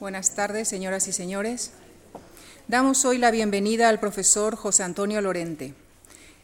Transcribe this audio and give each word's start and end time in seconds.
Buenas 0.00 0.34
tardes, 0.34 0.66
señoras 0.66 1.08
y 1.08 1.12
señores. 1.12 1.72
Damos 2.68 3.04
hoy 3.04 3.18
la 3.18 3.30
bienvenida 3.30 3.90
al 3.90 4.00
profesor 4.00 4.56
José 4.56 4.82
Antonio 4.82 5.20
Lorente. 5.20 5.74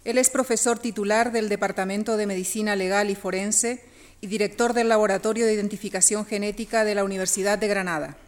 Él 0.05 0.19
es 0.19 0.29
profesor 0.29 0.79
titular 0.79 1.33
del 1.33 1.49
Departamento 1.49 2.19
de 2.19 2.27
Medicina 2.27 2.77
Legal 2.77 3.09
y 3.09 3.15
Forense 3.15 3.83
y 4.21 4.27
director 4.27 4.75
del 4.75 4.91
Laboratorio 4.91 5.47
de 5.47 5.55
Identificación 5.55 6.27
Genética 6.27 6.85
de 6.85 6.95
la 6.95 7.03
Universidad 7.03 7.57
de 7.57 7.69
Granada. 7.69 8.19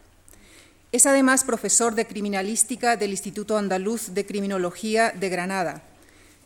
Es 0.91 1.05
además 1.05 1.43
profesor 1.43 1.93
de 1.93 2.07
Criminalística 2.07 2.97
del 2.97 3.11
Instituto 3.11 3.55
Andaluz 3.55 4.15
de 4.15 4.25
Criminología 4.25 5.11
de 5.11 5.29
Granada. 5.29 5.83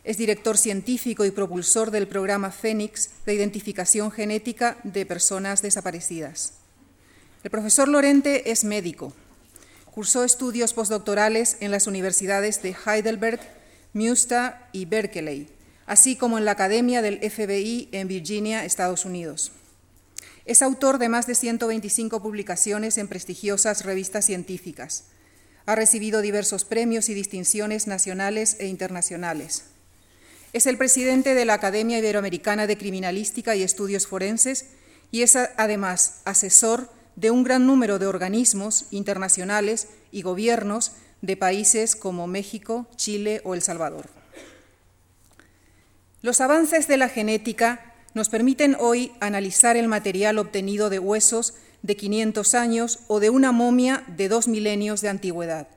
Es 0.03 0.17
director 0.17 0.57
científico 0.57 1.23
y 1.23 1.31
propulsor 1.31 1.89
del 1.89 2.09
programa 2.09 2.51
Fénix 2.51 3.11
de 3.25 3.33
Identificación 3.33 4.11
Genética 4.11 4.75
de 4.83 5.05
Personas 5.05 5.61
Desaparecidas. 5.61 6.62
El 7.43 7.51
profesor 7.51 7.89
Lorente 7.89 8.51
es 8.51 8.63
médico. 8.63 9.11
Cursó 9.91 10.23
estudios 10.23 10.73
postdoctorales 10.73 11.57
en 11.59 11.71
las 11.71 11.87
universidades 11.87 12.61
de 12.61 12.73
Heidelberg, 12.85 13.41
Münster 13.91 14.53
y 14.71 14.85
Berkeley, 14.85 15.49
así 15.85 16.15
como 16.15 16.37
en 16.37 16.45
la 16.45 16.51
Academia 16.51 17.01
del 17.01 17.19
FBI 17.19 17.89
en 17.91 18.07
Virginia, 18.07 18.63
Estados 18.63 19.03
Unidos. 19.03 19.51
Es 20.45 20.61
autor 20.61 20.99
de 20.99 21.09
más 21.09 21.27
de 21.27 21.35
125 21.35 22.23
publicaciones 22.23 22.97
en 22.97 23.09
prestigiosas 23.09 23.83
revistas 23.83 24.25
científicas. 24.25 25.05
Ha 25.65 25.75
recibido 25.75 26.21
diversos 26.21 26.63
premios 26.63 27.09
y 27.09 27.13
distinciones 27.13 27.87
nacionales 27.87 28.55
e 28.59 28.67
internacionales. 28.67 29.65
Es 30.53 30.65
el 30.65 30.77
presidente 30.77 31.35
de 31.35 31.43
la 31.43 31.55
Academia 31.55 31.99
Iberoamericana 31.99 32.67
de 32.67 32.77
Criminalística 32.77 33.53
y 33.53 33.63
Estudios 33.63 34.07
Forenses 34.07 34.67
y 35.11 35.23
es 35.23 35.35
además 35.35 36.21
asesor 36.23 36.89
de 37.15 37.31
un 37.31 37.43
gran 37.43 37.67
número 37.67 37.99
de 37.99 38.07
organismos 38.07 38.85
internacionales 38.91 39.87
y 40.11 40.21
gobiernos 40.21 40.93
de 41.21 41.37
países 41.37 41.95
como 41.95 42.27
México, 42.27 42.87
Chile 42.95 43.41
o 43.43 43.53
El 43.53 43.61
Salvador. 43.61 44.09
Los 46.21 46.41
avances 46.41 46.87
de 46.87 46.97
la 46.97 47.09
genética 47.09 47.93
nos 48.13 48.29
permiten 48.29 48.77
hoy 48.79 49.11
analizar 49.19 49.75
el 49.75 49.87
material 49.87 50.37
obtenido 50.37 50.89
de 50.89 50.99
huesos 50.99 51.55
de 51.81 51.95
500 51.95 52.53
años 52.55 52.99
o 53.07 53.19
de 53.19 53.29
una 53.29 53.51
momia 53.51 54.03
de 54.07 54.29
dos 54.29 54.47
milenios 54.47 55.01
de 55.01 55.09
antigüedad, 55.09 55.67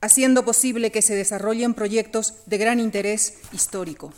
haciendo 0.00 0.44
posible 0.44 0.90
que 0.90 1.02
se 1.02 1.14
desarrollen 1.14 1.74
proyectos 1.74 2.34
de 2.46 2.58
gran 2.58 2.80
interés 2.80 3.38
histórico. 3.52 4.12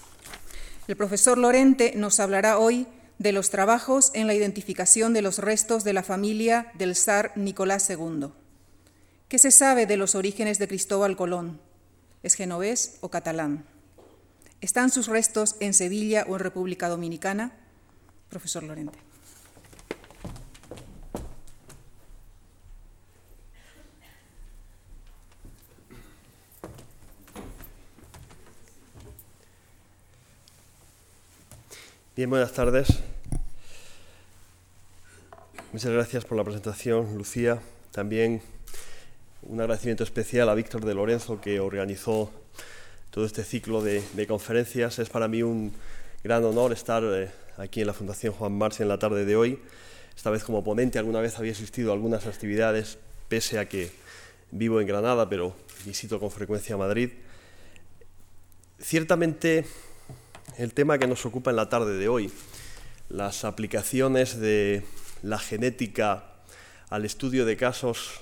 El 0.89 0.97
profesor 0.97 1.39
Lorente 1.39 1.95
nos 1.97 2.21
hablará 2.21 2.59
hoy 2.59 2.87
de 3.19 3.33
los 3.33 3.51
trabajos 3.51 4.11
en 4.15 4.27
la 4.27 4.35
identificación 4.35 5.13
de 5.13 5.23
los 5.23 5.39
restos 5.39 5.85
de 5.85 5.93
la 5.93 6.03
familia 6.03 6.73
del 6.75 6.97
zar 6.97 7.33
Nicolás 7.37 7.89
II. 7.89 8.29
¿Qué 9.29 9.39
se 9.39 9.51
sabe 9.51 9.87
de 9.87 9.97
los 9.97 10.15
orígenes 10.15 10.59
de 10.59 10.69
Cristóbal 10.69 11.17
Colón? 11.17 11.61
¿Es 12.23 12.35
genovés 12.35 12.99
o 13.01 13.11
catalán? 13.11 13.65
¿Están 14.61 14.91
sus 14.91 15.09
restos 15.09 15.57
en 15.61 15.75
Sevilla 15.75 16.25
o 16.29 16.35
en 16.35 16.41
República 16.41 16.89
Dominicana? 16.89 17.53
Profesor 18.29 18.63
Lorente. 18.63 19.04
Bien, 32.17 32.31
buenas 32.31 32.53
tardes. 32.53 32.87
Muchas 35.73 35.91
gracias 35.91 36.25
por 36.25 36.39
la 36.39 36.45
presentación, 36.45 37.19
Lucía. 37.19 37.61
También 37.91 38.41
un 39.43 39.61
agradecimiento 39.61 40.05
especial 40.05 40.49
a 40.49 40.55
Víctor 40.55 40.85
de 40.85 40.95
Lorenzo 40.95 41.41
que 41.41 41.59
organizó 41.59 42.31
todo 43.11 43.27
este 43.27 43.43
ciclo 43.43 43.83
de, 43.83 44.27
conferencias. 44.29 45.01
Es 45.01 45.11
para 45.11 45.27
mí 45.27 45.43
un 45.43 45.73
gran 46.23 46.45
honor 46.45 46.73
estar 46.73 47.03
eh, 47.03 47.33
aquí 47.57 47.81
en 47.81 47.89
la 47.89 47.95
Fundación 47.95 48.33
Juan 48.33 48.53
Marx 48.57 48.79
en 48.79 48.87
la 48.87 49.01
tarde 49.01 49.25
de 49.25 49.35
hoy. 49.35 49.59
Esta 50.15 50.31
vez 50.31 50.45
como 50.45 50.63
ponente, 50.63 51.01
alguna 51.01 51.21
vez 51.21 51.37
había 51.41 51.51
asistido 51.51 51.91
a 51.91 51.95
algunas 51.95 52.29
actividades, 52.29 52.97
pese 53.29 53.59
a 53.59 53.69
que 53.69 53.91
vivo 54.53 54.81
en 54.81 54.87
Granada, 54.87 55.29
pero 55.29 55.57
visito 55.85 56.21
con 56.21 56.31
frecuencia 56.31 56.77
Madrid. 56.77 57.11
Ciertamente, 58.79 59.65
el 60.57 60.73
tema 60.73 60.99
que 60.99 61.07
nos 61.07 61.27
ocupa 61.27 61.51
en 61.51 61.57
la 61.57 61.69
tarde 61.69 61.99
de 61.99 62.09
hoy, 62.09 62.31
las 63.09 63.45
aplicaciones 63.45 64.39
de 64.39 64.85
la 65.23 65.39
genética 65.39 66.25
al 66.91 67.05
estudio 67.05 67.45
de 67.45 67.57
casos 67.57 68.21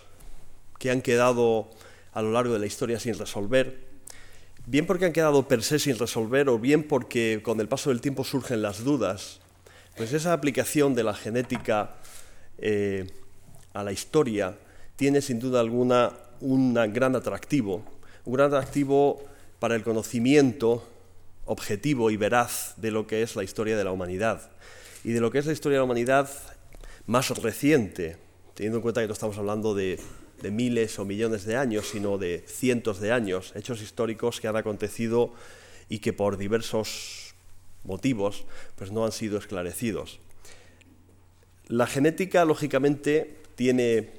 que 0.79 0.91
han 0.91 1.03
quedado 1.03 1.71
a 2.13 2.23
lo 2.23 2.33
largo 2.33 2.55
de 2.55 2.61
la 2.61 2.67
historia 2.67 2.99
sin 2.99 3.19
resolver, 3.19 3.81
bien 4.67 4.87
porque 4.87 5.07
han 5.07 5.13
quedado 5.13 5.47
per 5.47 5.63
se 5.63 5.79
sin 5.79 5.99
resolver 5.99 6.49
o 6.49 6.59
bien 6.59 6.85
porque 6.85 7.41
con 7.43 7.61
el 7.61 7.69
paso 7.69 7.91
del 7.91 8.01
tiempo 8.01 8.25
surgen 8.25 8.63
las 8.63 8.85
dudas, 8.85 9.41
pues 9.97 10.13
esa 10.13 10.33
aplicación 10.33 10.95
de 10.95 11.05
la 11.05 11.15
genética 11.15 11.97
eh, 12.59 13.11
a 13.75 13.83
la 13.83 13.93
historia 13.93 14.57
tiene 14.97 15.21
sin 15.21 15.39
duda 15.39 15.61
alguna 15.61 16.13
un 16.41 16.75
gran 16.93 17.15
atractivo, 17.15 17.85
un 18.25 18.35
gran 18.35 18.49
atractivo 18.49 19.23
para 19.59 19.75
el 19.75 19.83
conocimiento 19.83 20.89
objetivo 21.45 22.11
y 22.11 22.17
veraz 22.17 22.75
de 22.77 22.91
lo 22.91 23.07
que 23.07 23.23
es 23.23 23.37
la 23.37 23.45
historia 23.45 23.77
de 23.77 23.85
la 23.85 23.93
humanidad 23.93 24.51
y 25.05 25.13
de 25.13 25.21
lo 25.21 25.31
que 25.31 25.39
es 25.39 25.47
la 25.47 25.53
historia 25.53 25.77
de 25.77 25.81
la 25.81 25.85
humanidad 25.85 26.31
más 27.07 27.31
reciente, 27.31 28.17
teniendo 28.55 28.79
en 28.79 28.83
cuenta 28.83 29.01
que 29.01 29.09
no 29.09 29.13
estamos 29.13 29.39
hablando 29.39 29.75
de 29.75 29.99
de 30.43 30.51
miles 30.51 30.99
o 30.99 31.05
millones 31.05 31.45
de 31.47 31.57
años, 31.57 31.87
sino 31.87 32.19
de 32.19 32.45
cientos 32.47 33.01
de 33.01 33.13
años, 33.13 33.53
hechos 33.55 33.81
históricos 33.81 34.41
que 34.41 34.49
han 34.49 34.57
acontecido 34.57 35.33
y 35.89 36.01
que 36.01 36.13
por 36.13 36.37
diversos 36.37 37.35
motivos 37.85 38.45
pues 38.77 38.91
no 38.91 39.05
han 39.05 39.13
sido 39.13 39.39
esclarecidos. 39.39 40.19
La 41.69 41.87
genética, 41.87 42.45
lógicamente, 42.45 43.39
tiene 43.55 44.13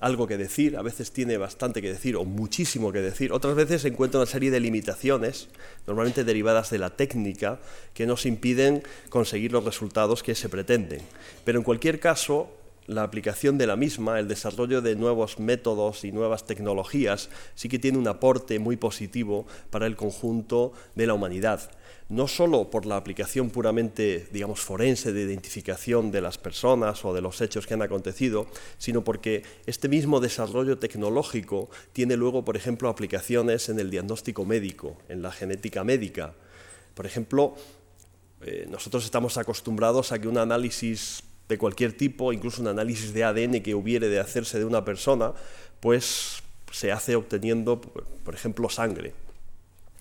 algo 0.00 0.26
que 0.26 0.36
decir, 0.36 0.76
a 0.76 0.82
veces 0.82 1.12
tiene 1.12 1.36
bastante 1.36 1.80
que 1.80 1.92
decir 1.92 2.16
o 2.16 2.24
muchísimo 2.24 2.92
que 2.92 3.00
decir, 3.00 3.32
otras 3.32 3.54
veces 3.54 3.84
encuentra 3.84 4.20
una 4.20 4.30
serie 4.30 4.50
de 4.50 4.60
limitaciones, 4.60 5.48
normalmente 5.86 6.24
derivadas 6.24 6.70
de 6.70 6.78
la 6.78 6.90
técnica, 6.90 7.60
que 7.94 8.06
nos 8.06 8.26
impiden 8.26 8.82
conseguir 9.08 9.52
los 9.52 9.64
resultados 9.64 10.22
que 10.22 10.34
se 10.34 10.48
pretenden. 10.48 11.02
Pero 11.44 11.58
en 11.58 11.64
cualquier 11.64 12.00
caso, 12.00 12.50
la 12.86 13.02
aplicación 13.02 13.56
de 13.56 13.66
la 13.66 13.76
misma, 13.76 14.18
el 14.18 14.28
desarrollo 14.28 14.82
de 14.82 14.96
nuevos 14.96 15.38
métodos 15.38 16.04
y 16.04 16.12
nuevas 16.12 16.44
tecnologías, 16.44 17.30
sí 17.54 17.68
que 17.68 17.78
tiene 17.78 17.98
un 17.98 18.08
aporte 18.08 18.58
muy 18.58 18.76
positivo 18.76 19.46
para 19.70 19.86
el 19.86 19.96
conjunto 19.96 20.72
de 20.94 21.06
la 21.06 21.14
humanidad. 21.14 21.70
No 22.10 22.28
solo 22.28 22.68
por 22.68 22.84
la 22.84 22.96
aplicación 22.96 23.48
puramente, 23.48 24.28
digamos, 24.30 24.60
forense 24.60 25.12
de 25.14 25.22
identificación 25.22 26.10
de 26.10 26.20
las 26.20 26.36
personas 26.36 27.02
o 27.04 27.14
de 27.14 27.22
los 27.22 27.40
hechos 27.40 27.66
que 27.66 27.72
han 27.72 27.80
acontecido, 27.80 28.46
sino 28.76 29.02
porque 29.02 29.42
este 29.64 29.88
mismo 29.88 30.20
desarrollo 30.20 30.78
tecnológico 30.78 31.70
tiene 31.94 32.16
luego, 32.16 32.44
por 32.44 32.56
ejemplo, 32.56 32.90
aplicaciones 32.90 33.70
en 33.70 33.80
el 33.80 33.90
diagnóstico 33.90 34.44
médico, 34.44 34.98
en 35.08 35.22
la 35.22 35.32
genética 35.32 35.82
médica. 35.82 36.34
Por 36.94 37.06
ejemplo, 37.06 37.54
eh, 38.42 38.66
nosotros 38.68 39.06
estamos 39.06 39.38
acostumbrados 39.38 40.12
a 40.12 40.18
que 40.18 40.28
un 40.28 40.36
análisis 40.36 41.22
de 41.48 41.56
cualquier 41.56 41.96
tipo, 41.96 42.34
incluso 42.34 42.60
un 42.60 42.68
análisis 42.68 43.14
de 43.14 43.24
ADN 43.24 43.62
que 43.62 43.74
hubiere 43.74 44.08
de 44.08 44.20
hacerse 44.20 44.58
de 44.58 44.66
una 44.66 44.84
persona, 44.84 45.32
pues 45.80 46.42
se 46.70 46.92
hace 46.92 47.16
obteniendo, 47.16 47.80
por 47.80 48.34
ejemplo, 48.34 48.68
sangre. 48.68 49.14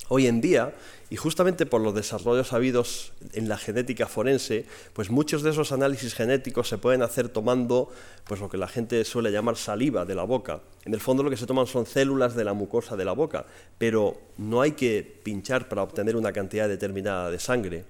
Hoy 0.10 0.28
en 0.28 0.42
día, 0.42 0.74
y 1.10 1.16
justamente 1.16 1.66
por 1.66 1.80
los 1.80 1.96
desarrollos 1.96 2.54
habidos 2.54 3.14
en 3.34 3.48
la 3.48 3.58
genética 3.58 4.08
forense, 4.08 4.66
pues 4.94 5.10
muchos 5.10 5.44
de 5.44 5.52
esos 5.52 5.72
análisis 5.72 6.14
genéticos 6.14 6.68
se 6.68 6.78
pueden 6.78 7.02
hacer 7.02 7.30
tomando 7.30 7.90
pues 8.26 8.42
lo 8.42 8.50
que 8.50 8.58
la 8.58 8.68
gente 8.68 9.06
suele 9.06 9.32
llamar 9.32 9.56
saliva 9.56 10.06
de 10.06 10.16
la 10.16 10.24
boca. 10.24 10.62
En 10.86 10.94
el 10.94 11.00
fondo 11.00 11.24
lo 11.24 11.30
que 11.30 11.38
se 11.38 11.46
toman 11.46 11.68
son 11.68 11.86
células 11.86 12.36
de 12.36 12.44
la 12.44 12.54
mucosa 12.54 12.98
de 12.98 13.06
la 13.06 13.14
boca, 13.14 13.46
pero 13.78 14.18
no 14.38 14.62
hay 14.62 14.74
que 14.74 15.22
pinchar 15.24 15.70
para 15.70 15.84
obtener 15.84 16.16
una 16.18 16.34
cantidad 16.34 16.68
determinada 16.68 17.32
de 17.32 17.40
sangre. 17.40 17.86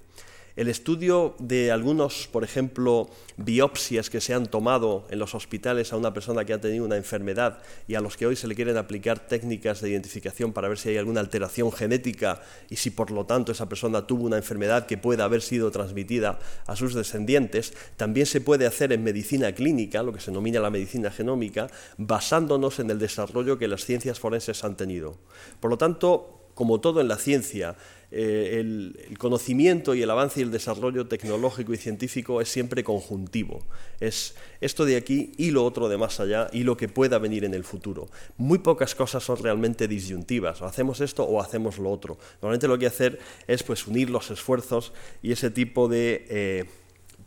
El 0.55 0.67
estudio 0.67 1.35
de 1.39 1.71
algunos, 1.71 2.27
por 2.31 2.43
ejemplo, 2.43 3.09
biopsias 3.37 4.11
que 4.11 4.21
se 4.21 4.35
han 4.35 4.45
tomado 4.45 5.07
en 5.09 5.17
los 5.17 5.33
hospitales 5.33 5.91
a 5.91 5.97
una 5.97 6.13
persona 6.13 6.45
que 6.45 6.53
ha 6.53 6.61
tenido 6.61 6.85
una 6.85 6.95
enfermedad 6.95 7.57
y 7.87 7.95
a 7.95 8.01
los 8.01 8.17
que 8.17 8.27
hoy 8.27 8.35
se 8.35 8.47
le 8.47 8.53
quieren 8.53 8.77
aplicar 8.77 9.27
técnicas 9.27 9.81
de 9.81 9.89
identificación 9.89 10.53
para 10.53 10.67
ver 10.67 10.77
si 10.77 10.89
hay 10.89 10.97
alguna 10.97 11.21
alteración 11.21 11.71
genética 11.71 12.43
y 12.69 12.75
si 12.75 12.91
por 12.91 13.09
lo 13.09 13.25
tanto 13.25 13.51
esa 13.51 13.67
persona 13.67 14.05
tuvo 14.05 14.25
una 14.25 14.37
enfermedad 14.37 14.85
que 14.85 14.99
pueda 14.99 15.23
haber 15.23 15.41
sido 15.41 15.71
transmitida 15.71 16.37
a 16.67 16.75
sus 16.75 16.93
descendientes, 16.93 17.73
también 17.97 18.27
se 18.27 18.39
puede 18.39 18.67
hacer 18.67 18.93
en 18.93 19.03
medicina 19.03 19.53
clínica, 19.53 20.03
lo 20.03 20.13
que 20.13 20.19
se 20.19 20.29
denomina 20.29 20.59
la 20.59 20.69
medicina 20.69 21.09
genómica, 21.09 21.65
basándonos 21.97 22.77
en 22.77 22.91
el 22.91 22.99
desarrollo 22.99 23.57
que 23.57 23.67
las 23.67 23.85
ciencias 23.85 24.19
forenses 24.19 24.63
han 24.63 24.77
tenido. 24.77 25.17
Por 25.59 25.71
lo 25.71 25.79
tanto, 25.79 26.43
como 26.53 26.79
todo 26.79 27.01
en 27.01 27.07
la 27.07 27.17
ciencia, 27.17 27.75
eh, 28.15 28.59
el, 28.59 29.17
conocimiento 29.17 29.95
y 29.95 30.03
el 30.03 30.11
avance 30.11 30.39
y 30.39 30.43
el 30.43 30.51
desarrollo 30.51 31.07
tecnológico 31.07 31.73
y 31.73 31.77
científico 31.77 32.41
es 32.41 32.49
siempre 32.49 32.83
conjuntivo. 32.83 33.65
Es 33.99 34.35
esto 34.61 34.85
de 34.85 34.97
aquí 34.97 35.31
y 35.37 35.49
lo 35.49 35.65
otro 35.65 35.89
de 35.89 35.97
más 35.97 36.19
allá 36.19 36.47
y 36.53 36.63
lo 36.63 36.77
que 36.77 36.87
pueda 36.87 37.17
venir 37.17 37.43
en 37.43 37.55
el 37.55 37.63
futuro. 37.63 38.07
Muy 38.37 38.59
pocas 38.59 38.93
cosas 38.93 39.23
son 39.23 39.37
realmente 39.37 39.87
disyuntivas. 39.87 40.61
O 40.61 40.65
hacemos 40.65 41.01
esto 41.01 41.23
o 41.23 41.41
hacemos 41.41 41.79
lo 41.79 41.89
otro. 41.89 42.19
Normalmente 42.41 42.67
lo 42.67 42.77
que 42.77 42.85
hacer 42.85 43.17
es 43.47 43.63
pues, 43.63 43.87
unir 43.87 44.11
los 44.11 44.29
esfuerzos 44.29 44.93
y 45.23 45.31
ese 45.31 45.49
tipo 45.49 45.87
de 45.87 46.27
eh, 46.29 46.65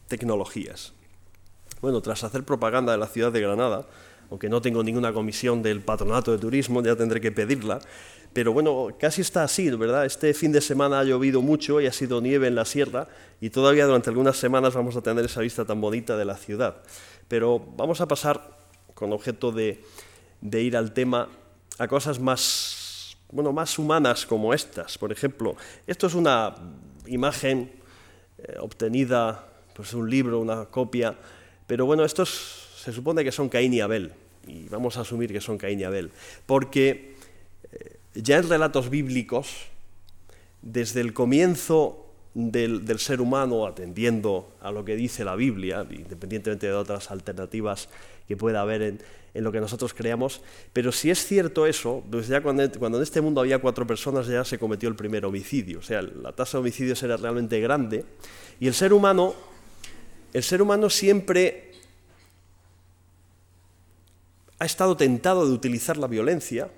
tecnologías. 0.06 0.92
Bueno, 1.80 2.00
tras 2.00 2.22
hacer 2.22 2.44
propaganda 2.44 2.92
de 2.92 2.98
la 2.98 3.08
ciudad 3.08 3.32
de 3.32 3.40
Granada, 3.40 3.88
aunque 4.30 4.48
no 4.48 4.60
tengo 4.60 4.82
ninguna 4.84 5.12
comisión 5.12 5.62
del 5.62 5.80
patronato 5.80 6.32
de 6.32 6.38
turismo, 6.38 6.82
ya 6.82 6.96
tendré 6.96 7.20
que 7.20 7.32
pedirla, 7.32 7.80
pero 8.36 8.52
bueno, 8.52 8.88
casi 9.00 9.22
está 9.22 9.44
así, 9.44 9.70
¿verdad? 9.70 10.04
Este 10.04 10.34
fin 10.34 10.52
de 10.52 10.60
semana 10.60 11.00
ha 11.00 11.04
llovido 11.04 11.40
mucho 11.40 11.80
y 11.80 11.86
ha 11.86 11.92
sido 11.92 12.20
nieve 12.20 12.46
en 12.46 12.54
la 12.54 12.66
sierra 12.66 13.08
y 13.40 13.48
todavía 13.48 13.86
durante 13.86 14.10
algunas 14.10 14.36
semanas 14.36 14.74
vamos 14.74 14.94
a 14.94 15.00
tener 15.00 15.24
esa 15.24 15.40
vista 15.40 15.64
tan 15.64 15.80
bonita 15.80 16.18
de 16.18 16.26
la 16.26 16.36
ciudad. 16.36 16.82
Pero 17.28 17.58
vamos 17.58 18.02
a 18.02 18.06
pasar, 18.06 18.58
con 18.92 19.10
objeto 19.14 19.52
de, 19.52 19.82
ir 20.42 20.76
al 20.76 20.92
tema, 20.92 21.30
a 21.78 21.88
cosas 21.88 22.20
más, 22.20 23.16
bueno, 23.32 23.54
más 23.54 23.78
humanas 23.78 24.26
como 24.26 24.52
estas. 24.52 24.98
Por 24.98 25.12
ejemplo, 25.12 25.56
esto 25.86 26.06
es 26.06 26.12
una 26.12 26.54
imagen 27.06 27.72
eh, 28.36 28.56
obtenida, 28.60 29.48
pues 29.74 29.94
un 29.94 30.10
libro, 30.10 30.40
una 30.40 30.66
copia, 30.66 31.16
pero 31.66 31.86
bueno, 31.86 32.04
estos 32.04 32.82
se 32.84 32.92
supone 32.92 33.24
que 33.24 33.32
son 33.32 33.48
Caín 33.48 33.72
y 33.72 33.80
Abel, 33.80 34.12
y 34.46 34.68
vamos 34.68 34.98
a 34.98 35.00
asumir 35.00 35.32
que 35.32 35.40
son 35.40 35.56
Caín 35.56 35.80
y 35.80 35.84
Abel, 35.84 36.10
porque 36.44 37.15
ya 38.16 38.38
en 38.38 38.48
relatos 38.48 38.90
bíblicos, 38.90 39.66
desde 40.62 41.00
el 41.00 41.12
comienzo 41.12 42.06
del, 42.34 42.98
ser 42.98 43.20
humano, 43.20 43.66
atendiendo 43.66 44.52
a 44.60 44.70
lo 44.70 44.84
que 44.84 44.96
dice 44.96 45.24
la 45.24 45.36
Biblia, 45.36 45.86
independientemente 45.88 46.66
de 46.66 46.74
otras 46.74 47.10
alternativas 47.10 47.88
que 48.28 48.36
pueda 48.36 48.60
haber 48.60 48.82
en, 48.82 49.00
lo 49.34 49.52
que 49.52 49.60
nosotros 49.60 49.92
creamos, 49.92 50.40
pero 50.72 50.92
si 50.92 51.10
es 51.10 51.24
cierto 51.26 51.66
eso, 51.66 52.02
pues 52.10 52.26
ya 52.26 52.42
cuando, 52.42 52.62
en 52.62 53.02
este 53.02 53.20
mundo 53.20 53.42
había 53.42 53.58
cuatro 53.58 53.86
personas 53.86 54.26
ya 54.26 54.44
se 54.44 54.58
cometió 54.58 54.88
el 54.88 54.96
primer 54.96 55.26
homicidio, 55.26 55.80
o 55.80 55.82
sea, 55.82 56.00
la 56.00 56.32
tasa 56.32 56.56
de 56.56 56.62
homicidios 56.62 57.02
era 57.02 57.18
realmente 57.18 57.60
grande, 57.60 58.06
y 58.60 58.66
el 58.66 58.72
ser 58.72 58.94
humano, 58.94 59.34
el 60.32 60.42
ser 60.42 60.62
humano 60.62 60.88
siempre 60.88 61.72
ha 64.58 64.64
estado 64.64 64.96
tentado 64.96 65.46
de 65.46 65.52
utilizar 65.52 65.98
la 65.98 66.06
violencia, 66.06 66.70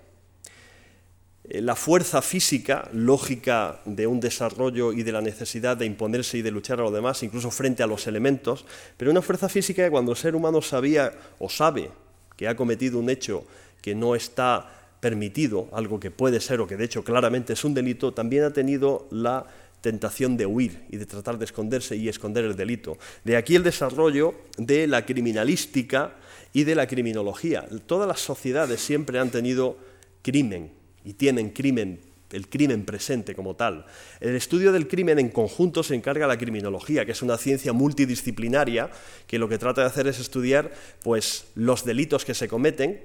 la 1.51 1.75
fuerza 1.77 2.21
física, 2.21 2.89
lógica 2.93 3.81
de 3.87 4.07
un 4.07 4.21
desarrollo 4.21 4.93
y 4.93 5.03
de 5.03 5.13
la 5.13 5.23
necesidad 5.23 5.77
de 5.77 5.87
imponerse 5.87 6.39
y 6.39 6.43
de 6.43 6.51
luchar 6.51 6.81
a 6.81 6.83
los 6.83 6.93
demás, 6.93 7.23
incluso 7.23 7.51
frente 7.51 7.83
a 7.83 7.87
los 7.87 8.07
elementos, 8.07 8.67
pero 8.97 9.11
una 9.11 9.23
fuerza 9.23 9.49
física 9.49 9.85
que 9.85 9.91
cuando 9.91 10.13
el 10.13 10.19
ser 10.19 10.35
humano 10.35 10.61
sabía 10.61 11.13
o 11.39 11.49
sabe 11.49 11.91
que 12.37 12.49
ha 12.49 12.57
cometido 12.57 12.99
un 12.99 13.09
hecho 13.09 13.45
que 13.81 13.95
no 13.95 14.15
está 14.15 14.75
permitido, 15.01 15.69
algo 15.73 15.99
que 15.99 16.11
puede 16.11 16.41
ser 16.41 16.61
o 16.61 16.67
que 16.67 16.77
de 16.77 16.85
hecho 16.85 17.03
claramente 17.03 17.55
es 17.55 17.65
un 17.65 17.73
delito, 17.73 18.13
también 18.13 18.45
ha 18.45 18.53
tenido 18.53 19.07
la 19.11 19.47
tentación 19.81 20.37
de 20.37 20.45
huir 20.45 20.85
y 20.91 20.97
de 20.97 21.07
tratar 21.07 21.39
de 21.39 21.45
esconderse 21.45 21.97
y 21.97 22.09
esconder 22.09 22.45
el 22.45 22.57
delito. 22.57 22.99
De 23.25 23.37
aquí 23.37 23.57
el 23.57 23.63
desarrollo 23.63 24.35
de 24.57 24.87
la 24.87 25.07
criminalística 25.07 26.17
y 26.53 26.65
de 26.65 26.75
la 26.75 26.87
criminología. 26.87 27.67
Todas 27.87 28.09
las 28.09 28.21
sociedades 28.21 28.81
siempre 28.81 29.19
han 29.19 29.31
tenido 29.31 29.77
crimen, 30.23 30.73
y 31.09 31.15
tienen 31.15 31.49
crimen, 31.49 32.01
el 32.33 32.51
crimen 32.51 32.85
presente 32.85 33.35
como 33.35 33.57
tal. 33.57 33.87
El 34.21 34.37
estudio 34.37 34.73
del 34.73 34.89
crimen 34.89 35.19
en 35.19 35.31
conjunto 35.31 35.83
se 35.83 35.95
encarga 35.95 36.27
la 36.27 36.37
criminología, 36.37 37.07
que 37.07 37.13
es 37.13 37.23
una 37.23 37.39
ciencia 37.39 37.73
multidisciplinaria 37.73 38.91
que 39.27 39.39
lo 39.39 39.49
que 39.49 39.57
trata 39.57 39.81
de 39.81 39.87
hacer 39.87 40.07
es 40.07 40.21
estudiar 40.21 40.71
pues, 41.03 41.47
los 41.55 41.87
delitos 41.87 42.27
que 42.27 42.35
se 42.35 42.47
cometen, 42.47 43.01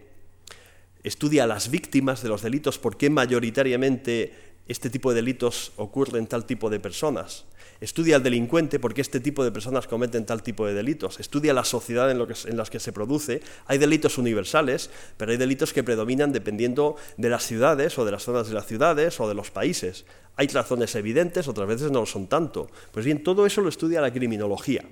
estudia 1.01 1.45
a 1.45 1.47
las 1.47 1.71
víctimas 1.71 2.21
de 2.21 2.27
los 2.27 2.41
delitos, 2.41 2.77
por 2.77 2.97
qué 2.97 3.09
mayoritariamente 3.09 4.33
este 4.67 4.89
tipo 4.89 5.11
de 5.11 5.17
delitos 5.17 5.73
ocurren 5.75 6.23
en 6.23 6.27
tal 6.27 6.45
tipo 6.45 6.69
de 6.69 6.79
personas. 6.79 7.45
Estudia 7.81 8.15
al 8.15 8.23
delincuente 8.23 8.79
porque 8.79 9.01
este 9.01 9.19
tipo 9.19 9.43
de 9.43 9.51
personas 9.51 9.87
cometen 9.87 10.25
tal 10.25 10.41
tipo 10.41 10.65
de 10.65 10.73
delitos. 10.73 11.19
Estudia 11.19 11.53
la 11.53 11.65
sociedad 11.65 12.09
en, 12.09 12.17
lo 12.17 12.27
que, 12.27 12.35
en 12.45 12.55
las 12.55 12.69
que 12.69 12.79
se 12.79 12.93
produce. 12.93 13.41
Hay 13.65 13.77
delitos 13.77 14.17
universales, 14.17 14.89
pero 15.17 15.31
hay 15.31 15.37
delitos 15.37 15.73
que 15.73 15.83
predominan 15.83 16.31
dependiendo 16.31 16.95
de 17.17 17.29
las 17.29 17.45
ciudades 17.45 17.97
o 17.99 18.05
de 18.05 18.11
las 18.11 18.23
zonas 18.23 18.47
de 18.47 18.53
las 18.53 18.67
ciudades 18.67 19.19
o 19.19 19.27
de 19.27 19.35
los 19.35 19.51
países. 19.51 20.05
Hay 20.37 20.47
razones 20.47 20.95
evidentes, 20.95 21.47
otras 21.49 21.67
veces 21.67 21.91
no 21.91 21.99
lo 21.99 22.05
son 22.05 22.27
tanto. 22.27 22.69
Pues 22.91 23.05
bien, 23.05 23.21
todo 23.21 23.45
eso 23.45 23.59
lo 23.59 23.67
estudia 23.67 23.99
la 23.99 24.13
criminología. 24.13 24.85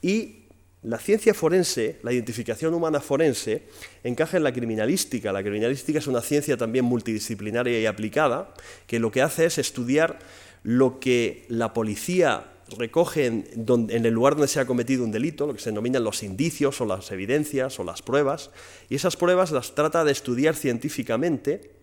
Y 0.00 0.37
la 0.82 0.98
ciencia 0.98 1.34
forense, 1.34 1.98
la 2.02 2.12
identificación 2.12 2.72
humana 2.72 3.00
forense, 3.00 3.62
encaja 4.04 4.36
en 4.36 4.44
la 4.44 4.52
criminalística. 4.52 5.32
La 5.32 5.42
criminalística 5.42 5.98
es 5.98 6.06
una 6.06 6.20
ciencia 6.20 6.56
también 6.56 6.84
multidisciplinaria 6.84 7.80
y 7.80 7.86
aplicada, 7.86 8.54
que 8.86 9.00
lo 9.00 9.10
que 9.10 9.22
hace 9.22 9.46
es 9.46 9.58
estudiar 9.58 10.20
lo 10.62 11.00
que 11.00 11.46
la 11.48 11.72
policía 11.72 12.52
recoge 12.76 13.26
en, 13.26 13.46
el 13.88 14.12
lugar 14.12 14.34
donde 14.34 14.48
se 14.48 14.60
ha 14.60 14.66
cometido 14.66 15.02
un 15.02 15.10
delito, 15.10 15.46
lo 15.46 15.54
que 15.54 15.60
se 15.60 15.70
denominan 15.70 16.04
los 16.04 16.22
indicios 16.22 16.80
o 16.80 16.84
las 16.84 17.10
evidencias 17.10 17.80
o 17.80 17.84
las 17.84 18.02
pruebas, 18.02 18.50
y 18.88 18.94
esas 18.94 19.16
pruebas 19.16 19.50
las 19.50 19.74
trata 19.74 20.04
de 20.04 20.12
estudiar 20.12 20.54
científicamente 20.54 21.77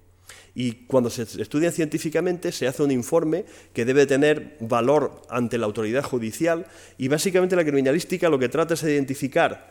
y 0.56 0.72
cuando 0.88 1.10
se 1.10 1.24
estudian 1.42 1.74
científicamente 1.74 2.54
se 2.54 2.66
hace 2.66 2.82
un 2.82 2.92
informe 2.92 3.44
que 3.74 3.84
debe 3.84 4.08
tener 4.08 4.56
valor 4.62 5.22
ante 5.30 5.58
la 5.58 5.66
autoridad 5.66 6.04
judicial 6.04 6.66
y 6.98 7.10
básicamente 7.10 7.58
la 7.58 7.66
criminalística 7.66 8.30
lo 8.30 8.40
que 8.40 8.48
trata 8.48 8.74
es 8.74 8.82
de 8.82 8.94
identificar 8.94 9.70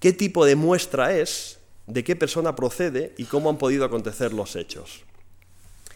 qué 0.00 0.12
tipo 0.12 0.44
de 0.44 0.56
muestra 0.56 1.16
es, 1.16 1.60
de 1.86 2.02
qué 2.02 2.16
persona 2.16 2.56
procede 2.56 3.14
y 3.16 3.24
cómo 3.24 3.50
han 3.50 3.58
podido 3.58 3.84
acontecer 3.84 4.32
los 4.32 4.56
hechos. 4.56 5.04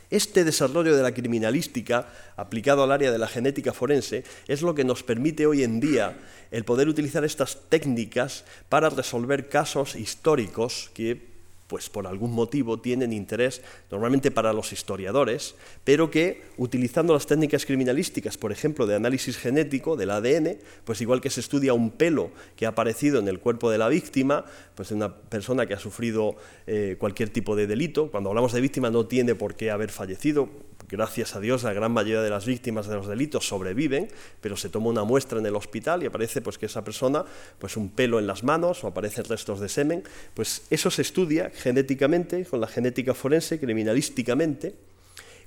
Este 0.09 0.45
desarrollo 0.45 0.95
de 0.95 1.03
la 1.03 1.13
criminalística 1.13 2.09
aplicado 2.37 2.85
al 2.85 2.93
área 2.93 3.11
de 3.11 3.19
la 3.19 3.27
genética 3.27 3.73
forense 3.73 4.23
es 4.47 4.63
lo 4.63 4.77
que 4.77 4.85
nos 4.85 5.03
permite 5.03 5.47
hoy 5.47 5.65
en 5.65 5.81
día 5.81 6.17
el 6.53 6.65
poder 6.65 6.87
utilizar 6.89 7.25
estas 7.25 7.59
técnicas 7.69 8.45
para 8.69 8.91
resolver 8.91 9.49
casos 9.49 9.97
históricos 9.97 10.93
que 10.95 11.36
pues 11.67 11.89
por 11.89 12.07
algún 12.07 12.33
motivo 12.33 12.79
tienen 12.79 13.13
interés 13.13 13.63
normalmente 13.91 14.31
para 14.31 14.53
los 14.53 14.73
historiadores, 14.73 15.55
pero 15.85 16.11
que 16.11 16.43
utilizando 16.57 17.13
las 17.13 17.27
técnicas 17.27 17.67
criminalísticas, 17.67 18.37
por 18.37 18.53
ejemplo, 18.53 18.87
de 18.87 18.95
análisis 18.95 19.37
genético 19.37 19.97
del 19.97 20.11
ADN, 20.11 20.59
pues 20.85 21.01
igual 21.01 21.21
que 21.21 21.31
se 21.31 21.41
estudia 21.41 21.75
un 21.75 21.91
pelo 21.91 22.31
que 22.57 22.67
ha 22.67 22.71
aparecido 22.71 23.19
en 23.19 23.29
el 23.29 23.41
cuerpo 23.41 23.71
de 23.71 23.79
la 23.79 23.89
víctima, 23.89 24.45
pues 24.75 24.91
de 24.91 24.95
una 24.95 25.15
persona 25.15 25.67
que 25.67 25.75
ha 25.75 25.79
sufrido 25.79 26.37
eh, 26.67 26.97
cualquier 26.99 27.31
tipo 27.31 27.57
de 27.57 27.67
delito, 27.67 28.11
cuando 28.11 28.31
hablamos 28.31 28.53
de 28.53 28.61
víctima 28.61 28.91
no 28.91 29.07
tiene 29.07 29.35
por 29.35 29.55
qué 29.55 29.71
haber 29.71 29.91
fallecido, 29.91 30.49
gracias 30.89 31.35
a 31.35 31.41
Dios, 31.41 31.63
la 31.63 31.73
gran 31.73 31.93
mayoría 31.93 32.23
de 32.23 32.31
las 32.31 32.47
víctimas 32.47 32.87
de 32.87 32.95
los 32.95 33.07
delitos 33.07 33.47
sobreviven, 33.49 34.09
pero 34.41 34.57
se 34.57 34.69
toma 34.69 34.89
una 34.89 35.05
muestra 35.05 35.39
en 35.39 35.47
el 35.47 35.57
hospital 35.57 36.03
y 36.03 36.07
aparece 36.07 36.41
pues, 36.41 36.59
que 36.59 36.67
esa 36.67 36.85
persona, 36.85 37.25
pues 37.59 37.77
un 37.77 37.91
pelo 37.91 38.19
en 38.19 38.27
las 38.27 38.45
manos 38.45 38.85
o 38.85 38.89
aparecen 38.89 39.25
restos 39.25 39.61
de 39.61 39.69
semen, 39.69 40.05
pues 40.35 40.63
eso 40.71 40.91
se 40.91 41.03
estudia 41.03 41.51
genéticamente, 41.55 42.45
con 42.45 42.61
la 42.61 42.69
genética 42.69 43.15
forense, 43.15 43.59
criminalísticamente, 43.59 44.75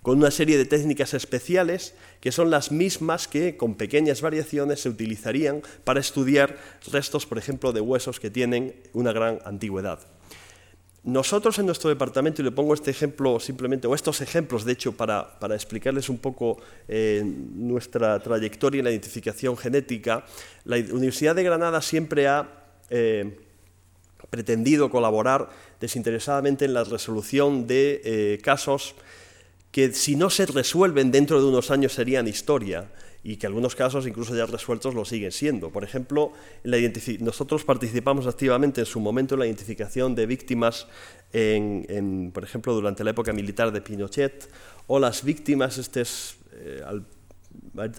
con 0.02 0.18
una 0.18 0.32
serie 0.32 0.58
de 0.58 0.66
técnicas 0.66 1.14
especiales 1.14 1.94
que 2.22 2.32
son 2.32 2.50
las 2.50 2.72
mismas 2.72 3.28
que, 3.28 3.58
con 3.58 3.76
pequeñas 3.76 4.22
variaciones, 4.22 4.82
se 4.82 4.90
utilizarían 4.90 5.62
para 5.84 6.00
estudiar 6.00 6.58
restos, 6.92 7.26
por 7.26 7.38
ejemplo, 7.38 7.74
de 7.74 7.82
huesos 7.82 8.20
que 8.20 8.30
tienen 8.30 8.76
una 8.94 9.12
gran 9.12 9.40
antigüedad. 9.46 10.00
Nosotros 11.04 11.58
en 11.60 11.66
nuestro 11.66 11.90
departamento, 11.90 12.42
y 12.42 12.46
le 12.46 12.52
pongo 12.52 12.74
este 12.74 12.92
ejemplo 12.92 13.40
simplemente, 13.40 13.88
o 13.88 13.96
estos 13.96 14.20
ejemplos 14.22 14.66
de 14.66 14.74
hecho, 14.74 14.92
para, 14.92 15.38
explicarles 15.54 16.10
un 16.10 16.18
poco 16.18 16.58
eh, 16.88 17.24
nuestra 17.24 18.20
trayectoria 18.20 18.80
en 18.80 18.86
la 18.86 18.92
identificación 18.92 19.56
genética, 19.56 20.26
la 20.66 20.78
Universidad 20.78 21.36
de 21.36 21.44
Granada 21.44 21.82
siempre 21.82 22.28
ha 22.28 22.50
eh, 22.90 23.38
pretendido 24.30 24.90
colaborar 24.90 25.50
desinteresadamente 25.80 26.66
en 26.66 26.74
la 26.74 26.84
resolución 26.84 27.66
de 27.66 28.02
eh, 28.04 28.38
casos 28.44 28.96
que 29.72 29.94
si 29.94 30.16
no 30.16 30.30
se 30.30 30.46
resuelven 30.48 31.12
dentro 31.12 31.40
de 31.40 31.48
unos 31.48 31.72
años 31.72 31.94
serían 31.94 32.28
historia 32.28 32.90
y 33.24 33.38
que 33.38 33.48
algunos 33.48 33.76
casos, 33.76 34.08
incluso 34.08 34.36
ya 34.36 34.46
resueltos, 34.46 34.96
lo 34.96 35.06
siguen 35.06 35.32
siendo. 35.32 35.70
Por 35.72 35.84
ejemplo, 35.84 36.32
nosotros 37.20 37.64
participamos 37.66 38.28
activamente 38.28 38.82
en 38.82 38.86
su 38.86 39.00
momento 39.00 39.36
en 39.36 39.40
la 39.40 39.46
identificación 39.46 40.16
de 40.16 40.26
víctimas, 40.26 40.88
en, 41.34 42.32
por 42.34 42.44
ejemplo, 42.44 42.74
durante 42.74 43.04
la 43.04 43.12
época 43.12 43.34
militar 43.34 43.72
de 43.72 43.82
Pinochet, 43.82 44.50
o 44.88 45.00
las 45.00 45.24
víctimas, 45.24 45.78
este 45.78 46.02
es, 46.02 46.38
eh, 46.54 46.82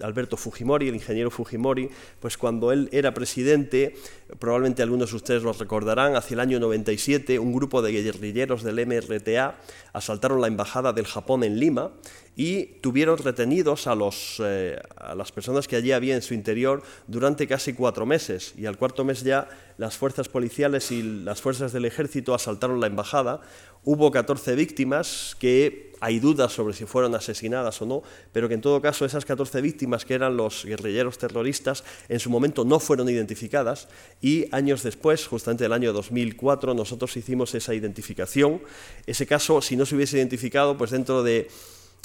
Alberto 0.01 0.37
Fujimori, 0.37 0.87
el 0.87 0.95
ingeniero 0.95 1.31
Fujimori, 1.31 1.89
pues 2.19 2.37
cuando 2.37 2.71
él 2.71 2.89
era 2.91 3.13
presidente, 3.13 3.95
probablemente 4.39 4.81
algunos 4.81 5.11
de 5.11 5.17
ustedes 5.17 5.43
lo 5.43 5.53
recordarán, 5.53 6.15
hacia 6.15 6.35
el 6.35 6.39
año 6.39 6.59
97 6.59 7.39
un 7.39 7.53
grupo 7.53 7.81
de 7.81 7.91
guerrilleros 7.91 8.63
del 8.63 8.85
MRTA 8.85 9.55
asaltaron 9.93 10.41
la 10.41 10.47
embajada 10.47 10.93
del 10.93 11.05
Japón 11.05 11.43
en 11.43 11.59
Lima 11.59 11.91
y 12.35 12.65
tuvieron 12.81 13.17
retenidos 13.17 13.87
a, 13.87 13.95
los, 13.95 14.41
eh, 14.43 14.79
a 14.95 15.15
las 15.15 15.31
personas 15.31 15.67
que 15.67 15.75
allí 15.75 15.91
había 15.91 16.15
en 16.15 16.21
su 16.21 16.33
interior 16.33 16.81
durante 17.07 17.47
casi 17.47 17.73
cuatro 17.73 18.05
meses 18.05 18.53
y 18.57 18.65
al 18.65 18.77
cuarto 18.77 19.03
mes 19.03 19.23
ya 19.23 19.49
las 19.77 19.97
fuerzas 19.97 20.29
policiales 20.29 20.91
y 20.91 21.01
las 21.01 21.41
fuerzas 21.41 21.73
del 21.73 21.85
ejército 21.85 22.33
asaltaron 22.33 22.79
la 22.79 22.87
embajada. 22.87 23.41
Hubo 23.83 24.11
14 24.11 24.55
víctimas 24.55 25.35
que 25.39 25.91
hay 25.99 26.19
dudas 26.19 26.51
sobre 26.51 26.73
si 26.73 26.85
fueron 26.85 27.15
asesinadas 27.15 27.81
o 27.81 27.85
no, 27.85 28.03
pero 28.31 28.47
que 28.47 28.53
en 28.53 28.61
todo 28.61 28.81
caso 28.81 29.05
esas 29.05 29.25
14 29.25 29.59
víctimas 29.61 30.05
que 30.05 30.13
eran 30.13 30.37
los 30.37 30.65
guerrilleros 30.65 31.17
terroristas 31.17 31.83
en 32.09 32.19
su 32.19 32.29
momento 32.29 32.63
no 32.63 32.79
fueron 32.79 33.09
identificadas 33.09 33.87
y 34.21 34.45
años 34.51 34.83
después, 34.83 35.27
justamente 35.27 35.65
el 35.65 35.73
año 35.73 35.93
2004, 35.93 36.73
nosotros 36.73 37.17
hicimos 37.17 37.53
esa 37.55 37.73
identificación. 37.73 38.61
Ese 39.05 39.25
caso, 39.25 39.61
si 39.61 39.75
no 39.75 39.85
se 39.85 39.95
hubiese 39.95 40.17
identificado, 40.17 40.77
pues 40.77 40.91
dentro 40.91 41.23
de 41.23 41.49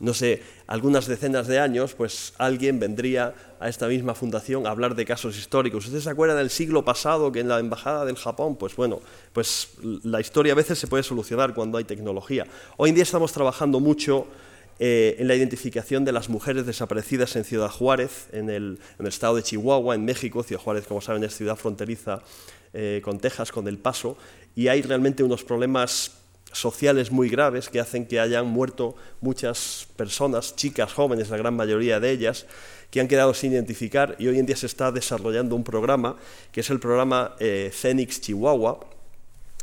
no 0.03 0.13
sé, 0.13 0.43
algunas 0.67 1.07
decenas 1.07 1.47
de 1.47 1.59
años, 1.59 1.95
pues 1.95 2.35
alguien 2.37 2.79
vendría 2.79 3.35
a 3.59 3.69
esta 3.69 3.89
misma 3.89 4.15
fundación 4.15 4.67
a 4.67 4.71
hablar 4.71 4.95
de 4.95 5.07
casos 5.07 5.39
históricos. 5.39 5.87
¿Ustedes 5.87 6.05
se 6.05 6.11
acuerdan 6.11 6.37
del 6.37 6.51
siglo 6.51 6.85
pasado 6.85 7.33
que 7.33 7.41
en 7.41 7.49
la 7.49 7.59
embajada 7.59 8.05
del 8.05 8.17
Japón, 8.17 8.57
pues 8.57 8.77
bueno, 8.77 9.01
pues 9.33 9.71
la 9.83 10.21
historia 10.21 10.53
a 10.53 10.57
veces 10.57 10.79
se 10.79 10.87
puede 10.87 11.03
solucionar 11.03 11.55
cuando 11.55 11.79
hay 11.79 11.85
tecnología. 11.85 12.47
Hoy 12.77 12.91
en 12.91 12.95
día 12.97 13.05
estamos 13.05 13.33
trabajando 13.33 13.81
mucho 13.81 14.27
eh, 14.79 15.17
en 15.19 15.29
la 15.29 15.35
identificación 15.35 16.05
de 16.05 16.13
las 16.13 16.29
mujeres 16.29 16.67
desaparecidas 16.67 17.35
en 17.37 17.45
Ciudad 17.45 17.71
Juárez, 17.71 18.29
en 18.33 18.51
el, 18.51 18.79
estado 19.07 19.37
de 19.37 19.43
Chihuahua, 19.43 19.95
en 19.95 20.05
México. 20.05 20.43
Ciudad 20.43 20.61
Juárez, 20.61 20.87
como 20.87 21.01
saben, 21.01 21.25
es 21.25 21.35
ciudad 21.35 21.57
fronteriza 21.57 22.21
eh, 22.75 23.01
con 23.03 23.19
Texas, 23.19 23.51
con 23.51 23.67
El 23.69 23.79
Paso, 23.79 24.19
y 24.55 24.69
hay 24.69 24.83
realmente 24.83 25.23
unos 25.23 25.43
problemas 25.45 26.16
sociales 26.57 27.11
muy 27.11 27.29
graves 27.29 27.69
que 27.69 27.81
hacen 27.81 28.07
que 28.07 28.19
hayan 28.19 28.47
muerto 28.47 28.97
muchas 29.21 29.89
personas, 29.97 30.57
chicas 30.57 30.93
jóvenes, 30.93 31.31
la 31.31 31.37
gran 31.37 31.55
mayoría 31.55 32.01
de 32.01 32.11
ellas, 32.11 32.47
que 32.91 33.01
han 33.01 33.09
quedado 33.09 33.35
sin 33.35 33.53
identificar. 33.53 34.17
Y 34.19 34.29
hoy 34.29 34.39
en 34.39 34.47
día 34.47 34.57
se 34.57 34.67
está 34.67 34.91
desarrollando 34.91 35.55
un 35.55 35.65
programa 35.65 36.17
que 36.53 36.61
es 36.61 36.71
el 36.71 36.81
programa 36.81 37.37
eh, 37.39 37.71
Fénix 37.73 38.21
Chihuahua, 38.21 38.81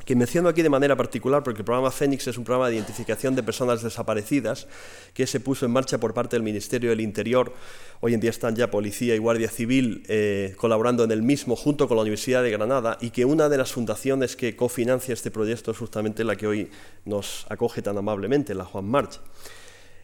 que 0.06 0.16
menciono 0.16 0.50
aquí 0.50 0.62
de 0.62 0.70
manera 0.70 0.96
particular 0.96 1.44
porque 1.44 1.60
el 1.60 1.66
programa 1.66 1.90
Fénix 1.90 2.28
es 2.28 2.38
un 2.38 2.44
programa 2.44 2.70
de 2.70 2.76
identificación 2.76 3.36
de 3.36 3.44
personas 3.44 3.82
desaparecidas 3.82 4.68
que 5.14 5.26
se 5.28 5.40
puso 5.40 5.66
en 5.66 5.72
marcha 5.72 5.98
por 5.98 6.14
parte 6.14 6.36
del 6.36 6.44
Ministerio 6.44 6.90
del 6.90 7.00
Interior. 7.00 7.54
Hoy 8.02 8.14
en 8.14 8.20
día 8.20 8.30
están 8.30 8.56
ya 8.56 8.70
Policía 8.70 9.16
y 9.16 9.18
Guardia 9.18 9.50
Civil 9.50 10.04
eh, 10.08 10.56
colaborando 10.58 11.06
en 11.06 11.12
el 11.12 11.22
mismo 11.22 11.56
junto 11.56 11.88
con 11.88 11.96
la 11.96 12.02
Universidad 12.02 12.44
de 12.44 12.52
Granada 12.52 12.98
y 13.00 13.12
que 13.12 13.24
una 13.24 13.48
de 13.48 13.58
las 13.58 13.72
fundaciones 13.72 14.36
que 14.36 14.58
cofinancia 14.58 15.14
este 15.14 15.32
proyecto 15.32 15.72
es 15.72 15.78
justamente 15.78 16.26
la 16.26 16.36
que 16.36 16.48
hoy 16.48 16.70
nos 17.06 17.46
acoge 17.50 17.82
tan 17.82 17.98
amablemente, 17.98 18.54
la 18.54 18.66
Juan 18.66 18.86
March. 18.86 19.22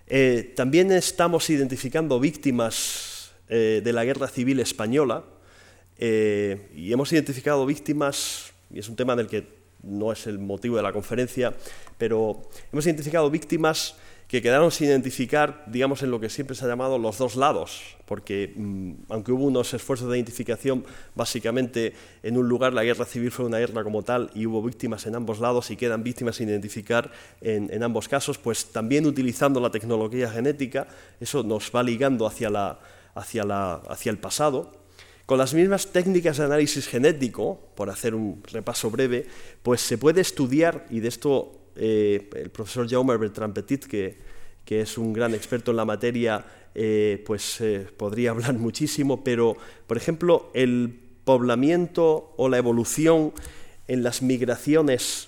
Eh, 0.07 0.53
también 0.55 0.91
estamos 0.91 1.49
identificando 1.49 2.19
víctimas 2.19 3.31
eh, 3.49 3.81
de 3.83 3.93
la 3.93 4.05
Guerra 4.05 4.27
Civil 4.27 4.59
Española 4.59 5.23
y 6.01 6.93
hemos 6.93 7.11
identificado 7.11 7.65
víctimas, 7.65 8.53
y 8.73 8.79
es 8.79 8.87
un 8.87 8.95
tema 8.95 9.17
del 9.17 9.27
que 9.27 9.58
no 9.83 10.11
es 10.11 10.27
el 10.27 10.39
motivo 10.39 10.77
de 10.77 10.83
la 10.83 10.93
conferencia, 10.93 11.53
pero 11.97 12.41
hemos 12.71 12.85
identificado 12.85 13.29
víctimas 13.29 13.95
que 14.29 14.43
quedaron 14.43 14.69
sin 14.69 14.87
identificar, 14.87 15.63
digamos, 15.65 16.03
en 16.03 16.11
lo 16.11 16.19
que 16.19 16.29
siempre 16.29 16.55
se 16.55 16.63
ha 16.63 16.67
llamado 16.67 16.99
los 16.99 17.17
dos 17.17 17.35
lados, 17.35 17.97
porque 18.05 18.53
mm, 18.55 18.91
aunque 19.09 19.31
hubo 19.31 19.45
unos 19.45 19.73
esfuerzos 19.73 20.07
de 20.07 20.17
identificación, 20.17 20.85
básicamente 21.15 21.93
en 22.21 22.37
un 22.37 22.47
lugar 22.47 22.73
la 22.73 22.83
guerra 22.83 23.05
civil 23.05 23.31
fue 23.31 23.45
una 23.45 23.57
guerra 23.57 23.83
como 23.83 24.03
tal 24.03 24.29
y 24.35 24.45
hubo 24.45 24.61
víctimas 24.61 25.07
en 25.07 25.15
ambos 25.15 25.39
lados 25.39 25.71
y 25.71 25.77
quedan 25.77 26.03
víctimas 26.03 26.35
sin 26.35 26.47
identificar 26.47 27.11
en, 27.41 27.73
en 27.73 27.81
ambos 27.81 28.07
casos, 28.07 28.37
pues 28.37 28.67
también 28.67 29.07
utilizando 29.07 29.59
la 29.59 29.71
tecnología 29.71 30.29
genética, 30.29 30.85
eso 31.19 31.41
nos 31.41 31.71
va 31.75 31.81
ligando 31.81 32.27
hacia, 32.27 32.51
la, 32.51 32.79
hacia, 33.15 33.43
la, 33.43 33.81
hacia 33.89 34.11
el 34.11 34.19
pasado, 34.19 34.78
con 35.29 35.37
las 35.37 35.53
mismas 35.53 35.85
técnicas 35.85 36.37
de 36.37 36.45
análisis 36.45 36.87
genético, 36.87 37.59
por 37.75 37.91
hacer 37.91 38.15
un 38.15 38.41
repaso 38.51 38.89
breve, 38.89 39.27
pues 39.61 39.79
se 39.79 39.99
puede 39.99 40.21
estudiar, 40.21 40.87
y 40.89 41.01
de 41.01 41.07
esto 41.07 41.51
eh, 41.75 42.27
el 42.33 42.49
profesor 42.49 42.89
Jaume 42.89 43.15
Bertrand 43.15 43.53
Petit, 43.53 43.85
que, 43.85 44.17
es 44.67 44.97
un 44.97 45.13
gran 45.13 45.35
experto 45.35 45.69
en 45.69 45.77
la 45.77 45.85
materia, 45.85 46.43
eh, 46.73 47.23
pues 47.27 47.61
eh, 47.61 47.85
podría 47.95 48.31
hablar 48.31 48.55
muchísimo, 48.55 49.23
pero, 49.23 49.55
por 49.85 49.97
ejemplo, 49.97 50.49
el 50.55 50.99
poblamiento 51.25 52.33
o 52.35 52.49
la 52.49 52.57
evolución 52.57 53.31
en 53.87 54.01
las 54.01 54.23
migraciones 54.23 55.27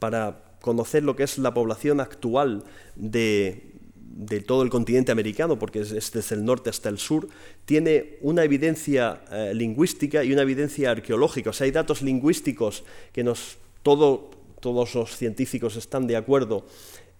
para 0.00 0.56
conocer 0.60 1.04
lo 1.04 1.14
que 1.14 1.22
es 1.22 1.38
la 1.38 1.54
población 1.54 2.00
actual 2.00 2.64
de, 2.96 3.69
de 4.10 4.40
todo 4.40 4.62
el 4.62 4.70
continente 4.70 5.12
americano, 5.12 5.58
porque 5.58 5.80
es, 5.80 6.12
desde 6.12 6.34
el 6.34 6.44
norte 6.44 6.68
hasta 6.68 6.88
el 6.88 6.98
sur, 6.98 7.28
tiene 7.64 8.18
una 8.20 8.42
evidencia 8.42 9.22
eh, 9.30 9.52
lingüística 9.54 10.24
y 10.24 10.32
una 10.32 10.42
evidencia 10.42 10.90
arqueológica. 10.90 11.50
O 11.50 11.52
sea, 11.52 11.66
hay 11.66 11.70
datos 11.70 12.02
lingüísticos 12.02 12.82
que 13.12 13.22
nos, 13.22 13.56
todos 13.82 14.94
los 14.94 15.16
científicos 15.16 15.76
están 15.76 16.06
de 16.06 16.16
acuerdo 16.16 16.66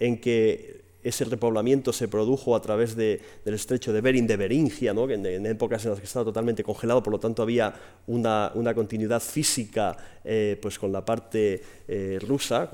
en 0.01 0.21
que 0.21 0.81
ese 1.03 1.25
repoblamiento 1.25 1.93
se 1.93 2.09
produjo 2.09 2.55
a 2.55 2.61
través 2.61 2.95
del 2.97 3.21
estrecho 3.45 3.93
de 3.93 4.01
Bering 4.01 4.27
de 4.27 4.37
Beringia, 4.37 4.93
¿no? 4.93 5.09
en, 5.09 5.47
épocas 5.47 5.85
en 5.85 5.93
las 5.93 6.01
que 6.01 6.07
estaba 6.07 6.25
totalmente 6.27 6.63
congelado, 6.63 7.03
por 7.03 7.13
lo 7.13 7.21
tanto 7.21 7.43
había 7.43 7.75
una, 8.07 8.53
continuidad 8.75 9.21
física 9.21 9.97
eh, 10.25 10.59
pues 10.61 10.79
con 10.79 10.93
la 10.93 11.05
parte 11.05 11.63
eh, 11.89 12.19
rusa, 12.21 12.69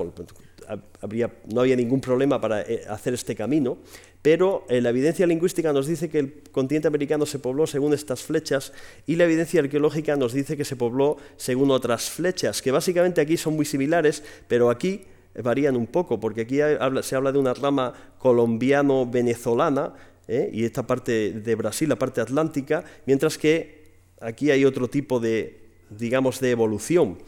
no 1.53 1.61
había 1.61 1.77
ningún 1.77 2.01
problema 2.01 2.41
para 2.41 2.65
hacer 2.89 3.15
este 3.15 3.37
camino, 3.37 3.79
pero 4.27 4.65
eh, 4.69 4.81
la 4.81 4.91
evidencia 4.91 5.25
lingüística 5.25 5.73
nos 5.73 5.87
dice 5.87 6.09
que 6.09 6.19
el 6.19 6.43
continente 6.51 6.89
americano 6.89 7.27
se 7.27 7.39
pobló 7.39 7.65
según 7.65 7.95
estas 7.95 8.25
flechas 8.25 8.73
y 9.07 9.15
la 9.15 9.23
evidencia 9.23 9.61
arqueológica 9.61 10.17
nos 10.17 10.33
dice 10.33 10.57
que 10.57 10.65
se 10.65 10.75
pobló 10.75 11.17
según 11.37 11.71
otras 11.71 12.11
flechas, 12.11 12.61
que 12.61 12.73
básicamente 12.73 13.21
aquí 13.21 13.37
son 13.37 13.55
muy 13.55 13.65
similares, 13.65 14.25
pero 14.49 14.69
aquí 14.69 15.05
varían 15.45 15.77
un 15.77 15.87
poco, 15.87 16.19
porque 16.19 16.41
aquí 16.41 16.57
se 17.03 17.15
habla 17.15 17.31
de 17.31 17.39
una 17.39 17.55
rama 17.55 17.93
colombiano-venezolana 18.19 19.95
¿eh? 20.27 20.51
y 20.53 20.65
esta 20.65 20.85
parte 20.85 21.31
de 21.31 21.55
Brasil, 21.55 21.89
la 21.89 21.97
parte 21.97 22.21
atlántica, 22.21 22.83
mientras 23.07 23.39
que 23.39 23.85
aquí 24.21 24.51
hay 24.51 24.65
otro 24.65 24.91
tipo 24.91 25.21
de, 25.21 25.57
digamos, 25.89 26.41
de 26.41 26.51
evolución. 26.51 27.19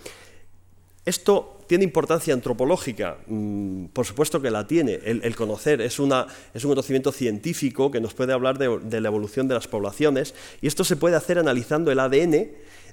Esto 1.09 1.57
tiene 1.67 1.85
importancia 1.85 2.35
antropológica, 2.35 3.17
mm, 3.29 3.87
por 3.95 4.05
supuesto 4.05 4.43
que 4.43 4.51
la 4.51 4.67
tiene. 4.67 5.01
El, 5.03 5.35
conocer 5.37 5.81
es, 5.81 5.99
un 5.99 6.13
conocimiento 6.63 7.13
científico 7.13 7.91
que 7.91 7.99
nos 7.99 8.13
puede 8.13 8.35
hablar 8.35 8.59
de, 8.59 9.01
la 9.01 9.09
evolución 9.09 9.49
de 9.49 9.55
las 9.55 9.69
poblaciones 9.69 10.35
y 10.61 10.67
esto 10.67 10.85
se 10.85 10.97
puede 10.97 11.17
hacer 11.17 11.39
analizando 11.39 11.91
el 11.91 12.01
ADN 12.01 12.49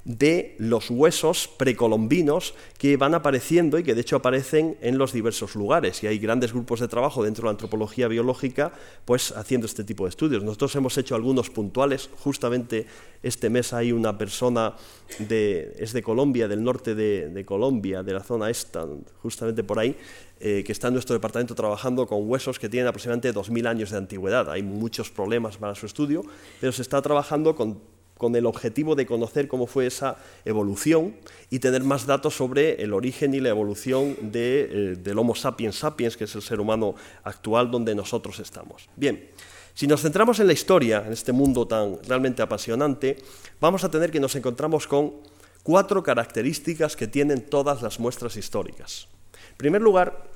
de 0.06 0.56
los 0.60 0.92
huesos 0.92 1.50
precolombinos 1.58 2.54
que 2.78 2.96
van 2.96 3.16
apareciendo 3.16 3.80
y 3.80 3.84
que 3.84 3.96
de 3.96 4.02
hecho 4.02 4.18
aparecen 4.18 4.78
en 4.82 5.00
los 5.00 5.12
diversos 5.12 5.56
lugares. 5.56 6.04
Y 6.04 6.08
hay 6.08 6.20
grandes 6.20 6.54
grupos 6.54 6.80
de 6.80 6.88
trabajo 6.88 7.24
dentro 7.24 7.42
de 7.42 7.46
la 7.48 7.52
antropología 7.52 8.08
biológica 8.08 8.72
pues 9.04 9.32
haciendo 9.32 9.66
este 9.66 9.84
tipo 9.84 10.04
de 10.06 10.12
estudios. 10.12 10.44
Nosotros 10.44 10.76
hemos 10.76 10.96
hecho 11.00 11.16
algunos 11.16 11.50
puntuales. 11.50 12.10
Justamente 12.20 12.86
este 13.24 13.50
mes 13.50 13.74
hay 13.74 13.92
una 13.92 14.16
persona 14.16 14.76
de, 15.18 15.76
es 15.80 15.92
de 15.92 16.04
Colombia, 16.04 16.48
del 16.48 16.64
norte 16.64 16.94
de, 16.94 17.44
Colombia, 17.44 18.04
de 18.04 18.14
la 18.14 18.24
zona 18.24 18.52
esta, 18.52 18.86
justamente 19.24 19.64
por 19.64 19.80
ahí, 19.80 19.98
eh, 20.40 20.64
que 20.64 20.72
está 20.72 20.90
en 20.90 20.94
nuestro 20.94 21.16
departamento 21.16 21.56
trabajando 21.56 22.06
con 22.06 22.30
huesos 22.30 22.60
que 22.60 22.70
tienen 22.70 22.88
aproximadamente 22.88 23.34
2.000 23.34 23.68
años 23.68 23.90
de 23.90 23.98
antigüedad. 23.98 24.52
Hay 24.52 24.62
muchos 24.62 25.10
problemas 25.10 25.58
para 25.58 25.74
su 25.74 25.88
estudio, 25.88 26.24
pero 26.62 26.72
se 26.72 26.84
está 26.84 27.02
trabajando 27.02 27.56
con 27.56 27.95
con 28.18 28.36
el 28.36 28.46
objetivo 28.46 28.96
de 28.96 29.06
conocer 29.06 29.48
cómo 29.48 29.68
fue 29.68 29.88
esa 29.88 30.18
evolución 30.46 31.16
y 31.50 31.60
tener 31.60 31.84
más 31.84 32.06
datos 32.06 32.36
sobre 32.36 32.82
el 32.82 32.94
origen 32.94 33.34
y 33.34 33.40
la 33.40 33.50
evolución 33.50 34.16
de, 34.22 34.62
eh, 34.62 34.96
del 34.96 35.20
Homo 35.20 35.36
sapiens 35.36 35.78
sapiens, 35.78 36.16
que 36.16 36.24
es 36.24 36.36
el 36.36 36.42
ser 36.42 36.60
humano 36.60 36.96
actual 37.24 37.72
donde 37.72 37.94
nosotros 37.94 38.40
estamos. 38.40 38.90
Bien, 38.96 39.30
si 39.74 39.88
nos 39.88 40.02
centramos 40.02 40.40
en 40.40 40.48
la 40.48 40.54
historia, 40.54 41.04
en 41.06 41.12
este 41.12 41.34
mundo 41.34 41.68
tan 41.68 42.02
realmente 42.08 42.42
apasionante, 42.42 43.18
vamos 43.60 43.84
a 43.84 43.92
tener 43.92 44.10
que 44.10 44.22
nos 44.22 44.36
encontramos 44.36 44.88
con 44.88 45.16
cuatro 45.64 46.02
características 46.02 46.96
que 46.96 47.08
tienen 47.08 47.42
todas 47.42 47.82
las 47.82 48.00
muestras 48.00 48.38
históricas. 48.38 49.10
En 49.52 49.58
primer 49.58 49.82
lugar, 49.82 50.30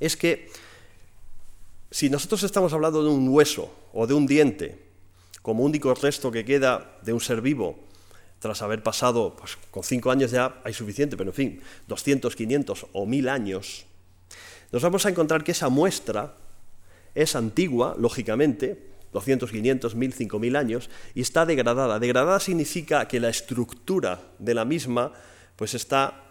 es 0.00 0.16
que 0.16 0.48
si 1.90 2.08
nosotros 2.08 2.42
estamos 2.44 2.72
hablando 2.72 3.02
de 3.02 3.10
un 3.10 3.28
hueso 3.28 3.70
o 3.92 4.06
de 4.06 4.14
un 4.14 4.26
diente, 4.26 4.85
como 5.46 5.62
único 5.62 5.94
resto 5.94 6.32
que 6.32 6.44
queda 6.44 6.98
de 7.02 7.12
un 7.12 7.20
ser 7.20 7.40
vivo, 7.40 7.78
tras 8.40 8.62
haber 8.62 8.82
pasado, 8.82 9.36
pues 9.36 9.56
con 9.70 9.84
cinco 9.84 10.10
años 10.10 10.32
ya 10.32 10.60
hay 10.64 10.72
suficiente, 10.72 11.16
pero 11.16 11.30
en 11.30 11.34
fin, 11.34 11.60
200, 11.86 12.34
500 12.34 12.86
o 12.92 13.06
1000 13.06 13.28
años, 13.28 13.86
nos 14.72 14.82
vamos 14.82 15.06
a 15.06 15.08
encontrar 15.08 15.44
que 15.44 15.52
esa 15.52 15.68
muestra 15.68 16.34
es 17.14 17.36
antigua, 17.36 17.94
lógicamente, 17.96 18.90
200, 19.12 19.48
500, 19.48 19.94
1000, 19.94 20.12
5000 20.14 20.56
años 20.56 20.90
y 21.14 21.20
está 21.20 21.46
degradada. 21.46 22.00
Degradada 22.00 22.40
significa 22.40 23.06
que 23.06 23.20
la 23.20 23.28
estructura 23.28 24.20
de 24.40 24.52
la 24.52 24.64
misma 24.64 25.12
pues 25.54 25.74
está 25.74 26.24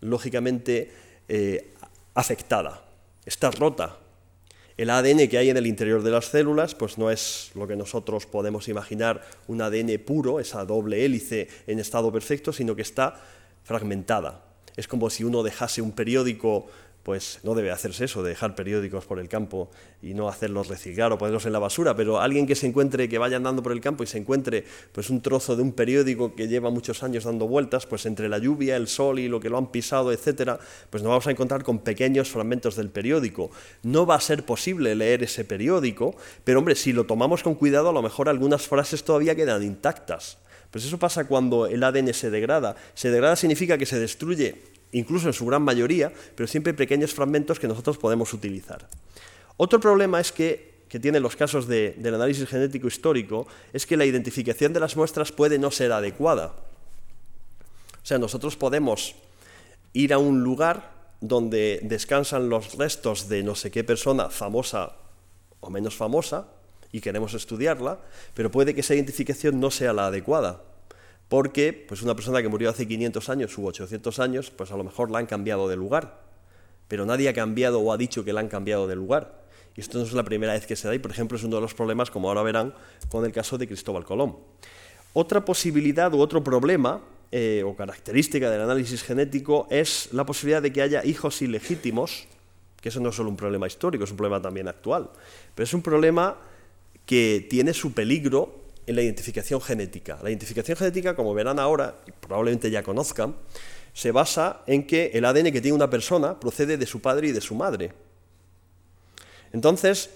lógicamente 0.00 0.90
eh, 1.28 1.74
afectada, 2.14 2.86
está 3.26 3.50
rota. 3.50 3.98
El 4.76 4.90
ADN 4.90 5.28
que 5.28 5.38
hay 5.38 5.50
en 5.50 5.56
el 5.56 5.66
interior 5.66 6.02
de 6.02 6.10
las 6.10 6.26
células 6.26 6.74
pues 6.74 6.98
no 6.98 7.10
es 7.10 7.50
lo 7.54 7.66
que 7.66 7.76
nosotros 7.76 8.26
podemos 8.26 8.68
imaginar 8.68 9.22
un 9.46 9.60
ADN 9.60 9.98
puro, 10.04 10.40
esa 10.40 10.64
doble 10.64 11.04
hélice 11.04 11.48
en 11.66 11.78
estado 11.78 12.10
perfecto, 12.12 12.52
sino 12.52 12.74
que 12.74 12.82
está 12.82 13.20
fragmentada. 13.62 14.44
Es 14.76 14.88
como 14.88 15.10
si 15.10 15.24
uno 15.24 15.42
dejase 15.42 15.82
un 15.82 15.92
periódico 15.92 16.66
pues 17.02 17.40
no 17.42 17.54
debe 17.54 17.70
hacerse 17.70 18.04
eso, 18.04 18.22
de 18.22 18.30
dejar 18.30 18.54
periódicos 18.54 19.04
por 19.04 19.18
el 19.18 19.28
campo 19.28 19.70
y 20.00 20.14
no 20.14 20.28
hacerlos 20.28 20.68
reciclar 20.68 21.12
o 21.12 21.18
ponerlos 21.18 21.46
en 21.46 21.52
la 21.52 21.58
basura, 21.58 21.96
pero 21.96 22.20
alguien 22.20 22.46
que 22.46 22.54
se 22.54 22.66
encuentre, 22.66 23.08
que 23.08 23.18
vaya 23.18 23.36
andando 23.36 23.62
por 23.62 23.72
el 23.72 23.80
campo 23.80 24.04
y 24.04 24.06
se 24.06 24.18
encuentre 24.18 24.64
pues 24.92 25.10
un 25.10 25.20
trozo 25.20 25.56
de 25.56 25.62
un 25.62 25.72
periódico 25.72 26.34
que 26.34 26.46
lleva 26.46 26.70
muchos 26.70 27.02
años 27.02 27.24
dando 27.24 27.48
vueltas, 27.48 27.86
pues 27.86 28.06
entre 28.06 28.28
la 28.28 28.38
lluvia, 28.38 28.76
el 28.76 28.86
sol 28.86 29.18
y 29.18 29.28
lo 29.28 29.40
que 29.40 29.50
lo 29.50 29.58
han 29.58 29.72
pisado, 29.72 30.12
etcétera, 30.12 30.60
pues 30.90 31.02
nos 31.02 31.10
vamos 31.10 31.26
a 31.26 31.30
encontrar 31.32 31.64
con 31.64 31.80
pequeños 31.80 32.30
fragmentos 32.30 32.76
del 32.76 32.90
periódico. 32.90 33.50
No 33.82 34.06
va 34.06 34.14
a 34.14 34.20
ser 34.20 34.44
posible 34.44 34.94
leer 34.94 35.24
ese 35.24 35.44
periódico, 35.44 36.14
pero 36.44 36.60
hombre, 36.60 36.76
si 36.76 36.92
lo 36.92 37.04
tomamos 37.04 37.42
con 37.42 37.54
cuidado, 37.54 37.88
a 37.88 37.92
lo 37.92 38.02
mejor 38.02 38.28
algunas 38.28 38.68
frases 38.68 39.02
todavía 39.02 39.34
quedan 39.34 39.62
intactas. 39.62 40.38
Pues 40.70 40.86
eso 40.86 40.98
pasa 40.98 41.26
cuando 41.26 41.66
el 41.66 41.84
ADN 41.84 42.14
se 42.14 42.30
degrada. 42.30 42.76
Se 42.94 43.10
degrada 43.10 43.36
significa 43.36 43.76
que 43.76 43.84
se 43.84 44.00
destruye 44.00 44.71
incluso 44.92 45.26
en 45.26 45.32
su 45.32 45.46
gran 45.46 45.62
mayoría, 45.62 46.12
pero 46.36 46.46
siempre 46.46 46.74
pequeños 46.74 47.14
fragmentos 47.14 47.58
que 47.58 47.68
nosotros 47.68 47.98
podemos 47.98 48.32
utilizar. 48.32 48.86
Otro 49.56 49.80
problema 49.80 50.20
es 50.20 50.32
que, 50.32 50.84
que 50.88 51.00
tienen 51.00 51.22
los 51.22 51.36
casos 51.36 51.66
del 51.66 52.14
análisis 52.14 52.48
genético 52.48 52.86
histórico 52.86 53.46
es 53.72 53.86
que 53.86 53.96
la 53.96 54.04
identificación 54.04 54.72
de 54.72 54.80
las 54.80 54.96
muestras 54.96 55.32
puede 55.32 55.58
no 55.58 55.70
ser 55.70 55.92
adecuada. 55.92 56.54
O 58.02 58.06
sea, 58.06 58.18
nosotros 58.18 58.56
podemos 58.56 59.14
ir 59.92 60.12
a 60.12 60.18
un 60.18 60.42
lugar 60.42 60.92
donde 61.20 61.80
descansan 61.82 62.48
los 62.48 62.76
restos 62.76 63.28
de 63.28 63.42
no 63.42 63.54
sé 63.54 63.70
qué 63.70 63.84
persona 63.84 64.28
famosa 64.28 64.96
o 65.60 65.70
menos 65.70 65.94
famosa 65.94 66.48
y 66.90 67.00
queremos 67.00 67.32
estudiarla, 67.34 68.00
pero 68.34 68.50
puede 68.50 68.74
que 68.74 68.80
esa 68.80 68.94
identificación 68.94 69.60
no 69.60 69.70
sea 69.70 69.92
la 69.92 70.06
adecuada 70.06 70.71
porque 71.32 71.72
pues 71.72 72.02
una 72.02 72.14
persona 72.14 72.42
que 72.42 72.48
murió 72.48 72.68
hace 72.68 72.86
500 72.86 73.30
años 73.30 73.56
u 73.56 73.66
800 73.66 74.18
años, 74.18 74.50
pues 74.50 74.70
a 74.70 74.76
lo 74.76 74.84
mejor 74.84 75.10
la 75.10 75.18
han 75.18 75.24
cambiado 75.24 75.66
de 75.66 75.76
lugar, 75.76 76.20
pero 76.88 77.06
nadie 77.06 77.26
ha 77.30 77.32
cambiado 77.32 77.80
o 77.80 77.90
ha 77.90 77.96
dicho 77.96 78.22
que 78.22 78.34
la 78.34 78.40
han 78.40 78.48
cambiado 78.48 78.86
de 78.86 78.96
lugar. 78.96 79.40
Y 79.74 79.80
esto 79.80 79.96
no 79.96 80.04
es 80.04 80.12
la 80.12 80.24
primera 80.24 80.52
vez 80.52 80.66
que 80.66 80.76
se 80.76 80.88
da 80.88 80.94
y, 80.94 80.98
por 80.98 81.10
ejemplo, 81.10 81.38
es 81.38 81.44
uno 81.44 81.56
de 81.56 81.62
los 81.62 81.72
problemas, 81.72 82.10
como 82.10 82.28
ahora 82.28 82.42
verán, 82.42 82.74
con 83.08 83.24
el 83.24 83.32
caso 83.32 83.56
de 83.56 83.66
Cristóbal 83.66 84.04
Colón. 84.04 84.36
Otra 85.14 85.42
posibilidad 85.42 86.12
u 86.12 86.20
otro 86.20 86.44
problema 86.44 87.00
eh, 87.30 87.62
o 87.64 87.74
característica 87.74 88.50
del 88.50 88.60
análisis 88.60 89.02
genético 89.02 89.66
es 89.70 90.10
la 90.12 90.26
posibilidad 90.26 90.60
de 90.60 90.70
que 90.70 90.82
haya 90.82 91.02
hijos 91.02 91.40
ilegítimos, 91.40 92.26
que 92.82 92.90
eso 92.90 93.00
no 93.00 93.08
es 93.08 93.16
solo 93.16 93.30
un 93.30 93.38
problema 93.38 93.66
histórico, 93.66 94.04
es 94.04 94.10
un 94.10 94.18
problema 94.18 94.42
también 94.42 94.68
actual, 94.68 95.08
pero 95.54 95.64
es 95.64 95.72
un 95.72 95.80
problema 95.80 96.36
que 97.06 97.46
tiene 97.48 97.72
su 97.72 97.94
peligro 97.94 98.61
en 98.86 98.96
la 98.96 99.02
identificación 99.02 99.60
genética. 99.60 100.18
La 100.22 100.30
identificación 100.30 100.76
genética, 100.76 101.14
como 101.14 101.34
verán 101.34 101.58
ahora, 101.58 102.00
y 102.06 102.12
probablemente 102.12 102.70
ya 102.70 102.82
conozcan, 102.82 103.36
se 103.92 104.10
basa 104.10 104.62
en 104.66 104.86
que 104.86 105.10
el 105.14 105.24
ADN 105.24 105.52
que 105.52 105.60
tiene 105.60 105.74
una 105.74 105.90
persona 105.90 106.38
procede 106.38 106.76
de 106.76 106.86
su 106.86 107.00
padre 107.00 107.28
y 107.28 107.32
de 107.32 107.40
su 107.40 107.54
madre. 107.54 107.92
Entonces, 109.52 110.10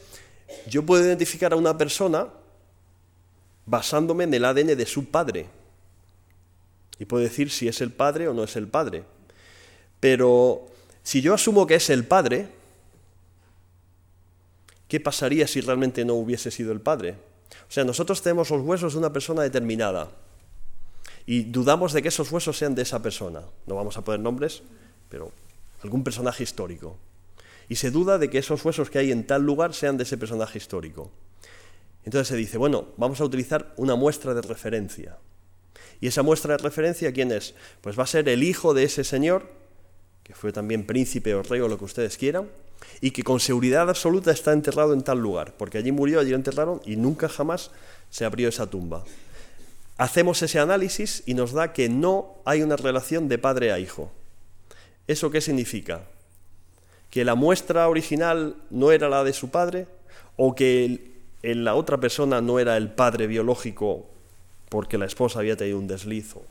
yo 0.69 0.85
puedo 0.85 1.05
identificar 1.05 1.53
a 1.53 1.57
una 1.57 1.77
persona 1.77 2.29
basándome 3.67 4.25
en 4.25 4.35
el 4.35 4.45
ADN 4.45 4.77
de 4.77 4.87
su 4.87 5.07
padre. 5.07 5.47
Y 6.99 7.05
puedo 7.05 7.23
decir 7.23 7.51
si 7.51 7.69
es 7.69 7.81
el 7.81 7.93
padre 7.93 8.29
o 8.29 8.35
no 8.35 8.45
es 8.45 8.57
el 8.57 8.69
padre. 8.69 9.05
Pero 10.01 10.67
si 11.03 11.21
yo 11.21 11.35
asumo 11.35 11.67
que 11.67 11.75
es 11.75 11.91
el 11.91 12.05
padre, 12.05 12.49
¿qué 14.89 15.01
pasaría 15.01 15.47
si 15.47 15.61
realmente 15.61 16.05
no 16.05 16.15
hubiese 16.15 16.51
sido 16.51 16.73
el 16.73 16.81
padre? 16.81 17.17
O 17.69 17.73
sea, 17.73 17.85
nosotros 17.85 18.23
tenemos 18.23 18.51
los 18.51 18.63
huesos 18.63 18.93
de 18.93 18.99
una 18.99 19.13
persona 19.13 19.43
determinada 19.43 20.11
y 21.27 21.43
dudamos 21.43 21.93
de 21.93 22.03
que 22.03 22.09
esos 22.09 22.31
huesos 22.31 22.57
sean 22.57 22.75
de 22.75 22.83
esa 22.83 23.03
persona. 23.03 23.43
No 23.67 23.75
vamos 23.75 23.97
a 23.97 24.05
poner 24.05 24.21
nombres, 24.21 24.63
pero 25.09 25.33
algún 25.83 26.05
personaje 26.05 26.45
histórico. 26.45 26.97
Y 27.69 27.77
se 27.77 27.91
duda 27.91 28.19
de 28.19 28.31
que 28.31 28.39
esos 28.39 28.65
huesos 28.65 28.91
que 28.91 29.01
hay 29.01 29.11
en 29.11 29.27
tal 29.27 29.43
lugar 29.43 29.75
sean 29.75 29.97
de 29.97 30.05
ese 30.05 30.17
personaje 30.17 30.59
histórico. 30.59 31.11
Entonces 32.05 32.29
se 32.29 32.37
dice, 32.37 32.59
bueno, 32.59 32.87
vamos 32.97 33.21
a 33.21 33.25
utilizar 33.25 33.75
una 33.77 33.97
muestra 33.97 34.33
de 34.35 34.43
referencia. 34.43 35.19
¿Y 36.01 36.07
esa 36.07 36.23
muestra 36.23 36.57
de 36.57 36.63
referencia 36.63 37.13
quién 37.13 37.33
es? 37.33 37.55
Pues 37.81 37.99
va 37.99 38.05
a 38.05 38.07
ser 38.07 38.29
el 38.29 38.45
hijo 38.45 38.75
de 38.75 38.85
ese 38.85 39.03
señor, 39.03 39.51
que 40.23 40.35
fue 40.35 40.53
también 40.53 40.87
príncipe 40.87 41.35
o 41.35 41.43
rey 41.43 41.61
o 41.61 41.67
lo 41.67 41.79
que 41.79 41.85
ustedes 41.85 42.17
quieran, 42.17 42.49
y 43.01 43.11
que 43.11 43.23
con 43.23 43.41
seguridad 43.41 43.89
absoluta 43.89 44.31
está 44.31 44.53
enterrado 44.53 44.93
en 44.93 45.03
tal 45.03 45.19
lugar, 45.19 45.55
porque 45.57 45.79
allí 45.79 45.93
murió, 45.93 46.21
allí 46.21 46.31
lo 46.31 46.37
enterraron 46.37 46.81
y 46.85 46.97
nunca 46.97 47.29
jamás 47.29 47.71
se 48.11 48.25
abrió 48.25 48.49
esa 48.49 48.69
tumba. 48.69 49.05
Hacemos 49.99 50.43
ese 50.43 50.59
análisis 50.59 51.23
y 51.27 51.35
nos 51.35 51.53
da 51.53 51.73
que 51.73 51.89
no 51.89 52.37
hay 52.45 52.63
una 52.63 52.77
relación 52.77 53.29
de 53.29 53.39
padre 53.39 53.73
a 53.73 53.79
hijo. 53.79 54.13
¿Eso 55.07 55.31
qué 55.31 55.41
significa? 55.41 56.03
¿Que 57.11 57.25
la 57.25 57.35
muestra 57.35 57.89
original 57.89 58.57
no 58.71 58.93
era 58.93 59.09
la 59.09 59.25
de 59.25 59.33
su 59.33 59.51
padre? 59.51 59.87
¿O 60.37 60.55
que 60.55 61.13
la 61.43 61.75
otra 61.75 61.99
persona 61.99 62.41
no 62.41 62.59
era 62.59 62.77
el 62.77 62.91
padre 62.91 63.27
biológico 63.27 64.07
porque 64.69 64.99
la 64.99 65.07
esposa 65.07 65.39
había 65.39 65.57
tenido 65.57 65.79
un 65.79 65.87
deslizo? 65.87 66.43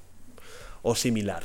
O 0.81 0.95
similar. 0.95 1.43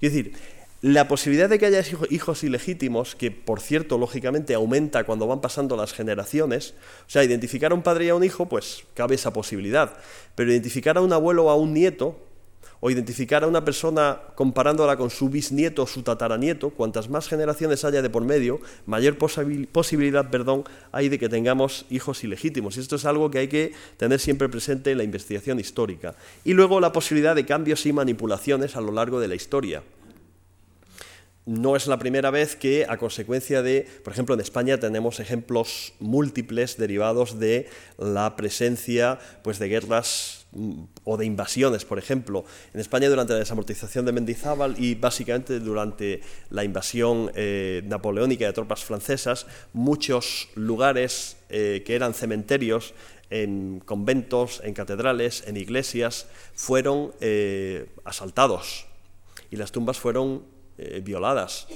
Es 0.00 0.12
decir, 0.12 0.34
la 0.82 1.08
posibilidad 1.08 1.48
de 1.48 1.58
que 1.58 1.66
haya 1.66 1.82
hijos 2.10 2.44
ilegítimos, 2.44 3.16
que 3.16 3.30
por 3.30 3.60
cierto, 3.60 3.96
lógicamente 3.96 4.54
aumenta 4.54 5.04
cuando 5.04 5.26
van 5.26 5.40
pasando 5.40 5.76
las 5.76 5.92
generaciones, 5.92 6.74
o 7.06 7.10
sea, 7.10 7.24
identificar 7.24 7.72
a 7.72 7.74
un 7.74 7.82
padre 7.82 8.06
y 8.06 8.08
a 8.10 8.14
un 8.14 8.24
hijo, 8.24 8.46
pues 8.46 8.84
cabe 8.94 9.14
esa 9.14 9.32
posibilidad, 9.32 9.96
pero 10.34 10.50
identificar 10.50 10.98
a 10.98 11.00
un 11.00 11.12
abuelo 11.12 11.46
o 11.46 11.50
a 11.50 11.56
un 11.56 11.72
nieto, 11.72 12.20
o 12.80 12.90
identificar 12.90 13.42
a 13.42 13.46
una 13.46 13.64
persona 13.64 14.20
comparándola 14.34 14.98
con 14.98 15.08
su 15.08 15.30
bisnieto 15.30 15.84
o 15.84 15.86
su 15.86 16.02
tataranieto, 16.02 16.70
cuantas 16.70 17.08
más 17.08 17.26
generaciones 17.26 17.84
haya 17.84 18.02
de 18.02 18.10
por 18.10 18.22
medio, 18.22 18.60
mayor 18.84 19.16
posibilidad 19.16 20.30
perdón, 20.30 20.64
hay 20.92 21.08
de 21.08 21.18
que 21.18 21.30
tengamos 21.30 21.86
hijos 21.88 22.22
ilegítimos. 22.22 22.76
Y 22.76 22.80
esto 22.80 22.96
es 22.96 23.06
algo 23.06 23.30
que 23.30 23.38
hay 23.38 23.48
que 23.48 23.72
tener 23.96 24.20
siempre 24.20 24.50
presente 24.50 24.90
en 24.90 24.98
la 24.98 25.04
investigación 25.04 25.58
histórica. 25.58 26.16
Y 26.44 26.52
luego 26.52 26.78
la 26.80 26.92
posibilidad 26.92 27.34
de 27.34 27.46
cambios 27.46 27.86
y 27.86 27.94
manipulaciones 27.94 28.76
a 28.76 28.82
lo 28.82 28.92
largo 28.92 29.20
de 29.20 29.28
la 29.28 29.34
historia 29.34 29.82
no 31.46 31.76
es 31.76 31.86
la 31.86 31.98
primera 31.98 32.30
vez 32.32 32.56
que 32.56 32.86
a 32.88 32.96
consecuencia 32.96 33.62
de, 33.62 33.86
por 34.02 34.12
ejemplo, 34.12 34.34
en 34.34 34.40
España 34.40 34.80
tenemos 34.80 35.20
ejemplos 35.20 35.94
múltiples 36.00 36.76
derivados 36.76 37.38
de 37.38 37.68
la 37.98 38.34
presencia 38.34 39.20
pues, 39.42 39.60
de 39.60 39.68
guerras 39.68 40.46
mm, 40.50 40.82
o 41.04 41.16
de 41.16 41.24
invasiones, 41.24 41.84
por 41.84 42.00
ejemplo. 42.00 42.44
En 42.74 42.80
España 42.80 43.08
durante 43.08 43.32
la 43.32 43.38
desamortización 43.38 44.04
de 44.04 44.12
Mendizábal 44.12 44.74
y 44.76 44.96
básicamente 44.96 45.60
durante 45.60 46.20
la 46.50 46.64
invasión 46.64 47.30
eh, 47.36 47.82
napoleónica 47.86 48.44
de 48.44 48.52
tropas 48.52 48.84
francesas, 48.84 49.46
muchos 49.72 50.48
lugares 50.56 51.36
eh, 51.48 51.84
que 51.86 51.94
eran 51.94 52.12
cementerios 52.12 52.92
en 53.30 53.80
conventos, 53.84 54.60
en 54.64 54.74
catedrales, 54.74 55.44
en 55.46 55.56
iglesias, 55.56 56.26
fueron 56.54 57.12
eh, 57.20 57.86
asaltados 58.04 58.86
y 59.48 59.56
las 59.56 59.70
tumbas 59.70 59.98
fueron 59.98 60.55
eh, 60.78 61.00
violadas. 61.04 61.66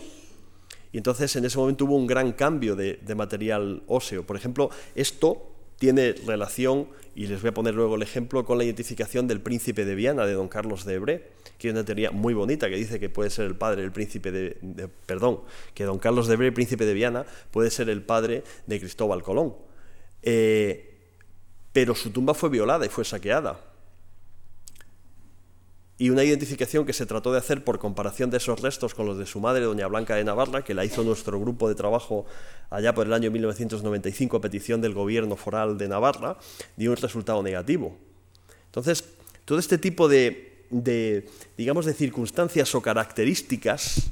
Y 0.93 0.99
entonces 0.99 1.35
en 1.37 1.45
ese 1.45 1.57
momento 1.57 1.85
hubo 1.85 1.97
un 1.97 2.07
gran 2.07 2.33
cambio 2.33 2.77
de, 2.77 2.99
material 3.15 3.83
óseo. 3.87 4.27
Por 4.27 4.37
ejemplo, 4.37 4.71
esto 4.95 5.47
tiene 5.79 6.13
relación, 6.27 6.89
y 7.15 7.27
les 7.27 7.41
voy 7.41 7.51
a 7.51 7.55
poner 7.55 7.75
luego 7.75 7.95
el 7.95 8.03
ejemplo, 8.03 8.45
con 8.45 8.59
la 8.59 8.65
identificación 8.65 9.27
del 9.27 9.41
príncipe 9.41 9.85
de 9.85 9.95
Viana, 9.95 10.27
de 10.27 10.35
don 10.35 10.49
Carlos 10.49 10.85
de 10.85 10.95
Ebre, 10.95 11.31
que 11.59 11.69
es 11.69 11.75
una 11.75 11.85
teoría 11.85 12.11
muy 12.11 12.35
bonita 12.35 12.69
que 12.69 12.77
dice 12.77 13.01
que 13.01 13.09
puede 13.09 13.31
ser 13.31 13.47
el 13.47 13.57
padre 13.57 13.83
del 13.83 13.93
príncipe 13.93 14.31
de, 14.31 14.89
perdón, 15.07 15.41
que 15.75 15.85
don 15.85 15.99
Carlos 15.99 16.27
de 16.27 16.35
Ebre, 16.35 16.53
príncipe 16.53 16.85
de 16.85 16.95
Viana, 16.95 17.25
puede 17.51 17.71
ser 17.71 17.89
el 17.89 18.03
padre 18.03 18.43
de 18.67 18.81
Cristóbal 18.81 19.23
Colón. 19.23 19.55
Eh, 20.23 20.87
pero 21.73 21.95
su 21.95 22.11
tumba 22.11 22.35
fue 22.35 22.51
violada 22.51 22.85
y 22.85 22.89
fue 22.89 23.05
saqueada 23.05 23.70
y 26.01 26.09
una 26.09 26.25
identificación 26.25 26.87
que 26.87 26.95
se 26.95 27.05
trató 27.05 27.31
de 27.31 27.37
hacer 27.37 27.63
por 27.63 27.79
comparación 27.79 28.31
de 28.31 28.39
esos 28.39 28.63
restos 28.63 28.95
con 28.95 29.05
los 29.05 29.19
de 29.19 29.27
su 29.27 29.39
madre, 29.39 29.67
doña 29.67 29.87
Blanca 29.87 30.15
de 30.17 30.25
Navarra, 30.25 30.65
que 30.65 30.73
la 30.73 30.83
hizo 30.83 31.05
nuestro 31.05 31.39
grupo 31.39 31.69
de 31.69 31.75
trabajo 31.75 32.25
allá 32.71 32.95
por 32.95 33.07
el 33.07 33.13
año 33.13 33.31
1995 33.31 34.39
a 34.39 34.41
petición 34.41 34.81
del 34.81 34.95
gobierno 34.95 35.37
foral 35.37 35.77
de 35.77 35.89
Navarra, 35.89 36.39
dio 36.75 36.93
un 36.93 36.97
resultado 36.97 37.43
negativo. 37.43 37.99
Entonces, 38.65 39.05
todo 39.45 39.59
este 39.59 39.77
tipo 39.77 40.09
de, 40.09 40.65
de 40.71 41.29
digamos, 41.59 41.85
de 41.85 41.93
circunstancias 41.93 42.75
o 42.75 42.81
características 42.81 44.11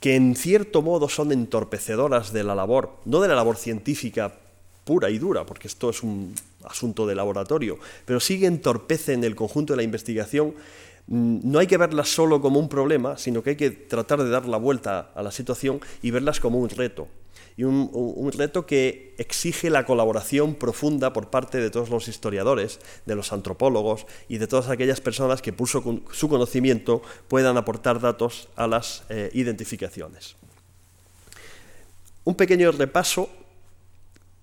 que 0.00 0.16
en 0.16 0.36
cierto 0.36 0.82
modo 0.82 1.08
son 1.08 1.32
entorpecedoras 1.32 2.30
de 2.34 2.44
la 2.44 2.54
labor, 2.54 2.98
no 3.06 3.22
de 3.22 3.28
la 3.28 3.36
labor 3.36 3.56
científica 3.56 4.34
pura 4.84 5.08
y 5.08 5.18
dura, 5.18 5.46
porque 5.46 5.68
esto 5.68 5.88
es 5.88 6.02
un 6.02 6.34
asunto 6.64 7.06
de 7.06 7.14
laboratorio, 7.14 7.78
pero 8.04 8.20
sí 8.20 8.44
entorpece 8.44 9.14
en 9.14 9.24
el 9.24 9.34
conjunto 9.34 9.72
de 9.72 9.78
la 9.78 9.82
investigación. 9.82 10.54
No 11.10 11.58
hay 11.58 11.66
que 11.66 11.76
verlas 11.76 12.08
solo 12.08 12.40
como 12.40 12.58
un 12.60 12.68
problema, 12.68 13.18
sino 13.18 13.42
que 13.42 13.50
hay 13.50 13.56
que 13.56 13.70
tratar 13.70 14.22
de 14.22 14.30
dar 14.30 14.46
la 14.46 14.56
vuelta 14.56 15.10
a 15.14 15.22
la 15.22 15.30
situación 15.30 15.80
y 16.02 16.12
verlas 16.12 16.40
como 16.40 16.58
un 16.58 16.68
reto. 16.70 17.08
Y 17.56 17.64
un, 17.64 18.32
reto 18.32 18.64
que 18.64 19.14
exige 19.18 19.68
la 19.68 19.84
colaboración 19.84 20.54
profunda 20.54 21.12
por 21.12 21.28
parte 21.28 21.58
de 21.58 21.68
todos 21.68 21.90
los 21.90 22.08
historiadores, 22.08 22.78
de 23.04 23.16
los 23.16 23.32
antropólogos 23.32 24.06
y 24.28 24.38
de 24.38 24.46
todas 24.46 24.68
aquellas 24.68 25.00
personas 25.00 25.42
que 25.42 25.52
por 25.52 25.68
su, 25.68 26.28
conocimiento 26.28 27.02
puedan 27.28 27.56
aportar 27.56 28.00
datos 28.00 28.48
a 28.56 28.66
las 28.66 29.02
eh, 29.10 29.30
identificaciones. 29.34 30.36
Un 32.24 32.34
pequeño 32.34 32.70
repaso 32.72 33.28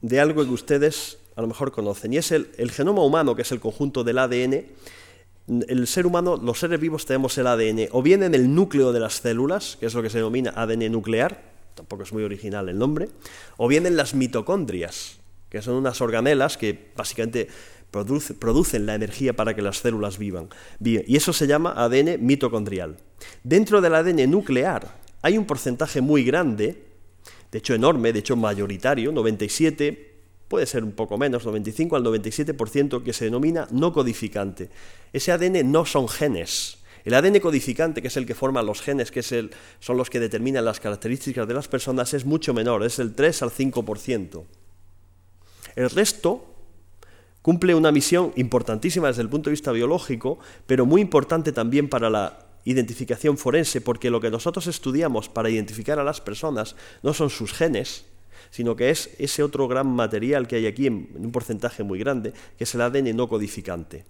de 0.02 0.20
algo 0.20 0.44
que 0.44 0.52
ustedes 0.52 1.18
a 1.38 1.42
lo 1.42 1.48
mejor 1.48 1.72
conocen, 1.72 2.14
y 2.14 2.18
es 2.18 2.32
el, 2.32 2.72
genoma 2.72 3.04
humano, 3.04 3.36
que 3.36 3.44
es 3.44 3.52
el 3.52 3.60
conjunto 3.60 4.04
del 4.04 4.18
ADN. 4.18 4.66
El 5.48 5.88
ser 5.88 6.06
humano, 6.06 6.36
los 6.36 6.60
seres 6.60 6.80
vivos 6.80 7.06
tenemos 7.06 7.38
el 7.38 7.48
ADN 7.48 7.88
o 7.92 8.02
bien 8.02 8.22
en 8.24 8.36
el 8.36 8.54
núcleo 8.54 8.92
de 8.92 9.00
las 9.00 9.22
células, 9.22 9.78
que 9.80 9.86
es 9.86 9.94
lo 9.94 10.02
que 10.02 10.10
se 10.10 10.18
denomina 10.18 10.52
ADN 10.56 10.92
nuclear, 10.92 11.42
tampoco 11.74 12.04
es 12.04 12.12
muy 12.12 12.24
original 12.24 12.68
el 12.68 12.78
nombre, 12.78 13.08
o 13.56 13.70
bien 13.70 13.86
en 13.86 13.96
las 13.96 14.14
mitocondrias, 14.14 15.20
que 15.50 15.62
son 15.62 15.76
unas 15.76 16.02
organelas 16.02 16.58
que 16.58 16.92
básicamente 16.98 17.48
producen 18.40 18.86
la 18.86 18.96
energía 18.96 19.34
para 19.34 19.56
que 19.56 19.62
las 19.62 19.78
células 19.78 20.18
vivan. 20.18 20.50
Y 20.84 21.16
eso 21.16 21.32
se 21.32 21.48
llama 21.48 21.74
ADN 21.78 22.18
mitocondrial. 22.26 22.98
Dentro 23.44 23.80
del 23.80 23.96
ADN 23.96 24.30
nuclear 24.30 25.00
hay 25.22 25.38
un 25.38 25.46
porcentaje 25.46 26.02
muy 26.02 26.26
grande, 26.26 26.84
de 27.52 27.58
hecho 27.58 27.74
enorme, 27.74 28.12
de 28.12 28.20
hecho 28.20 28.36
mayoritario, 28.36 29.14
97, 29.14 30.07
puede 30.48 30.66
ser 30.66 30.84
un 30.84 30.94
poco 30.94 31.18
menos, 31.18 31.46
95 31.46 31.96
al 31.96 32.04
97%, 32.04 33.04
que 33.04 33.14
se 33.14 33.26
denomina 33.26 33.68
no 33.72 33.94
codificante. 33.94 34.70
Ese 35.14 35.32
ADN 35.32 35.72
no 35.72 35.86
son 35.86 36.08
genes. 36.08 36.78
El 37.06 37.14
ADN 37.14 37.40
codificante, 37.40 38.02
que 38.02 38.10
es 38.10 38.18
el 38.18 38.26
que 38.26 38.36
forma 38.36 38.62
los 38.62 38.82
genes, 38.82 39.12
que 39.12 39.24
son 39.24 39.98
los 39.98 40.10
que 40.10 40.20
determinan 40.20 40.66
las 40.66 40.80
características 40.80 41.48
de 41.48 41.54
las 41.54 41.68
personas, 41.68 42.14
es 42.14 42.26
mucho 42.26 42.54
menor, 42.54 42.84
es 42.84 43.00
el 43.00 43.16
3 43.16 43.44
al 43.44 43.52
5%. 43.52 44.44
El 45.76 45.90
resto 45.90 46.54
cumple 47.42 47.76
una 47.76 47.94
misión 47.94 48.34
importantísima 48.36 49.08
desde 49.08 49.22
el 49.22 49.30
punto 49.30 49.50
de 49.50 49.54
vista 49.54 49.72
biológico, 49.72 50.40
pero 50.66 50.86
muy 50.86 51.00
importante 51.00 51.54
también 51.54 51.88
para 51.88 52.10
la 52.10 52.40
identificación 52.66 53.38
forense, 53.38 53.80
porque 53.80 54.10
lo 54.10 54.20
que 54.20 54.30
nosotros 54.30 54.68
estudiamos 54.68 55.30
para 55.30 55.50
identificar 55.50 56.00
a 56.00 56.04
las 56.04 56.20
personas 56.20 56.76
no 57.04 57.14
son 57.14 57.30
sus 57.30 57.54
genes, 57.54 58.04
sino 58.50 58.76
que 58.76 58.90
es 58.90 59.10
ese 59.20 59.44
otro 59.44 59.68
gran 59.68 59.88
material 59.88 60.48
que 60.48 60.58
hay 60.58 60.68
aquí 60.68 60.88
en, 60.88 61.10
un 61.16 61.32
porcentaje 61.32 61.84
muy 61.84 62.00
grande, 62.00 62.34
que 62.58 62.64
es 62.64 62.76
el 62.76 62.82
ADN 62.82 63.16
no 63.16 63.28
codificante. 63.28 64.06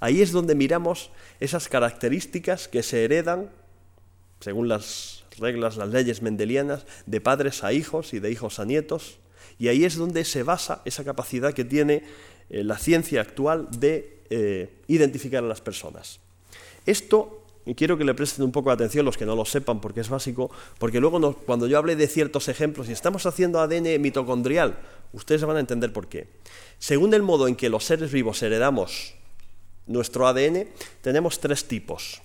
Ahí 0.00 0.22
es 0.22 0.32
donde 0.32 0.54
miramos 0.54 1.10
esas 1.40 1.68
características 1.68 2.68
que 2.68 2.82
se 2.82 3.04
heredan, 3.04 3.50
según 4.40 4.68
las 4.68 5.24
reglas, 5.38 5.76
las 5.76 5.88
leyes 5.88 6.22
mendelianas, 6.22 6.86
de 7.06 7.20
padres 7.20 7.64
a 7.64 7.72
hijos 7.72 8.14
y 8.14 8.20
de 8.20 8.30
hijos 8.30 8.58
a 8.58 8.64
nietos, 8.64 9.18
y 9.58 9.68
ahí 9.68 9.84
es 9.84 9.96
donde 9.96 10.24
se 10.24 10.42
basa 10.42 10.82
esa 10.84 11.04
capacidad 11.04 11.52
que 11.52 11.64
tiene 11.64 12.04
eh, 12.50 12.62
la 12.62 12.78
ciencia 12.78 13.20
actual 13.20 13.68
de 13.70 14.22
eh, 14.30 14.82
identificar 14.86 15.42
a 15.42 15.48
las 15.48 15.60
personas. 15.60 16.20
Esto 16.86 17.44
y 17.68 17.74
quiero 17.74 17.98
que 17.98 18.04
le 18.04 18.14
presten 18.14 18.46
un 18.46 18.50
poco 18.50 18.70
de 18.70 18.74
atención 18.76 19.04
los 19.04 19.18
que 19.18 19.26
no 19.26 19.36
lo 19.36 19.44
sepan, 19.44 19.78
porque 19.78 20.00
es 20.00 20.08
básico, 20.08 20.50
porque 20.78 21.00
luego 21.00 21.34
cuando 21.34 21.66
yo 21.66 21.76
hable 21.76 21.96
de 21.96 22.08
ciertos 22.08 22.48
ejemplos, 22.48 22.88
y 22.88 22.92
estamos 22.92 23.26
haciendo 23.26 23.60
ADN 23.60 24.00
mitocondrial, 24.00 24.78
ustedes 25.12 25.44
van 25.44 25.58
a 25.58 25.60
entender 25.60 25.92
por 25.92 26.08
qué. 26.08 26.28
Según 26.78 27.12
el 27.12 27.22
modo 27.22 27.46
en 27.46 27.56
que 27.56 27.68
los 27.68 27.84
seres 27.84 28.10
vivos 28.10 28.42
heredamos 28.42 29.16
nuestro 29.86 30.26
ADN, 30.26 30.66
tenemos 31.02 31.40
tres 31.40 31.68
tipos. 31.68 32.22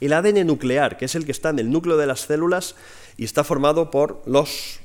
El 0.00 0.12
ADN 0.12 0.46
nuclear, 0.46 0.96
que 0.96 1.06
es 1.06 1.16
el 1.16 1.24
que 1.24 1.32
está 1.32 1.48
en 1.48 1.58
el 1.58 1.68
núcleo 1.68 1.96
de 1.96 2.06
las 2.06 2.20
células 2.20 2.76
y 3.16 3.24
está 3.24 3.42
formado 3.42 3.90
por 3.90 4.22
los 4.26 4.78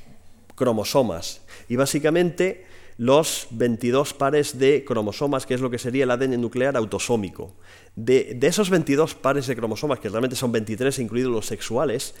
cromosomas. 0.56 1.40
Y 1.68 1.76
básicamente 1.76 2.66
los 3.02 3.48
22 3.50 4.14
pares 4.14 4.60
de 4.60 4.84
cromosomas, 4.84 5.44
que 5.44 5.54
es 5.54 5.60
lo 5.60 5.70
que 5.70 5.78
sería 5.78 6.04
el 6.04 6.10
ADN 6.12 6.40
nuclear 6.40 6.76
autosómico. 6.76 7.52
De, 7.96 8.38
esos 8.42 8.70
22 8.70 9.16
pares 9.16 9.48
de 9.48 9.56
cromosomas, 9.56 9.98
que 9.98 10.08
realmente 10.08 10.36
son 10.36 10.52
23 10.52 11.00
incluidos 11.00 11.32
los 11.32 11.46
sexuales, 11.46 12.14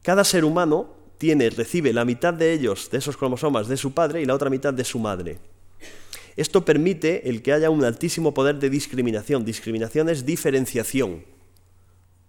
cada 0.00 0.24
ser 0.24 0.46
humano 0.46 0.88
tiene, 1.18 1.50
recibe 1.50 1.92
la 1.92 2.06
mitad 2.06 2.32
de 2.32 2.54
ellos, 2.54 2.88
de 2.90 2.96
esos 2.96 3.18
cromosomas, 3.18 3.68
de 3.68 3.76
su 3.76 3.92
padre 3.92 4.22
y 4.22 4.24
la 4.24 4.34
otra 4.34 4.48
mitad 4.48 4.72
de 4.72 4.84
su 4.84 4.98
madre. 4.98 5.40
Esto 6.36 6.64
permite 6.64 7.28
el 7.28 7.42
que 7.42 7.52
haya 7.52 7.68
un 7.68 7.84
altísimo 7.84 8.32
poder 8.32 8.58
de 8.58 8.70
discriminación. 8.70 9.44
Discriminación 9.44 10.08
es 10.08 10.24
diferenciación. 10.24 11.22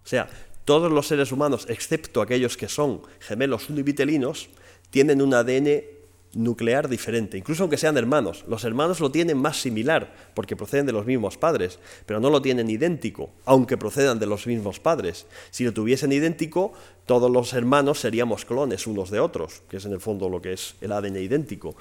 O 0.04 0.06
sea, 0.06 0.28
todos 0.66 0.92
los 0.92 1.06
seres 1.06 1.32
humanos, 1.32 1.64
excepto 1.70 2.20
aquellos 2.20 2.58
que 2.58 2.68
son 2.68 3.00
gemelos 3.20 3.70
univitelinos, 3.70 4.50
tienen 4.90 5.22
un 5.22 5.32
ADN 5.32 5.95
nuclear 6.36 6.88
diferente, 6.88 7.38
incluso 7.38 7.64
aunque 7.64 7.78
sean 7.78 7.96
hermanos. 7.96 8.44
Los 8.46 8.64
hermanos 8.64 9.00
lo 9.00 9.10
tienen 9.10 9.38
más 9.38 9.60
similar, 9.60 10.14
porque 10.34 10.56
proceden 10.56 10.86
de 10.86 10.92
los 10.92 11.06
mismos 11.06 11.36
padres, 11.36 11.78
pero 12.04 12.20
no 12.20 12.30
lo 12.30 12.42
tienen 12.42 12.70
idéntico, 12.70 13.30
aunque 13.44 13.76
procedan 13.76 14.18
de 14.18 14.26
los 14.26 14.46
mismos 14.46 14.78
padres. 14.78 15.26
Si 15.50 15.64
lo 15.64 15.72
tuviesen 15.72 16.12
idéntico, 16.12 16.72
todos 17.06 17.30
los 17.30 17.52
hermanos 17.54 18.00
seríamos 18.00 18.44
clones 18.44 18.86
unos 18.86 19.10
de 19.10 19.20
otros, 19.20 19.62
que 19.68 19.78
es 19.78 19.84
en 19.84 19.92
el 19.92 20.00
fondo 20.00 20.28
lo 20.28 20.42
que 20.42 20.52
es 20.52 20.74
el 20.80 20.92
ADN 20.92 21.16
idéntico. 21.16 21.74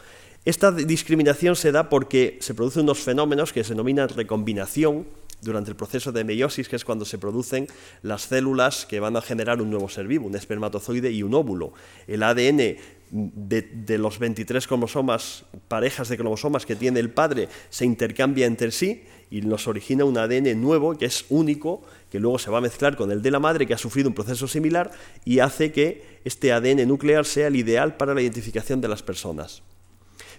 Esta 0.45 0.71
discriminación 0.71 1.55
se 1.55 1.71
da 1.71 1.89
porque 1.89 2.37
se 2.39 2.53
producen 2.53 2.83
unos 2.83 2.99
fenómenos 2.99 3.51
que 3.51 3.63
se 3.63 3.73
denominan 3.73 4.09
recombinación 4.09 5.07
durante 5.41 5.69
el 5.69 5.75
proceso 5.75 6.11
de 6.11 6.23
meiosis, 6.23 6.69
que 6.69 6.75
es 6.75 6.85
cuando 6.85 7.05
se 7.05 7.17
producen 7.17 7.67
las 8.01 8.23
células 8.23 8.85
que 8.85 8.99
van 8.99 9.15
a 9.17 9.21
generar 9.21 9.61
un 9.61 9.69
nuevo 9.69 9.89
ser 9.89 10.07
vivo, 10.07 10.27
un 10.27 10.35
espermatozoide 10.35 11.11
y 11.11 11.23
un 11.23 11.33
óvulo. 11.33 11.73
El 12.07 12.23
ADN 12.23 12.77
de, 13.11 13.97
los 13.97 14.19
23 14.19 14.67
cromosomas, 14.67 15.45
parejas 15.67 16.09
de 16.09 16.17
cromosomas 16.17 16.65
que 16.65 16.75
tiene 16.75 16.99
el 16.99 17.09
padre, 17.09 17.49
se 17.69 17.85
intercambia 17.85 18.45
entre 18.45 18.71
sí 18.71 19.03
y 19.29 19.41
nos 19.41 19.67
origina 19.67 20.05
un 20.05 20.17
ADN 20.17 20.59
nuevo 20.59 20.97
que 20.97 21.05
es 21.05 21.25
único, 21.29 21.83
que 22.11 22.19
luego 22.19 22.39
se 22.39 22.51
va 22.51 22.59
a 22.59 22.61
mezclar 22.61 22.95
con 22.95 23.11
el 23.11 23.21
de 23.21 23.31
la 23.31 23.39
madre, 23.39 23.65
que 23.65 23.73
ha 23.73 23.77
sufrido 23.77 24.09
un 24.09 24.15
proceso 24.15 24.47
similar 24.47 24.91
y 25.23 25.39
hace 25.39 25.71
que 25.71 26.19
este 26.25 26.51
ADN 26.51 26.87
nuclear 26.87 27.25
sea 27.25 27.47
el 27.47 27.55
ideal 27.55 27.97
para 27.97 28.13
la 28.13 28.21
identificación 28.21 28.81
de 28.81 28.87
las 28.87 29.03
personas. 29.03 29.61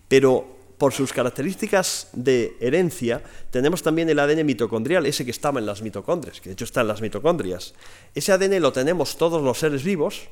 Pero 0.08 0.56
por 0.78 0.92
sus 0.92 1.12
características 1.12 2.08
de 2.12 2.56
herencia, 2.60 3.22
tenemos 3.50 3.82
también 3.82 4.08
el 4.10 4.18
ADN 4.18 4.44
mitocondrial, 4.44 5.06
ese 5.06 5.24
que 5.24 5.30
estaba 5.30 5.58
en 5.58 5.66
las 5.66 5.82
mitocondrias, 5.82 6.40
que 6.40 6.50
de 6.50 6.52
hecho 6.52 6.64
está 6.64 6.82
en 6.82 6.88
las 6.88 7.00
mitocondrias. 7.00 7.74
Ese 8.14 8.32
ADN 8.32 8.60
lo 8.60 8.72
tenemos 8.72 9.16
todos 9.16 9.42
los 9.42 9.58
seres 9.58 9.84
vivos, 9.84 10.28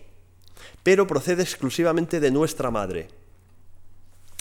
pero 0.83 1.07
procede 1.07 1.43
exclusivamente 1.43 2.21
de 2.21 2.31
nuestra 2.31 2.71
madre. 2.71 3.09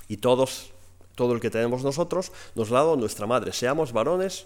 Y 0.07 0.17
todos, 0.17 0.71
todo 1.15 1.33
el 1.33 1.39
que 1.39 1.49
tenemos 1.49 1.83
nosotros, 1.83 2.31
nos 2.55 2.69
lo 2.69 2.77
ha 2.77 2.81
dado 2.81 2.95
nuestra 2.97 3.27
madre, 3.27 3.53
seamos 3.53 3.93
varones 3.93 4.45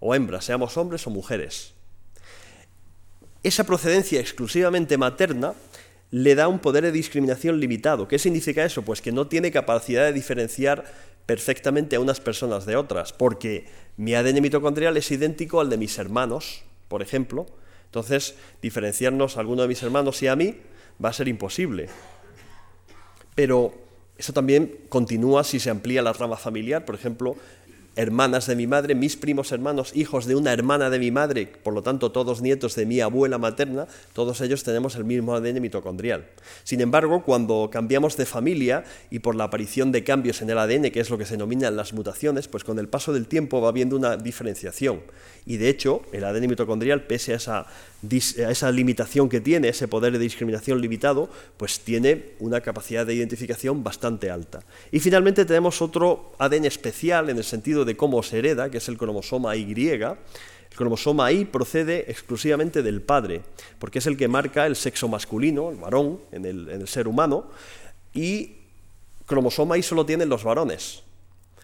o 0.00 0.14
hembras, 0.14 0.44
seamos 0.44 0.76
hombres 0.76 1.06
o 1.06 1.10
mujeres. 1.10 1.74
Esa 3.42 3.64
procedencia 3.64 4.20
exclusivamente 4.20 4.96
materna 4.96 5.54
le 6.10 6.34
da 6.34 6.48
un 6.48 6.60
poder 6.60 6.84
de 6.84 6.92
discriminación 6.92 7.58
limitado. 7.60 8.08
¿Qué 8.08 8.18
significa 8.18 8.64
eso? 8.64 8.82
Pues 8.82 9.02
que 9.02 9.12
no 9.12 9.26
tiene 9.26 9.50
capacidad 9.50 10.04
de 10.04 10.12
diferenciar 10.12 10.84
perfectamente 11.26 11.96
a 11.96 12.00
unas 12.00 12.20
personas 12.20 12.66
de 12.66 12.76
otras, 12.76 13.12
porque 13.12 13.66
mi 13.96 14.14
ADN 14.14 14.40
mitocondrial 14.40 14.96
es 14.96 15.10
idéntico 15.10 15.60
al 15.60 15.70
de 15.70 15.76
mis 15.76 15.98
hermanos, 15.98 16.62
por 16.88 17.02
ejemplo. 17.02 17.46
Entonces, 17.86 18.36
diferenciarnos 18.62 19.36
a 19.36 19.40
alguno 19.40 19.62
de 19.62 19.68
mis 19.68 19.82
hermanos 19.82 20.22
y 20.22 20.28
a 20.28 20.36
mí 20.36 20.56
va 21.02 21.10
a 21.10 21.12
ser 21.12 21.28
imposible. 21.28 21.88
Pero 23.34 23.74
eso 24.16 24.32
también 24.32 24.80
continúa 24.88 25.44
si 25.44 25.58
se 25.58 25.70
amplía 25.70 26.02
la 26.02 26.12
rama 26.12 26.36
familiar, 26.36 26.84
por 26.84 26.94
ejemplo, 26.94 27.36
hermanas 27.96 28.46
de 28.46 28.56
mi 28.56 28.66
madre, 28.66 28.94
mis 28.94 29.16
primos 29.16 29.52
hermanos, 29.52 29.92
hijos 29.94 30.26
de 30.26 30.34
una 30.34 30.52
hermana 30.52 30.90
de 30.90 30.98
mi 30.98 31.10
madre, 31.10 31.46
por 31.46 31.74
lo 31.74 31.82
tanto 31.82 32.10
todos 32.10 32.42
nietos 32.42 32.74
de 32.74 32.86
mi 32.86 33.00
abuela 33.00 33.38
materna, 33.38 33.86
todos 34.12 34.40
ellos 34.40 34.64
tenemos 34.64 34.96
el 34.96 35.04
mismo 35.04 35.34
ADN 35.34 35.60
mitocondrial. 35.60 36.26
Sin 36.64 36.80
embargo, 36.80 37.22
cuando 37.22 37.68
cambiamos 37.70 38.16
de 38.16 38.26
familia 38.26 38.84
y 39.10 39.20
por 39.20 39.34
la 39.34 39.44
aparición 39.44 39.92
de 39.92 40.04
cambios 40.04 40.42
en 40.42 40.50
el 40.50 40.58
ADN, 40.58 40.90
que 40.90 41.00
es 41.00 41.10
lo 41.10 41.18
que 41.18 41.24
se 41.24 41.34
denominan 41.34 41.76
las 41.76 41.92
mutaciones, 41.92 42.48
pues 42.48 42.64
con 42.64 42.78
el 42.78 42.88
paso 42.88 43.12
del 43.12 43.26
tiempo 43.26 43.60
va 43.60 43.68
habiendo 43.68 43.96
una 43.96 44.16
diferenciación. 44.16 45.00
Y 45.46 45.58
de 45.58 45.68
hecho, 45.68 46.02
el 46.12 46.24
ADN 46.24 46.48
mitocondrial, 46.48 47.02
pese 47.02 47.32
a 47.34 47.36
esa, 47.36 47.66
esa 48.10 48.70
limitación 48.70 49.28
que 49.28 49.40
tiene, 49.40 49.68
ese 49.68 49.88
poder 49.88 50.12
de 50.12 50.18
discriminación 50.18 50.80
limitado, 50.80 51.28
pues 51.56 51.80
tiene 51.80 52.32
una 52.38 52.60
capacidad 52.60 53.06
de 53.06 53.14
identificación 53.14 53.82
bastante 53.82 54.30
alta. 54.30 54.60
Y 54.90 55.00
finalmente 55.00 55.44
tenemos 55.44 55.80
otro 55.82 56.32
ADN 56.38 56.64
especial 56.66 57.30
en 57.30 57.38
el 57.38 57.44
sentido 57.44 57.84
de 57.84 57.96
cómo 57.96 58.22
se 58.22 58.38
hereda, 58.38 58.70
que 58.70 58.78
es 58.78 58.88
el 58.88 58.98
cromosoma 58.98 59.56
Y. 59.56 59.64
El 59.74 60.16
cromosoma 60.76 61.30
Y 61.30 61.44
procede 61.44 62.10
exclusivamente 62.10 62.82
del 62.82 63.00
padre, 63.00 63.42
porque 63.78 64.00
es 64.00 64.06
el 64.06 64.16
que 64.16 64.28
marca 64.28 64.66
el 64.66 64.76
sexo 64.76 65.08
masculino, 65.08 65.70
el 65.70 65.76
varón, 65.76 66.20
en 66.32 66.44
el, 66.44 66.88
ser 66.88 67.06
humano, 67.06 67.46
y 68.12 68.56
cromosoma 69.26 69.78
Y 69.78 69.82
solo 69.82 70.04
tienen 70.04 70.28
los 70.28 70.42
varones. 70.42 71.02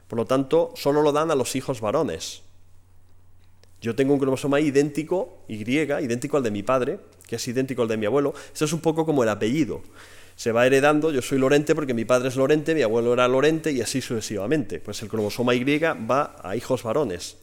Por 0.07 0.19
lo 0.19 0.27
tanto, 0.27 0.73
solo 0.77 1.03
lo 1.03 1.13
dan 1.13 1.31
a 1.31 1.35
los 1.35 1.57
hijos 1.57 1.81
varones. 1.81 2.43
Yo 3.81 3.95
tengo 3.95 4.13
un 4.13 4.21
cromosoma 4.21 4.61
idéntico, 4.61 5.39
Y, 5.49 5.63
idéntico 5.63 6.37
al 6.37 6.43
de 6.43 6.51
mi 6.51 6.63
padre, 6.63 7.01
que 7.27 7.37
es 7.37 7.49
idéntico 7.49 7.83
al 7.83 7.89
de 7.89 7.97
mi 7.97 8.07
abuelo. 8.07 8.35
Eso 8.53 8.65
es 8.65 8.73
un 8.73 8.81
poco 8.81 9.07
como 9.07 9.23
el 9.23 9.29
apellido. 9.29 9.83
Se 10.37 10.53
va 10.53 10.67
heredando, 10.67 11.11
yo 11.11 11.23
soy 11.23 11.39
Lorente 11.39 11.75
porque 11.75 11.95
mi 11.95 12.05
padre 12.05 12.29
es 12.29 12.37
Lorente, 12.37 12.75
mi 12.75 12.83
abuelo 12.83 13.13
era 13.13 13.29
Lorente 13.29 13.73
y 13.73 13.81
así 13.81 14.01
sucesivamente. 14.01 14.81
Pues 14.81 15.03
el 15.03 15.09
cromosoma 15.09 15.55
Y 15.55 15.65
va 15.65 16.37
a 16.43 16.57
hijos 16.57 16.83
varones. 16.83 17.37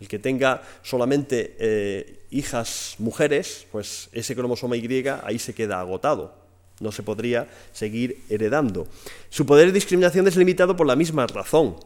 El 0.00 0.08
que 0.08 0.18
tenga 0.18 0.62
solamente 0.82 1.56
eh, 1.58 2.20
hijas 2.30 2.96
mujeres, 2.98 3.66
pues 3.70 4.08
ese 4.12 4.34
cromosoma 4.34 4.76
Y 4.76 5.04
ahí 5.24 5.38
se 5.38 5.54
queda 5.54 5.80
agotado. 5.80 6.34
No 6.80 6.90
se 6.90 7.04
podría 7.04 7.48
seguir 7.72 8.18
heredando. 8.28 8.88
Su 9.30 9.46
poder 9.46 9.68
de 9.68 9.72
discriminación 9.72 10.26
es 10.26 10.36
limitado 10.36 10.76
por 10.76 10.86
la 10.86 10.96
misma 10.96 11.26
razón, 11.26 11.76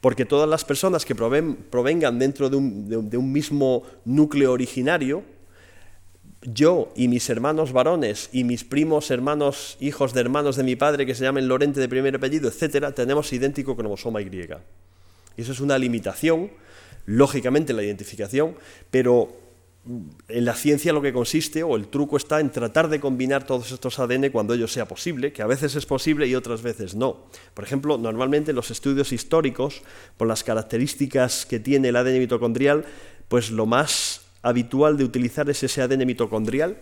porque 0.00 0.24
todas 0.24 0.48
las 0.48 0.64
personas 0.64 1.04
que 1.04 1.14
provengan 1.14 2.18
dentro 2.18 2.48
de 2.48 2.56
un, 2.56 3.32
mismo 3.32 3.82
núcleo 4.04 4.52
originario, 4.52 5.22
yo 6.42 6.90
y 6.96 7.08
mis 7.08 7.28
hermanos 7.28 7.72
varones 7.72 8.30
y 8.32 8.44
mis 8.44 8.64
primos, 8.64 9.10
hermanos, 9.10 9.76
hijos 9.78 10.14
de 10.14 10.20
hermanos 10.20 10.56
de 10.56 10.62
mi 10.62 10.74
padre 10.74 11.04
que 11.04 11.14
se 11.14 11.24
llamen 11.24 11.48
Lorente 11.48 11.80
de 11.80 11.88
primer 11.88 12.16
apellido, 12.16 12.48
etcétera, 12.48 12.94
tenemos 12.94 13.30
idéntico 13.32 13.76
cromosoma 13.76 14.22
Y. 14.22 14.26
Y 15.36 15.42
eso 15.42 15.52
es 15.52 15.60
una 15.60 15.78
limitación 15.78 16.50
lógicamente 17.06 17.72
la 17.72 17.82
identificación, 17.82 18.54
pero 18.90 19.36
en 19.86 20.44
la 20.44 20.54
ciencia 20.54 20.92
lo 20.92 21.00
que 21.00 21.12
consiste, 21.12 21.62
o 21.62 21.74
el 21.74 21.88
truco 21.88 22.16
está 22.16 22.40
en 22.40 22.50
tratar 22.50 22.88
de 22.88 23.00
combinar 23.00 23.46
todos 23.46 23.72
estos 23.72 23.98
ADN 23.98 24.30
cuando 24.30 24.54
ello 24.54 24.68
sea 24.68 24.86
posible, 24.86 25.32
que 25.32 25.42
a 25.42 25.46
veces 25.46 25.74
es 25.74 25.86
posible 25.86 26.26
y 26.26 26.34
otras 26.34 26.62
veces 26.62 26.94
no. 26.94 27.26
Por 27.54 27.64
ejemplo, 27.64 27.96
normalmente 27.96 28.52
los 28.52 28.70
estudios 28.70 29.12
históricos, 29.12 29.82
por 30.16 30.28
las 30.28 30.44
características 30.44 31.46
que 31.46 31.60
tiene 31.60 31.88
el 31.88 31.96
ADN 31.96 32.18
mitocondrial, 32.18 32.84
pues 33.28 33.50
lo 33.50 33.66
más 33.66 34.22
habitual 34.42 34.96
de 34.96 35.04
utilizar 35.04 35.48
es 35.48 35.62
ese 35.62 35.82
ADN 35.82 36.06
mitocondrial, 36.06 36.76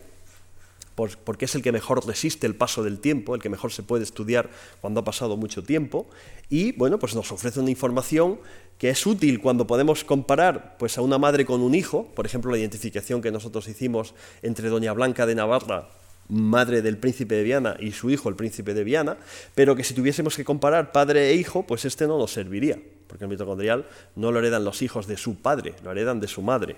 porque 1.06 1.44
es 1.44 1.54
el 1.54 1.62
que 1.62 1.72
mejor 1.72 2.06
resiste 2.06 2.46
el 2.46 2.54
paso 2.54 2.82
del 2.82 2.98
tiempo, 2.98 3.34
el 3.34 3.40
que 3.40 3.48
mejor 3.48 3.72
se 3.72 3.82
puede 3.82 4.04
estudiar 4.04 4.50
cuando 4.80 5.00
ha 5.00 5.04
pasado 5.04 5.36
mucho 5.36 5.62
tiempo, 5.62 6.08
y 6.48 6.72
bueno, 6.72 6.98
pues 6.98 7.14
nos 7.14 7.30
ofrece 7.30 7.60
una 7.60 7.70
información 7.70 8.40
que 8.78 8.90
es 8.90 9.06
útil 9.06 9.40
cuando 9.40 9.66
podemos 9.66 10.04
comparar 10.04 10.76
pues, 10.78 10.98
a 10.98 11.02
una 11.02 11.18
madre 11.18 11.44
con 11.44 11.60
un 11.60 11.74
hijo, 11.74 12.06
por 12.14 12.26
ejemplo, 12.26 12.50
la 12.50 12.58
identificación 12.58 13.20
que 13.20 13.30
nosotros 13.30 13.68
hicimos 13.68 14.14
entre 14.42 14.68
Doña 14.68 14.92
Blanca 14.92 15.26
de 15.26 15.34
Navarra, 15.34 15.88
madre 16.28 16.82
del 16.82 16.98
príncipe 16.98 17.36
de 17.36 17.42
Viana, 17.42 17.76
y 17.80 17.92
su 17.92 18.10
hijo, 18.10 18.28
el 18.28 18.36
príncipe 18.36 18.74
de 18.74 18.84
Viana, 18.84 19.16
pero 19.54 19.74
que 19.74 19.84
si 19.84 19.94
tuviésemos 19.94 20.36
que 20.36 20.44
comparar 20.44 20.92
padre 20.92 21.30
e 21.30 21.34
hijo, 21.34 21.66
pues 21.66 21.84
este 21.84 22.06
no 22.06 22.18
nos 22.18 22.32
serviría, 22.32 22.78
porque 23.06 23.24
el 23.24 23.30
mitocondrial 23.30 23.86
no 24.14 24.30
lo 24.30 24.38
heredan 24.38 24.64
los 24.64 24.82
hijos 24.82 25.06
de 25.06 25.16
su 25.16 25.36
padre, 25.36 25.74
lo 25.82 25.90
heredan 25.90 26.20
de 26.20 26.28
su 26.28 26.42
madre. 26.42 26.76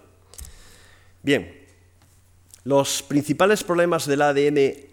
Bien, 1.22 1.52
los 2.64 3.02
principales 3.02 3.64
problemas 3.64 4.06
del 4.06 4.22
ADN 4.22 4.90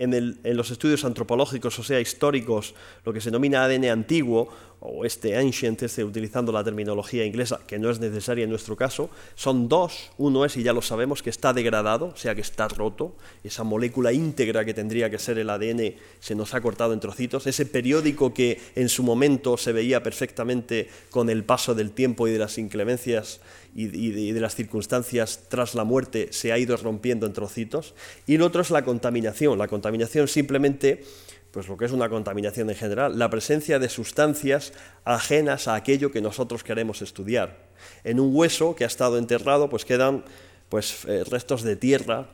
en, 0.00 0.56
los 0.56 0.70
estudios 0.70 1.04
antropológicos, 1.04 1.78
o 1.78 1.82
sea, 1.82 2.00
históricos, 2.00 2.74
lo 3.04 3.12
que 3.12 3.20
se 3.20 3.30
denomina 3.30 3.64
ADN 3.64 3.84
antiguo, 3.86 4.48
o 4.82 5.04
este 5.04 5.36
ancient, 5.36 5.82
este, 5.82 6.02
utilizando 6.02 6.52
la 6.52 6.64
terminología 6.64 7.26
inglesa, 7.26 7.60
que 7.66 7.78
no 7.78 7.90
es 7.90 8.00
necesaria 8.00 8.44
en 8.44 8.50
nuestro 8.50 8.76
caso, 8.76 9.10
son 9.34 9.68
dos. 9.68 10.10
Uno 10.16 10.46
es, 10.46 10.56
y 10.56 10.62
ya 10.62 10.72
lo 10.72 10.80
sabemos, 10.80 11.22
que 11.22 11.28
está 11.28 11.52
degradado, 11.52 12.06
o 12.06 12.16
sea, 12.16 12.34
que 12.34 12.40
está 12.40 12.66
roto. 12.66 13.14
Esa 13.44 13.62
molécula 13.62 14.14
íntegra 14.14 14.64
que 14.64 14.72
tendría 14.72 15.10
que 15.10 15.18
ser 15.18 15.38
el 15.38 15.50
ADN 15.50 15.96
se 16.18 16.34
nos 16.34 16.54
ha 16.54 16.62
cortado 16.62 16.94
en 16.94 17.00
trocitos. 17.00 17.46
Ese 17.46 17.66
periódico 17.66 18.32
que 18.32 18.58
en 18.74 18.88
su 18.88 19.02
momento 19.02 19.58
se 19.58 19.72
veía 19.72 20.02
perfectamente 20.02 20.88
con 21.10 21.28
el 21.28 21.44
paso 21.44 21.74
del 21.74 21.90
tiempo 21.90 22.26
y 22.26 22.30
de 22.30 22.38
las 22.38 22.56
inclemencias 22.56 23.42
y, 23.74 24.32
de, 24.32 24.40
las 24.40 24.54
circunstancias 24.54 25.44
tras 25.48 25.74
la 25.74 25.84
muerte 25.84 26.28
se 26.32 26.52
ha 26.52 26.58
ido 26.58 26.76
rompiendo 26.76 27.26
en 27.26 27.32
trocitos. 27.32 27.94
Y 28.26 28.36
lo 28.36 28.46
otro 28.46 28.62
es 28.62 28.70
la 28.70 28.84
contaminación. 28.84 29.58
La 29.58 29.68
contaminación 29.68 30.28
simplemente 30.28 31.04
pues 31.50 31.66
lo 31.68 31.76
que 31.76 31.84
es 31.84 31.92
una 31.92 32.08
contaminación 32.08 32.70
en 32.70 32.76
general, 32.76 33.18
la 33.18 33.28
presencia 33.28 33.80
de 33.80 33.88
sustancias 33.88 34.72
ajenas 35.04 35.66
a 35.66 35.74
aquello 35.74 36.12
que 36.12 36.20
nosotros 36.20 36.62
queremos 36.62 37.02
estudiar. 37.02 37.66
En 38.04 38.20
un 38.20 38.34
hueso 38.34 38.76
que 38.76 38.84
ha 38.84 38.86
estado 38.86 39.18
enterrado, 39.18 39.68
pues 39.68 39.84
quedan 39.84 40.24
pues, 40.68 41.04
eh, 41.06 41.24
restos 41.24 41.62
de 41.62 41.74
tierra, 41.74 42.28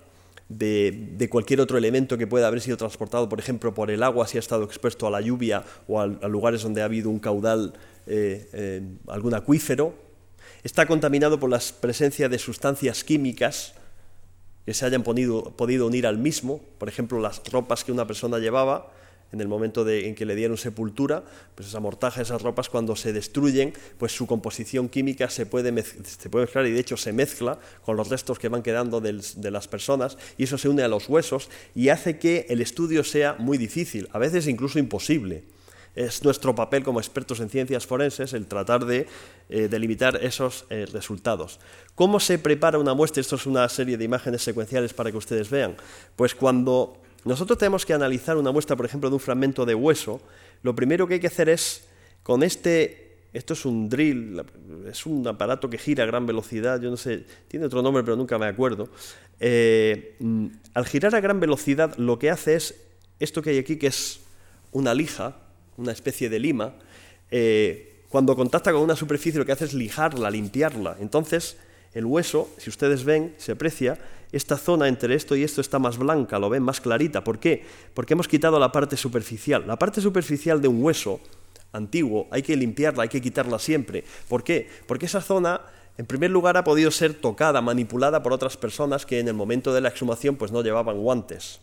de, 0.49 1.29
cualquier 1.31 1.61
otro 1.61 1.79
elemento 1.79 2.18
que 2.18 2.27
pueda 2.27 2.46
haber 2.46 2.61
sido 2.61 2.77
transportado, 2.77 3.29
por 3.29 3.40
ejemplo, 3.40 3.75
por 3.75 3.90
el 3.90 4.03
agua 4.03 4.27
si 4.29 4.37
ha 4.37 4.40
estado 4.40 4.64
expuesto 4.64 5.07
a 5.07 5.11
la 5.11 5.20
lluvia 5.20 5.64
o 5.88 6.01
a, 6.01 6.07
lugares 6.07 6.62
donde 6.62 6.83
ha 6.83 6.85
habido 6.85 7.11
un 7.11 7.18
caudal, 7.18 7.72
eh, 8.07 8.49
eh, 8.53 8.83
algún 9.09 9.35
acuífero, 9.35 10.06
está 10.66 10.87
contaminado 10.87 11.38
por 11.38 11.48
la 11.48 11.61
presencia 11.81 12.29
de 12.29 12.40
sustancias 12.40 13.05
químicas 13.05 13.74
que 14.64 14.74
se 14.74 14.85
hayan 14.85 15.05
podido 15.05 15.87
unir 15.87 16.09
al 16.09 16.18
mismo, 16.18 16.61
por 16.79 16.88
ejemplo, 16.88 17.20
las 17.20 17.40
ropas 17.52 17.85
que 17.85 17.92
una 17.92 18.05
persona 18.05 18.38
llevaba, 18.38 18.92
en 19.33 19.40
el 19.40 19.46
momento 19.46 19.88
en 19.88 20.16
que 20.16 20.24
le 20.26 20.35
dieron 20.35 20.57
sepultura, 20.57 21.22
pues 21.55 21.68
esa 21.68 21.79
mortaja, 21.79 22.20
esas 22.20 22.42
ropas 22.42 22.68
cuando 22.68 22.96
se 22.96 23.12
destruyen, 23.12 23.74
pues 23.98 24.11
su 24.11 24.26
composición 24.26 24.88
química 24.88 25.31
se 25.31 25.46
puede, 25.46 25.70
se 25.83 26.29
mezclar 26.29 26.66
y 26.66 26.72
de 26.72 26.81
hecho 26.81 26.96
se 26.96 27.12
mezcla 27.12 27.61
con 27.85 27.96
los 27.96 28.09
restos 28.09 28.40
que 28.40 28.48
van 28.48 28.62
quedando 28.62 29.00
de 29.00 29.50
las 29.50 29.68
personas 29.68 30.18
y 30.37 30.44
eso 30.44 30.59
se 30.59 30.68
une 30.68 30.83
a 30.83 30.88
los 30.88 31.09
huesos 31.09 31.48
y 31.76 31.90
hace 31.90 32.18
que 32.18 32.46
el 32.48 32.61
estudio 32.61 33.05
sea 33.05 33.37
muy 33.38 33.57
difícil, 33.57 34.09
a 34.12 34.18
veces 34.18 34.48
incluso 34.48 34.81
imposible 34.81 35.44
es 35.96 36.22
nuestro 36.22 36.54
papel 36.54 36.85
como 36.85 37.00
expertos 37.00 37.40
en 37.40 37.48
ciencias 37.48 37.87
forenses 37.87 38.35
el 38.35 38.46
tratar 38.46 38.85
de 38.85 39.09
eh, 39.48 39.66
delimitar 39.68 40.22
esos 40.22 40.66
eh, 40.68 40.87
resultados. 40.92 41.59
¿Cómo 41.94 42.20
se 42.20 42.38
prepara 42.38 42.78
una 42.78 42.92
muestra? 42.92 43.22
Esto 43.22 43.37
es 43.37 43.46
una 43.46 43.66
serie 43.70 43.96
de 43.96 44.04
imágenes 44.04 44.42
secuenciales 44.42 44.92
para 44.92 45.11
que 45.11 45.16
ustedes 45.16 45.48
vean. 45.48 45.74
Pues 46.14 46.35
cuando 46.35 46.98
nosotros 47.24 47.59
tenemos 47.59 47.87
que 47.87 47.94
analizar 47.94 48.37
una 48.37 48.52
muestra, 48.52 48.76
por 48.76 48.85
ejemplo, 48.85 49.09
de 49.09 49.14
un 49.14 49.20
fragmento 49.20 49.64
de 49.64 49.74
hueso, 49.74 50.20
lo 50.62 50.74
primero 50.74 51.09
que 51.09 51.14
hay 51.14 51.20
que 51.20 51.26
hacer 51.28 51.48
es, 51.48 51.88
con 52.22 52.42
este, 52.42 53.16
esto 53.32 53.54
es 53.54 53.64
un 53.64 53.88
drill, 53.88 54.42
es 54.87 55.06
un 55.06 55.26
aparato 55.26 55.70
que 55.70 55.78
gira 55.78 56.04
a 56.04 56.06
gran 56.06 56.26
velocidad, 56.26 56.78
yo 56.78 56.90
no 56.90 56.98
sé, 56.98 57.24
tiene 57.48 57.66
otro 57.66 57.80
nombre, 57.80 58.04
pero 58.04 58.16
nunca 58.16 58.38
me 58.38 58.46
acuerdo. 58.46 58.90
Eh, 59.40 60.16
mm, 60.20 60.46
al 60.74 60.87
girar 60.87 61.14
a 61.14 61.20
gran 61.20 61.40
velocidad, 61.40 61.96
lo 61.96 62.18
que 62.18 62.28
hace 62.28 62.54
es 62.54 62.74
esto 63.18 63.40
que 63.40 63.50
hay 63.50 63.59
aquí, 63.59 63.76
que 63.76 63.87
es 63.87 64.20
una 64.72 64.92
lija, 64.92 65.37
una 65.76 65.92
especie 65.92 66.28
de 66.28 66.38
lima, 66.38 66.74
eh, 67.30 68.02
cuando 68.08 68.36
contacta 68.36 68.72
con 68.72 68.82
una 68.82 68.96
superficie 68.96 69.38
lo 69.38 69.44
que 69.44 69.52
hace 69.52 69.64
es 69.64 69.74
lijarla, 69.74 70.30
limpiarla. 70.30 70.96
Entonces, 71.00 71.56
el 71.92 72.04
hueso, 72.04 72.48
si 72.58 72.70
ustedes 72.70 73.04
ven, 73.04 73.34
se 73.36 73.52
aprecia, 73.52 73.98
esta 74.32 74.56
zona 74.56 74.88
entre 74.88 75.14
esto 75.14 75.36
y 75.36 75.42
esto 75.42 75.60
está 75.60 75.78
más 75.78 75.98
blanca, 75.98 76.38
lo 76.38 76.48
ven 76.48 76.62
más 76.62 76.80
clarita. 76.80 77.24
¿Por 77.24 77.38
qué? 77.38 77.64
Porque 77.94 78.14
hemos 78.14 78.28
quitado 78.28 78.58
la 78.58 78.72
parte 78.72 78.96
superficial. 78.96 79.64
La 79.66 79.78
parte 79.78 80.00
superficial 80.00 80.60
de 80.60 80.68
un 80.68 80.82
hueso 80.82 81.20
antiguo 81.72 82.26
hay 82.30 82.42
que 82.42 82.56
limpiarla, 82.56 83.04
hay 83.04 83.08
que 83.08 83.20
quitarla 83.20 83.58
siempre. 83.58 84.04
¿Por 84.28 84.44
qué? 84.44 84.68
Porque 84.86 85.06
esa 85.06 85.20
zona, 85.20 85.60
en 85.96 86.06
primer 86.06 86.30
lugar, 86.30 86.56
ha 86.56 86.64
podido 86.64 86.90
ser 86.90 87.14
tocada, 87.14 87.60
manipulada 87.60 88.22
por 88.22 88.32
otras 88.32 88.56
personas 88.56 89.06
que 89.06 89.20
en 89.20 89.28
el 89.28 89.34
momento 89.34 89.72
de 89.72 89.80
la 89.80 89.88
exhumación 89.88 90.36
pues 90.36 90.52
no 90.52 90.62
llevaban 90.62 90.98
guantes. 90.98 91.60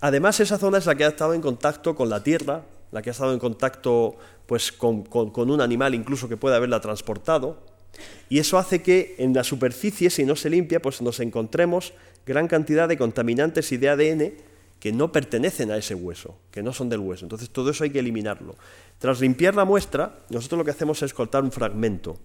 Además, 0.00 0.40
esa 0.40 0.58
zona 0.58 0.78
es 0.78 0.86
la 0.86 0.94
que 0.94 1.04
ha 1.04 1.08
estado 1.08 1.34
en 1.34 1.42
contacto 1.42 1.94
con 1.94 2.08
la 2.08 2.22
tierra, 2.22 2.64
la 2.90 3.02
que 3.02 3.10
ha 3.10 3.12
estado 3.12 3.32
en 3.32 3.38
contacto 3.38 4.16
pues, 4.46 4.72
con, 4.72 5.04
un 5.12 5.60
animal 5.60 5.94
incluso 5.94 6.28
que 6.28 6.36
puede 6.36 6.56
haberla 6.56 6.80
transportado, 6.80 7.58
y 8.28 8.38
eso 8.38 8.56
hace 8.56 8.82
que 8.82 9.14
en 9.18 9.34
la 9.34 9.44
superficie, 9.44 10.10
si 10.10 10.24
no 10.24 10.36
se 10.36 10.48
limpia, 10.48 10.80
pues 10.80 11.02
nos 11.02 11.20
encontremos 11.20 11.92
gran 12.24 12.48
cantidad 12.48 12.88
de 12.88 12.96
contaminantes 12.96 13.72
y 13.72 13.76
de 13.76 13.88
ADN 13.88 14.32
que 14.78 14.92
no 14.92 15.12
pertenecen 15.12 15.70
a 15.70 15.76
ese 15.76 15.94
hueso, 15.94 16.36
que 16.50 16.62
no 16.62 16.72
son 16.72 16.88
del 16.88 17.00
hueso. 17.00 17.26
Entonces 17.26 17.50
todo 17.50 17.70
eso 17.70 17.84
hay 17.84 17.90
que 17.90 17.98
eliminarlo. 17.98 18.56
Tras 18.98 19.20
limpiar 19.20 19.54
la 19.54 19.66
muestra, 19.66 20.20
nosotros 20.30 20.58
lo 20.58 20.64
que 20.64 20.70
hacemos 20.70 21.02
es 21.02 21.12
cortar 21.12 21.42
un 21.42 21.52
fragmento. 21.52 22.16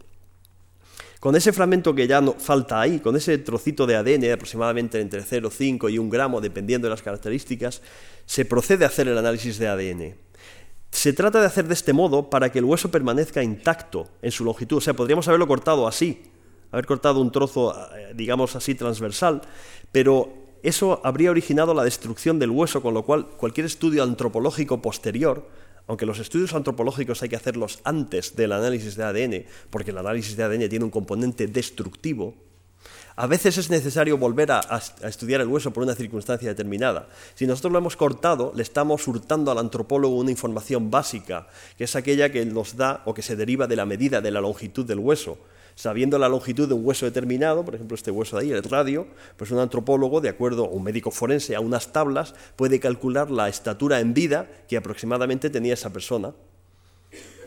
Con 1.20 1.36
ese 1.36 1.54
fragmento 1.54 1.96
que 1.96 2.08
ya 2.08 2.22
no 2.22 2.34
falta 2.34 2.80
ahí, 2.82 3.00
con 3.00 3.16
ese 3.16 3.38
trocito 3.38 3.88
de 3.88 3.96
ADN 3.96 4.32
aproximadamente 4.34 5.00
entre 5.00 5.24
0,5 5.24 5.92
y 5.92 5.98
1 5.98 6.10
gramo, 6.10 6.42
dependiendo 6.42 6.88
de 6.88 6.92
las 6.92 7.02
características, 7.02 7.82
se 8.26 8.46
procede 8.46 8.86
a 8.86 8.90
hacer 8.90 9.08
el 9.08 9.18
análisis 9.18 9.58
de 9.58 9.68
ADN. 9.68 10.16
Se 10.92 11.14
trata 11.14 11.42
de 11.42 11.48
hacer 11.48 11.68
de 11.68 11.74
este 11.74 11.94
modo 11.94 12.30
para 12.30 12.52
que 12.52 12.60
el 12.60 12.66
hueso 12.66 12.90
permanezca 12.90 13.44
intacto 13.44 14.08
en 14.22 14.32
su 14.32 14.46
longitud. 14.46 14.78
O 14.78 14.82
sea, 14.82 14.94
podríamos 14.94 15.28
haberlo 15.28 15.48
cortado 15.48 15.88
así, 15.88 16.24
haber 16.72 16.86
cortado 16.86 17.20
un 17.20 17.32
trozo, 17.32 17.76
eh, 17.96 18.14
digamos 18.16 18.56
así, 18.56 18.76
transversal, 18.76 19.42
pero 19.92 20.34
eso 20.64 21.02
habría 21.04 21.32
originado 21.32 21.74
la 21.74 21.84
destrucción 21.84 22.40
del 22.40 22.50
hueso, 22.50 22.82
con 22.82 22.94
lo 22.94 23.04
cual 23.04 23.28
cualquier 23.28 23.66
estudio 23.66 24.04
antropológico 24.04 24.82
posterior 24.82 25.48
aunque 25.88 26.06
los 26.06 26.20
estudios 26.20 26.54
antropológicos 26.54 27.22
hay 27.22 27.30
que 27.30 27.36
hacerlos 27.36 27.80
antes 27.84 28.36
del 28.36 28.52
análisis 28.52 28.96
de 28.96 29.04
ADN, 29.04 29.46
porque 29.70 29.92
el 29.92 29.98
análisis 29.98 30.36
de 30.36 30.44
ADN 30.44 30.70
tiene 30.70 30.86
un 30.86 30.92
componente 30.92 31.48
destructivo, 31.48 32.36
A 33.18 33.28
veces 33.28 33.58
es 33.58 33.70
necesario 33.70 34.18
volver 34.18 34.52
a, 34.52 34.60
estudiar 35.04 35.40
el 35.40 35.48
hueso 35.48 35.72
por 35.72 35.84
una 35.84 35.96
circunstancia 35.96 36.50
determinada. 36.50 37.08
Si 37.34 37.48
nosotros 37.48 37.72
lo 37.72 37.80
hemos 37.80 37.96
cortado, 37.96 38.52
le 38.54 38.62
estamos 38.62 39.08
hurtando 39.08 39.52
al 39.52 39.58
antropólogo 39.58 40.18
una 40.18 40.32
información 40.32 40.92
básica, 40.92 41.48
que 41.78 41.86
es 41.86 41.96
aquella 41.96 42.30
que 42.30 42.46
nos 42.46 42.76
da 42.76 43.04
o 43.06 43.14
que 43.14 43.22
se 43.22 43.38
deriva 43.38 43.68
de 43.68 43.78
la 43.78 43.86
medida 43.86 44.20
de 44.20 44.32
la 44.32 44.42
longitud 44.42 44.86
del 44.86 45.00
hueso. 45.00 45.38
Sabiendo 45.76 46.18
la 46.18 46.30
longitud 46.30 46.68
de 46.68 46.74
un 46.74 46.86
hueso 46.86 47.06
determinado, 47.06 47.66
por 47.66 47.76
ejemplo 47.76 47.96
este 47.96 48.12
hueso 48.12 48.38
de 48.38 48.44
ahí, 48.44 48.52
el 48.52 48.64
radio, 48.64 49.08
pues 49.38 49.52
un 49.52 49.60
antropólogo, 49.60 50.22
de 50.22 50.30
acuerdo, 50.30 50.66
a 50.66 50.70
un 50.70 50.84
médico 50.84 51.12
forense, 51.12 51.56
a 51.56 51.60
unas 51.60 51.92
tablas, 51.92 52.34
puede 52.56 52.80
calcular 52.80 53.30
la 53.30 53.50
estatura 53.50 54.00
en 54.00 54.14
vida 54.14 54.48
que 54.68 54.78
aproximadamente 54.78 55.50
tenía 55.50 55.74
esa 55.74 55.92
persona 55.92 56.34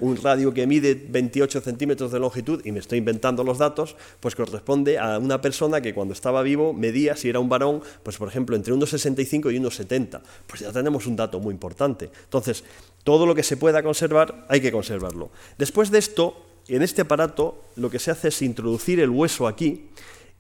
un 0.01 0.17
radio 0.17 0.55
que 0.55 0.67
mide 0.67 0.95
28 0.95 1.61
centímetros 1.61 2.13
de 2.13 2.19
longitud, 2.19 2.65
y 2.65 2.73
me 2.73 2.79
estoy 2.79 2.99
inventando 2.99 3.43
los 3.45 3.59
datos, 3.59 3.97
pues 4.21 4.35
corresponde 4.35 4.99
a 4.99 5.19
una 5.19 5.41
persona 5.41 5.81
que 5.81 5.95
cuando 5.95 6.15
estaba 6.15 6.43
vivo 6.43 6.73
medía, 6.73 7.17
si 7.17 7.29
era 7.29 7.41
un 7.41 7.49
varón, 7.49 7.83
pues 8.03 8.17
por 8.17 8.29
ejemplo, 8.29 8.57
entre 8.57 8.73
unos 8.73 8.91
65 8.91 9.51
y 9.51 9.59
unos 9.59 9.77
70. 9.77 10.23
Pues 10.47 10.61
ya 10.61 10.73
tenemos 10.73 11.07
un 11.07 11.17
dato 11.17 11.41
muy 11.41 11.53
importante. 11.53 12.11
Entonces, 12.25 12.65
todo 13.05 13.27
lo 13.27 13.35
que 13.35 13.43
se 13.43 13.57
pueda 13.57 13.83
conservar, 13.83 14.47
hay 14.49 14.61
que 14.61 14.73
conservarlo. 14.73 15.31
Después 15.57 15.91
de 15.91 15.99
esto, 15.99 16.48
en 16.69 16.83
este 16.83 17.03
aparato, 17.03 17.65
lo 17.77 17.91
que 17.91 17.99
se 17.99 18.11
hace 18.11 18.29
es 18.29 18.43
introducir 18.43 19.01
el 19.01 19.11
hueso 19.11 19.47
aquí, 19.47 19.89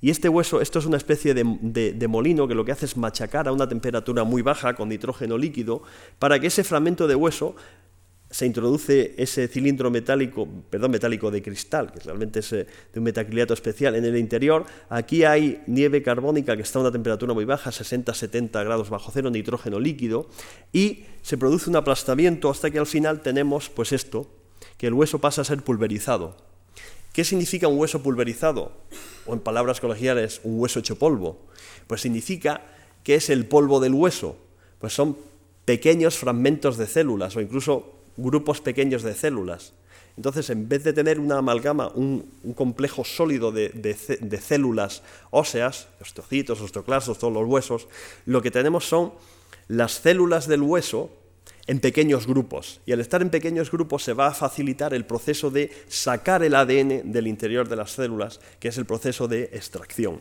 y 0.00 0.10
este 0.10 0.28
hueso, 0.28 0.60
esto 0.60 0.78
es 0.78 0.86
una 0.86 0.96
especie 0.96 1.34
de, 1.34 2.08
molino 2.08 2.46
que 2.46 2.54
lo 2.54 2.64
que 2.64 2.72
hace 2.72 2.86
es 2.86 2.96
machacar 2.96 3.48
a 3.48 3.52
una 3.52 3.68
temperatura 3.68 4.22
muy 4.22 4.42
baja 4.42 4.74
con 4.74 4.88
nitrógeno 4.88 5.36
líquido 5.36 5.82
para 6.20 6.38
que 6.38 6.46
ese 6.46 6.62
fragmento 6.62 7.08
de 7.08 7.16
hueso 7.16 7.56
se 8.30 8.46
introduce 8.46 9.14
ese 9.16 9.48
cilindro 9.48 9.90
metálico, 9.90 10.46
perdón, 10.70 10.90
metálico 10.90 11.30
de 11.30 11.42
cristal, 11.42 11.90
que 11.90 12.00
realmente 12.00 12.40
es 12.40 12.52
eh, 12.52 12.66
de 12.92 13.00
un 13.00 13.04
metacrilato 13.04 13.54
especial 13.54 13.96
en 13.96 14.04
el 14.04 14.18
interior. 14.18 14.66
Aquí 14.90 15.24
hay 15.24 15.62
nieve 15.66 16.02
carbónica 16.02 16.54
que 16.54 16.62
está 16.62 16.78
a 16.78 16.82
una 16.82 16.92
temperatura 16.92 17.32
muy 17.32 17.46
baja, 17.46 17.70
60-70 17.70 18.50
grados 18.64 18.90
bajo 18.90 19.10
cero, 19.12 19.30
nitrógeno 19.30 19.80
líquido, 19.80 20.28
y 20.74 21.04
se 21.22 21.38
produce 21.38 21.70
un 21.70 21.76
aplastamiento 21.76 22.50
hasta 22.50 22.70
que 22.70 22.78
al 22.78 22.86
final 22.86 23.22
tenemos 23.22 23.70
pues 23.70 23.92
esto, 23.92 24.28
que 24.76 24.86
el 24.86 24.94
hueso 24.94 25.20
pasa 25.20 25.42
a 25.42 25.44
ser 25.44 25.62
pulverizado. 25.62 26.36
¿Qué 27.12 27.24
significa 27.24 27.68
un 27.68 27.78
hueso 27.78 28.02
pulverizado? 28.02 28.72
O 29.26 29.34
en 29.34 29.40
palabras 29.40 29.80
colegiales, 29.80 30.40
un 30.44 30.60
hueso 30.60 30.78
hecho 30.78 30.98
polvo. 30.98 31.38
Pues 31.86 32.00
significa 32.00 32.62
que 33.02 33.16
es 33.16 33.30
el 33.30 33.46
polvo 33.46 33.80
del 33.80 33.94
hueso. 33.94 34.36
Pues 34.78 34.92
son 34.92 35.16
pequeños 35.64 36.16
fragmentos 36.16 36.76
de 36.78 36.86
células 36.86 37.36
o 37.36 37.40
incluso 37.40 37.92
grupos 38.16 38.60
pequeños 38.60 39.02
de 39.02 39.14
células. 39.14 39.72
Entonces, 40.16 40.50
en 40.50 40.68
vez 40.68 40.82
de 40.82 40.92
tener 40.92 41.20
una 41.20 41.38
amalgama, 41.38 41.92
un, 41.94 42.28
complejo 42.56 43.04
sólido 43.04 43.52
de, 43.52 44.40
células 44.40 45.02
óseas, 45.30 45.86
osteocitos, 46.00 46.60
osteoclastos, 46.60 47.18
todos 47.18 47.32
los 47.32 47.46
huesos, 47.46 47.86
lo 48.26 48.42
que 48.42 48.50
tenemos 48.50 48.84
son 48.84 49.12
las 49.68 49.92
células 49.92 50.48
del 50.48 50.62
hueso 50.62 51.10
en 51.68 51.80
pequeños 51.80 52.26
grupos. 52.26 52.80
Y 52.86 52.92
al 52.92 53.00
estar 53.00 53.22
en 53.22 53.30
pequeños 53.30 53.70
grupos 53.70 54.02
se 54.02 54.14
va 54.14 54.28
a 54.28 54.34
facilitar 54.34 54.94
el 54.94 55.04
proceso 55.04 55.50
de 55.50 55.70
sacar 55.86 56.42
el 56.42 56.54
ADN 56.54 57.12
del 57.12 57.28
interior 57.28 57.68
de 57.68 57.76
las 57.76 57.92
células, 57.92 58.40
que 58.58 58.68
es 58.68 58.78
el 58.78 58.86
proceso 58.86 59.28
de 59.28 59.44
extracción. 59.52 60.20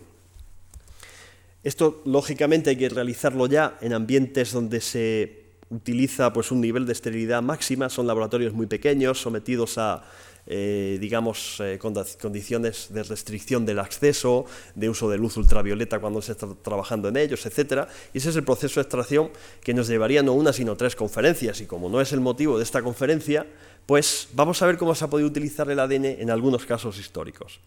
Esto, 1.63 2.01
lógicamente, 2.05 2.69
hay 2.69 2.75
que 2.75 2.89
realizarlo 2.89 3.47
ya 3.47 3.77
en 3.81 3.93
ambientes 3.93 4.51
donde 4.51 4.81
se 4.81 5.47
utiliza 5.69 6.31
pues, 6.33 6.51
un 6.51 6.61
nivel 6.61 6.85
de 6.85 6.93
esterilidad 6.93 7.41
máxima, 7.41 7.89
son 7.89 8.07
laboratorios 8.07 8.53
muy 8.53 8.67
pequeños, 8.67 9.19
sometidos 9.19 9.77
a 9.77 10.03
eh, 10.47 10.97
digamos, 11.01 11.59
eh, 11.59 11.77
condiciones 11.77 12.87
de 12.89 13.03
restricción 13.03 13.65
del 13.65 13.79
acceso, 13.79 14.45
de 14.75 14.89
uso 14.89 15.09
de 15.09 15.17
luz 15.17 15.35
ultravioleta 15.35 15.99
cuando 15.99 16.21
se 16.21 16.31
está 16.31 16.47
trabajando 16.61 17.09
en 17.09 17.17
ellos, 17.17 17.45
etc. 17.45 17.87
Y 18.13 18.19
ese 18.19 18.29
es 18.29 18.35
el 18.35 18.43
proceso 18.43 18.79
de 18.79 18.83
extracción 18.83 19.29
que 19.61 19.73
nos 19.73 19.87
llevaría 19.87 20.23
no 20.23 20.33
una, 20.33 20.53
sino 20.53 20.77
tres 20.77 20.95
conferencias. 20.95 21.59
Y 21.59 21.65
como 21.65 21.89
no 21.89 21.99
es 21.99 22.13
el 22.13 22.21
motivo 22.21 22.57
de 22.57 22.63
esta 22.63 22.81
conferencia, 22.81 23.45
pues 23.85 24.29
vamos 24.33 24.61
a 24.61 24.67
ver 24.67 24.77
cómo 24.77 24.95
se 24.95 25.05
ha 25.05 25.09
podido 25.09 25.27
utilizar 25.27 25.69
el 25.69 25.79
ADN 25.79 26.05
en 26.05 26.31
algunos 26.31 26.65
casos 26.65 26.97
históricos. 26.97 27.59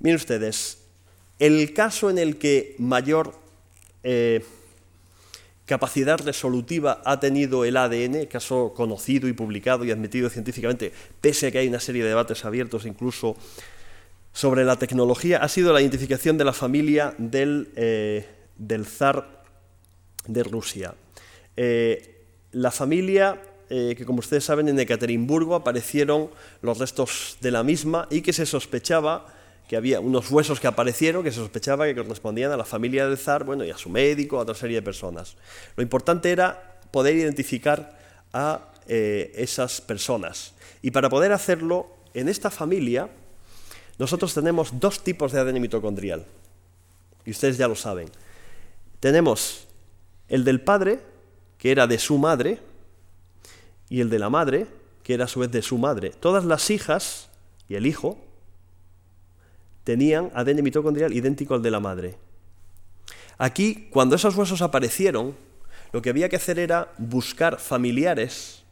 Miren 0.00 0.16
ustedes, 0.16 0.78
el 1.38 1.74
caso 1.74 2.10
en 2.10 2.18
el 2.18 2.38
que 2.38 2.74
mayor... 2.78 3.34
Eh, 4.02 4.42
capacidad 5.68 6.18
resolutiva 6.18 7.02
ha 7.04 7.20
tenido 7.20 7.66
el 7.66 7.76
ADN, 7.76 8.24
caso 8.26 8.72
conocido 8.74 9.28
y 9.28 9.34
publicado 9.34 9.84
y 9.84 9.90
admitido 9.90 10.30
científicamente, 10.30 10.92
pese 11.20 11.48
a 11.48 11.50
que 11.50 11.58
hay 11.58 11.68
una 11.68 11.78
serie 11.78 12.02
de 12.02 12.08
debates 12.08 12.46
abiertos 12.46 12.86
incluso 12.86 13.36
sobre 14.32 14.64
la 14.64 14.76
tecnología, 14.76 15.38
ha 15.38 15.48
sido 15.48 15.74
la 15.74 15.82
identificación 15.82 16.38
de 16.38 16.44
la 16.44 16.54
familia 16.54 17.14
del, 17.18 17.70
eh, 17.76 18.26
zar 18.86 19.42
de 20.26 20.42
Rusia. 20.42 20.94
Eh, 21.54 22.24
la 22.52 22.70
familia 22.70 23.38
eh, 23.68 23.94
que, 23.94 24.06
como 24.06 24.20
ustedes 24.20 24.44
saben, 24.44 24.68
en 24.68 24.80
Ekaterimburgo 24.80 25.54
aparecieron 25.54 26.30
los 26.62 26.78
restos 26.78 27.36
de 27.42 27.50
la 27.50 27.62
misma 27.62 28.08
y 28.10 28.22
que 28.22 28.32
se 28.32 28.46
sospechaba 28.46 29.26
que 29.68 29.76
había 29.76 30.00
unos 30.00 30.30
huesos 30.30 30.58
que 30.58 30.66
aparecieron 30.66 31.22
que 31.22 31.30
se 31.30 31.36
sospechaba 31.36 31.84
que 31.84 31.94
correspondían 31.94 32.50
a 32.50 32.56
la 32.56 32.64
familia 32.64 33.06
del 33.06 33.18
zar, 33.18 33.44
bueno, 33.44 33.64
y 33.64 33.70
a 33.70 33.76
su 33.76 33.90
médico, 33.90 34.38
a 34.38 34.42
otra 34.42 34.54
serie 34.54 34.76
de 34.76 34.82
personas. 34.82 35.36
Lo 35.76 35.82
importante 35.82 36.30
era 36.30 36.78
poder 36.90 37.14
identificar 37.16 37.98
a 38.32 38.72
eh, 38.86 39.30
esas 39.36 39.82
personas. 39.82 40.54
Y 40.80 40.90
para 40.90 41.10
poder 41.10 41.32
hacerlo, 41.32 41.94
en 42.14 42.30
esta 42.30 42.50
familia, 42.50 43.10
nosotros 43.98 44.32
tenemos 44.32 44.80
dos 44.80 45.04
tipos 45.04 45.32
de 45.32 45.40
ADN 45.40 45.60
mitocondrial. 45.60 46.24
Y 47.26 47.32
ustedes 47.32 47.58
ya 47.58 47.68
lo 47.68 47.74
saben. 47.74 48.08
Tenemos 49.00 49.68
el 50.28 50.44
del 50.44 50.62
padre, 50.62 51.00
que 51.58 51.72
era 51.72 51.86
de 51.86 51.98
su 51.98 52.16
madre, 52.16 52.58
y 53.90 54.00
el 54.00 54.08
de 54.08 54.18
la 54.18 54.30
madre, 54.30 54.66
que 55.02 55.12
era 55.12 55.26
a 55.26 55.28
su 55.28 55.40
vez 55.40 55.50
de 55.50 55.60
su 55.60 55.76
madre. 55.76 56.10
Todas 56.10 56.46
las 56.46 56.70
hijas 56.70 57.28
y 57.68 57.74
el 57.74 57.86
hijo 57.86 58.18
tenían 59.88 60.30
ADN 60.34 60.62
mitocondrial 60.62 61.14
idéntico 61.14 61.54
al 61.54 61.62
de 61.62 61.70
la 61.70 61.80
madre. 61.80 62.16
Aquí, 63.38 63.88
cuando 63.90 64.16
esos 64.16 64.36
huesos 64.36 64.60
aparecieron, 64.60 65.34
lo 65.92 66.02
que 66.02 66.10
había 66.10 66.28
que 66.28 66.36
hacer 66.36 66.58
era 66.58 66.92
buscar 66.98 67.58
familiares, 67.58 68.64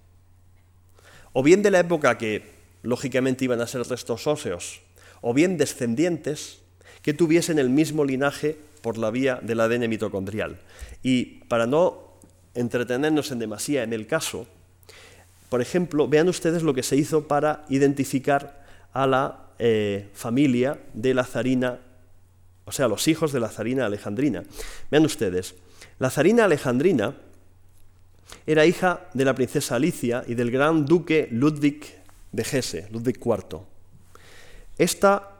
o 1.33 1.42
bien 1.42 1.62
de 1.62 1.70
la 1.70 1.81
época 1.81 2.18
que 2.18 2.42
lógicamente 2.83 3.46
iban 3.46 3.62
a 3.62 3.66
ser 3.66 3.81
restos 3.88 4.26
óseos, 4.26 4.83
o 5.22 5.33
bien 5.33 5.57
descendientes 5.57 6.61
que 7.00 7.14
tuviesen 7.14 7.59
el 7.59 7.70
mismo 7.70 8.05
linaje 8.05 8.59
por 8.83 8.98
la 8.98 9.11
vía 9.11 9.40
del 9.40 9.61
ADN 9.61 9.88
mitocondrial. 9.88 10.61
Y 11.02 11.46
para 11.48 11.66
no 11.66 12.18
entretenernos 12.52 13.31
en 13.31 13.38
demasía 13.38 13.85
en 13.85 13.94
el 13.94 14.07
caso, 14.07 14.46
por 15.48 15.62
ejemplo, 15.62 16.09
vean 16.09 16.29
ustedes 16.29 16.62
lo 16.62 16.74
que 16.74 16.83
se 16.83 16.96
hizo 16.96 17.26
para 17.26 17.64
identificar 17.70 18.66
a 18.92 19.07
la 19.07 19.45
eh, 19.59 20.09
familia 20.12 20.79
de 20.92 21.14
la 21.14 21.25
zarina, 21.25 21.81
o 22.64 22.73
sea, 22.73 22.88
los 22.88 23.09
hijos 23.09 23.33
de 23.33 23.40
la 23.40 23.49
zarina 23.49 23.87
alejandrina. 23.87 24.45
Vean 24.90 25.05
ustedes, 25.05 25.55
la 25.99 26.11
zarina 26.11 26.45
alejandrina 26.45 27.14
era 28.47 28.66
hija 28.66 29.09
de 29.14 29.25
la 29.25 29.35
princesa 29.35 29.77
Alicia 29.77 30.25
y 30.27 30.35
del 30.35 30.51
gran 30.51 30.85
duque 30.85 31.29
Ludwig 31.31 31.85
de 32.33 32.42
Hesse, 32.42 32.88
Ludwig 32.90 33.19
IV. 33.25 33.61
Esta 34.79 35.33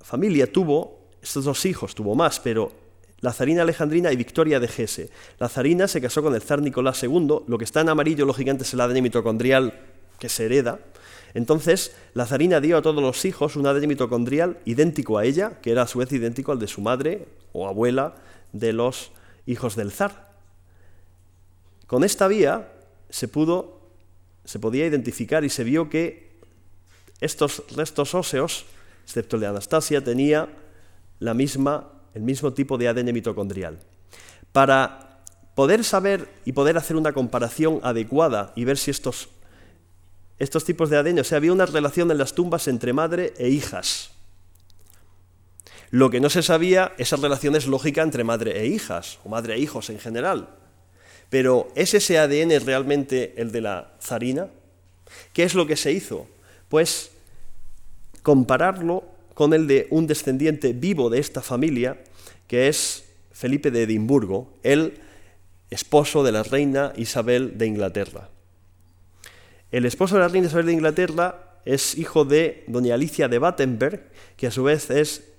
familia 0.00 0.50
tuvo 0.50 1.08
estos 1.22 1.44
dos 1.44 1.64
hijos, 1.66 1.94
tuvo 1.94 2.14
más, 2.14 2.40
pero 2.40 2.72
la 3.20 3.32
zarina 3.32 3.62
alejandrina 3.62 4.12
y 4.12 4.16
Victoria 4.16 4.60
de 4.60 4.66
Hesse. 4.66 5.10
La 5.38 5.48
zarina 5.48 5.88
se 5.88 6.00
casó 6.00 6.22
con 6.22 6.34
el 6.34 6.42
zar 6.42 6.62
Nicolás 6.62 7.02
II, 7.02 7.42
lo 7.46 7.58
que 7.58 7.64
está 7.64 7.80
en 7.80 7.90
amarillo, 7.90 8.24
lógicamente, 8.24 8.64
es 8.64 8.72
el 8.72 8.80
ADN 8.80 9.02
mitocondrial 9.02 9.78
que 10.18 10.28
se 10.28 10.46
hereda, 10.46 10.78
entonces, 11.34 11.94
la 12.14 12.26
zarina 12.26 12.60
dio 12.60 12.76
a 12.76 12.82
todos 12.82 13.02
los 13.02 13.24
hijos 13.24 13.56
un 13.56 13.66
ADN 13.66 13.86
mitocondrial 13.86 14.58
idéntico 14.64 15.18
a 15.18 15.24
ella, 15.24 15.60
que 15.60 15.70
era 15.70 15.82
a 15.82 15.86
su 15.86 15.98
vez 15.98 16.10
idéntico 16.12 16.52
al 16.52 16.58
de 16.58 16.66
su 16.66 16.80
madre 16.80 17.28
o 17.52 17.68
abuela 17.68 18.16
de 18.52 18.72
los 18.72 19.12
hijos 19.46 19.76
del 19.76 19.92
zar. 19.92 20.30
Con 21.86 22.04
esta 22.04 22.26
vía 22.28 22.72
se 23.08 23.28
pudo, 23.28 23.80
se 24.44 24.58
podía 24.58 24.86
identificar 24.86 25.44
y 25.44 25.50
se 25.50 25.64
vio 25.64 25.88
que 25.88 26.30
estos 27.20 27.64
restos 27.76 28.14
óseos, 28.14 28.64
excepto 29.04 29.36
el 29.36 29.42
de 29.42 29.48
Anastasia, 29.48 30.02
tenía 30.02 30.48
la 31.18 31.34
misma, 31.34 31.92
el 32.14 32.22
mismo 32.22 32.52
tipo 32.52 32.78
de 32.78 32.88
ADN 32.88 33.12
mitocondrial. 33.12 33.78
Para 34.52 35.22
poder 35.54 35.84
saber 35.84 36.28
y 36.44 36.52
poder 36.52 36.76
hacer 36.76 36.96
una 36.96 37.12
comparación 37.12 37.80
adecuada 37.82 38.52
y 38.56 38.64
ver 38.64 38.78
si 38.78 38.90
estos 38.90 39.28
estos 40.40 40.64
tipos 40.64 40.90
de 40.90 40.96
ADN. 40.96 41.20
O 41.20 41.24
sea, 41.24 41.36
había 41.36 41.52
una 41.52 41.66
relación 41.66 42.10
en 42.10 42.18
las 42.18 42.34
tumbas 42.34 42.66
entre 42.66 42.92
madre 42.92 43.34
e 43.38 43.48
hijas. 43.50 44.10
Lo 45.90 46.10
que 46.10 46.20
no 46.20 46.30
se 46.30 46.42
sabía, 46.42 46.92
esa 46.98 47.16
relación 47.16 47.54
es 47.54 47.66
lógica 47.66 48.02
entre 48.02 48.24
madre 48.24 48.60
e 48.60 48.66
hijas, 48.66 49.18
o 49.24 49.28
madre 49.28 49.54
e 49.54 49.58
hijos 49.58 49.90
en 49.90 49.98
general. 49.98 50.48
Pero 51.28 51.68
¿es 51.76 51.94
ese 51.94 52.18
ADN 52.18 52.64
realmente 52.64 53.34
el 53.36 53.52
de 53.52 53.60
la 53.60 53.92
zarina? 54.00 54.48
¿Qué 55.32 55.42
es 55.42 55.54
lo 55.54 55.66
que 55.66 55.76
se 55.76 55.92
hizo? 55.92 56.26
Pues 56.68 57.10
compararlo 58.22 59.04
con 59.34 59.52
el 59.52 59.66
de 59.66 59.88
un 59.90 60.06
descendiente 60.06 60.72
vivo 60.72 61.10
de 61.10 61.18
esta 61.18 61.42
familia, 61.42 61.98
que 62.46 62.68
es 62.68 63.04
Felipe 63.32 63.70
de 63.70 63.82
Edimburgo, 63.82 64.52
el 64.62 65.00
esposo 65.70 66.22
de 66.24 66.32
la 66.32 66.42
reina 66.42 66.92
Isabel 66.96 67.58
de 67.58 67.66
Inglaterra. 67.66 68.28
El 69.70 69.84
esposo 69.84 70.16
de 70.16 70.22
la 70.22 70.28
reina 70.28 70.48
Isabel 70.48 70.66
de 70.66 70.72
Inglaterra 70.72 71.60
es 71.64 71.96
hijo 71.96 72.24
de 72.24 72.64
doña 72.66 72.94
Alicia 72.94 73.28
de 73.28 73.38
Battenberg, 73.38 74.10
que 74.36 74.48
a 74.48 74.50
su 74.50 74.64
vez 74.64 74.90
es 74.90 75.32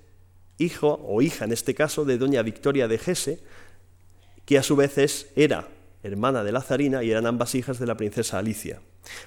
hijo 0.58 1.00
o 1.06 1.20
hija 1.20 1.44
en 1.44 1.52
este 1.52 1.74
caso 1.74 2.04
de 2.04 2.18
doña 2.18 2.42
Victoria 2.42 2.88
de 2.88 2.98
Gese, 2.98 3.40
que 4.46 4.58
a 4.58 4.62
su 4.62 4.76
vez 4.76 5.26
era 5.36 5.68
hermana 6.02 6.42
de 6.44 6.52
Lazarina 6.52 7.02
y 7.02 7.10
eran 7.10 7.26
ambas 7.26 7.54
hijas 7.54 7.78
de 7.78 7.86
la 7.86 7.96
princesa 7.96 8.38
Alicia. 8.38 8.80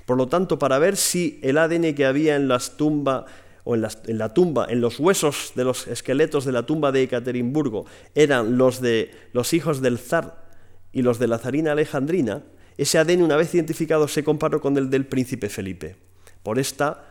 Por 0.06 0.18
lo 0.18 0.28
tanto, 0.28 0.58
para 0.58 0.80
ver 0.80 0.98
si 0.98 1.40
el 1.44 1.58
ADN 1.58 1.94
que 1.94 2.06
había 2.06 2.36
en 2.36 2.48
las 2.48 2.78
tumbas 2.78 3.26
o 3.64 3.76
en, 3.76 3.82
la 4.18 4.34
tumba, 4.34 4.68
en 4.70 4.82
los 4.82 5.00
huesos 5.00 5.54
de 5.56 5.64
los 5.64 5.88
esqueletos 5.88 6.46
de 6.46 6.52
la 6.52 6.66
tumba 6.66 6.92
de 6.92 7.04
Ekaterimburgo, 7.04 7.86
eran 8.14 8.58
los 8.58 8.82
de 8.82 9.12
los 9.34 9.54
hijos 9.54 9.82
del 9.82 9.98
zar 9.98 10.46
y 10.92 11.02
los 11.02 11.20
de 11.20 11.28
Lazarina 11.28 11.72
Alejandrina, 11.72 12.44
ese 12.78 12.98
ADN 12.98 13.22
una 13.22 13.38
vez 13.38 13.54
identificado 13.54 14.08
se 14.08 14.24
comparó 14.24 14.62
con 14.62 14.78
el 14.78 14.90
del 14.90 15.06
príncipe 15.06 15.50
Felipe. 15.50 15.96
Por 16.44 16.60
esta 16.60 17.06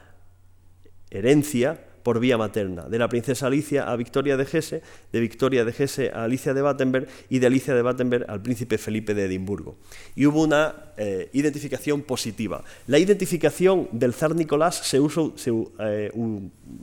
herencia 1.11 1.85
por 2.05 2.21
vía 2.21 2.37
materna, 2.37 2.83
de 2.83 2.99
la 2.99 3.09
princesa 3.09 3.47
Alicia 3.47 3.91
a 3.91 3.97
Victoria 3.97 4.37
de 4.37 4.45
Gese, 4.45 4.83
de 5.11 5.21
Victoria 5.21 5.65
de 5.65 5.73
Gese 5.73 6.11
a 6.15 6.25
Alicia 6.25 6.53
de 6.53 6.61
Battenberg 6.61 7.09
y 7.31 7.39
de 7.39 7.47
Alicia 7.47 7.75
de 7.75 7.81
Battenberg 7.81 8.27
al 8.29 8.43
príncipe 8.43 8.77
Felipe 8.77 9.15
de 9.15 9.25
Edimburgo. 9.25 9.79
Y 10.15 10.27
hubo 10.27 10.43
una 10.43 10.93
eh, 10.99 11.31
identificación 11.33 12.03
positiva. 12.03 12.63
La 12.87 12.99
identificación 12.99 13.89
del 13.91 14.13
zar 14.13 14.35
Nicolás 14.35 14.77
se, 14.77 14.99
eh, 14.99 16.13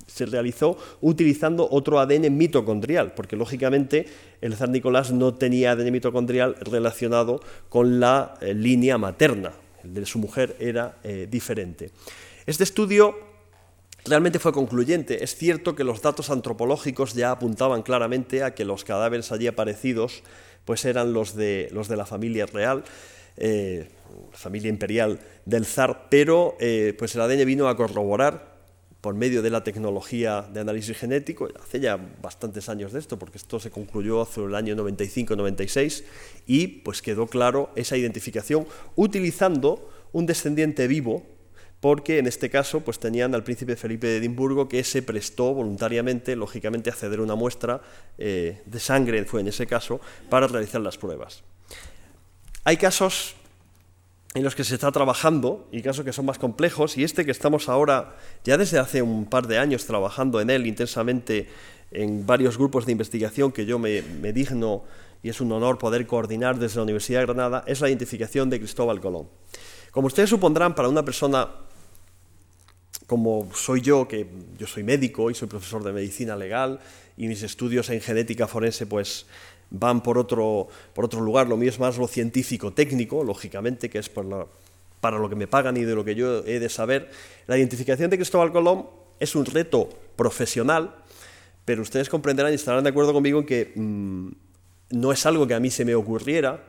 se 0.07 0.26
realizó 0.26 0.76
utilizando 1.01 1.69
otro 1.69 1.99
ADN 1.99 2.36
mitocondrial, 2.36 3.13
porque 3.13 3.36
lógicamente 3.36 4.07
el 4.41 4.55
zar 4.55 4.69
Nicolás 4.69 5.11
no 5.11 5.36
tenía 5.36 5.74
ADN 5.74 5.91
mitocondrial 5.91 6.55
relacionado 6.61 7.41
con 7.69 7.99
la 7.99 8.34
eh, 8.41 8.55
línea 8.55 8.97
materna. 8.97 9.53
El 9.84 9.93
de 9.93 10.05
su 10.07 10.17
mujer 10.17 10.55
era 10.59 10.97
diferente. 11.28 11.89
Este 12.45 12.63
estudio 12.63 13.30
realmente 14.06 14.39
fue 14.39 14.52
concluyente. 14.52 15.24
Es 15.24 15.36
cierto 15.36 15.76
que 15.76 15.84
los 15.84 16.02
datos 16.02 16.30
antropológicos 16.30 17.14
ya 17.14 17.32
apuntaban 17.32 17.84
claramente 17.84 18.43
a 18.43 18.54
que 18.54 18.66
los 18.66 18.84
cadáveres 18.84 19.32
allí 19.32 19.47
aparecidos 19.47 20.24
pues 20.66 20.86
eran 20.86 21.14
los 21.14 21.36
de, 21.36 21.70
los 21.72 21.88
de 21.88 21.97
la 21.97 22.06
familia 22.06 22.45
real, 22.45 22.84
eh, 23.38 23.89
familia 24.32 24.70
imperial 24.70 25.20
del 25.45 25.66
zar, 25.66 26.08
pero 26.10 26.56
eh, 26.60 26.93
pues 26.97 27.16
el 27.16 27.22
ADN 27.22 27.45
vino 27.45 27.68
a 27.68 27.76
corroborar 27.76 28.52
por 29.02 29.16
medio 29.16 29.41
de 29.41 29.49
la 29.49 29.64
tecnología 29.64 30.47
de 30.54 30.60
análisis 30.60 30.95
genético, 30.95 31.49
hace 31.60 31.80
ya 31.80 31.97
bastantes 32.22 32.70
años 32.70 32.93
de 32.93 32.99
esto, 32.99 33.18
porque 33.18 33.39
esto 33.39 33.60
se 33.60 33.72
concluyó 33.72 34.22
hace 34.22 34.43
el 34.43 34.54
año 34.54 34.76
95-96, 34.76 36.04
y 36.45 36.68
pues 36.68 37.02
quedó 37.02 37.26
claro 37.26 37.72
esa 37.76 37.97
identificación 37.97 38.68
utilizando 38.95 39.89
un 40.12 40.28
descendiente 40.28 40.88
vivo 40.88 41.26
porque 41.82 42.19
en 42.19 42.27
este 42.27 42.49
caso 42.49 42.82
pues 42.82 42.99
tenían 42.99 43.36
al 43.36 43.43
príncipe 43.43 43.75
Felipe 43.75 44.07
de 44.07 44.17
Edimburgo 44.17 44.69
que 44.69 44.84
se 44.84 45.01
prestó 45.01 45.53
voluntariamente, 45.53 46.36
lógicamente, 46.36 46.91
a 46.91 46.93
ceder 46.93 47.19
una 47.19 47.36
muestra 47.36 47.82
eh, 48.17 48.61
de 48.65 48.79
sangre, 48.79 49.25
fue 49.25 49.41
en 49.41 49.47
ese 49.47 49.65
caso, 49.67 49.99
para 50.29 50.47
realizar 50.47 50.79
las 50.79 50.97
pruebas. 50.97 51.43
Hay 52.63 52.77
casos 52.77 53.36
en 54.36 54.43
los 54.43 54.55
que 54.55 54.63
se 54.63 54.75
está 54.75 54.91
trabajando 54.91 55.67
y 55.71 55.82
casos 55.82 56.05
que 56.05 56.13
son 56.13 56.25
más 56.25 56.38
complejos 56.38 56.97
y 56.97 57.03
este 57.03 57.25
que 57.25 57.32
estamos 57.32 57.67
ahora 57.67 58.15
ya 58.45 58.57
desde 58.57 58.79
hace 58.79 59.01
un 59.01 59.25
par 59.25 59.47
de 59.47 59.57
años 59.57 59.86
trabajando 59.86 60.39
en 60.39 60.51
él 60.51 60.67
intensamente 60.67 61.49
en 61.89 62.25
varios 62.25 62.57
grupos 62.57 62.86
de 62.86 62.93
investigación 62.93 63.51
que 63.51 63.65
yo 63.65 63.77
me, 63.77 64.01
me 64.01 64.32
digno 64.32 64.84
y 65.23 65.29
es 65.29 65.41
un 65.41 65.51
honor 65.51 65.77
poder 65.77 66.07
coordinar 66.07 66.57
desde 66.59 66.77
la 66.77 66.84
Universidad 66.84 67.19
de 67.19 67.25
Granada 67.25 67.63
es 67.67 67.82
la 67.82 67.89
identificación 67.89 68.49
de 68.49 68.59
Cristóbal 68.59 69.01
Colón. 69.01 69.27
Como 69.91 70.07
ustedes 70.07 70.29
supondrán, 70.29 70.73
para 70.73 70.88
una 70.88 71.03
persona 71.03 71.49
como 73.12 73.49
soy 73.53 73.82
yo, 73.82 74.07
que 74.07 74.26
yo 74.57 74.66
soy 74.66 74.84
médico 74.84 75.30
y 75.30 75.36
soy 75.36 75.49
profesor 75.49 75.84
de 75.84 75.91
medicina 75.91 76.34
legal 76.38 76.80
y 77.18 77.28
mis 77.28 77.43
estudios 77.43 77.89
en 77.89 77.99
genética 77.99 78.47
forense 78.47 78.86
pues 78.86 79.26
van 79.70 80.01
por 80.01 80.18
otro, 80.18 80.70
por 80.93 81.03
otro 81.03 81.20
lugar, 81.20 81.49
lo 81.49 81.57
mío 81.57 81.68
es 81.68 81.78
más 81.78 81.97
lo 81.97 82.07
científico 82.07 82.72
técnico, 82.72 83.26
lógicamente, 83.26 83.89
que 83.89 83.99
es 83.99 84.07
para 84.07 85.20
lo 85.20 85.30
que 85.30 85.36
me 85.36 85.45
pagan 85.45 85.76
y 85.76 85.82
de 85.82 85.93
lo 85.93 86.05
que 86.05 86.16
yo 86.16 86.45
he 86.45 86.62
de 86.62 86.70
saber. 86.70 87.12
La 87.47 87.57
identificación 87.57 88.09
de 88.09 88.16
Cristóbal 88.16 88.53
Colón 88.53 88.88
es 89.20 89.36
un 89.36 89.45
reto 89.45 89.89
profesional, 90.16 90.95
pero 91.66 91.82
ustedes 91.82 92.07
comprenderán 92.07 92.53
y 92.53 92.55
estarán 92.55 92.86
de 92.86 92.91
acuerdo 92.91 93.12
conmigo 93.12 93.39
en 93.39 93.45
que 93.45 93.74
mm, 93.76 94.30
no 94.91 95.12
es 95.12 95.26
algo 95.26 95.45
que 95.45 95.53
a 95.53 95.59
mí 95.59 95.70
se 95.70 95.84
me 95.84 95.95
ocurriera, 95.95 96.64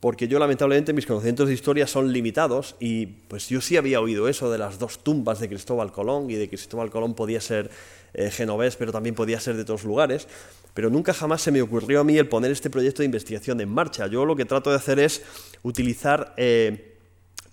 porque 0.00 0.28
yo 0.28 0.38
lamentablemente 0.38 0.92
mis 0.92 1.06
conocimientos 1.06 1.48
de 1.48 1.54
historia 1.54 1.86
son 1.86 2.12
limitados 2.12 2.76
y 2.78 3.06
pues 3.06 3.48
yo 3.48 3.60
sí 3.60 3.76
había 3.76 4.00
oído 4.00 4.28
eso 4.28 4.50
de 4.50 4.58
las 4.58 4.78
dos 4.78 5.02
tumbas 5.02 5.40
de 5.40 5.48
Cristóbal 5.48 5.92
Colón 5.92 6.30
y 6.30 6.34
de 6.34 6.48
que 6.48 6.56
Cristóbal 6.56 6.90
Colón 6.90 7.14
podía 7.14 7.40
ser 7.40 7.70
eh, 8.12 8.30
genovés, 8.30 8.76
pero 8.76 8.92
también 8.92 9.14
podía 9.14 9.40
ser 9.40 9.56
de 9.56 9.62
otros 9.62 9.84
lugares, 9.84 10.28
pero 10.74 10.90
nunca 10.90 11.14
jamás 11.14 11.40
se 11.42 11.50
me 11.50 11.62
ocurrió 11.62 12.00
a 12.00 12.04
mí 12.04 12.18
el 12.18 12.28
poner 12.28 12.50
este 12.50 12.68
proyecto 12.70 13.02
de 13.02 13.06
investigación 13.06 13.60
en 13.60 13.68
marcha. 13.68 14.06
Yo 14.06 14.24
lo 14.24 14.36
que 14.36 14.44
trato 14.44 14.70
de 14.70 14.76
hacer 14.76 14.98
es 14.98 15.22
utilizar 15.62 16.34
eh, 16.36 16.98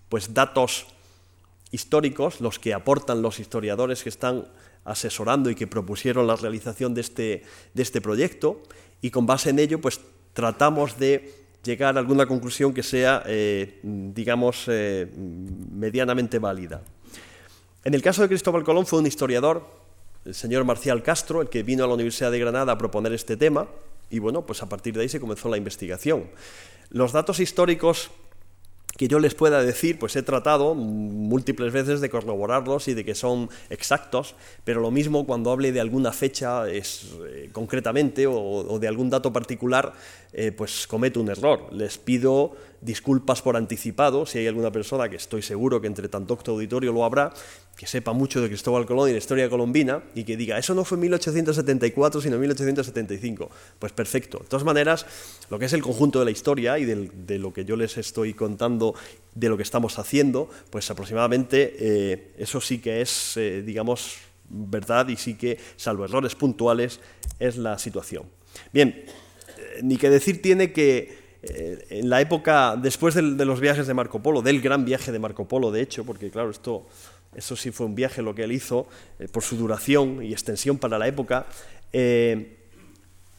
pues 0.09 0.33
datos 0.33 0.87
históricos, 1.71 2.41
los 2.41 2.59
que 2.59 2.73
aportan 2.73 3.21
los 3.21 3.39
historiadores 3.39 4.03
que 4.03 4.09
están 4.09 4.45
asesorando 4.83 5.49
y 5.49 5.55
que 5.55 5.67
propusieron 5.67 6.27
la 6.27 6.35
realización 6.35 6.93
de 6.93 7.01
este, 7.01 7.43
de 7.73 7.81
este 7.81 8.01
proyecto, 8.01 8.61
y 9.01 9.09
con 9.09 9.25
base 9.25 9.51
en 9.51 9.59
ello 9.59 9.79
pues 9.79 10.01
tratamos 10.33 10.99
de 10.99 11.40
llegar 11.63 11.95
a 11.95 11.99
alguna 11.99 12.25
conclusión 12.25 12.73
que 12.73 12.83
sea, 12.83 13.23
eh, 13.25 13.79
digamos, 13.83 14.65
eh, 14.67 15.07
medianamente 15.15 16.39
válida. 16.39 16.81
En 17.83 17.93
el 17.93 18.01
caso 18.01 18.21
de 18.21 18.27
Cristóbal 18.27 18.63
Colón 18.63 18.85
fue 18.85 18.99
un 18.99 19.07
historiador, 19.07 19.65
el 20.25 20.35
señor 20.35 20.63
Marcial 20.65 21.01
Castro, 21.03 21.41
el 21.41 21.49
que 21.49 21.63
vino 21.63 21.83
a 21.83 21.87
la 21.87 21.93
Universidad 21.93 22.31
de 22.31 22.39
Granada 22.39 22.73
a 22.73 22.77
proponer 22.77 23.13
este 23.13 23.37
tema, 23.37 23.67
y 24.09 24.19
bueno, 24.19 24.45
pues 24.45 24.61
a 24.61 24.69
partir 24.69 24.93
de 24.93 25.01
ahí 25.01 25.09
se 25.09 25.19
comenzó 25.19 25.49
la 25.49 25.57
investigación. 25.57 26.25
Los 26.89 27.11
datos 27.13 27.39
históricos 27.39 28.11
que 28.97 29.07
yo 29.07 29.19
les 29.19 29.35
pueda 29.35 29.63
decir, 29.63 29.97
pues 29.97 30.15
he 30.15 30.23
tratado 30.23 30.75
múltiples 30.75 31.71
veces 31.71 32.01
de 32.01 32.09
corroborarlos 32.09 32.87
y 32.87 32.93
de 32.93 33.05
que 33.05 33.15
son 33.15 33.49
exactos, 33.69 34.35
pero 34.63 34.81
lo 34.81 34.91
mismo 34.91 35.25
cuando 35.25 35.51
hable 35.51 35.71
de 35.71 35.79
alguna 35.79 36.11
fecha 36.11 36.69
es, 36.69 37.07
eh, 37.27 37.49
concretamente 37.51 38.27
o, 38.27 38.77
de 38.79 38.87
algún 38.87 39.09
dato 39.09 39.31
particular, 39.31 39.93
eh, 40.33 40.51
pues 40.51 40.87
cometo 40.87 41.19
un 41.19 41.29
error. 41.29 41.71
Les 41.71 41.97
pido 41.97 42.55
disculpas 42.81 43.41
por 43.41 43.55
anticipado, 43.55 44.25
si 44.25 44.39
hay 44.39 44.47
alguna 44.47 44.71
persona 44.71 45.09
que 45.09 45.15
estoy 45.15 45.41
seguro 45.41 45.79
que 45.81 45.87
entre 45.87 46.09
tanto 46.09 46.37
auditorio 46.47 46.91
lo 46.91 47.05
habrá, 47.05 47.33
que 47.81 47.87
sepa 47.87 48.13
mucho 48.13 48.39
de 48.41 48.47
Cristóbal 48.47 48.85
Colón 48.85 49.09
y 49.09 49.13
la 49.13 49.17
historia 49.17 49.49
colombina 49.49 50.03
y 50.13 50.23
que 50.23 50.37
diga, 50.37 50.55
eso 50.55 50.75
no 50.75 50.85
fue 50.85 50.97
en 50.97 51.01
1874, 51.01 52.21
sino 52.21 52.35
en 52.35 52.41
1875. 52.41 53.49
Pues 53.79 53.91
perfecto. 53.91 54.37
De 54.37 54.45
todas 54.45 54.63
maneras, 54.63 55.07
lo 55.49 55.57
que 55.57 55.65
es 55.65 55.73
el 55.73 55.81
conjunto 55.81 56.19
de 56.19 56.25
la 56.25 56.29
historia 56.29 56.77
y 56.77 56.85
de 56.85 57.39
lo 57.39 57.51
que 57.51 57.65
yo 57.65 57.75
les 57.75 57.97
estoy 57.97 58.35
contando, 58.35 58.93
de 59.33 59.49
lo 59.49 59.57
que 59.57 59.63
estamos 59.63 59.97
haciendo, 59.97 60.47
pues 60.69 60.91
aproximadamente 60.91 61.75
eh, 61.79 62.33
eso 62.37 62.61
sí 62.61 62.77
que 62.77 63.01
es, 63.01 63.35
eh, 63.37 63.63
digamos, 63.63 64.17
verdad 64.47 65.07
y 65.07 65.15
sí 65.15 65.33
que, 65.33 65.57
salvo 65.75 66.05
errores 66.05 66.35
puntuales, 66.35 66.99
es 67.39 67.57
la 67.57 67.79
situación. 67.79 68.25
Bien, 68.71 68.89
eh, 68.89 69.79
ni 69.81 69.97
que 69.97 70.11
decir 70.11 70.39
tiene 70.39 70.71
que 70.71 71.19
en 71.43 72.07
la 72.07 72.21
época, 72.21 72.77
después 72.79 73.15
de, 73.15 73.23
los 73.23 73.59
viajes 73.59 73.87
de 73.87 73.95
Marco 73.95 74.21
Polo, 74.21 74.43
del 74.43 74.61
gran 74.61 74.85
viaje 74.85 75.11
de 75.11 75.17
Marco 75.17 75.47
Polo, 75.47 75.71
de 75.71 75.81
hecho, 75.81 76.03
porque 76.03 76.29
claro, 76.29 76.51
esto, 76.51 76.85
eso 77.35 77.55
sí 77.55 77.71
fue 77.71 77.85
un 77.85 77.95
viaje 77.95 78.21
lo 78.21 78.35
que 78.35 78.43
él 78.43 78.51
hizo, 78.51 78.87
eh, 79.19 79.27
por 79.27 79.43
su 79.43 79.55
duración 79.55 80.23
y 80.23 80.31
extensión 80.33 80.77
para 80.77 80.99
la 80.99 81.07
época, 81.07 81.45
eh, 81.93 82.57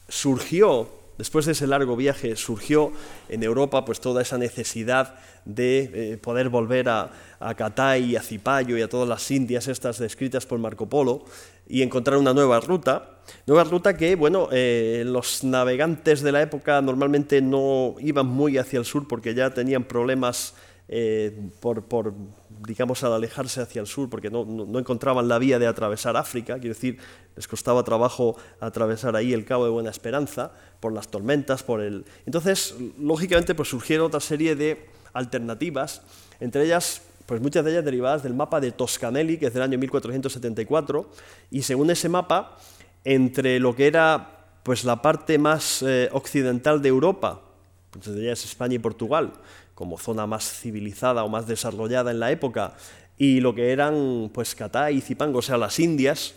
surgió, 0.09 0.89
después 1.19 1.47
de 1.47 1.53
ese 1.53 1.67
largo 1.67 1.95
viaje, 1.97 2.37
surgió 2.37 2.93
en 3.29 3.43
Europa 3.43 3.85
pues 3.85 4.01
toda 4.01 4.23
esa 4.23 4.39
necesidad 4.39 5.15
de 5.45 6.13
eh, 6.13 6.17
poder 6.17 6.49
volver 6.49 6.89
a, 6.89 7.11
a 7.39 7.55
Catay 7.55 8.17
a 8.17 8.23
Cipayo 8.23 8.79
y 8.79 8.83
a 8.83 8.89
todas 8.89 9.09
las 9.09 9.31
Indias 9.31 9.69
estas 9.69 9.99
descritas 9.99 10.47
por 10.47 10.59
Marco 10.59 10.89
Polo 10.89 11.25
y 11.69 11.83
encontrar 11.83 12.17
una 12.17 12.33
nueva 12.33 12.61
ruta. 12.61 13.09
Nueva 13.47 13.65
ruta 13.65 13.97
que, 13.97 14.17
bueno, 14.17 14.49
los 14.51 15.45
navegantes 15.45 16.23
de 16.23 16.33
la 16.33 16.43
época 16.43 16.83
normalmente 16.83 17.41
no 17.41 17.95
iban 18.01 18.27
muy 18.27 18.59
hacia 18.59 18.81
el 18.81 18.85
sur 18.85 19.07
porque 19.07 19.33
ya 19.33 19.51
tenían 19.51 19.85
problemas 19.85 20.55
eh, 20.89 21.51
por, 21.61 22.15
digamos, 22.67 23.03
al 23.05 23.13
alejarse 23.13 23.61
hacia 23.61 23.81
el 23.81 23.87
sur 23.87 24.11
porque 24.11 24.31
no, 24.31 24.79
encontraban 24.79 25.29
la 25.29 25.39
vía 25.39 25.59
de 25.59 25.67
atravesar 25.67 26.17
África, 26.17 26.55
quiero 26.59 26.75
decir, 26.75 26.99
les 27.37 27.49
costaba 27.49 27.83
trabajo 27.83 28.37
atravesar 28.61 29.17
ahí 29.17 29.33
el 29.33 29.45
Cabo 29.45 29.65
de 29.65 29.71
Buena 29.71 29.91
Esperanza 29.91 30.53
por 30.81 30.93
las 30.93 31.09
tormentas, 31.09 31.63
por 31.63 31.81
el... 31.81 32.05
Entonces, 32.27 32.75
lógicamente, 32.99 33.55
pues 33.55 33.69
surgieron 33.69 34.07
otra 34.07 34.21
serie 34.21 34.55
de 34.55 34.87
alternativas, 35.13 36.03
entre 36.41 36.65
ellas 36.65 37.03
pues 37.27 37.41
muchas 37.41 37.65
de 37.65 37.71
ellas 37.71 37.85
derivadas 37.85 38.23
del 38.23 38.35
mapa 38.35 38.61
de 38.61 38.73
Toscanelli, 38.73 39.39
que 39.39 39.47
es 39.47 39.55
del 39.55 39.63
año 39.63 39.79
1474, 39.79 41.09
y 41.51 41.63
según 41.63 41.91
ese 41.91 42.09
mapa, 42.09 42.59
entre 43.05 43.59
lo 43.61 43.75
que 43.75 43.87
era 43.87 44.43
pues 44.63 44.85
la 44.85 45.03
parte 45.03 45.39
más 45.39 45.83
eh, 45.83 46.09
occidental 46.13 46.83
de 46.83 46.89
Europa, 46.89 47.41
pues 47.91 48.07
de 48.07 48.23
ellas 48.23 48.45
España 48.45 48.75
y 48.75 48.79
Portugal, 48.79 49.33
como 49.75 49.99
zona 49.99 50.27
más 50.27 50.61
civilizada 50.61 51.25
o 51.25 51.29
más 51.29 51.47
desarrollada 51.47 52.11
en 52.11 52.21
la 52.21 52.31
época, 52.31 52.75
y 53.17 53.41
lo 53.41 53.55
que 53.55 53.71
eran 53.73 54.31
pues 54.33 54.55
Catá 54.55 54.91
y 54.91 55.01
Zipango, 55.01 55.39
o 55.39 55.43
sea, 55.43 55.57
las 55.57 55.79
Indias, 55.79 56.35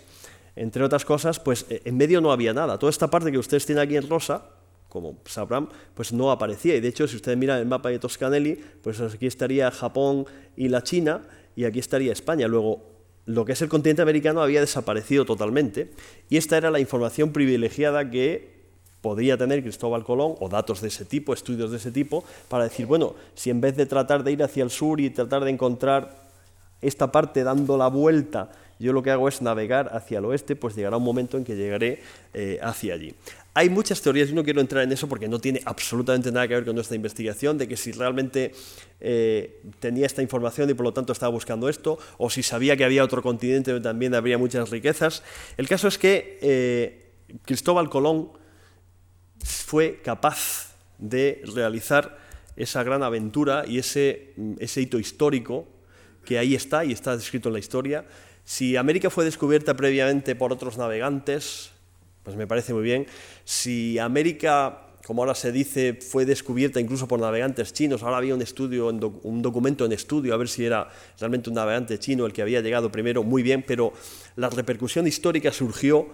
entre 0.56 0.84
otras 0.84 1.04
cosas, 1.04 1.40
pues 1.40 1.66
eh, 1.70 1.82
en 1.86 1.98
medio 1.98 2.22
no 2.22 2.32
había 2.32 2.54
nada. 2.54 2.78
Toda 2.78 2.90
esta 2.90 3.10
parte 3.10 3.32
que 3.32 3.38
ustedes 3.38 3.66
tienen 3.66 3.84
aquí 3.84 3.98
en 3.98 4.10
rosa, 4.10 4.46
como 4.88 5.18
sabrán, 5.26 5.68
pues 5.94 6.14
no 6.14 6.32
aparecía. 6.32 6.76
Y 6.76 6.80
de 6.80 6.88
hecho, 6.88 7.08
si 7.08 7.18
ustedes 7.18 7.38
miran 7.38 7.60
el 7.60 7.66
mapa 7.66 7.90
de 7.90 8.00
Toscanelli, 8.00 8.64
pues 8.82 9.02
aquí 9.02 9.28
estaría 9.28 9.70
Japón 9.72 10.26
y 10.56 10.70
la 10.70 10.84
China, 10.84 11.24
y 11.56 11.66
aquí 11.66 11.80
estaría 11.80 12.14
España. 12.14 12.48
Luego, 12.48 12.84
lo 13.26 13.44
que 13.44 13.54
es 13.54 13.62
el 13.62 13.68
continente 13.68 14.02
americano 14.02 14.42
había 14.42 14.62
desaparecido 14.62 15.26
totalmente, 15.26 15.92
y 16.30 16.38
esta 16.38 16.56
era 16.56 16.72
la 16.72 16.80
información 16.80 17.34
privilegiada 17.34 18.10
que 18.10 18.55
podría 19.06 19.38
tener 19.38 19.62
Cristóbal 19.62 20.04
Colón, 20.04 20.34
o 20.40 20.50
datos 20.50 20.82
de 20.82 20.88
ese 20.88 21.06
tipo, 21.06 21.32
estudios 21.32 21.70
de 21.70 21.78
ese 21.78 21.92
tipo, 21.92 22.24
para 22.50 22.64
decir, 22.64 22.88
bueno, 22.88 23.14
si 23.36 23.52
en 23.52 23.62
vez 23.62 23.78
de 23.78 23.86
tratar 23.86 24.24
de 24.24 24.32
ir 24.32 24.42
hacia 24.42 24.64
el 24.64 24.72
sur 24.72 25.00
y 25.00 25.12
tratar 25.12 25.44
de 25.44 25.52
encontrar 25.52 26.26
esta 26.82 27.12
parte 27.12 27.44
dando 27.44 27.78
la 27.78 27.86
vuelta, 27.86 28.50
yo 28.80 28.94
lo 28.94 29.04
que 29.04 29.12
hago 29.12 29.28
es 29.28 29.44
navegar 29.44 29.92
hacia 29.94 30.18
el 30.18 30.26
oeste, 30.26 30.56
pues 30.56 30.76
llegará 30.76 30.98
un 30.98 31.04
momento 31.04 31.38
en 31.38 31.44
que 31.44 31.56
llegaré 31.56 32.02
eh, 32.34 32.58
hacia 32.64 32.96
allí. 32.96 33.14
Hay 33.54 33.70
muchas 33.70 34.02
teorías, 34.02 34.30
yo 34.30 34.34
no 34.34 34.44
quiero 34.44 34.60
entrar 34.60 34.84
en 34.84 34.92
eso 34.92 35.08
porque 35.08 35.28
no 35.28 35.38
tiene 35.38 35.62
absolutamente 35.66 36.32
nada 36.32 36.48
que 36.48 36.56
ver 36.56 36.66
con 36.66 36.74
nuestra 36.74 36.96
investigación, 36.96 37.60
de 37.60 37.68
que 37.68 37.78
si 37.78 37.92
realmente 37.92 38.54
eh, 39.02 39.62
tenía 39.80 40.08
esta 40.08 40.24
información 40.24 40.68
y 40.72 40.74
por 40.74 40.84
lo 40.84 40.94
tanto 40.94 41.14
estaba 41.14 41.30
buscando 41.32 41.70
esto, 41.70 42.00
o 42.18 42.32
si 42.32 42.42
sabía 42.42 42.76
que 42.76 42.84
había 42.84 43.04
otro 43.04 43.22
continente 43.22 43.70
donde 43.72 43.88
también 43.88 44.16
habría 44.16 44.40
muchas 44.40 44.72
riquezas. 44.72 45.22
El 45.58 45.68
caso 45.68 45.88
es 45.88 46.00
que 46.00 46.40
eh, 46.42 47.12
Cristóbal 47.46 47.88
Colón 47.92 48.44
fue 49.44 50.02
capaz 50.04 50.76
de 50.98 51.42
realizar 51.54 52.18
esa 52.56 52.84
gran 52.84 53.04
aventura 53.04 53.66
y 53.68 53.80
ese, 53.80 54.34
hito 54.60 55.00
histórico 55.00 55.68
que 56.24 56.38
ahí 56.40 56.56
está 56.56 56.86
y 56.86 56.92
está 56.92 57.16
descrito 57.16 57.50
en 57.50 57.54
la 57.54 57.60
historia. 57.60 58.06
Si 58.44 58.78
América 58.78 59.10
fue 59.10 59.26
descubierta 59.26 59.76
previamente 59.76 60.36
por 60.36 60.54
otros 60.54 60.78
navegantes, 60.78 61.72
pues 62.24 62.36
me 62.36 62.48
parece 62.48 62.74
muy 62.74 62.84
bien. 62.84 63.06
Si 63.44 64.00
América, 64.00 64.88
como 65.06 65.22
ahora 65.22 65.36
se 65.36 65.52
dice, 65.52 65.94
fue 65.94 66.26
descubierta 66.26 66.80
incluso 66.80 67.08
por 67.08 67.20
navegantes 67.20 67.74
chinos, 67.74 68.02
ahora 68.04 68.18
había 68.18 68.34
un 68.34 68.42
estudio, 68.42 68.88
un 68.88 69.42
documento 69.42 69.86
en 69.86 69.92
estudio, 69.92 70.34
a 70.34 70.38
ver 70.38 70.48
si 70.48 70.66
era 70.66 70.90
realmente 71.20 71.50
un 71.50 71.56
navegante 71.56 72.00
chino 72.00 72.26
el 72.26 72.34
que 72.34 72.42
había 72.42 72.62
llegado 72.62 72.92
primero, 72.92 73.24
muy 73.24 73.44
bien, 73.44 73.64
pero 73.68 73.94
la 74.36 74.50
repercusión 74.50 75.06
histórica 75.06 75.52
surgió 75.52 76.08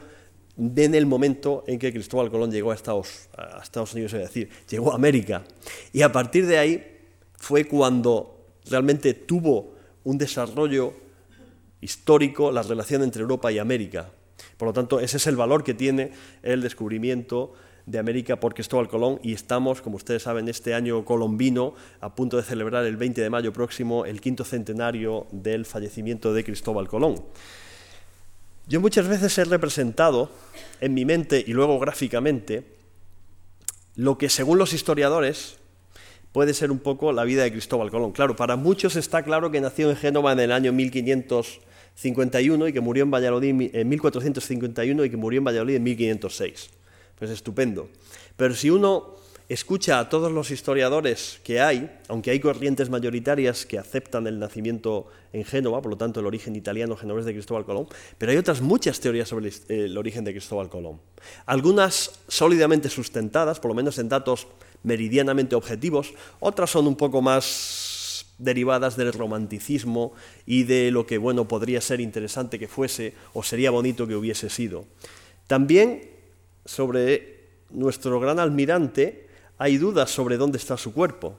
en 0.62 0.96
el 0.96 1.06
momento 1.08 1.64
en 1.66 1.80
que 1.80 1.92
Cristóbal 1.92 2.30
Colón 2.30 2.52
llegó 2.52 2.72
a 2.72 2.76
Estados, 2.76 3.30
a 3.36 3.62
Estados 3.64 3.94
Unidos, 3.94 4.14
es 4.14 4.20
decir, 4.20 4.50
llegó 4.70 4.92
a 4.92 4.96
América. 4.96 5.44
Y 5.92 6.04
a 6.04 6.12
partir 6.12 6.46
de 6.46 6.60
ahí 6.60 7.00
fue 7.38 7.66
cuando 7.66 8.46
realmente 8.70 9.16
tuvo 9.16 9.74
un 10.04 10.18
desarrollo 10.18 10.94
histórico 11.82 12.52
la 12.52 12.62
relación 12.62 13.02
entre 13.02 13.24
Europa 13.24 13.52
y 13.52 13.58
América. 13.58 14.12
Por 14.58 14.68
lo 14.68 14.74
tanto, 14.74 15.00
ese 15.00 15.18
es 15.18 15.26
el 15.26 15.36
valor 15.36 15.64
que 15.64 15.74
tiene 15.74 16.12
el 16.44 16.62
descubrimiento 16.62 17.54
de 17.88 17.98
América 17.98 18.40
por 18.40 18.54
Cristóbal 18.54 18.88
Colón 18.88 19.20
y 19.24 19.34
estamos, 19.34 19.82
como 19.82 19.96
ustedes 19.96 20.22
saben, 20.24 20.48
este 20.48 20.76
año 20.76 21.04
colombino 21.04 21.74
a 22.00 22.14
punto 22.14 22.38
de 22.38 22.44
celebrar 22.44 22.86
el 22.86 22.98
20 22.98 23.22
de 23.22 23.30
mayo 23.32 23.52
próximo 23.52 24.06
el 24.06 24.22
quinto 24.22 24.44
centenario 24.44 25.26
del 25.32 25.66
fallecimiento 25.66 26.34
de 26.34 26.44
Cristóbal 26.44 26.88
Colón. 26.88 27.16
Yo 28.72 28.80
muchas 28.80 29.06
veces 29.06 29.38
he 29.38 29.44
representado 29.44 30.32
en 30.80 30.94
mi 30.94 31.04
mente 31.04 31.44
y 31.46 31.52
luego 31.52 31.78
gráficamente 31.78 32.64
lo 33.96 34.18
que 34.18 34.30
según 34.30 34.58
los 34.58 34.72
historiadores 34.72 35.58
puede 36.32 36.54
ser 36.54 36.72
un 36.72 36.80
poco 36.80 37.12
la 37.12 37.26
vida 37.26 37.44
de 37.44 37.52
Cristóbal 37.52 37.92
Colón. 37.92 38.14
Claro, 38.14 38.38
para 38.38 38.56
muchos 38.56 38.96
está 38.96 39.24
claro 39.24 39.52
que 39.52 39.60
nació 39.60 39.90
en 39.90 39.98
Génova 39.98 40.32
en 40.32 40.40
el 40.40 40.54
año 40.54 40.72
1551 40.72 42.70
y 42.70 42.72
que 42.72 42.80
murió 42.80 43.04
en 43.04 43.12
Valladolid 43.12 43.72
en 43.74 43.90
1451 43.90 45.04
y 45.04 45.10
que 45.10 45.18
murió 45.18 45.40
en 45.40 45.44
Valladolid 45.44 45.76
en 45.76 45.84
1506. 45.84 46.70
Pues 47.20 47.30
estupendo. 47.30 47.90
Pero 48.38 48.56
si 48.56 48.70
uno 48.70 49.16
escucha 49.54 50.00
a 50.00 50.08
todos 50.08 50.32
los 50.32 50.50
historiadores 50.50 51.42
que 51.44 51.60
hay, 51.60 51.92
aunque 52.08 52.32
hay 52.32 52.40
corrientes 52.40 52.90
mayoritarias 52.90 53.66
que 53.66 53.78
aceptan 53.78 54.26
el 54.28 54.40
nacimiento 54.40 55.08
en 55.34 55.44
Génova, 55.44 55.82
por 55.82 55.92
lo 55.92 55.98
tanto 55.98 56.22
el 56.22 56.26
origen 56.26 56.56
italiano 56.56 56.96
genovés 56.96 57.26
de 57.26 57.34
Cristóbal 57.34 57.66
Colón, 57.66 57.88
pero 58.18 58.32
hay 58.32 58.38
otras 58.38 58.62
muchas 58.62 59.02
teorías 59.02 59.28
sobre 59.28 59.52
el 59.68 59.98
origen 59.98 60.24
de 60.24 60.32
Cristóbal 60.32 60.70
Colón. 60.70 61.02
Algunas 61.46 62.22
sólidamente 62.30 62.90
sustentadas, 62.90 63.60
por 63.60 63.70
lo 63.70 63.76
menos 63.76 63.98
en 64.00 64.08
datos 64.08 64.48
meridianamente 64.84 65.56
objetivos, 65.56 66.14
otras 66.40 66.70
son 66.70 66.88
un 66.88 66.96
poco 66.96 67.22
más 67.22 68.26
derivadas 68.38 68.96
del 68.96 69.12
romanticismo 69.12 70.14
y 70.46 70.64
de 70.64 70.92
lo 70.92 71.06
que 71.06 71.18
bueno 71.18 71.50
podría 71.50 71.82
ser 71.82 72.00
interesante 72.00 72.58
que 72.58 72.70
fuese 72.70 73.16
o 73.34 73.44
sería 73.44 73.70
bonito 73.70 74.08
que 74.08 74.16
hubiese 74.16 74.50
sido. 74.50 74.86
También 75.48 76.10
sobre 76.64 77.42
nuestro 77.70 78.20
gran 78.20 78.40
almirante 78.40 79.30
hay 79.62 79.78
dudas 79.78 80.10
sobre 80.10 80.38
dónde 80.38 80.58
está 80.58 80.76
su 80.76 80.92
cuerpo, 80.92 81.36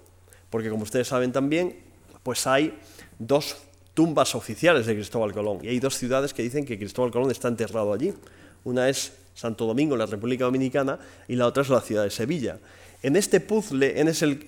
porque 0.48 0.70
como 0.70 0.84
ustedes 0.84 1.08
saben 1.08 1.32
también, 1.32 1.80
pues 2.22 2.46
hay 2.46 2.78
dos 3.18 3.56
tumbas 3.94 4.36
oficiales 4.36 4.86
de 4.86 4.94
Cristóbal 4.94 5.32
Colón 5.32 5.58
y 5.60 5.66
hay 5.66 5.80
dos 5.80 5.96
ciudades 5.96 6.32
que 6.32 6.44
dicen 6.44 6.64
que 6.64 6.78
Cristóbal 6.78 7.10
Colón 7.10 7.32
está 7.32 7.48
enterrado 7.48 7.92
allí. 7.92 8.14
Una 8.62 8.88
es 8.88 9.12
Santo 9.34 9.66
Domingo, 9.66 9.96
en 9.96 9.98
la 9.98 10.06
República 10.06 10.44
Dominicana, 10.44 11.00
y 11.26 11.34
la 11.34 11.48
otra 11.48 11.64
es 11.64 11.68
la 11.68 11.80
ciudad 11.80 12.04
de 12.04 12.10
Sevilla. 12.10 12.60
En 13.02 13.16
este 13.16 13.40
puzzle 13.40 14.00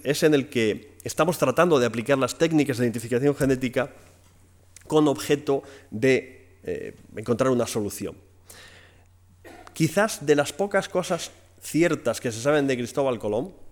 es 0.04 0.22
en 0.22 0.34
el 0.34 0.48
que 0.48 0.92
estamos 1.02 1.36
tratando 1.36 1.80
de 1.80 1.86
aplicar 1.86 2.16
las 2.16 2.38
técnicas 2.38 2.78
de 2.78 2.84
identificación 2.84 3.34
genética 3.34 3.90
con 4.86 5.08
objeto 5.08 5.64
de 5.90 6.58
eh, 6.62 6.94
encontrar 7.16 7.50
una 7.50 7.66
solución. 7.66 8.14
Quizás 9.72 10.24
de 10.24 10.36
las 10.36 10.52
pocas 10.52 10.88
cosas 10.88 11.32
ciertas 11.60 12.20
que 12.20 12.30
se 12.30 12.40
saben 12.40 12.68
de 12.68 12.76
Cristóbal 12.76 13.18
Colón 13.18 13.63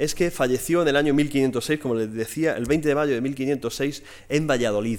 es 0.00 0.14
que 0.14 0.30
falleció 0.30 0.80
en 0.80 0.88
el 0.88 0.96
año 0.96 1.12
1506, 1.12 1.78
como 1.78 1.94
les 1.94 2.10
decía, 2.10 2.56
el 2.56 2.64
20 2.64 2.88
de 2.88 2.94
mayo 2.94 3.12
de 3.12 3.20
1506 3.20 4.02
en 4.30 4.46
Valladolid. 4.46 4.98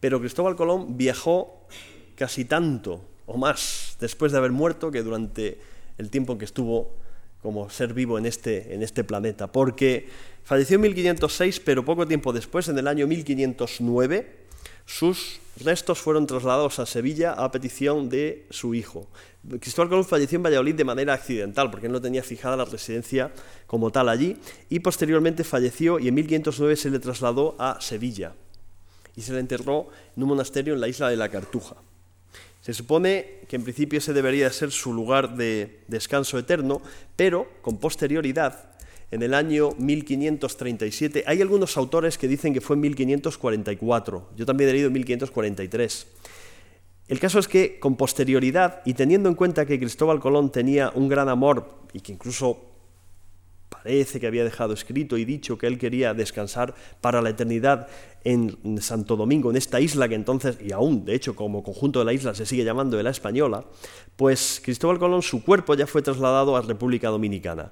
Pero 0.00 0.18
Cristóbal 0.18 0.56
Colón 0.56 0.96
viajó 0.96 1.66
casi 2.16 2.46
tanto 2.46 3.04
o 3.26 3.36
más 3.36 3.98
después 4.00 4.32
de 4.32 4.38
haber 4.38 4.50
muerto 4.50 4.90
que 4.90 5.02
durante 5.02 5.58
el 5.98 6.08
tiempo 6.08 6.38
que 6.38 6.46
estuvo 6.46 6.94
como 7.42 7.68
ser 7.68 7.92
vivo 7.92 8.16
en 8.16 8.24
este, 8.24 8.74
en 8.74 8.82
este 8.82 9.04
planeta, 9.04 9.52
porque 9.52 10.08
falleció 10.42 10.76
en 10.76 10.80
1506, 10.80 11.60
pero 11.60 11.84
poco 11.84 12.08
tiempo 12.08 12.32
después, 12.32 12.68
en 12.68 12.78
el 12.78 12.88
año 12.88 13.06
1509, 13.06 14.43
sus 14.86 15.40
restos 15.60 15.98
fueron 15.98 16.26
trasladados 16.26 16.78
a 16.78 16.86
Sevilla 16.86 17.32
a 17.32 17.50
petición 17.50 18.08
de 18.08 18.46
su 18.50 18.74
hijo. 18.74 19.06
Cristóbal 19.60 19.88
Colón 19.88 20.04
falleció 20.04 20.36
en 20.36 20.42
Valladolid 20.42 20.74
de 20.74 20.84
manera 20.84 21.14
accidental, 21.14 21.70
porque 21.70 21.86
él 21.86 21.92
no 21.92 22.00
tenía 22.00 22.22
fijada 22.22 22.56
la 22.56 22.64
residencia 22.64 23.32
como 23.66 23.90
tal 23.90 24.08
allí, 24.08 24.36
y 24.68 24.80
posteriormente 24.80 25.44
falleció 25.44 25.98
y 25.98 26.08
en 26.08 26.14
1509 26.14 26.76
se 26.76 26.90
le 26.90 26.98
trasladó 26.98 27.54
a 27.58 27.80
Sevilla 27.80 28.34
y 29.16 29.22
se 29.22 29.32
le 29.32 29.40
enterró 29.40 29.88
en 30.16 30.22
un 30.22 30.30
monasterio 30.30 30.74
en 30.74 30.80
la 30.80 30.88
isla 30.88 31.08
de 31.08 31.16
la 31.16 31.28
Cartuja. 31.28 31.76
Se 32.60 32.72
supone 32.72 33.40
que 33.46 33.56
en 33.56 33.62
principio 33.62 33.98
ese 33.98 34.14
debería 34.14 34.50
ser 34.50 34.70
su 34.70 34.94
lugar 34.94 35.36
de 35.36 35.82
descanso 35.86 36.38
eterno, 36.38 36.80
pero 37.14 37.46
con 37.60 37.78
posterioridad, 37.78 38.73
en 39.14 39.22
el 39.22 39.32
año 39.32 39.70
1537, 39.78 41.22
hay 41.24 41.40
algunos 41.40 41.76
autores 41.76 42.18
que 42.18 42.26
dicen 42.26 42.52
que 42.52 42.60
fue 42.60 42.74
en 42.74 42.80
1544, 42.80 44.30
yo 44.36 44.44
también 44.44 44.70
he 44.70 44.72
leído 44.72 44.88
en 44.88 44.92
1543. 44.94 46.06
El 47.06 47.20
caso 47.20 47.38
es 47.38 47.46
que 47.46 47.78
con 47.78 47.94
posterioridad 47.94 48.82
y 48.84 48.94
teniendo 48.94 49.28
en 49.28 49.36
cuenta 49.36 49.66
que 49.66 49.78
Cristóbal 49.78 50.18
Colón 50.18 50.50
tenía 50.50 50.90
un 50.96 51.08
gran 51.08 51.28
amor 51.28 51.78
y 51.92 52.00
que 52.00 52.10
incluso 52.10 52.64
parece 53.68 54.18
que 54.18 54.26
había 54.26 54.42
dejado 54.42 54.72
escrito 54.72 55.16
y 55.16 55.24
dicho 55.24 55.58
que 55.58 55.68
él 55.68 55.78
quería 55.78 56.12
descansar 56.12 56.74
para 57.00 57.22
la 57.22 57.30
eternidad 57.30 57.86
en 58.24 58.82
Santo 58.82 59.14
Domingo, 59.14 59.48
en 59.50 59.56
esta 59.56 59.80
isla 59.80 60.08
que 60.08 60.16
entonces, 60.16 60.58
y 60.60 60.72
aún 60.72 61.04
de 61.04 61.14
hecho 61.14 61.36
como 61.36 61.62
conjunto 61.62 62.00
de 62.00 62.04
la 62.04 62.12
isla 62.12 62.34
se 62.34 62.46
sigue 62.46 62.64
llamando 62.64 62.96
de 62.96 63.04
la 63.04 63.10
Española, 63.10 63.64
pues 64.16 64.60
Cristóbal 64.64 64.98
Colón, 64.98 65.22
su 65.22 65.44
cuerpo 65.44 65.76
ya 65.76 65.86
fue 65.86 66.02
trasladado 66.02 66.56
a 66.56 66.62
República 66.62 67.10
Dominicana. 67.10 67.70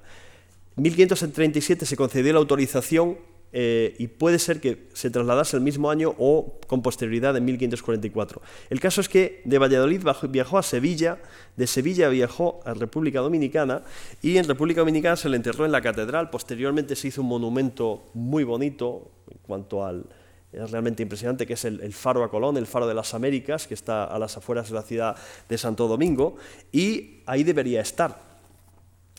En 0.75 0.83
1537 0.83 1.85
se 1.85 1.95
concedió 1.95 2.33
la 2.33 2.39
autorización 2.39 3.17
eh, 3.55 3.93
y 3.99 4.07
puede 4.07 4.39
ser 4.39 4.59
que 4.59 4.89
se 4.93 5.11
trasladase 5.11 5.55
el 5.55 5.61
mismo 5.61 5.91
año 5.91 6.15
o 6.17 6.59
con 6.65 6.81
posterioridad 6.81 7.37
en 7.37 7.45
1544. 7.45 8.41
El 8.71 8.79
caso 8.79 8.99
es 8.99 9.07
que 9.07 9.43
de 9.45 9.59
Valladolid 9.59 10.01
viajó 10.29 10.57
a 10.57 10.63
Sevilla, 10.63 11.19
de 11.55 11.67
Sevilla 11.67 12.09
viajó 12.09 12.61
a 12.65 12.73
República 12.73 13.19
Dominicana 13.19 13.83
y 14.23 14.37
en 14.37 14.47
República 14.47 14.81
Dominicana 14.81 15.15
se 15.15 15.29
le 15.29 15.37
enterró 15.37 15.65
en 15.65 15.71
la 15.71 15.81
catedral. 15.81 16.31
Posteriormente 16.31 16.95
se 16.95 17.09
hizo 17.09 17.21
un 17.21 17.27
monumento 17.27 18.05
muy 18.15 18.43
bonito 18.43 19.11
en 19.29 19.37
cuanto 19.43 19.85
al, 19.85 20.07
es 20.51 20.71
realmente 20.71 21.03
impresionante, 21.03 21.45
que 21.45 21.53
es 21.53 21.65
el, 21.65 21.93
Faro 21.93 22.23
a 22.23 22.31
Colón, 22.31 22.57
el 22.57 22.65
Faro 22.65 22.87
de 22.87 22.95
las 22.95 23.13
Américas, 23.13 23.67
que 23.67 23.75
está 23.75 24.05
a 24.05 24.17
las 24.17 24.35
afueras 24.37 24.69
de 24.69 24.75
la 24.75 24.81
ciudad 24.81 25.15
de 25.47 25.57
Santo 25.59 25.87
Domingo, 25.87 26.37
y 26.71 27.21
ahí 27.27 27.43
debería 27.43 27.81
estar. 27.81 28.32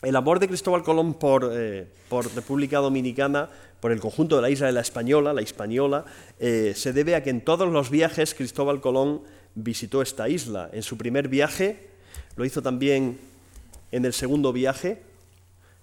El 0.01 0.15
amor 0.17 0.39
de 0.39 0.47
Cristóbal 0.47 0.83
Colón 0.83 1.13
por, 1.13 1.51
eh, 1.53 1.87
República 2.35 2.79
Dominicana 2.79 3.49
por 3.79 3.91
el 3.91 3.99
conjunto 4.01 4.35
de 4.35 4.41
la 4.41 4.49
isla 4.49 4.67
de 4.67 4.73
la 4.73 4.81
Española, 4.81 5.33
la 5.33 5.41
Española, 5.41 6.05
eh, 6.39 6.73
se 6.75 6.91
debe 6.91 7.15
a 7.15 7.23
que 7.23 7.29
en 7.29 7.41
todos 7.41 7.71
los 7.71 7.89
viajes 7.89 8.33
Cristóbal 8.33 8.81
Colón 8.81 9.21
visitó 9.55 10.01
esta 10.01 10.27
isla. 10.27 10.69
En 10.73 10.83
su 10.83 10.97
primer 10.97 11.29
viaje, 11.29 11.87
lo 12.35 12.43
hizo 12.43 12.61
también 12.61 13.17
en 13.91 14.03
el 14.03 14.11
segundo 14.11 14.51
viaje, 14.51 15.01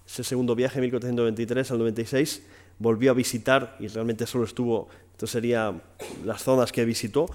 ese 0.06 0.24
segundo 0.24 0.54
viaje, 0.54 0.80
1423 0.80 1.70
al 1.70 1.78
96, 1.78 2.42
volvió 2.78 3.12
a 3.12 3.14
visitar 3.14 3.76
y 3.80 3.88
realmente 3.88 4.26
solo 4.26 4.44
estuvo, 4.44 4.88
esto 5.12 5.26
serían 5.26 5.82
las 6.24 6.42
zonas 6.42 6.70
que 6.70 6.84
visitó. 6.84 7.26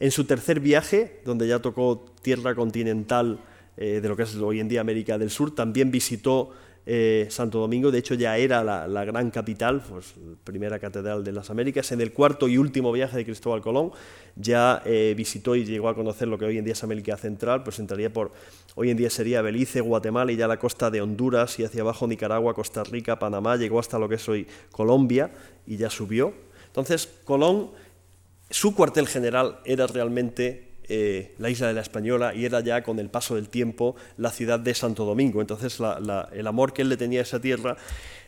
En 0.00 0.10
su 0.10 0.24
tercer 0.24 0.60
viaje, 0.60 1.20
donde 1.26 1.46
ya 1.46 1.58
tocó 1.58 2.06
tierra 2.22 2.54
continental 2.54 3.38
eh, 3.76 4.00
de 4.00 4.08
lo 4.08 4.16
que 4.16 4.24
es 4.24 4.34
hoy 4.36 4.60
en 4.60 4.68
día 4.68 4.80
América 4.80 5.18
del 5.18 5.30
Sur, 5.30 5.54
también 5.54 5.90
visitó 5.90 6.52
eh, 6.84 7.28
Santo 7.30 7.60
Domingo, 7.60 7.92
de 7.92 7.98
hecho 7.98 8.14
ya 8.14 8.36
era 8.36 8.64
la, 8.64 9.04
gran 9.04 9.30
capital, 9.30 9.80
pues 9.88 10.14
primera 10.42 10.80
catedral 10.80 11.22
de 11.22 11.30
las 11.30 11.48
Américas. 11.48 11.92
En 11.92 12.00
el 12.00 12.12
cuarto 12.12 12.48
y 12.48 12.58
último 12.58 12.90
viaje 12.90 13.16
de 13.16 13.24
Cristóbal 13.24 13.60
Colón 13.60 13.92
ya 14.34 14.82
eh, 14.84 15.14
visitó 15.16 15.54
y 15.54 15.64
llegó 15.64 15.88
a 15.88 15.94
conocer 15.94 16.26
lo 16.26 16.38
que 16.38 16.44
hoy 16.44 16.58
en 16.58 16.64
día 16.64 16.72
es 16.72 16.82
América 16.82 17.16
Central, 17.16 17.62
pues 17.62 17.78
entraría 17.78 18.12
por, 18.12 18.32
hoy 18.74 18.90
en 18.90 18.96
día 18.96 19.10
sería 19.10 19.42
Belice, 19.42 19.80
Guatemala 19.80 20.32
y 20.32 20.36
ya 20.36 20.48
la 20.48 20.58
costa 20.58 20.90
de 20.90 21.00
Honduras 21.00 21.58
y 21.60 21.64
hacia 21.64 21.82
abajo 21.82 22.08
Nicaragua, 22.08 22.52
Costa 22.54 22.82
Rica, 22.82 23.18
Panamá, 23.18 23.56
llegó 23.56 23.78
hasta 23.78 23.98
lo 23.98 24.08
que 24.08 24.16
es 24.16 24.28
hoy 24.28 24.48
Colombia 24.72 25.30
y 25.66 25.76
ya 25.76 25.88
subió. 25.88 26.34
Entonces 26.66 27.08
Colón, 27.24 27.70
su 28.50 28.74
cuartel 28.74 29.06
general 29.06 29.60
era 29.64 29.86
realmente 29.86 30.71
eh, 30.88 31.34
la 31.38 31.50
isla 31.50 31.68
de 31.68 31.74
la 31.74 31.80
Española 31.80 32.34
y 32.34 32.44
era 32.44 32.60
ya 32.60 32.82
con 32.82 32.98
el 32.98 33.08
paso 33.08 33.34
del 33.34 33.48
tiempo 33.48 33.96
la 34.16 34.30
ciudad 34.30 34.58
de 34.58 34.74
Santo 34.74 35.04
Domingo. 35.04 35.40
Entonces 35.40 35.78
el 36.32 36.46
amor 36.46 36.72
que 36.72 36.82
él 36.82 36.88
le 36.88 36.96
tenía 36.96 37.20
a 37.20 37.22
esa 37.22 37.40
tierra 37.40 37.76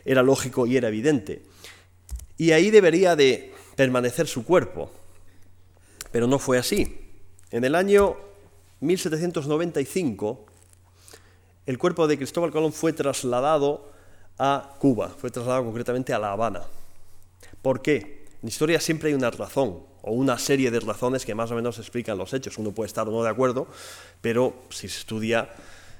era 0.03 0.23
lógico 0.23 0.65
y 0.65 0.77
era 0.77 0.87
evidente. 0.87 1.43
Y 2.37 2.51
ahí 2.51 2.71
debería 2.71 3.15
de 3.15 3.53
permanecer 3.75 4.27
su 4.27 4.45
cuerpo, 4.45 4.91
pero 6.11 6.27
no 6.27 6.39
fue 6.39 6.57
así. 6.57 6.99
En 7.51 7.63
el 7.63 7.75
año 7.75 8.17
1795 8.81 10.45
el 11.65 11.79
cuerpo 11.79 12.07
de 12.07 12.17
Cristóbal 12.17 12.51
Colón 12.51 12.71
fue 12.71 12.93
trasladado 12.93 13.91
a 14.37 14.75
Cuba, 14.79 15.09
fue 15.09 15.31
trasladado 15.31 15.63
concretamente 15.65 16.13
a 16.13 16.19
La 16.19 16.31
Habana. 16.31 16.61
¿Por 17.61 17.81
qué? 17.81 18.14
En 18.45 18.49
historia 18.49 18.79
siempre 18.79 19.09
hay 19.09 19.15
una 19.15 19.31
razón 19.31 19.79
o 20.03 20.11
una 20.11 20.37
serie 20.37 20.69
de 20.69 20.79
razones 20.79 21.25
que 21.25 21.33
más 21.33 21.49
o 21.49 21.55
menos 21.55 21.79
explican 21.79 22.15
los 22.15 22.31
hechos. 22.31 22.59
Uno 22.59 22.73
puede 22.73 22.85
estar 22.85 23.07
o 23.07 23.11
no 23.11 23.23
de 23.23 23.29
acuerdo, 23.29 23.65
pero 24.21 24.53
si 24.69 24.87
se 24.87 24.99
estudia 24.99 25.49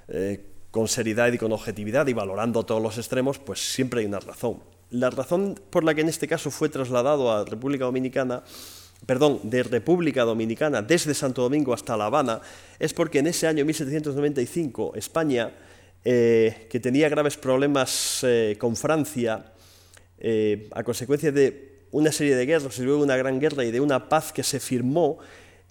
eh, 0.08 0.46
con 0.70 0.88
seriedad 0.88 1.34
y 1.34 1.40
con 1.40 1.52
objetividad 1.54 2.06
y 2.06 2.14
valorando 2.14 2.64
todos 2.64 2.84
los 2.84 3.00
extremos, 3.00 3.40
pues 3.40 3.74
siempre 3.74 4.02
hay 4.02 4.06
una 4.06 4.20
razón. 4.20 4.60
La 4.92 5.10
razón 5.10 5.60
por 5.72 5.84
la 5.84 5.96
que 5.96 6.02
en 6.02 6.10
este 6.10 6.28
caso 6.28 6.52
fue 6.52 6.70
trasladado 6.70 7.32
a 7.32 7.46
República 7.46 7.86
Dominicana, 7.86 8.44
perdón, 9.08 9.40
de 9.42 9.64
República 9.64 10.22
Dominicana 10.22 10.84
desde 10.84 11.16
Santo 11.16 11.42
Domingo 11.42 11.74
hasta 11.74 11.98
La 11.98 12.06
Habana, 12.06 12.42
es 12.78 12.94
porque 12.94 13.18
en 13.18 13.26
ese 13.26 13.48
año 13.48 13.66
1795 13.66 14.94
España, 14.94 15.52
eh, 16.04 16.68
que 16.70 16.80
tenía 16.80 17.10
graves 17.10 17.38
problemas 17.38 18.20
eh, 18.22 18.56
con 18.60 18.76
Francia, 18.76 19.52
a 20.72 20.84
consecuencia 20.84 21.32
de 21.32 21.75
una 21.96 22.12
serie 22.12 22.36
de 22.36 22.46
guerras 22.46 22.78
y 22.78 22.84
luego 22.84 23.02
una 23.02 23.16
gran 23.16 23.40
guerra 23.40 23.64
y 23.64 23.72
de 23.72 23.80
una 23.80 24.10
paz 24.10 24.34
que 24.34 24.44
se 24.44 24.60
firmó, 24.60 25.18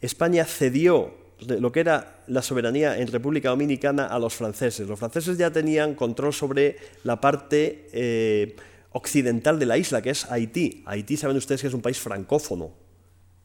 España 0.01 0.47
cedió 0.47 1.13
lo 1.41 1.71
que 1.71 1.81
era 1.81 2.23
la 2.29 2.41
soberanía 2.41 2.99
en 2.99 3.09
República 3.09 3.51
Dominicana 3.51 4.07
a 4.07 4.19
los 4.19 4.33
franceses. 4.33 4.89
Los 4.89 4.99
franceses 4.99 5.37
ya 5.37 5.51
tenían 5.51 5.95
control 5.95 6.33
sobre 6.33 6.79
la 7.03 7.21
parte 7.21 7.91
eh, 7.93 8.57
occidental 8.93 9.59
de 9.59 9.67
la 9.67 9.77
isla, 9.77 10.01
que 10.01 10.11
es 10.11 10.25
Haití. 10.31 10.83
Haití, 10.87 11.19
saben 11.19 11.37
ustedes 11.37 11.61
que 11.61 11.67
es 11.67 11.75
un 11.75 11.83
país 11.83 11.99
francófono, 11.99 12.71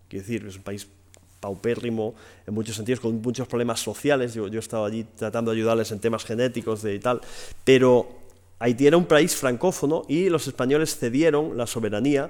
quiere 0.07 0.25
decir, 0.25 0.47
es 0.47 0.55
un 0.55 0.63
país 0.63 0.87
paupérrimo 1.41 2.15
en 2.47 2.53
muchos 2.53 2.77
sentidos, 2.77 3.01
con 3.01 3.21
muchos 3.21 3.45
problemas 3.49 3.81
sociales. 3.81 4.33
Yo, 4.33 4.47
yo 4.47 4.59
he 4.59 4.63
estado 4.63 4.85
allí 4.85 5.05
tratando 5.17 5.51
de 5.51 5.57
ayudarles 5.57 5.91
en 5.91 5.99
temas 5.99 6.23
genéticos 6.23 6.85
y 6.85 6.99
tal, 6.99 7.19
pero 7.65 8.07
Haití 8.59 8.87
era 8.87 8.95
un 8.95 9.05
país 9.05 9.35
francófono 9.35 10.03
y 10.07 10.29
los 10.29 10.47
españoles 10.47 10.97
cedieron 10.97 11.57
la 11.57 11.67
soberanía 11.67 12.29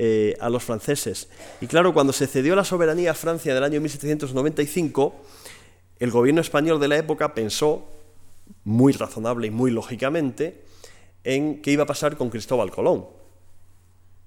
eh, 0.00 0.36
a 0.38 0.48
los 0.48 0.62
franceses. 0.62 1.28
Y 1.60 1.66
claro, 1.66 1.92
cuando 1.92 2.12
se 2.12 2.28
cedió 2.28 2.54
la 2.54 2.62
soberanía 2.62 3.10
a 3.10 3.14
Francia 3.14 3.50
en 3.50 3.58
el 3.58 3.64
año 3.64 3.80
1795, 3.80 5.12
el 5.98 6.12
gobierno 6.12 6.40
español 6.40 6.78
de 6.78 6.86
la 6.86 6.98
época 6.98 7.34
pensó, 7.34 7.88
muy 8.62 8.92
razonable 8.92 9.48
y 9.48 9.50
muy 9.50 9.72
lógicamente, 9.72 10.62
en 11.24 11.60
qué 11.62 11.72
iba 11.72 11.82
a 11.82 11.86
pasar 11.86 12.16
con 12.16 12.30
Cristóbal 12.30 12.70
Colón. 12.70 13.06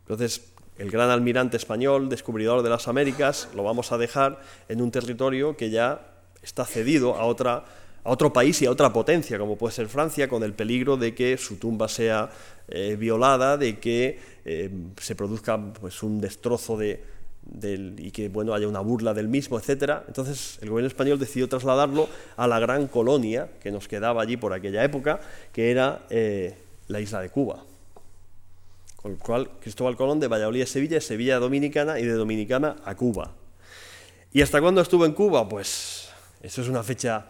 Entonces, 0.01 0.51
el 0.77 0.91
gran 0.91 1.09
almirante 1.09 1.55
español, 1.55 2.09
descubridor 2.09 2.63
de 2.63 2.69
las 2.69 2.89
Américas, 2.89 3.47
lo 3.55 3.63
vamos 3.63 3.93
a 3.93 3.97
dejar 3.97 4.41
en 4.67 4.81
un 4.81 4.91
territorio 4.91 5.55
que 5.55 5.69
ya 5.69 6.19
está 6.41 6.65
cedido 6.65 7.15
a 7.15 7.23
otra 7.23 7.63
a 8.03 8.09
otro 8.09 8.33
país 8.33 8.61
y 8.61 8.65
a 8.65 8.71
otra 8.71 8.91
potencia, 8.91 9.37
como 9.37 9.57
puede 9.57 9.73
ser 9.73 9.87
Francia, 9.87 10.27
con 10.27 10.43
el 10.43 10.53
peligro 10.53 10.97
de 10.97 11.13
que 11.13 11.37
su 11.37 11.57
tumba 11.57 11.87
sea 11.87 12.29
eh, 12.67 12.95
violada, 12.97 13.57
de 13.57 13.79
que 13.79 14.19
eh, 14.45 14.69
se 14.97 15.15
produzca 15.15 15.59
pues, 15.73 16.01
un 16.03 16.19
destrozo 16.19 16.77
de, 16.77 17.03
y 17.97 18.11
que 18.11 18.29
bueno, 18.29 18.53
haya 18.53 18.67
una 18.67 18.79
burla 18.79 19.13
del 19.13 19.27
mismo, 19.27 19.59
etc. 19.59 20.03
Entonces 20.07 20.57
el 20.61 20.69
gobierno 20.69 20.87
español 20.87 21.19
decidió 21.19 21.49
trasladarlo 21.49 22.07
a 22.37 22.47
la 22.47 22.59
gran 22.59 22.87
colonia 22.87 23.49
que 23.61 23.71
nos 23.71 23.87
quedaba 23.87 24.21
allí 24.21 24.37
por 24.37 24.53
aquella 24.53 24.83
época, 24.83 25.19
que 25.51 25.71
era 25.71 26.05
eh, 26.09 26.55
la 26.87 26.99
isla 26.99 27.21
de 27.21 27.29
Cuba. 27.29 27.63
Con 28.95 29.13
lo 29.13 29.17
cual 29.17 29.49
Cristóbal 29.59 29.95
Colón 29.95 30.19
de 30.19 30.27
Valladolid 30.27 30.61
a 30.61 30.65
Sevilla, 30.67 30.95
de 30.95 31.01
Sevilla 31.01 31.39
Dominicana 31.39 31.99
y 31.99 32.05
de 32.05 32.13
Dominicana 32.13 32.77
a 32.85 32.95
Cuba. 32.95 33.31
¿Y 34.31 34.41
hasta 34.41 34.61
cuándo 34.61 34.81
estuvo 34.81 35.05
en 35.05 35.13
Cuba? 35.13 35.49
Pues 35.49 36.09
eso 36.41 36.61
es 36.61 36.67
una 36.67 36.83
fecha 36.83 37.27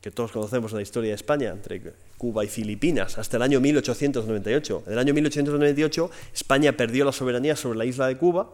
que 0.00 0.10
todos 0.10 0.30
conocemos 0.30 0.72
en 0.72 0.76
la 0.76 0.82
historia 0.82 1.10
de 1.10 1.16
España, 1.16 1.50
entre 1.50 1.82
Cuba 2.16 2.44
y 2.44 2.48
Filipinas, 2.48 3.18
hasta 3.18 3.36
el 3.36 3.42
año 3.42 3.60
1898. 3.60 4.84
En 4.86 4.92
el 4.92 4.98
año 4.98 5.14
1898 5.14 6.10
España 6.32 6.76
perdió 6.76 7.04
la 7.04 7.12
soberanía 7.12 7.56
sobre 7.56 7.78
la 7.78 7.84
isla 7.84 8.06
de 8.06 8.16
Cuba 8.16 8.50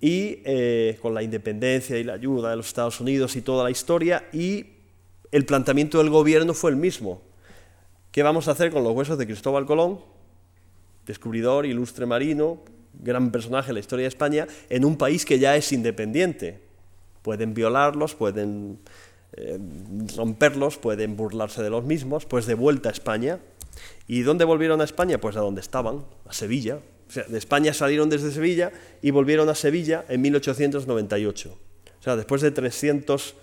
y 0.00 0.40
eh, 0.44 0.98
con 1.00 1.14
la 1.14 1.22
independencia 1.22 1.96
y 1.96 2.04
la 2.04 2.14
ayuda 2.14 2.50
de 2.50 2.56
los 2.56 2.66
Estados 2.66 3.00
Unidos 3.00 3.36
y 3.36 3.42
toda 3.42 3.62
la 3.62 3.70
historia, 3.70 4.28
y 4.32 4.66
el 5.30 5.46
planteamiento 5.46 5.98
del 5.98 6.10
gobierno 6.10 6.54
fue 6.54 6.72
el 6.72 6.76
mismo. 6.76 7.22
¿Qué 8.10 8.24
vamos 8.24 8.48
a 8.48 8.50
hacer 8.50 8.72
con 8.72 8.82
los 8.82 8.92
huesos 8.94 9.16
de 9.16 9.26
Cristóbal 9.26 9.64
Colón, 9.64 10.00
descubridor, 11.06 11.66
ilustre 11.66 12.04
marino, 12.04 12.58
gran 12.94 13.30
personaje 13.30 13.70
en 13.70 13.74
la 13.74 13.80
historia 13.80 14.02
de 14.02 14.08
España, 14.08 14.48
en 14.68 14.84
un 14.84 14.98
país 14.98 15.24
que 15.24 15.38
ya 15.38 15.54
es 15.54 15.72
independiente? 15.72 16.60
Pueden 17.22 17.54
violarlos, 17.54 18.16
pueden 18.16 18.80
eh, 19.34 19.58
romperlos, 20.16 20.76
pueden 20.78 21.16
burlarse 21.16 21.62
de 21.62 21.70
los 21.70 21.84
mismos, 21.84 22.26
pues 22.26 22.46
de 22.46 22.54
vuelta 22.54 22.90
a 22.90 22.92
España. 22.92 23.40
¿Y 24.06 24.22
dónde 24.22 24.44
volvieron 24.44 24.80
a 24.80 24.84
España? 24.84 25.18
Pues 25.18 25.36
a 25.36 25.40
donde 25.40 25.60
estaban, 25.60 26.04
a 26.26 26.32
Sevilla. 26.32 26.80
De 27.28 27.38
España 27.38 27.74
salieron 27.74 28.08
desde 28.08 28.30
Sevilla 28.30 28.72
y 29.02 29.10
volvieron 29.10 29.48
a 29.48 29.54
Sevilla 29.54 30.04
en 30.08 30.22
1898. 30.22 31.50
O 31.50 32.02
sea, 32.02 32.16
después 32.16 32.42
de 32.42 32.50
300 32.50 33.34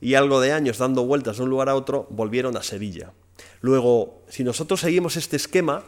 y 0.00 0.14
algo 0.14 0.40
de 0.40 0.52
años 0.52 0.78
dando 0.78 1.04
vueltas 1.04 1.38
de 1.38 1.44
un 1.44 1.50
lugar 1.50 1.68
a 1.68 1.74
otro, 1.74 2.06
volvieron 2.10 2.56
a 2.56 2.62
Sevilla. 2.62 3.12
Luego, 3.60 4.22
si 4.28 4.44
nosotros 4.44 4.80
seguimos 4.80 5.16
este 5.16 5.36
esquema 5.36 5.84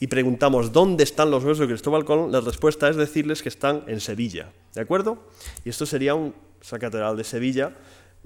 y 0.00 0.06
preguntamos 0.06 0.72
dónde 0.72 1.04
están 1.04 1.30
los 1.30 1.44
huesos 1.44 1.60
de 1.60 1.66
Cristóbal 1.66 2.04
Colón, 2.04 2.32
la 2.32 2.40
respuesta 2.40 2.88
es 2.88 2.96
decirles 2.96 3.42
que 3.42 3.48
están 3.48 3.84
en 3.86 4.00
Sevilla. 4.00 4.52
¿De 4.74 4.80
acuerdo? 4.80 5.18
Y 5.64 5.68
esto 5.68 5.86
sería 5.86 6.14
un, 6.14 6.34
esa 6.62 6.78
catedral 6.78 7.16
de 7.16 7.24
Sevilla 7.24 7.72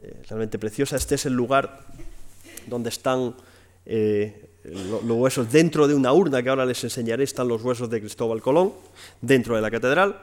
eh, 0.02 0.22
realmente 0.28 0.58
preciosa. 0.58 0.96
Este 0.96 1.14
es 1.14 1.26
el 1.26 1.34
lugar 1.34 1.80
donde 2.66 2.88
están 2.88 3.36
eh, 3.86 4.48
los 4.64 5.04
huesos 5.04 5.50
dentro 5.52 5.86
de 5.86 5.94
una 5.94 6.12
urna 6.12 6.42
que 6.42 6.48
ahora 6.48 6.66
les 6.66 6.82
enseñaré, 6.82 7.22
están 7.22 7.46
los 7.46 7.62
huesos 7.62 7.88
de 7.88 8.00
Cristóbal 8.00 8.42
Colón 8.42 8.72
dentro 9.20 9.54
de 9.54 9.62
la 9.62 9.70
catedral. 9.70 10.22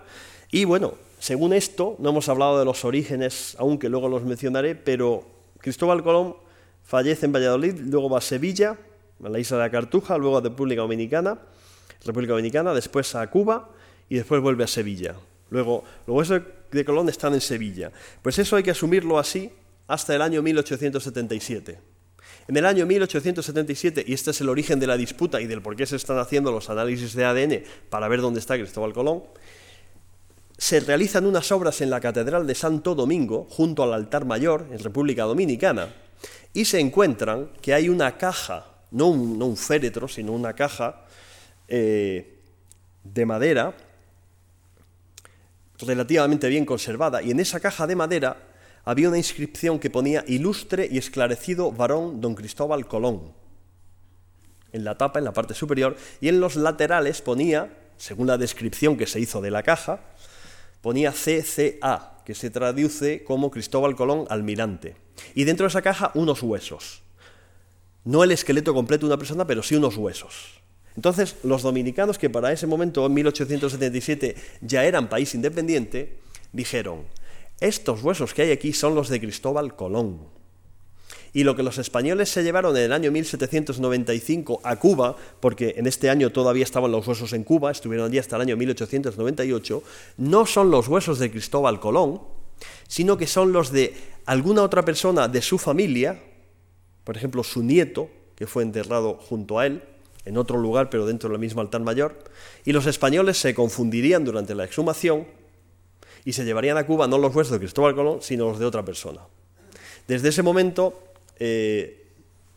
Y 0.51 0.65
bueno, 0.65 0.95
según 1.19 1.53
esto, 1.53 1.95
no 1.99 2.09
hemos 2.09 2.27
hablado 2.27 2.59
de 2.59 2.65
los 2.65 2.83
orígenes, 2.83 3.55
aunque 3.57 3.87
luego 3.87 4.09
los 4.09 4.23
mencionaré, 4.23 4.75
pero 4.75 5.23
Cristóbal 5.59 6.03
Colón 6.03 6.35
fallece 6.83 7.27
en 7.27 7.31
Valladolid, 7.31 7.79
luego 7.79 8.09
va 8.09 8.17
a 8.17 8.21
Sevilla, 8.21 8.77
a 9.23 9.29
la 9.29 9.39
isla 9.39 9.57
de 9.57 9.63
la 9.63 9.71
Cartuja, 9.71 10.17
luego 10.17 10.39
a 10.39 10.41
República 10.41 10.81
Dominicana, 10.81 11.39
República 12.05 12.33
Dominicana, 12.33 12.73
después 12.73 13.15
a 13.15 13.25
Cuba 13.29 13.69
y 14.09 14.15
después 14.15 14.41
vuelve 14.41 14.65
a 14.65 14.67
Sevilla. 14.67 15.15
Luego, 15.51 15.85
los 16.05 16.17
huesos 16.17 16.41
de 16.69 16.83
Colón 16.83 17.07
están 17.07 17.33
en 17.33 17.41
Sevilla. 17.41 17.93
Pues 18.21 18.39
eso 18.39 18.57
hay 18.57 18.63
que 18.63 18.71
asumirlo 18.71 19.17
así 19.17 19.51
hasta 19.89 20.15
el 20.15 20.21
año 20.21 20.41
1877. 20.41 21.79
En 22.47 22.57
el 22.57 22.65
año 22.65 22.85
1877, 22.85 24.05
y 24.07 24.13
este 24.13 24.31
es 24.31 24.41
el 24.41 24.49
origen 24.49 24.79
de 24.79 24.87
la 24.87 24.95
disputa 24.95 25.41
y 25.41 25.47
del 25.47 25.61
por 25.61 25.75
qué 25.75 25.85
se 25.85 25.95
están 25.95 26.19
haciendo 26.19 26.51
los 26.51 26.69
análisis 26.69 27.13
de 27.15 27.25
ADN 27.25 27.63
para 27.89 28.07
ver 28.07 28.21
dónde 28.21 28.39
está 28.39 28.55
Cristóbal 28.55 28.93
Colón, 28.93 29.23
se 30.57 30.79
realizan 30.79 31.25
unas 31.25 31.51
obras 31.51 31.81
en 31.81 31.89
la 31.89 31.99
Catedral 31.99 32.45
de 32.45 32.53
Santo 32.53 32.93
Domingo, 32.93 33.47
junto 33.49 33.81
al 33.81 33.93
altar 33.93 34.25
mayor, 34.25 34.67
en 34.71 34.79
República 34.79 35.23
Dominicana, 35.23 35.89
y 36.53 36.65
se 36.65 36.79
encuentran 36.79 37.49
que 37.61 37.73
hay 37.73 37.89
una 37.89 38.17
caja, 38.17 38.65
no 38.91 39.07
un, 39.07 39.57
féretro, 39.57 40.07
sino 40.07 40.33
una 40.33 40.53
caja 40.53 41.05
eh, 41.67 42.39
de 43.03 43.25
madera, 43.25 43.73
relativamente 45.79 46.47
bien 46.47 46.65
conservada, 46.65 47.23
y 47.23 47.31
en 47.31 47.39
esa 47.39 47.59
caja 47.59 47.87
de 47.87 47.95
madera 47.95 48.48
había 48.85 49.09
una 49.09 49.17
inscripción 49.17 49.79
que 49.79 49.89
ponía 49.89 50.23
ilustre 50.27 50.87
y 50.91 50.97
esclarecido 50.97 51.71
varón 51.71 52.21
don 52.21 52.35
Cristóbal 52.35 52.87
Colón. 52.87 53.33
En 54.71 54.83
la 54.83 54.97
tapa, 54.97 55.19
en 55.19 55.25
la 55.25 55.33
parte 55.33 55.53
superior, 55.53 55.95
y 56.21 56.29
en 56.29 56.39
los 56.39 56.55
laterales 56.55 57.21
ponía, 57.21 57.75
según 57.97 58.27
la 58.27 58.37
descripción 58.37 58.97
que 58.97 59.07
se 59.07 59.19
hizo 59.19 59.41
de 59.41 59.51
la 59.51 59.63
caja, 59.63 60.01
ponía 60.81 61.11
CCA, 61.11 62.21
que 62.25 62.35
se 62.35 62.49
traduce 62.49 63.23
como 63.23 63.51
Cristóbal 63.51 63.95
Colón 63.95 64.25
almirante. 64.29 64.95
Y 65.35 65.43
dentro 65.43 65.65
de 65.65 65.69
esa 65.69 65.81
caja 65.81 66.11
unos 66.13 66.43
huesos. 66.43 67.01
No 68.05 68.23
el 68.23 68.31
esqueleto 68.31 68.73
completo 68.73 69.05
de 69.05 69.13
una 69.13 69.19
persona, 69.19 69.45
pero 69.45 69.61
sí 69.63 69.75
unos 69.75 69.97
huesos. 69.97 70.61
Entonces, 70.95 71.35
los 71.43 71.61
dominicanos, 71.61 72.17
que 72.17 72.29
para 72.29 72.51
ese 72.51 72.67
momento, 72.67 73.05
en 73.05 73.13
1877, 73.13 74.35
ya 74.61 74.85
eran 74.85 75.09
país 75.09 75.33
independiente, 75.35 76.19
dijeron, 76.51 77.05
estos 77.59 78.03
huesos 78.03 78.33
que 78.33 78.43
hay 78.43 78.51
aquí 78.51 78.73
son 78.73 78.95
los 78.95 79.09
de 79.09 79.19
Cristóbal 79.19 79.75
Colón. 79.75 80.19
Y 81.31 81.43
lo 81.43 81.55
que 81.55 81.63
los 81.63 81.77
españoles 81.77 82.29
se 82.29 82.41
llevaron 82.41 82.75
en 82.75 82.83
el 82.83 82.93
año 82.93 83.11
1795 83.11 84.61
a 84.63 84.77
Cuba, 84.77 85.15
porque 85.39 85.75
en 85.77 85.85
este 85.85 86.09
año 86.09 86.31
todavía 86.31 86.63
estaban 86.63 86.91
los 86.91 87.07
huesos 87.07 87.33
en 87.33 87.43
Cuba, 87.43 87.71
estuvieron 87.71 88.07
allí 88.07 88.17
hasta 88.17 88.35
el 88.37 88.43
año 88.43 88.57
1898, 88.57 89.83
no 90.17 90.45
son 90.45 90.71
los 90.71 90.87
huesos 90.87 91.19
de 91.19 91.29
Cristóbal 91.29 91.79
Colón, 91.79 92.21
sino 92.87 93.17
que 93.17 93.27
son 93.27 93.51
los 93.51 93.71
de 93.71 93.95
alguna 94.25 94.63
otra 94.63 94.83
persona 94.83 95.27
de 95.27 95.41
su 95.41 95.57
familia, 95.59 96.19
por 97.03 97.15
ejemplo 97.15 97.43
su 97.43 97.61
nieto, 97.61 98.09
que 98.35 98.47
fue 98.47 98.63
enterrado 98.63 99.15
junto 99.15 99.59
a 99.59 99.67
él, 99.67 99.83
en 100.25 100.37
otro 100.37 100.57
lugar 100.57 100.89
pero 100.89 101.05
dentro 101.05 101.29
del 101.29 101.39
mismo 101.39 101.61
altar 101.61 101.81
mayor, 101.81 102.23
y 102.65 102.71
los 102.71 102.87
españoles 102.87 103.37
se 103.37 103.53
confundirían 103.53 104.25
durante 104.25 104.55
la 104.55 104.63
exhumación 104.63 105.27
y 106.25 106.33
se 106.33 106.45
llevarían 106.45 106.77
a 106.77 106.85
Cuba 106.85 107.07
no 107.07 107.17
los 107.17 107.35
huesos 107.35 107.53
de 107.53 107.59
Cristóbal 107.59 107.95
Colón, 107.95 108.19
sino 108.21 108.49
los 108.49 108.59
de 108.59 108.65
otra 108.65 108.83
persona. 108.83 109.21
Desde 110.07 110.29
ese 110.29 110.43
momento, 110.43 111.01
eh, 111.39 112.07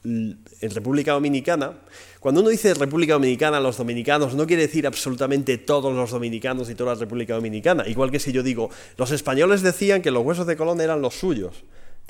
en 0.04 0.70
República 0.74 1.12
Dominicana, 1.12 1.78
cuando 2.18 2.40
uno 2.40 2.50
dice 2.50 2.74
República 2.74 3.14
Dominicana, 3.14 3.60
los 3.60 3.76
dominicanos, 3.76 4.34
no 4.34 4.46
quiere 4.46 4.62
decir 4.62 4.86
absolutamente 4.86 5.58
todos 5.58 5.94
los 5.94 6.10
dominicanos 6.10 6.70
y 6.70 6.74
toda 6.74 6.94
la 6.94 7.00
República 7.00 7.34
Dominicana. 7.34 7.86
Igual 7.86 8.10
que 8.10 8.18
si 8.18 8.32
yo 8.32 8.42
digo, 8.42 8.70
los 8.96 9.10
españoles 9.10 9.62
decían 9.62 10.02
que 10.02 10.10
los 10.10 10.24
huesos 10.24 10.46
de 10.46 10.56
Colón 10.56 10.80
eran 10.80 11.02
los 11.02 11.14
suyos. 11.14 11.64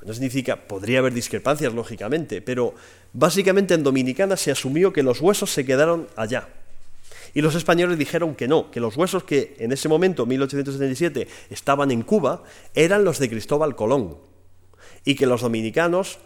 No 0.04 0.12
significa, 0.12 0.56
podría 0.56 0.98
haber 0.98 1.12
discrepancias, 1.12 1.72
lógicamente, 1.74 2.42
pero 2.42 2.74
básicamente 3.12 3.74
en 3.74 3.84
Dominicana 3.84 4.36
se 4.36 4.50
asumió 4.50 4.92
que 4.92 5.02
los 5.02 5.20
huesos 5.20 5.50
se 5.50 5.64
quedaron 5.64 6.08
allá. 6.16 6.48
Y 7.34 7.40
los 7.40 7.54
españoles 7.54 7.98
dijeron 7.98 8.34
que 8.34 8.48
no, 8.48 8.70
que 8.70 8.80
los 8.80 8.96
huesos 8.96 9.24
que 9.24 9.56
en 9.58 9.72
ese 9.72 9.88
momento, 9.88 10.26
1877, 10.26 11.28
estaban 11.50 11.90
en 11.90 12.02
Cuba, 12.02 12.42
eran 12.74 13.04
los 13.04 13.18
de 13.18 13.30
Cristóbal 13.30 13.74
Colón. 13.74 14.18
Y 15.04 15.14
que 15.14 15.26
los 15.26 15.40
dominicanos 15.40 16.18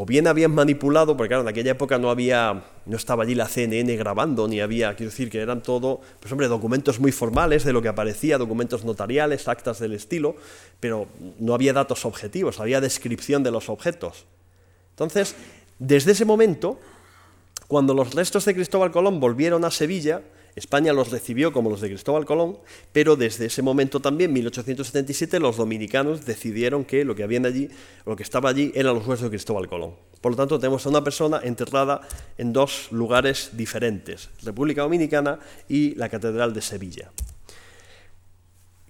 o 0.00 0.06
bien 0.06 0.28
habían 0.28 0.54
manipulado, 0.54 1.16
porque 1.16 1.30
claro, 1.30 1.42
en 1.42 1.48
aquella 1.48 1.72
época 1.72 1.98
no 1.98 2.08
había, 2.08 2.62
no 2.86 2.96
estaba 2.96 3.24
allí 3.24 3.34
la 3.34 3.48
CNN 3.48 3.96
grabando, 3.96 4.46
ni 4.46 4.60
había, 4.60 4.94
quiero 4.94 5.10
decir, 5.10 5.28
que 5.28 5.40
eran 5.40 5.60
todo, 5.60 6.00
pues 6.20 6.30
hombre, 6.30 6.46
documentos 6.46 7.00
muy 7.00 7.10
formales 7.10 7.64
de 7.64 7.72
lo 7.72 7.82
que 7.82 7.88
aparecía, 7.88 8.38
documentos 8.38 8.84
notariales, 8.84 9.48
actas 9.48 9.80
del 9.80 9.94
estilo, 9.94 10.36
pero 10.78 11.08
no 11.40 11.52
había 11.52 11.72
datos 11.72 12.04
objetivos, 12.04 12.60
había 12.60 12.80
descripción 12.80 13.42
de 13.42 13.50
los 13.50 13.68
objetos. 13.68 14.26
Entonces, 14.90 15.34
desde 15.80 16.12
ese 16.12 16.24
momento, 16.24 16.78
cuando 17.66 17.92
los 17.92 18.14
restos 18.14 18.44
de 18.44 18.54
Cristóbal 18.54 18.92
Colón 18.92 19.18
volvieron 19.18 19.64
a 19.64 19.72
Sevilla, 19.72 20.22
España 20.58 20.92
los 20.92 21.10
recibió 21.10 21.52
como 21.52 21.70
los 21.70 21.80
de 21.80 21.88
Cristóbal 21.88 22.26
Colón, 22.26 22.58
pero 22.92 23.16
desde 23.16 23.46
ese 23.46 23.62
momento 23.62 24.00
también, 24.00 24.32
1877, 24.32 25.40
los 25.40 25.56
dominicanos 25.56 26.26
decidieron 26.26 26.84
que 26.84 27.04
lo 27.04 27.14
que 27.14 27.22
habían 27.22 27.46
allí, 27.46 27.70
lo 28.04 28.16
que 28.16 28.22
estaba 28.22 28.50
allí, 28.50 28.72
eran 28.74 28.94
los 28.94 29.06
huesos 29.06 29.24
de 29.24 29.30
Cristóbal 29.30 29.68
Colón. 29.68 29.94
Por 30.20 30.32
lo 30.32 30.36
tanto, 30.36 30.58
tenemos 30.58 30.84
a 30.84 30.88
una 30.88 31.02
persona 31.02 31.40
enterrada 31.42 32.00
en 32.36 32.52
dos 32.52 32.88
lugares 32.90 33.50
diferentes, 33.52 34.28
República 34.42 34.82
Dominicana 34.82 35.38
y 35.68 35.94
la 35.94 36.08
Catedral 36.08 36.52
de 36.52 36.60
Sevilla. 36.60 37.10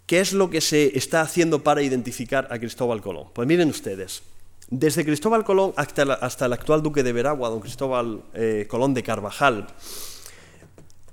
¿Qué 0.07 0.21
es 0.21 0.33
lo 0.33 0.49
que 0.49 0.63
se 0.63 0.97
está 0.97 1.21
haciendo 1.21 1.63
para 1.63 1.83
identificar 1.83 2.49
a 2.51 2.59
Cristóbal 2.59 3.03
Colón? 3.03 3.27
Pues 3.35 3.47
miren 3.47 3.69
ustedes, 3.69 4.23
desde 4.71 5.05
Cristóbal 5.05 5.45
Colón 5.45 5.75
hasta, 5.77 6.03
el 6.47 6.53
actual 6.53 6.83
duque 6.83 7.03
de 7.03 7.13
Veragua, 7.13 7.51
don 7.51 7.61
Cristóbal 7.61 8.23
eh, 8.33 8.67
Colón 8.69 8.95
de 8.95 9.03
Carvajal, 9.03 9.67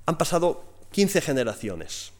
han 0.05 0.17
pasado 0.17 0.63
15 0.91 1.21
generaciones. 1.21 2.11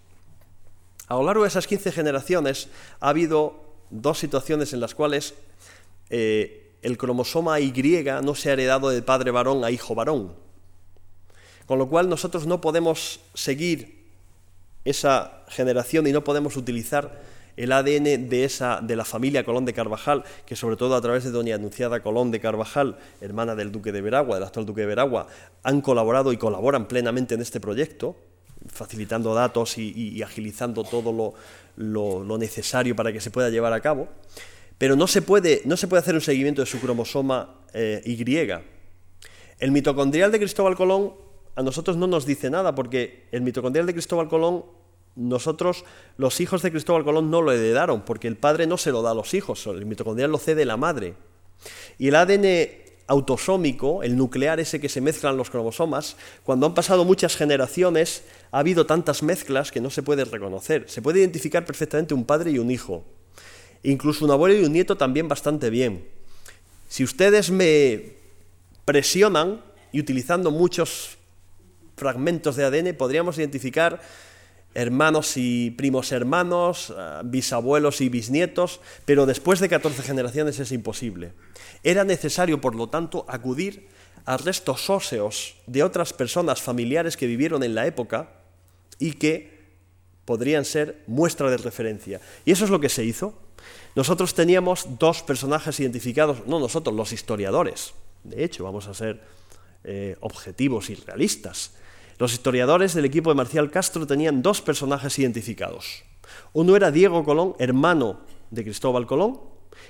A 1.07 1.15
lo 1.15 1.23
largo 1.23 1.43
de 1.43 1.49
esas 1.49 1.67
15 1.67 1.91
generaciones 1.91 2.67
ha 2.99 3.09
habido 3.09 3.63
dos 3.89 4.17
situaciones 4.19 4.73
en 4.73 4.79
las 4.79 4.95
cuales 4.95 5.35
eh, 6.09 6.73
el 6.81 6.97
cromosoma 6.97 7.59
Y 7.59 7.71
no 8.23 8.35
se 8.35 8.49
ha 8.49 8.53
heredado 8.53 8.89
de 8.89 9.01
padre 9.01 9.31
varón 9.31 9.63
a 9.63 9.71
hijo 9.71 9.95
varón. 9.95 10.33
Con 11.65 11.79
lo 11.79 11.89
cual 11.89 12.09
nosotros 12.09 12.45
no 12.45 12.61
podemos 12.61 13.21
seguir 13.33 14.05
esa 14.83 15.43
generación 15.47 16.05
y 16.05 16.11
no 16.11 16.23
podemos 16.23 16.57
utilizar 16.57 17.21
el 17.57 17.71
ADN 17.71 18.29
de, 18.29 18.43
esa, 18.43 18.81
de 18.81 18.95
la 18.95 19.05
familia 19.05 19.43
Colón 19.43 19.65
de 19.65 19.73
Carvajal, 19.73 20.23
que 20.45 20.55
sobre 20.55 20.75
todo 20.75 20.95
a 20.95 21.01
través 21.01 21.23
de 21.23 21.31
doña 21.31 21.55
Anunciada 21.55 22.01
Colón 22.01 22.31
de 22.31 22.39
Carvajal, 22.39 22.97
hermana 23.21 23.55
del 23.55 23.71
duque 23.71 23.91
de 23.91 24.01
Veragua, 24.01 24.35
del 24.35 24.43
actual 24.43 24.65
duque 24.65 24.81
de 24.81 24.87
Veragua, 24.87 25.27
han 25.63 25.81
colaborado 25.81 26.33
y 26.33 26.37
colaboran 26.37 26.87
plenamente 26.87 27.35
en 27.35 27.41
este 27.41 27.59
proyecto, 27.59 28.15
facilitando 28.67 29.33
datos 29.33 29.77
y, 29.77 30.21
agilizando 30.21 30.83
todo 30.83 31.35
lo, 31.77 32.37
necesario 32.37 32.95
para 32.95 33.13
que 33.13 33.21
se 33.21 33.31
pueda 33.31 33.49
llevar 33.49 33.73
a 33.73 33.79
cabo. 33.79 34.09
Pero 34.77 34.95
no 34.95 35.07
se 35.07 35.21
puede, 35.21 35.61
no 35.65 35.77
se 35.77 35.87
puede 35.87 36.01
hacer 36.01 36.15
un 36.15 36.21
seguimiento 36.21 36.61
de 36.61 36.65
su 36.65 36.79
cromosoma 36.79 37.61
eh, 37.73 38.01
Y. 38.05 38.25
El 39.57 39.71
mitocondrial 39.71 40.31
de 40.33 40.39
Cristóbal 40.39 40.75
Colón 40.75 41.13
a 41.55 41.63
nosotros 41.63 41.95
no 41.95 42.07
nos 42.07 42.25
dice 42.25 42.49
nada, 42.49 42.75
porque 42.75 43.27
el 43.31 43.41
mitocondrial 43.41 43.85
de 43.85 43.93
Cristóbal 43.93 44.27
Colón 44.27 44.65
nosotros, 45.15 45.85
los 46.17 46.41
hijos 46.41 46.61
de 46.61 46.71
Cristóbal 46.71 47.03
Colón, 47.03 47.31
no 47.31 47.41
lo 47.41 47.51
heredaron, 47.51 48.03
porque 48.03 48.27
el 48.27 48.37
padre 48.37 48.67
no 48.67 48.77
se 48.77 48.91
lo 48.91 49.01
da 49.01 49.11
a 49.11 49.15
los 49.15 49.33
hijos, 49.33 49.65
el 49.67 49.85
mitocondrial 49.85 50.31
lo 50.31 50.37
cede 50.37 50.65
la 50.65 50.77
madre. 50.77 51.15
Y 51.97 52.09
el 52.09 52.15
ADN 52.15 52.85
autosómico, 53.07 54.03
el 54.03 54.17
nuclear 54.17 54.59
ese 54.59 54.81
que 54.81 54.89
se 54.89 55.01
mezclan 55.01 55.37
los 55.37 55.49
cromosomas, 55.49 56.17
cuando 56.43 56.65
han 56.65 56.73
pasado 56.73 57.05
muchas 57.05 57.35
generaciones, 57.35 58.23
ha 58.51 58.59
habido 58.59 58.85
tantas 58.85 59.23
mezclas 59.23 59.71
que 59.71 59.81
no 59.81 59.89
se 59.89 60.03
puede 60.03 60.25
reconocer. 60.25 60.89
Se 60.89 61.01
puede 61.01 61.19
identificar 61.19 61.65
perfectamente 61.65 62.13
un 62.13 62.25
padre 62.25 62.51
y 62.51 62.59
un 62.59 62.71
hijo. 62.71 63.05
Incluso 63.83 64.25
un 64.25 64.31
abuelo 64.31 64.59
y 64.59 64.65
un 64.65 64.73
nieto 64.73 64.97
también 64.97 65.27
bastante 65.27 65.69
bien. 65.69 66.07
Si 66.89 67.03
ustedes 67.03 67.51
me 67.51 68.13
presionan 68.85 69.61
y 69.91 69.99
utilizando 69.99 70.49
muchos 70.49 71.17
fragmentos 71.95 72.55
de 72.55 72.65
ADN, 72.65 72.95
podríamos 72.95 73.37
identificar 73.37 74.01
hermanos 74.75 75.37
y 75.37 75.71
primos 75.71 76.11
hermanos, 76.11 76.93
eh, 76.95 77.21
bisabuelos 77.23 78.01
y 78.01 78.09
bisnietos, 78.09 78.81
pero 79.05 79.25
después 79.25 79.59
de 79.59 79.69
14 79.69 80.03
generaciones 80.03 80.59
es 80.59 80.71
imposible. 80.71 81.33
Era 81.81 82.03
necesario, 82.03 82.61
por 82.61 82.75
lo 82.75 82.89
tanto, 82.89 83.25
acudir 83.27 83.87
a 84.25 84.37
restos 84.37 84.89
óseos 84.89 85.55
de 85.65 85.83
otras 85.83 86.13
personas 86.13 86.61
familiares 86.61 87.15
que 87.15 87.27
vivieron 87.27 87.63
en 87.63 87.73
la 87.73 87.87
época 87.87 88.29
y 88.99 89.13
que 89.13 89.55
podrían 90.25 90.65
ser 90.65 91.03
muestra 91.07 91.49
de 91.49 91.57
referencia. 91.57 92.19
Y 92.43 92.51
eso 92.51 92.65
es 92.65 92.71
lo 92.71 92.79
que 92.79 92.89
se 92.89 93.05
hizo. 93.05 93.39
Nosotros 93.95 94.33
teníamos 94.33 94.99
dos 94.99 95.23
personajes 95.23 95.79
identificados, 95.79 96.45
no 96.47 96.59
nosotros, 96.59 96.95
los 96.95 97.13
historiadores. 97.13 97.93
De 98.23 98.43
hecho, 98.43 98.63
vamos 98.63 98.87
a 98.87 98.93
ser 98.93 99.21
eh, 99.83 100.17
objetivos 100.19 100.89
y 100.89 100.95
realistas. 100.95 101.71
Los 102.17 102.33
historiadores 102.33 102.93
del 102.93 103.05
equipo 103.05 103.29
de 103.29 103.35
Marcial 103.35 103.69
Castro 103.69 104.07
tenían 104.07 104.41
dos 104.41 104.61
personajes 104.61 105.19
identificados. 105.19 106.03
Uno 106.53 106.75
era 106.75 106.91
Diego 106.91 107.23
Colón, 107.23 107.55
hermano 107.59 108.21
de 108.51 108.63
Cristóbal 108.63 109.05
Colón, 109.05 109.39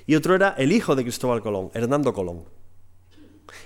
y 0.08 0.16
otro 0.16 0.36
era 0.36 0.56
el 0.58 0.72
hijo 0.72 0.96
de 0.96 1.04
Cristóbal 1.04 1.42
Colón, 1.42 1.70
Hernando 1.74 2.14
Colón. 2.14 2.46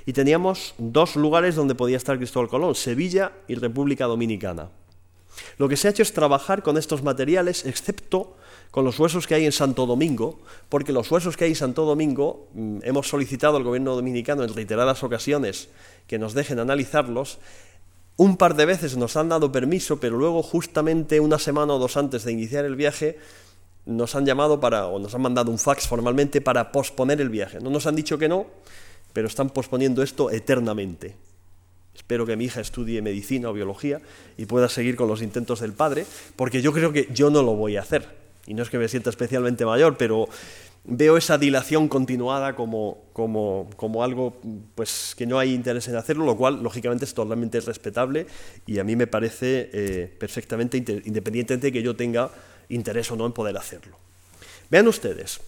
Y 0.06 0.14
teníamos 0.14 0.76
dos 0.78 1.16
lugares 1.16 1.56
donde 1.56 1.76
podía 1.76 1.98
estar 1.98 2.18
Cristóbal 2.18 2.50
Colón, 2.50 2.76
Sevilla 2.76 3.32
y 3.48 3.56
República 3.56 4.06
Dominicana. 4.06 4.70
Lo 5.58 5.70
que 5.70 5.78
se 5.78 5.88
ha 5.88 5.92
hecho 5.92 6.04
es 6.04 6.14
trabajar 6.14 6.64
con 6.64 6.78
estos 6.78 7.04
materiales, 7.04 7.66
excepto 7.66 8.36
con 8.72 8.86
los 8.86 9.00
huesos 9.00 9.26
que 9.26 9.36
hay 9.36 9.46
en 9.46 9.52
Santo 9.52 9.86
Domingo, 9.86 10.40
porque 10.70 10.92
los 10.92 11.10
huesos 11.10 11.38
que 11.38 11.46
hay 11.46 11.52
en 11.52 11.56
Santo 11.56 11.86
Domingo 11.86 12.48
mm, 12.54 12.80
hemos 12.84 13.08
solicitado 13.08 13.58
al 13.58 13.64
gobierno 13.64 13.96
dominicano 13.96 14.44
en 14.44 14.54
reiteradas 14.54 15.04
ocasiones 15.04 15.70
que 16.08 16.20
nos 16.20 16.34
dejen 16.34 16.60
analizarlos. 16.60 17.40
Un 18.20 18.36
par 18.36 18.58
de 18.58 18.66
veces 18.66 18.98
nos 18.98 19.16
han 19.16 19.30
dado 19.30 19.50
permiso, 19.50 20.02
pero 20.02 20.18
luego 20.18 20.44
justamente 20.44 21.22
una 21.22 21.40
semana 21.40 21.76
o 21.76 21.80
dos 21.80 21.96
antes 21.96 22.26
de 22.26 22.34
iniciar 22.34 22.66
el 22.66 22.76
viaje 22.76 23.18
nos 23.86 24.14
han 24.14 24.26
llamado 24.26 24.60
para, 24.60 24.88
o 24.88 25.00
nos 25.00 25.16
han 25.16 25.22
mandado 25.22 25.50
un 25.50 25.58
fax 25.58 25.88
formalmente 25.88 26.42
para 26.42 26.74
posponer 26.74 27.22
el 27.22 27.30
viaje. 27.30 27.62
No 27.62 27.70
nos 27.70 27.88
han 27.88 27.96
dicho 27.96 28.18
que 28.18 28.28
no, 28.28 28.46
pero 29.14 29.30
están 29.30 29.52
posponiendo 29.52 30.04
esto 30.04 30.32
eternamente. 30.32 31.16
Espero 31.96 32.26
que 32.26 32.36
mi 32.36 32.44
hija 32.44 32.60
estudie 32.60 33.02
medicina 33.02 33.52
o 33.52 33.54
biología 33.54 34.02
y 34.36 34.48
pueda 34.48 34.68
seguir 34.68 34.98
con 34.98 35.08
los 35.08 35.22
intentos 35.22 35.62
del 35.62 35.72
padre, 35.72 36.06
porque 36.36 36.62
yo 36.62 36.74
creo 36.74 36.92
que 36.92 37.08
yo 37.14 37.30
no 37.30 37.42
lo 37.42 37.56
voy 37.56 37.78
a 37.78 37.84
hacer. 37.84 38.06
Y 38.48 38.54
no 38.54 38.64
es 38.64 38.70
que 38.70 38.80
me 38.80 38.90
sienta 38.90 39.12
especialmente 39.12 39.66
mayor, 39.66 39.96
pero 39.96 40.28
veo 40.84 41.18
esa 41.18 41.38
dilación 41.38 41.88
continuada 41.88 42.56
como, 42.56 43.06
como, 43.14 43.70
como, 43.76 44.04
algo 44.04 44.40
pues, 44.76 45.14
que 45.18 45.26
no 45.26 45.40
hay 45.40 45.54
interés 45.54 45.88
en 45.88 45.96
hacerlo, 45.96 46.26
lo 46.26 46.36
cual 46.38 46.64
lógicamente 46.64 47.06
es 47.06 47.14
totalmente 47.14 47.60
respetable 47.60 48.28
y 48.66 48.80
a 48.80 48.84
mí 48.84 48.96
me 48.96 49.08
parece 49.08 49.70
eh, 49.74 50.16
perfectamente 50.20 50.78
independientemente 50.78 51.68
de 51.68 51.72
que 51.72 51.84
yo 51.84 51.96
tenga 51.96 52.32
interés 52.70 53.12
o 53.12 53.16
no 53.16 53.26
en 53.26 53.34
poder 53.34 53.58
hacerlo. 53.58 53.98
Vean 54.70 54.88
ustedes, 54.88 55.42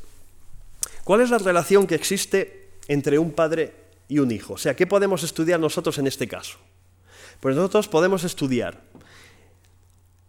¿cuál 1.03 1.21
es 1.21 1.29
la 1.29 1.37
relación 1.37 1.87
que 1.87 1.95
existe 1.95 2.69
entre 2.87 3.19
un 3.19 3.31
padre 3.31 3.73
y 4.07 4.19
un 4.19 4.31
hijo? 4.31 4.53
O 4.53 4.57
sea, 4.57 4.75
¿qué 4.75 4.87
podemos 4.87 5.23
estudiar 5.23 5.59
nosotros 5.59 5.97
en 5.97 6.07
este 6.07 6.27
caso? 6.27 6.57
Pues 7.39 7.55
nosotros 7.55 7.87
podemos 7.87 8.23
estudiar, 8.23 8.81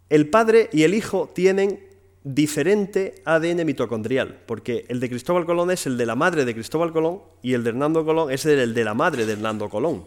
el 0.08 0.28
padre 0.28 0.68
y 0.72 0.82
el 0.82 0.92
hijo 0.92 1.30
tienen 1.34 1.91
diferente 2.24 3.16
ADN 3.24 3.64
mitocondrial, 3.64 4.42
porque 4.46 4.84
el 4.88 5.00
de 5.00 5.08
Cristóbal 5.08 5.44
Colón 5.44 5.70
es 5.70 5.86
el 5.86 5.96
de 5.96 6.06
la 6.06 6.14
madre 6.14 6.44
de 6.44 6.54
Cristóbal 6.54 6.92
Colón 6.92 7.20
y 7.42 7.54
el 7.54 7.64
de 7.64 7.70
Hernando 7.70 8.04
Colón 8.04 8.30
es 8.30 8.46
el 8.46 8.74
de 8.74 8.84
la 8.84 8.94
madre 8.94 9.26
de 9.26 9.32
Hernando 9.32 9.68
Colón. 9.68 10.04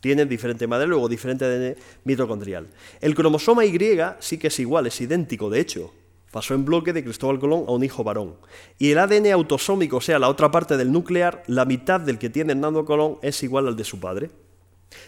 Tienen 0.00 0.28
diferente 0.28 0.66
madre, 0.66 0.86
luego 0.86 1.08
diferente 1.08 1.44
ADN 1.44 1.76
mitocondrial. 2.04 2.68
El 3.00 3.14
cromosoma 3.14 3.64
Y 3.64 3.78
sí 4.20 4.38
que 4.38 4.48
es 4.48 4.58
igual, 4.58 4.86
es 4.86 5.00
idéntico, 5.00 5.50
de 5.50 5.60
hecho. 5.60 5.92
Pasó 6.30 6.54
en 6.54 6.64
bloque 6.64 6.92
de 6.92 7.02
Cristóbal 7.02 7.38
Colón 7.38 7.64
a 7.66 7.72
un 7.72 7.82
hijo 7.82 8.04
varón. 8.04 8.34
Y 8.78 8.90
el 8.90 8.98
ADN 8.98 9.32
autosómico, 9.32 9.98
o 9.98 10.00
sea, 10.00 10.18
la 10.18 10.28
otra 10.28 10.50
parte 10.50 10.76
del 10.76 10.92
nuclear, 10.92 11.42
la 11.46 11.64
mitad 11.64 12.00
del 12.00 12.18
que 12.18 12.30
tiene 12.30 12.52
Hernando 12.52 12.84
Colón 12.84 13.18
es 13.22 13.42
igual 13.42 13.68
al 13.68 13.76
de 13.76 13.84
su 13.84 13.98
padre. 13.98 14.30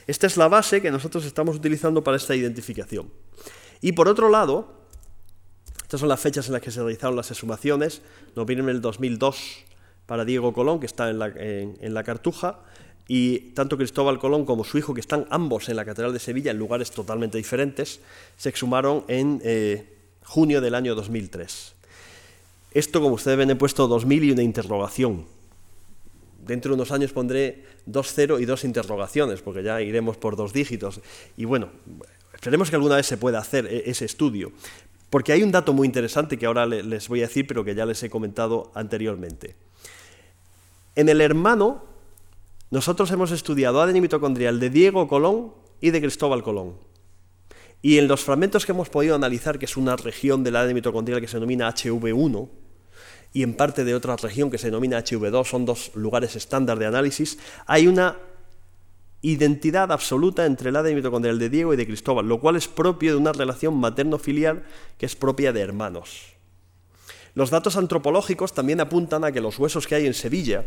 Esta 0.07 0.27
es 0.27 0.37
la 0.37 0.49
base 0.49 0.81
que 0.81 0.91
nosotros 0.91 1.25
estamos 1.25 1.57
utilizando 1.57 2.03
para 2.03 2.17
esta 2.17 2.35
identificación. 2.35 3.11
Y 3.81 3.93
por 3.93 4.09
otro 4.09 4.29
lado, 4.29 4.79
estas 5.89 6.01
son 6.01 6.11
las 6.11 6.21
fechas 6.21 6.47
en 6.49 6.53
las 6.53 6.61
que 6.61 6.71
se 6.71 6.81
realizaron 6.81 7.17
las 7.17 7.31
exhumaciones. 7.31 8.03
Noviembre 8.37 8.75
del 8.75 8.83
2002 8.83 9.65
para 10.05 10.27
Diego 10.27 10.53
Colón, 10.53 10.81
que 10.81 10.85
está 10.85 11.09
en 11.09 11.19
la, 11.19 12.05
Cartuja, 12.05 12.59
y 13.07 13.39
tanto 13.55 13.79
Cristóbal 13.79 14.19
Colón 14.19 14.45
como 14.45 14.65
su 14.65 14.77
hijo, 14.77 14.93
que 14.93 15.01
están 15.01 15.27
ambos 15.31 15.71
en 15.71 15.77
la 15.77 15.87
Catedral 15.87 16.13
de 16.13 16.19
Sevilla, 16.19 16.51
en 16.51 16.59
lugares 16.59 16.91
totalmente 16.91 17.39
diferentes, 17.39 18.01
se 18.37 18.51
exhumaron 18.51 19.07
en 19.09 19.41
eh, 19.43 19.97
junio 20.27 20.61
del 20.61 20.75
año 20.75 20.95
2003. 20.95 21.73
Esto, 22.73 23.01
como 23.01 23.15
ustedes 23.15 23.39
ven, 23.39 23.49
he 23.49 23.57
puesto 23.57 23.89
2000 23.89 24.25
y 24.25 24.33
una 24.33 24.43
interrogación. 24.43 25.25
Dentro 26.47 26.73
de 26.73 26.75
unos 26.75 26.93
años 26.93 27.13
pondré 27.13 27.65
dos 27.87 28.13
cero 28.15 28.41
y 28.41 28.45
dos 28.45 28.63
interrogaciones, 28.65 29.41
porque 29.41 29.63
ya 29.63 29.81
iremos 29.81 30.19
por 30.19 30.37
dos 30.37 30.53
dígitos. 30.53 31.01
Y 31.39 31.47
bueno, 31.47 31.71
esperemos 32.35 32.69
que 32.69 32.77
alguna 32.77 32.97
vez 32.97 33.07
se 33.07 33.17
pueda 33.17 33.39
hacer 33.39 33.67
eh, 33.67 33.85
ese 33.87 34.05
estudio. 34.05 34.53
Porque 35.11 35.33
hay 35.33 35.43
un 35.43 35.51
dato 35.51 35.73
muy 35.73 35.87
interesante 35.87 36.37
que 36.37 36.47
ahora 36.47 36.67
les 36.67 37.09
voy 37.09 37.21
a 37.21 37.27
decir, 37.27 37.47
pero 37.47 37.65
que 37.65 37.75
ya 37.75 37.87
les 37.87 38.03
he 38.03 38.11
comentado 38.11 38.71
anteriormente. 38.75 39.57
En 40.95 41.09
el 41.09 41.21
hermano, 41.21 41.85
nosotros 42.71 43.11
hemos 43.11 43.31
estudiado 43.31 43.81
ADN 43.81 44.01
mitocondrial 44.01 44.61
de 44.61 44.69
Diego 44.69 45.09
Colón 45.09 45.55
y 45.81 45.91
de 45.91 46.01
Cristóbal 46.01 46.43
Colón. 46.43 46.77
Y 47.81 47.99
en 47.99 48.09
los 48.09 48.25
fragmentos 48.25 48.67
que 48.67 48.73
hemos 48.73 48.91
podido 48.91 49.15
analizar, 49.15 49.59
que 49.59 49.65
es 49.65 49.77
una 49.77 49.97
región 49.97 50.45
del 50.45 50.57
ADN 50.57 50.75
mitocondrial 50.75 51.21
que 51.21 51.29
se 51.29 51.37
denomina 51.37 51.73
HV1, 51.73 52.49
y 53.33 53.43
en 53.43 53.55
parte 53.55 53.85
de 53.85 53.95
otra 53.95 54.17
región 54.17 54.51
que 54.51 54.59
se 54.59 54.67
denomina 54.67 54.99
HV2, 54.99 55.45
son 55.47 55.65
dos 55.65 55.93
lugares 55.95 56.35
estándar 56.37 56.79
de 56.79 56.87
análisis, 56.87 57.39
hay 57.67 57.87
una 57.87 58.17
identidad 59.23 59.91
absoluta 59.91 60.47
entre 60.47 60.71
el 60.71 60.77
ADN 60.77 60.95
mitocondrial 60.95 61.39
de 61.39 61.51
Diego 61.51 61.75
y 61.75 61.77
de 61.77 61.87
Cristóbal, 61.87 62.29
lo 62.29 62.41
cual 62.41 62.57
es 62.57 62.69
propio 62.69 63.13
de 63.13 63.19
una 63.19 63.33
relación 63.33 63.77
materno-filial 63.77 64.65
que 64.97 65.07
es 65.07 65.17
propia 65.17 65.53
de 65.53 65.61
hermanos. 65.61 66.35
Los 67.35 67.51
datos 67.51 67.77
antropológicos 67.77 68.53
también 68.53 68.81
apuntan 68.81 69.25
a 69.25 69.33
que 69.33 69.41
los 69.41 69.59
huesos 69.59 69.87
que 69.87 69.95
hay 69.95 70.07
en 70.07 70.15
Sevilla, 70.15 70.65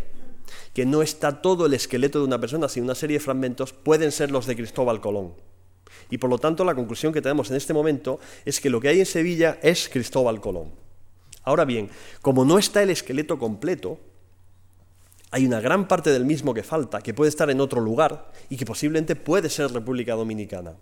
que 0.73 0.85
no 0.85 1.01
está 1.01 1.41
todo 1.41 1.65
el 1.65 1.73
esqueleto 1.73 2.19
de 2.19 2.25
una 2.25 2.39
persona, 2.39 2.67
sino 2.69 2.85
una 2.85 2.95
serie 2.95 3.17
de 3.17 3.23
fragmentos, 3.23 3.73
pueden 3.73 4.11
ser 4.11 4.31
los 4.31 4.45
de 4.45 4.55
Cristóbal 4.55 5.01
Colón. 5.01 5.33
Y 6.09 6.17
por 6.17 6.29
lo 6.29 6.37
tanto 6.37 6.65
la 6.65 6.75
conclusión 6.75 7.13
que 7.13 7.21
tenemos 7.21 7.49
en 7.49 7.57
este 7.57 7.73
momento 7.73 8.19
es 8.45 8.59
que 8.59 8.69
lo 8.69 8.81
que 8.81 8.89
hay 8.89 8.99
en 8.99 9.05
Sevilla 9.05 9.59
es 9.61 9.89
Cristóbal 9.89 10.41
Colón. 10.41 10.71
Ahora 11.43 11.65
bien, 11.65 11.89
como 12.21 12.45
no 12.45 12.57
está 12.57 12.83
el 12.83 12.89
esqueleto 12.89 13.39
completo, 13.39 13.99
hay 15.31 15.45
una 15.45 15.61
gran 15.61 15.87
parte 15.87 16.11
del 16.11 16.25
mismo 16.25 16.53
que 16.53 16.61
falta, 16.61 17.01
que 17.01 17.13
puede 17.13 17.29
estar 17.29 17.49
en 17.49 17.61
otro 17.61 17.79
lugar 17.79 18.31
y 18.49 18.57
que 18.57 18.65
posiblemente 18.65 19.15
puede 19.15 19.49
ser 19.49 19.71
República 19.71 20.13
Dominicana. 20.13 20.73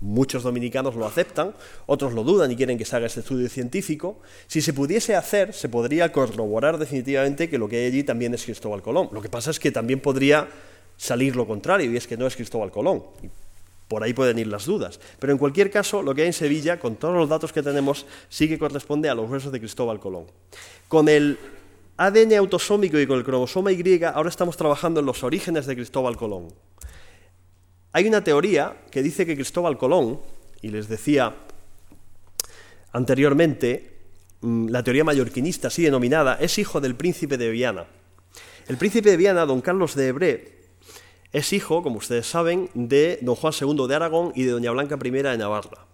Muchos 0.00 0.44
dominicanos 0.44 0.94
lo 0.94 1.06
aceptan, 1.06 1.54
otros 1.86 2.12
lo 2.12 2.22
dudan 2.22 2.52
y 2.52 2.56
quieren 2.56 2.78
que 2.78 2.84
se 2.84 2.94
haga 2.94 3.06
este 3.06 3.20
estudio 3.20 3.48
científico. 3.48 4.20
Si 4.46 4.60
se 4.60 4.72
pudiese 4.72 5.16
hacer, 5.16 5.52
se 5.54 5.68
podría 5.68 6.12
corroborar 6.12 6.78
definitivamente 6.78 7.48
que 7.48 7.58
lo 7.58 7.68
que 7.68 7.78
hay 7.78 7.86
allí 7.86 8.04
también 8.04 8.32
es 8.32 8.44
Cristóbal 8.44 8.80
Colón. 8.80 9.08
Lo 9.10 9.20
que 9.20 9.28
pasa 9.28 9.50
es 9.50 9.58
que 9.58 9.72
también 9.72 9.98
podría 9.98 10.46
salir 10.96 11.34
lo 11.34 11.48
contrario, 11.48 11.90
y 11.90 11.96
es 11.96 12.06
que 12.06 12.16
no 12.16 12.26
es 12.26 12.36
Cristóbal 12.36 12.70
Colón. 12.70 13.02
por 13.88 14.02
ahí 14.02 14.12
pueden 14.12 14.38
ir 14.38 14.48
las 14.48 14.66
dudas. 14.66 15.00
Pero 15.18 15.32
en 15.32 15.38
cualquier 15.38 15.70
caso, 15.70 16.02
lo 16.02 16.14
que 16.14 16.20
hay 16.20 16.26
en 16.26 16.34
Sevilla, 16.34 16.78
con 16.78 16.96
todos 16.96 17.14
los 17.14 17.28
datos 17.28 17.54
que 17.54 17.62
tenemos, 17.62 18.04
sí 18.28 18.46
que 18.46 18.58
corresponde 18.58 19.08
a 19.08 19.14
los 19.14 19.30
huesos 19.30 19.50
de 19.50 19.58
Cristóbal 19.58 19.98
Colón. 19.98 20.26
Con 20.88 21.08
el 21.08 21.38
ADN 22.00 22.34
autosómico 22.34 22.96
y 22.96 23.08
con 23.08 23.18
el 23.18 23.24
cromosoma 23.24 23.72
Y, 23.72 24.02
ahora 24.04 24.28
estamos 24.28 24.56
trabajando 24.56 25.00
en 25.00 25.06
los 25.06 25.24
orígenes 25.24 25.66
de 25.66 25.74
Cristóbal 25.74 26.16
Colón. 26.16 26.46
Hay 27.90 28.06
una 28.06 28.22
teoría 28.22 28.84
que 28.92 29.02
dice 29.02 29.26
que 29.26 29.34
Cristóbal 29.34 29.76
Colón, 29.76 30.20
y 30.62 30.68
les 30.68 30.88
decía 30.88 31.34
anteriormente, 32.92 33.98
mm, 34.42 34.68
la 34.68 34.84
teoría 34.84 35.02
mallorquinista 35.02 35.66
así 35.68 35.82
denominada, 35.82 36.34
es 36.40 36.58
hijo 36.58 36.80
del 36.80 36.94
príncipe 36.94 37.36
de 37.36 37.50
Viana. 37.50 37.86
El 38.68 38.76
príncipe 38.76 39.10
de 39.10 39.16
Viana, 39.16 39.44
don 39.44 39.60
Carlos 39.60 39.96
de 39.96 40.06
Hebré, 40.06 40.58
es 41.32 41.52
hijo, 41.52 41.82
como 41.82 41.96
ustedes 41.96 42.28
saben, 42.28 42.70
de 42.74 43.18
don 43.22 43.34
Juan 43.34 43.52
II 43.60 43.88
de 43.88 43.94
Aragón 43.96 44.32
y 44.36 44.44
de 44.44 44.52
doña 44.52 44.70
Blanca 44.70 44.96
I 45.02 45.10
de 45.10 45.36
Navarra. 45.36 45.84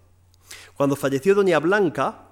Cuando 0.77 0.97
falleció 0.97 1.35
doña 1.35 1.61
Blanca, 1.61 2.29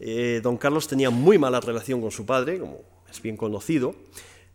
eh, 0.00 0.40
don 0.42 0.56
Carlos 0.56 0.88
tenía 0.88 1.10
muy 1.10 1.36
mala 1.36 1.60
relación 1.60 2.00
con 2.00 2.10
su 2.10 2.24
padre, 2.24 2.58
como 2.58 2.93
es 3.10 3.22
bien 3.22 3.36
conocido, 3.36 3.94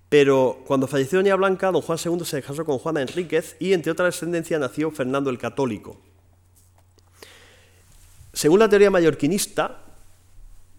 pero 0.10 0.64
cuando 0.66 0.88
falleció 0.88 1.20
Doña 1.20 1.36
Blanca, 1.36 1.72
don 1.72 1.82
Juan 1.82 2.00
II 2.04 2.26
se 2.26 2.42
casó 2.42 2.66
con 2.66 2.80
Juana 2.80 3.02
Enríquez 3.02 3.56
y 3.60 3.74
entre 3.74 3.92
otra 3.92 4.06
descendencia 4.06 4.58
nació 4.58 4.92
Fernando 4.92 5.30
el 5.30 5.38
Católico. 5.38 5.98
Según 8.34 8.60
la 8.60 8.70
teoría 8.70 8.92
mallorquinista, 8.92 9.84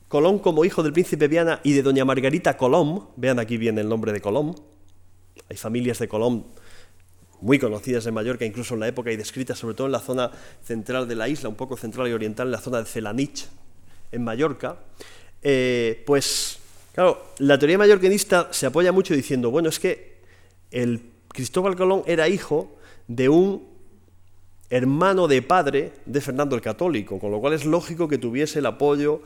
Colón 0.08 0.40
como 0.40 0.64
hijo 0.64 0.82
del 0.82 0.92
príncipe 0.92 1.28
Viana 1.28 1.60
y 1.62 1.72
de 1.72 1.82
doña 1.82 2.04
Margarita 2.04 2.56
Colón, 2.56 3.08
vean 3.16 3.38
aquí 3.38 3.56
bien 3.56 3.78
el 3.78 3.88
nombre 3.88 4.12
de 4.12 4.20
Colón, 4.20 4.56
hay 5.48 5.56
familias 5.56 5.98
de 5.98 6.08
Colón 6.08 6.46
muy 7.40 7.58
conocidas 7.58 8.06
en 8.06 8.14
Mallorca, 8.14 8.44
incluso 8.44 8.74
en 8.74 8.80
la 8.80 8.88
época 8.88 9.10
y 9.10 9.16
descritas 9.16 9.58
sobre 9.58 9.74
todo 9.74 9.86
en 9.86 9.92
la 9.92 10.00
zona 10.00 10.30
central 10.62 11.08
de 11.08 11.16
la 11.16 11.28
isla, 11.28 11.48
un 11.48 11.54
poco 11.54 11.76
central 11.76 12.08
y 12.08 12.12
oriental, 12.12 12.48
en 12.48 12.52
la 12.52 12.60
zona 12.60 12.78
de 12.78 12.84
Celanich, 12.84 13.46
en 14.12 14.24
Mallorca, 14.24 14.78
eh, 15.42 16.02
pues 16.06 16.59
Claro, 16.92 17.24
la 17.38 17.58
teoría 17.58 17.78
mallorquinista 17.78 18.48
se 18.52 18.66
apoya 18.66 18.92
mucho 18.92 19.14
diciendo, 19.14 19.50
bueno, 19.50 19.68
es 19.68 19.78
que 19.78 20.20
el 20.70 21.02
Cristóbal 21.28 21.76
Colón 21.76 22.02
era 22.06 22.28
hijo 22.28 22.76
de 23.06 23.28
un 23.28 23.68
hermano 24.70 25.28
de 25.28 25.42
padre 25.42 25.92
de 26.06 26.20
Fernando 26.20 26.56
el 26.56 26.62
Católico, 26.62 27.18
con 27.18 27.30
lo 27.30 27.40
cual 27.40 27.52
es 27.52 27.64
lógico 27.64 28.08
que 28.08 28.18
tuviese 28.18 28.60
el 28.60 28.66
apoyo 28.66 29.22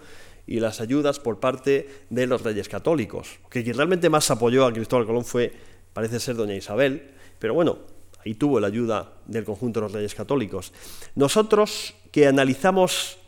y 0.47 0.61
las 0.61 0.81
ayudas 0.81 1.21
por 1.21 1.41
parte 1.41 1.89
de 2.11 2.27
los 2.27 2.43
reyes 2.43 2.69
católicos. 2.69 3.39
Que 3.51 3.65
quien 3.65 3.77
realmente 3.77 4.11
más 4.11 4.31
apoyó 4.31 4.67
a 4.67 4.73
Cristóbal 4.73 5.07
Colón 5.07 5.25
fue, 5.25 5.53
parece 5.93 6.21
ser, 6.21 6.37
doña 6.37 6.55
Isabel, 6.55 7.11
pero 7.39 7.55
bueno, 7.55 7.79
ahí 8.25 8.35
tuvo 8.35 8.61
la 8.61 8.67
ayuda 8.67 9.15
del 9.27 9.45
conjunto 9.45 9.81
de 9.81 9.85
los 9.87 9.93
reyes 9.93 10.15
católicos. 10.15 10.73
Nosotros 11.15 11.95
que 12.11 12.27
analizamos 12.27 13.19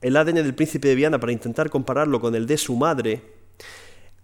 el 0.00 0.16
ADN 0.16 0.36
del 0.36 0.54
príncipe 0.54 0.88
de 0.88 0.94
Viana 0.94 1.18
para 1.18 1.32
intentar 1.32 1.70
compararlo 1.70 2.20
con 2.20 2.34
el 2.34 2.46
de 2.46 2.56
su 2.56 2.76
madre, 2.76 3.37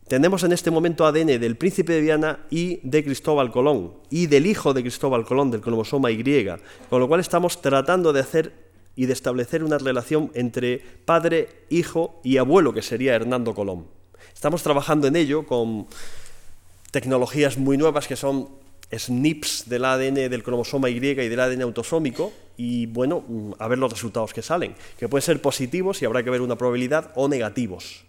tenemos 0.09 0.45
en 0.45 0.53
este 0.53 0.70
momento 0.70 1.07
ADN 1.07 1.41
del 1.41 1.57
príncipe 1.57 1.95
de 1.95 2.03
Viana 2.03 2.41
y 2.51 2.80
de 2.82 3.03
Cristóbal 3.03 3.51
Colón, 3.51 3.95
y 4.11 4.26
del 4.26 4.47
hijo 4.47 4.74
de 4.74 4.82
Cristóbal 4.82 5.24
Colón, 5.24 5.51
del 5.51 5.62
cromosoma 5.62 6.11
Y, 6.11 6.47
con 6.91 7.01
lo 7.01 7.09
cual 7.09 7.20
estamos 7.20 7.62
tratando 7.62 8.12
de 8.12 8.20
hacer 8.20 8.53
y 8.97 9.07
de 9.07 9.12
establecer 9.12 9.64
una 9.64 9.78
relación 9.78 10.30
entre 10.35 10.78
padre, 11.05 11.49
hijo 11.70 12.20
y 12.22 12.37
abuelo, 12.37 12.72
que 12.72 12.82
sería 12.82 13.14
Hernando 13.14 13.55
Colón. 13.55 13.87
Estamos 14.35 14.62
trabajando 14.62 15.07
en 15.07 15.16
ello 15.16 15.47
con 15.47 15.87
tecnologías 16.91 17.57
muy 17.57 17.76
nuevas 17.76 18.07
que 18.07 18.16
son 18.16 18.51
SNPs 18.97 19.68
del 19.68 19.85
ADN 19.85 20.28
del 20.28 20.43
cromosoma 20.43 20.91
Y 20.91 20.97
y 20.97 21.14
del 21.14 21.41
ADN 21.41 21.62
autosómico 21.62 22.32
y 22.57 22.87
bueno, 22.87 23.24
mm, 23.26 23.53
a 23.59 23.68
ver 23.68 23.78
los 23.78 23.91
resultados 23.91 24.32
que 24.32 24.43
salen, 24.43 24.74
que 24.99 25.09
pueden 25.09 25.22
ser 25.22 25.41
positivos 25.41 26.03
y 26.03 26.05
habrá 26.05 26.22
que 26.22 26.30
ver 26.30 26.43
una 26.43 26.57
probabilidad 26.57 27.11
o 27.16 27.26
negativos. 27.26 28.05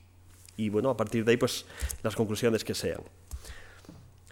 Y 0.58 0.70
bueno, 0.70 0.90
a 0.90 0.98
partir 0.98 1.26
de 1.26 1.32
ahí 1.32 1.38
pues 1.38 1.66
las 2.04 2.16
conclusiones 2.16 2.64
que 2.64 2.74
sean. 2.74 3.02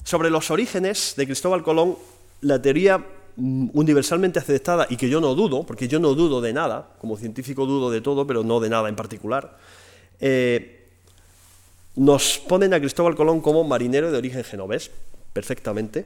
Sobre 0.04 0.30
los 0.30 0.52
orígenes 0.52 1.14
de 1.16 1.26
Cristóbal 1.26 1.64
Colón, 1.64 1.98
la 2.42 2.62
teoría 2.62 2.98
mm, 3.36 3.70
universalmente 3.74 4.40
aceptada 4.40 4.88
y 4.90 4.98
que 4.98 5.10
yo 5.10 5.22
no 5.22 5.36
dudo, 5.36 5.64
porque 5.64 5.88
yo 5.88 6.00
no 6.00 6.14
dudo 6.14 6.42
de 6.42 6.54
nada, 6.54 6.96
como 7.00 7.18
científico 7.18 7.66
dudo 7.66 7.90
de 7.90 8.02
todo, 8.02 8.28
pero 8.28 8.44
no 8.44 8.60
de 8.60 8.70
nada 8.70 8.90
en 8.90 8.96
particular, 8.96 9.58
eh, 10.20 10.90
nos 11.96 12.40
ponen 12.40 12.74
a 12.74 12.80
Cristóbal 12.80 13.16
Colón 13.16 13.42
como 13.42 13.64
marinero 13.64 14.12
de 14.12 14.18
origen 14.18 14.44
genovés, 14.44 14.92
perfectamente, 15.32 16.06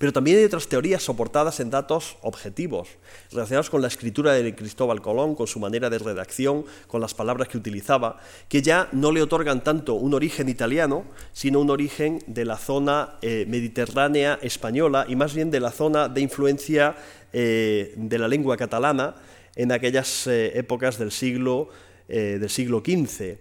pero 0.00 0.14
también 0.14 0.38
hay 0.38 0.44
otras 0.44 0.66
teorías 0.66 1.02
soportadas 1.02 1.60
en 1.60 1.68
datos 1.68 2.16
objetivos, 2.22 2.88
relacionados 3.32 3.68
con 3.68 3.82
la 3.82 3.88
escritura 3.88 4.32
de 4.32 4.54
Cristóbal 4.54 5.02
Colón, 5.02 5.34
con 5.34 5.46
su 5.46 5.60
manera 5.60 5.90
de 5.90 5.98
redacción, 5.98 6.64
con 6.86 7.02
las 7.02 7.12
palabras 7.12 7.48
que 7.48 7.58
utilizaba, 7.58 8.18
que 8.48 8.62
ya 8.62 8.88
no 8.92 9.12
le 9.12 9.20
otorgan 9.20 9.62
tanto 9.62 9.92
un 9.96 10.14
origen 10.14 10.48
italiano, 10.48 11.04
sino 11.34 11.60
un 11.60 11.68
origen 11.68 12.24
de 12.26 12.46
la 12.46 12.56
zona 12.56 13.18
eh, 13.20 13.44
mediterránea 13.46 14.38
española 14.40 15.04
y 15.06 15.16
más 15.16 15.34
bien 15.34 15.50
de 15.50 15.60
la 15.60 15.70
zona 15.70 16.08
de 16.08 16.22
influencia 16.22 16.96
eh, 17.34 17.92
de 17.94 18.18
la 18.18 18.26
lengua 18.26 18.56
catalana 18.56 19.16
en 19.54 19.70
aquellas 19.70 20.26
eh, 20.26 20.58
épocas 20.58 20.98
del 20.98 21.10
siglo, 21.10 21.68
del 22.08 22.48
siglo 22.48 22.82
XV. 22.84 23.36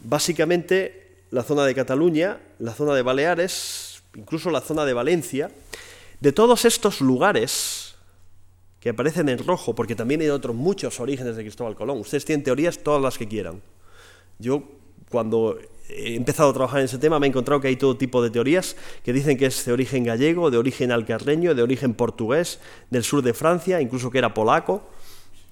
básicamente, 0.00 1.22
la 1.30 1.44
zona 1.44 1.64
de 1.64 1.76
Cataluña, 1.76 2.40
la 2.58 2.74
zona 2.74 2.94
de 2.94 3.02
Baleares, 3.02 3.91
incluso 4.16 4.50
la 4.50 4.60
zona 4.60 4.84
de 4.84 4.92
Valencia, 4.92 5.50
de 6.20 6.32
todos 6.32 6.64
estos 6.64 7.00
lugares 7.00 7.94
que 8.80 8.90
aparecen 8.90 9.28
en 9.28 9.38
rojo, 9.38 9.74
porque 9.74 9.94
también 9.94 10.20
hay 10.20 10.28
otros 10.28 10.56
muchos 10.56 10.98
orígenes 11.00 11.36
de 11.36 11.42
Cristóbal 11.42 11.76
Colón. 11.76 11.98
Ustedes 12.00 12.24
tienen 12.24 12.42
teorías 12.42 12.78
todas 12.78 13.00
las 13.00 13.16
que 13.16 13.28
quieran. 13.28 13.62
Yo, 14.38 14.64
cuando 15.08 15.58
he 15.88 16.14
empezado 16.16 16.50
a 16.50 16.52
trabajar 16.52 16.80
en 16.80 16.86
ese 16.86 16.98
tema, 16.98 17.20
me 17.20 17.26
he 17.26 17.30
encontrado 17.30 17.60
que 17.60 17.68
hay 17.68 17.76
todo 17.76 17.96
tipo 17.96 18.22
de 18.22 18.30
teorías 18.30 18.76
que 19.04 19.12
dicen 19.12 19.36
que 19.36 19.46
es 19.46 19.64
de 19.64 19.72
origen 19.72 20.04
gallego, 20.04 20.50
de 20.50 20.58
origen 20.58 20.90
alcarreño, 20.90 21.54
de 21.54 21.62
origen 21.62 21.94
portugués, 21.94 22.58
del 22.90 23.04
sur 23.04 23.22
de 23.22 23.34
Francia, 23.34 23.80
incluso 23.80 24.10
que 24.10 24.18
era 24.18 24.34
polaco 24.34 24.88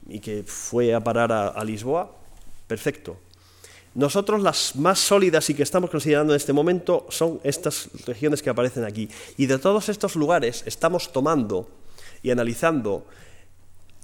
y 0.08 0.18
que 0.18 0.42
fue 0.44 0.92
a 0.92 1.00
parar 1.00 1.32
a 1.32 1.64
Lisboa. 1.64 2.16
Perfecto. 2.66 3.16
Nosotros 3.95 4.41
las 4.41 4.76
más 4.76 5.01
sólidas 5.01 5.51
y 5.51 5.55
que 5.55 5.64
estamos 5.64 5.91
considerando 5.91 6.32
en 6.32 6.36
este 6.36 6.53
momento 6.53 7.07
son 7.09 7.41
estas 7.43 7.88
regiones 8.07 8.41
que 8.41 8.51
aparecen 8.51 8.84
aquí. 8.84 9.09
Y 9.36 9.47
de 9.47 9.59
todos 9.59 9.88
estos 9.88 10.14
lugares 10.14 10.62
estamos 10.66 11.12
tomando 11.12 11.68
y 12.22 12.30
analizando 12.30 13.05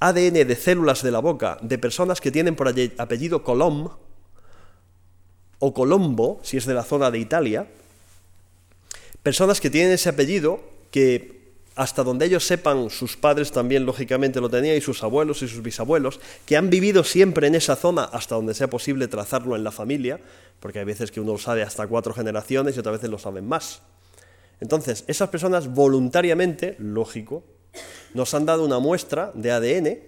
ADN 0.01 0.47
de 0.47 0.57
células 0.57 1.03
de 1.03 1.11
la 1.11 1.21
boca 1.21 1.59
de 1.63 1.79
personas 1.79 2.21
que 2.21 2.33
tienen 2.33 2.57
por 2.57 2.69
apellido 2.69 3.45
Colom 3.45 3.91
o 5.59 5.73
Colombo, 5.73 6.41
si 6.43 6.57
es 6.57 6.67
de 6.67 6.75
la 6.75 6.83
zona 6.83 7.11
de 7.11 7.19
Italia, 7.19 7.69
personas 9.23 9.61
que 9.61 9.71
tienen 9.71 9.93
ese 9.93 10.09
apellido 10.09 10.61
que 10.91 11.36
hasta 11.77 12.03
donde 12.03 12.25
ellos 12.25 12.45
sepan, 12.45 12.89
sus 12.89 13.19
padres 13.19 13.53
también 13.53 13.85
lógicamente 13.85 14.41
lo 14.41 14.49
tenían, 14.49 14.77
y 14.77 14.81
sus 14.81 15.03
abuelos 15.03 15.43
y 15.43 15.49
sus 15.49 15.63
bisabuelos, 15.63 16.21
que 16.47 16.57
han 16.57 16.71
vivido 16.71 17.05
siempre 17.05 17.47
en 17.47 17.55
esa 17.55 17.77
zona 17.77 18.05
hasta 18.05 18.35
donde 18.35 18.55
sea 18.55 18.69
posible 18.69 19.09
trazarlo 19.09 19.55
en 19.55 19.63
la 19.63 19.71
familia, 19.71 20.19
porque 20.59 20.79
hay 20.79 20.87
veces 20.87 21.11
que 21.11 21.21
uno 21.21 21.33
lo 21.33 21.39
sabe 21.39 21.63
hasta 21.63 21.87
cuatro 21.87 22.15
generaciones 22.15 22.75
y 22.75 22.81
otras 22.81 22.95
veces 22.97 23.11
lo 23.11 23.19
saben 23.19 23.47
más. 23.47 23.83
Entonces, 24.61 25.05
esas 25.07 25.29
personas 25.29 25.69
voluntariamente, 25.69 26.77
lógico, 26.79 27.45
nos 28.15 28.33
han 28.33 28.47
dado 28.47 28.65
una 28.65 28.79
muestra 28.79 29.31
de 29.35 29.53
ADN 29.53 29.99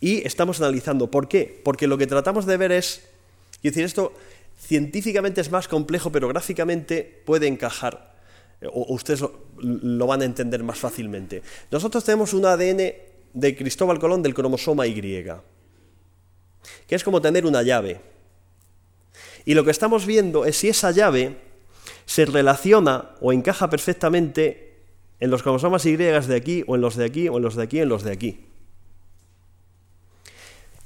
y 0.00 0.26
estamos 0.26 0.60
analizando. 0.60 1.12
¿Por 1.12 1.28
qué? 1.28 1.60
Porque 1.64 1.86
lo 1.86 1.96
que 1.96 2.08
tratamos 2.08 2.44
de 2.44 2.56
ver 2.56 2.72
es, 2.72 3.02
y 3.62 3.68
decir, 3.68 3.84
esto 3.84 4.12
científicamente 4.58 5.40
es 5.40 5.52
más 5.52 5.68
complejo, 5.68 6.10
pero 6.10 6.26
gráficamente 6.26 7.22
puede 7.24 7.46
encajar 7.46 8.11
o 8.70 8.94
ustedes 8.94 9.24
lo, 9.58 10.06
van 10.06 10.22
a 10.22 10.24
entender 10.24 10.62
más 10.62 10.78
fácilmente. 10.78 11.42
Nosotros 11.70 12.04
tenemos 12.04 12.32
un 12.32 12.44
ADN 12.44 12.92
de 13.34 13.56
Cristóbal 13.56 13.98
Colón 13.98 14.22
del 14.22 14.34
cromosoma 14.34 14.86
Y, 14.86 15.00
que 16.86 16.94
es 16.94 17.04
como 17.04 17.20
tener 17.20 17.46
una 17.46 17.62
llave. 17.62 18.00
Y 19.44 19.54
lo 19.54 19.64
que 19.64 19.70
estamos 19.70 20.06
viendo 20.06 20.44
es 20.44 20.56
si 20.56 20.68
esa 20.68 20.90
llave 20.90 21.36
se 22.06 22.24
relaciona 22.24 23.10
o 23.20 23.32
encaja 23.32 23.68
perfectamente 23.70 24.74
en 25.20 25.30
los 25.30 25.42
cromosomas 25.42 25.84
Y 25.86 25.96
de 25.96 26.16
aquí, 26.36 26.64
o 26.66 26.74
en 26.74 26.80
los 26.80 26.96
de 26.96 27.04
aquí, 27.04 27.28
o 27.28 27.36
en 27.36 27.42
los 27.42 27.56
de 27.56 27.62
aquí, 27.62 27.80
o 27.80 27.82
en 27.82 27.88
los 27.88 28.02
de 28.02 28.12
aquí. 28.12 28.51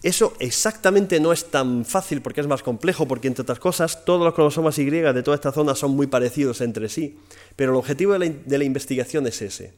Eso 0.07 0.35
exactamente 0.39 1.19
no 1.19 1.33
es 1.33 1.47
tan 1.47 1.85
fácil 1.85 2.23
porque 2.23 2.41
es 2.41 2.47
más 2.47 2.63
complejo, 2.63 3.09
porque 3.09 3.27
entre 3.27 3.43
otras 3.43 3.59
cosas 3.59 4.05
todos 4.05 4.25
los 4.25 4.35
cromosomas 4.35 4.79
Y 4.79 4.89
de 4.89 5.23
toda 5.25 5.35
esta 5.35 5.51
zona 5.51 5.75
son 5.75 5.97
muy 5.97 6.07
parecidos 6.07 6.61
entre 6.61 6.89
sí, 6.89 7.19
pero 7.57 7.73
el 7.73 7.77
objetivo 7.77 8.17
de 8.17 8.59
la, 8.59 8.65
investigación 8.65 9.27
es 9.27 9.43
ese. 9.43 9.75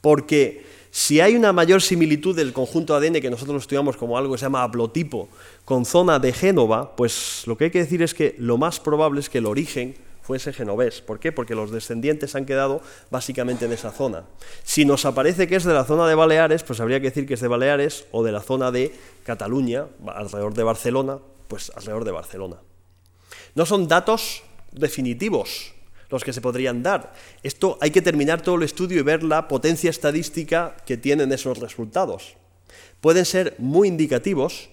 Porque 0.00 0.64
si 0.90 1.20
hay 1.20 1.36
una 1.36 1.52
mayor 1.52 1.82
similitud 1.82 2.34
del 2.34 2.52
conjunto 2.52 2.96
ADN 2.96 3.20
que 3.20 3.30
nosotros 3.30 3.62
estudiamos 3.62 3.96
como 3.96 4.18
algo 4.18 4.32
que 4.32 4.38
se 4.38 4.46
llama 4.46 4.64
haplotipo 4.64 5.28
con 5.64 5.84
zona 5.84 6.18
de 6.18 6.32
Génova, 6.32 6.96
pues 6.96 7.44
lo 7.46 7.56
que 7.56 7.66
hay 7.66 7.70
que 7.70 7.78
decir 7.78 8.02
es 8.02 8.14
que 8.14 8.34
lo 8.38 8.58
más 8.58 8.80
probable 8.80 9.20
es 9.20 9.28
que 9.28 9.38
el 9.38 9.46
origen 9.46 9.94
fuese 10.28 10.52
genovés. 10.52 11.00
¿Por 11.00 11.20
qué? 11.20 11.32
Porque 11.32 11.54
los 11.54 11.70
descendientes 11.70 12.34
han 12.34 12.44
quedado 12.44 12.82
básicamente 13.10 13.64
en 13.64 13.72
esa 13.72 13.90
zona. 13.90 14.26
Si 14.62 14.84
nos 14.84 15.06
aparece 15.06 15.48
que 15.48 15.56
es 15.56 15.64
de 15.64 15.72
la 15.72 15.84
zona 15.86 16.06
de 16.06 16.14
Baleares, 16.14 16.62
pues 16.64 16.80
habría 16.80 17.00
que 17.00 17.06
decir 17.06 17.26
que 17.26 17.32
es 17.32 17.40
de 17.40 17.48
Baleares 17.48 18.04
o 18.12 18.22
de 18.22 18.30
la 18.30 18.42
zona 18.42 18.70
de 18.70 18.94
Cataluña, 19.24 19.86
alrededor 20.06 20.52
de 20.52 20.64
Barcelona, 20.64 21.16
pues 21.48 21.72
alrededor 21.74 22.04
de 22.04 22.10
Barcelona. 22.10 22.56
No 23.54 23.64
son 23.64 23.88
datos 23.88 24.42
definitivos 24.70 25.72
los 26.10 26.22
que 26.24 26.34
se 26.34 26.42
podrían 26.42 26.82
dar. 26.82 27.14
Esto 27.42 27.78
hay 27.80 27.90
que 27.90 28.02
terminar 28.02 28.42
todo 28.42 28.56
el 28.56 28.64
estudio 28.64 29.00
y 29.00 29.02
ver 29.04 29.22
la 29.22 29.48
potencia 29.48 29.88
estadística 29.88 30.76
que 30.84 30.98
tienen 30.98 31.32
esos 31.32 31.56
resultados. 31.56 32.36
Pueden 33.00 33.24
ser 33.24 33.54
muy 33.56 33.88
indicativos, 33.88 34.68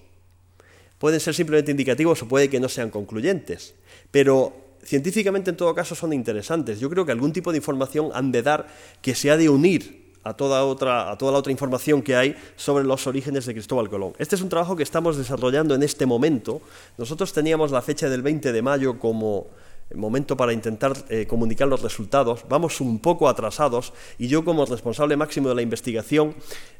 pueden 0.99 1.21
ser 1.21 1.33
simplemente 1.33 1.71
indicativos 1.71 2.21
o 2.23 2.27
puede 2.27 2.49
que 2.49 2.59
no 2.59 2.67
sean 2.67 2.89
concluyentes, 2.89 3.73
pero 4.11 4.64
científicamente 4.85 5.49
en 5.49 5.57
todo 5.57 5.73
caso 5.75 5.95
son 5.95 6.13
interesantes. 6.13 6.79
Yo 6.79 6.89
creo 6.89 7.05
que 7.05 7.11
algún 7.11 7.33
tipo 7.33 7.51
de 7.51 7.57
información 7.57 8.11
han 8.13 8.31
de 8.31 8.41
dar 8.41 8.67
que 9.01 9.15
se 9.15 9.31
ha 9.31 9.37
de 9.37 9.49
unir 9.49 10.13
a 10.23 10.33
toda, 10.33 10.65
otra, 10.65 11.11
a 11.11 11.17
toda 11.17 11.31
la 11.31 11.37
otra 11.37 11.51
información 11.51 12.01
que 12.01 12.15
hay 12.15 12.35
sobre 12.55 12.83
los 12.83 13.05
orígenes 13.05 13.45
de 13.45 13.53
Cristóbal 13.53 13.89
Colón. 13.89 14.13
Este 14.17 14.35
es 14.35 14.41
un 14.41 14.49
trabajo 14.49 14.75
que 14.75 14.83
estamos 14.83 15.17
desarrollando 15.17 15.75
en 15.75 15.83
este 15.83 16.05
momento. 16.05 16.61
Nosotros 16.97 17.31
teníamos 17.31 17.71
la 17.71 17.81
fecha 17.81 18.09
del 18.09 18.23
20 18.23 18.51
de 18.51 18.61
mayo 18.61 18.97
como 18.97 19.47
momento 19.93 20.35
para 20.35 20.51
intentar 20.51 20.93
eh, 21.09 21.27
comunicar 21.27 21.67
los 21.67 21.83
resultados. 21.83 22.43
Vamos 22.49 22.81
un 22.81 22.99
poco 22.99 23.29
atrasados 23.29 23.93
y 24.17 24.27
yo 24.27 24.43
como 24.43 24.65
responsable 24.65 25.15
máximo 25.15 25.49
de 25.49 25.55
la 25.55 25.61
investigación 25.61 26.35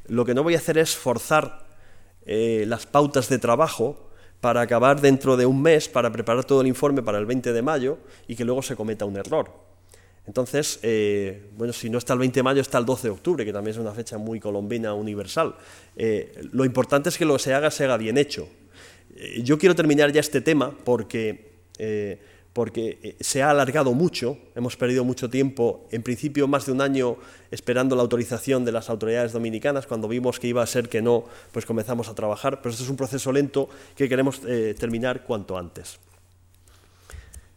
lo 0.08 0.24
que 0.24 0.34
no 0.34 0.42
voy 0.42 0.54
a 0.54 0.58
hacer 0.58 0.78
es 0.78 0.96
forzar 0.96 1.66
eh, 2.24 2.64
las 2.66 2.86
pautas 2.86 3.28
de 3.28 3.38
trabajo 3.38 4.10
para 4.40 4.60
acabar 4.60 5.00
dentro 5.00 5.36
de 5.36 5.46
un 5.46 5.60
mes, 5.60 5.88
para 5.88 6.10
preparar 6.10 6.44
todo 6.44 6.60
el 6.60 6.66
informe 6.66 7.02
para 7.02 7.18
el 7.18 7.26
20 7.26 7.52
de 7.52 7.62
mayo 7.62 7.98
y 8.28 8.36
que 8.36 8.44
luego 8.44 8.62
se 8.62 8.76
cometa 8.76 9.04
un 9.04 9.16
error. 9.16 9.50
Entonces, 10.26 10.80
eh, 10.82 11.50
bueno, 11.56 11.72
si 11.72 11.88
no 11.88 11.98
está 11.98 12.12
el 12.12 12.18
20 12.18 12.40
de 12.40 12.42
mayo, 12.42 12.60
está 12.60 12.78
el 12.78 12.84
12 12.84 13.08
de 13.08 13.12
octubre, 13.12 13.44
que 13.44 13.52
también 13.52 13.74
es 13.74 13.80
una 13.80 13.92
fecha 13.92 14.18
muy 14.18 14.40
colombina 14.40 14.92
universal. 14.92 15.54
Eh, 15.94 16.48
lo 16.52 16.64
importante 16.64 17.08
es 17.08 17.18
que 17.18 17.24
lo 17.24 17.34
que 17.34 17.44
se 17.44 17.54
haga 17.54 17.70
se 17.70 17.84
haga 17.84 17.96
bien 17.96 18.18
hecho. 18.18 18.48
Eh, 19.14 19.42
yo 19.42 19.56
quiero 19.56 19.74
terminar 19.74 20.10
ya 20.10 20.20
este 20.20 20.40
tema 20.40 20.76
porque 20.84 21.46
porque 22.56 22.98
eh, 23.02 23.16
se 23.20 23.42
ha 23.42 23.50
alargado 23.50 23.92
mucho, 23.92 24.38
hemos 24.54 24.78
perdido 24.78 25.04
mucho 25.04 25.28
tiempo, 25.28 25.86
en 25.90 26.02
principio 26.02 26.48
más 26.48 26.64
de 26.64 26.72
un 26.72 26.80
año 26.80 27.18
esperando 27.50 27.94
la 27.94 28.00
autorización 28.00 28.64
de 28.64 28.72
las 28.72 28.88
autoridades 28.88 29.34
dominicanas, 29.34 29.86
cuando 29.86 30.08
vimos 30.08 30.40
que 30.40 30.48
iba 30.48 30.62
a 30.62 30.66
ser 30.66 30.88
que 30.88 31.02
no, 31.02 31.26
pues 31.52 31.66
comenzamos 31.66 32.08
a 32.08 32.14
trabajar, 32.14 32.62
pero 32.62 32.70
esto 32.70 32.82
es 32.82 32.88
un 32.88 32.96
proceso 32.96 33.30
lento 33.30 33.68
que 33.94 34.08
queremos 34.08 34.40
eh, 34.46 34.74
terminar 34.78 35.24
cuanto 35.24 35.58
antes. 35.58 35.98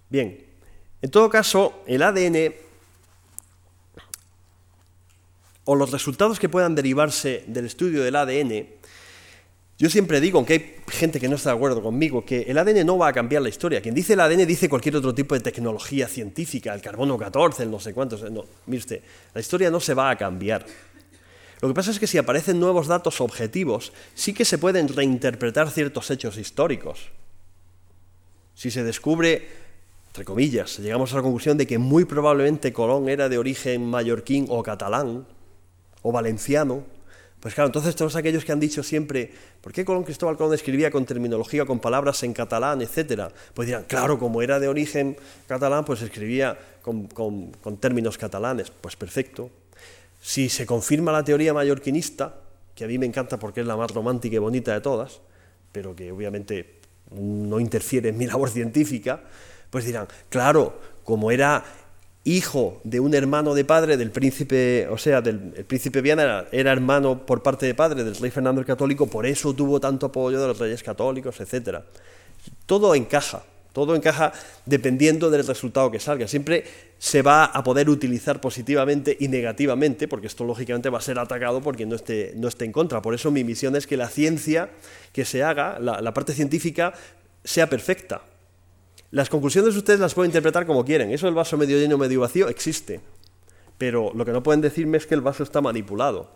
Bien, 0.09 0.37
en 1.01 1.09
todo 1.09 1.29
caso, 1.29 1.81
el 1.87 2.03
ADN 2.03 2.53
o 5.63 5.75
los 5.75 5.91
resultados 5.91 6.39
que 6.39 6.49
puedan 6.49 6.75
derivarse 6.75 7.45
del 7.47 7.67
estudio 7.67 8.03
del 8.03 8.17
ADN 8.17 8.78
Yo 9.79 9.89
siempre 9.89 10.19
digo, 10.19 10.39
aunque 10.39 10.53
hay 10.53 10.75
gente 10.89 11.21
que 11.21 11.29
no 11.29 11.37
está 11.37 11.51
de 11.51 11.55
acuerdo 11.55 11.81
conmigo, 11.81 12.25
que 12.25 12.41
el 12.41 12.57
ADN 12.57 12.85
no 12.85 12.97
va 12.97 13.07
a 13.07 13.13
cambiar 13.13 13.41
la 13.41 13.47
historia. 13.47 13.81
Quien 13.81 13.95
dice 13.95 14.11
el 14.11 14.19
ADN 14.19 14.45
dice 14.45 14.67
cualquier 14.67 14.97
otro 14.97 15.15
tipo 15.15 15.35
de 15.35 15.39
tecnología 15.39 16.09
científica, 16.09 16.73
el 16.73 16.81
carbono 16.81 17.17
14, 17.17 17.63
el 17.63 17.71
no 17.71 17.79
sé 17.79 17.93
cuántos. 17.93 18.29
No, 18.29 18.43
mire 18.65 18.79
usted, 18.79 19.01
la 19.33 19.39
historia 19.39 19.71
no 19.71 19.79
se 19.79 19.93
va 19.93 20.09
a 20.09 20.17
cambiar. 20.17 20.65
Lo 21.61 21.69
que 21.69 21.73
pasa 21.73 21.91
es 21.91 21.99
que 21.99 22.07
si 22.07 22.17
aparecen 22.17 22.59
nuevos 22.59 22.87
datos 22.87 23.21
objetivos, 23.21 23.93
sí 24.15 24.33
que 24.33 24.43
se 24.43 24.57
pueden 24.57 24.89
reinterpretar 24.89 25.71
ciertos 25.71 26.11
hechos 26.11 26.37
históricos. 26.37 27.07
Si 28.55 28.71
se 28.71 28.83
descubre, 28.83 29.47
entre 30.07 30.25
comillas, 30.25 30.79
llegamos 30.79 31.13
a 31.13 31.17
la 31.17 31.21
conclusión 31.21 31.57
de 31.57 31.65
que 31.65 31.77
muy 31.77 32.03
probablemente 32.03 32.73
Colón 32.73 33.07
era 33.07 33.29
de 33.29 33.37
origen 33.37 33.89
mallorquín 33.89 34.45
o 34.49 34.61
catalán 34.61 35.25
o 36.01 36.11
valenciano, 36.11 36.83
pues 37.39 37.53
claro, 37.53 37.67
entonces 37.67 37.95
todos 37.95 38.15
aquellos 38.15 38.43
que 38.43 38.51
han 38.51 38.59
dicho 38.59 38.83
siempre, 38.83 39.31
¿por 39.61 39.71
qué 39.71 39.85
Colón 39.85 40.03
Cristóbal 40.03 40.35
Colón 40.35 40.53
escribía 40.53 40.91
con 40.91 41.05
terminología, 41.05 41.65
con 41.65 41.79
palabras 41.79 42.21
en 42.23 42.33
catalán, 42.33 42.81
etcétera? 42.81 43.31
Pues 43.53 43.67
dirán, 43.67 43.85
claro, 43.87 44.19
como 44.19 44.41
era 44.41 44.59
de 44.59 44.67
origen 44.67 45.15
catalán, 45.47 45.85
pues 45.85 46.01
escribía 46.01 46.57
con, 46.81 47.07
con 47.07 47.77
términos 47.77 48.17
catalanes. 48.17 48.71
Pues 48.71 48.95
perfecto. 48.95 49.49
Si 50.21 50.49
se 50.49 50.65
confirma 50.65 51.11
la 51.13 51.23
teoría 51.23 51.53
mallorquinista, 51.53 52.35
que 52.75 52.83
a 52.83 52.87
mí 52.87 52.97
me 52.97 53.05
encanta 53.05 53.37
porque 53.37 53.61
es 53.61 53.67
la 53.67 53.77
más 53.77 53.91
romántica 53.91 54.35
y 54.35 54.39
bonita 54.39 54.73
de 54.73 54.81
todas, 54.81 55.21
pero 55.71 55.95
que 55.95 56.11
obviamente 56.11 56.79
no 57.11 57.59
interfiere 57.59 58.09
en 58.09 58.17
mi 58.17 58.25
labor 58.25 58.49
científica, 58.51 59.21
pues 59.69 59.85
dirán, 59.85 60.07
claro, 60.29 60.79
como 61.03 61.31
era 61.31 61.63
hijo 62.23 62.81
de 62.83 62.99
un 62.99 63.13
hermano 63.13 63.53
de 63.53 63.65
padre 63.65 63.97
del 63.97 64.11
príncipe, 64.11 64.87
o 64.89 64.97
sea, 64.97 65.21
del 65.21 65.53
el 65.55 65.65
príncipe 65.65 66.01
Viana 66.01 66.45
era, 66.51 66.71
hermano 66.71 67.25
por 67.25 67.41
parte 67.41 67.65
de 67.65 67.73
padre 67.73 68.03
del 68.03 68.15
rey 68.15 68.29
Fernando 68.29 68.61
el 68.61 68.67
Católico, 68.67 69.07
por 69.07 69.25
eso 69.25 69.53
tuvo 69.53 69.79
tanto 69.79 70.07
apoyo 70.07 70.39
de 70.39 70.47
los 70.47 70.59
reyes 70.59 70.83
católicos, 70.83 71.39
etc. 71.39 71.79
Todo 72.65 72.93
encaja, 72.93 73.43
todo 73.73 73.95
encaja 73.95 74.33
dependiendo 74.65 75.29
del 75.29 75.47
resultado 75.47 75.89
que 75.89 75.99
salga. 75.99 76.27
Siempre 76.27 76.65
se 76.97 77.21
va 77.21 77.45
a 77.45 77.63
poder 77.63 77.89
utilizar 77.89 78.41
positivamente 78.41 79.15
y 79.19 79.29
negativamente, 79.29 80.07
porque 80.07 80.27
esto 80.27 80.43
lógicamente 80.43 80.89
va 80.89 80.97
a 80.97 81.01
ser 81.01 81.17
atacado 81.19 81.61
por 81.61 81.77
quien 81.77 81.89
no 81.89 81.95
esté, 81.95 82.33
no 82.35 82.49
esté 82.49 82.65
en 82.65 82.73
contra. 82.73 83.01
Por 83.01 83.13
eso 83.13 83.31
mi 83.31 83.43
misión 83.43 83.75
es 83.75 83.87
que 83.87 83.95
la 83.95 84.09
ciencia 84.09 84.69
que 85.13 85.23
se 85.23 85.43
haga, 85.43 85.79
la 85.79 86.13
parte 86.13 86.33
científica, 86.33 86.93
sea 87.43 87.69
perfecta, 87.69 88.21
las 89.11 89.29
conclusiones 89.29 89.75
ustedes 89.75 89.99
las 89.99 90.13
pueden 90.13 90.29
interpretar 90.29 90.65
como 90.65 90.85
quieren. 90.85 91.11
Eso 91.11 91.25
del 91.25 91.35
vaso 91.35 91.57
medio 91.57 91.77
lleno, 91.77 91.97
medio 91.97 92.21
vacío 92.21 92.47
existe. 92.47 93.01
Pero 93.77 94.11
lo 94.13 94.25
que 94.25 94.31
no 94.31 94.43
pueden 94.43 94.61
decirme 94.61 94.97
es 94.97 95.07
que 95.07 95.15
el 95.15 95.21
vaso 95.21 95.43
está 95.43 95.61
manipulado. 95.61 96.29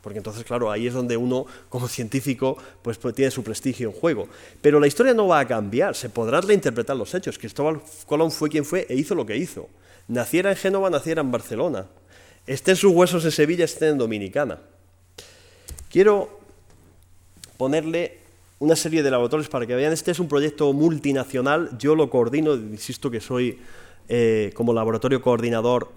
Porque 0.00 0.18
entonces, 0.18 0.44
claro, 0.44 0.70
ahí 0.70 0.86
es 0.86 0.92
donde 0.92 1.16
uno, 1.16 1.46
como 1.68 1.88
científico, 1.88 2.56
pues, 2.82 2.98
pues, 2.98 3.14
tiene 3.14 3.30
su 3.30 3.42
prestigio 3.42 3.88
en 3.88 3.94
juego. 3.94 4.28
Pero 4.60 4.78
la 4.78 4.86
historia 4.86 5.14
no 5.14 5.26
va 5.26 5.40
a 5.40 5.48
cambiar, 5.48 5.96
se 5.96 6.10
podrán 6.10 6.46
reinterpretar 6.46 6.94
los 6.94 7.14
hechos. 7.14 7.38
Cristóbal 7.38 7.80
Colón 8.06 8.30
fue 8.30 8.50
quien 8.50 8.64
fue 8.64 8.86
e 8.88 8.94
hizo 8.94 9.14
lo 9.14 9.26
que 9.26 9.36
hizo. 9.36 9.68
Naciera 10.06 10.50
en 10.50 10.56
Génova, 10.56 10.90
naciera 10.90 11.22
en 11.22 11.32
Barcelona. 11.32 11.86
Estén 12.46 12.76
sus 12.76 12.92
huesos 12.92 13.24
en 13.24 13.32
Sevilla, 13.32 13.64
estén 13.64 13.92
en 13.92 13.98
Dominicana. 13.98 14.60
Quiero 15.90 16.38
ponerle 17.56 18.23
una 18.58 18.76
serie 18.76 19.02
de 19.02 19.10
laboratorios 19.10 19.48
para 19.48 19.66
que 19.66 19.74
vean. 19.74 19.92
Este 19.92 20.10
es 20.10 20.20
un 20.20 20.28
proyecto 20.28 20.72
multinacional, 20.72 21.76
yo 21.78 21.94
lo 21.94 22.08
coordino, 22.10 22.54
insisto 22.54 23.10
que 23.10 23.20
soy 23.20 23.58
eh, 24.08 24.52
como 24.54 24.72
laboratorio 24.72 25.20
coordinador, 25.20 25.90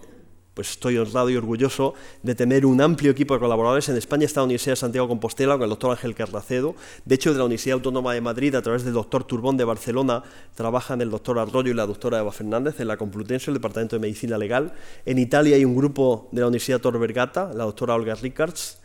pues 0.53 0.71
estoy 0.71 0.97
honrado 0.97 1.29
y 1.29 1.35
orgulloso 1.35 1.93
de 2.23 2.33
tener 2.33 2.65
un 2.65 2.81
amplio 2.81 3.11
equipo 3.11 3.35
de 3.35 3.39
colaboradores. 3.39 3.89
En 3.89 3.95
España 3.95 4.25
está 4.25 4.39
la 4.39 4.45
Universidad 4.45 4.71
de 4.71 4.77
Santiago 4.77 5.07
Compostela 5.07 5.53
con 5.53 5.63
el 5.63 5.69
doctor 5.69 5.91
Ángel 5.91 6.15
Carracedo. 6.15 6.73
De 7.05 7.13
hecho, 7.13 7.31
de 7.31 7.37
la 7.37 7.45
Universidad 7.45 7.75
Autónoma 7.75 8.15
de 8.15 8.21
Madrid, 8.21 8.55
a 8.55 8.63
través 8.63 8.83
del 8.83 8.95
doctor 8.95 9.23
Turbón 9.23 9.55
de 9.55 9.65
Barcelona, 9.65 10.23
trabajan 10.55 10.99
el 11.01 11.11
doctor 11.11 11.37
Arroyo 11.37 11.69
y 11.69 11.75
la 11.75 11.85
doctora 11.85 12.17
Eva 12.17 12.31
Fernández 12.31 12.79
en 12.79 12.87
la 12.87 12.97
Complutense, 12.97 13.51
el 13.51 13.57
Departamento 13.57 13.97
de 13.97 13.99
Medicina 13.99 14.35
Legal. 14.35 14.73
En 15.05 15.19
Italia 15.19 15.57
hay 15.57 15.63
un 15.63 15.75
grupo 15.75 16.27
de 16.31 16.41
la 16.41 16.47
Universidad 16.47 16.81
Tor 16.81 16.97
Vergata, 16.97 17.51
la 17.53 17.65
doctora 17.65 17.93
Olga 17.93 18.15
Rickards 18.15 18.79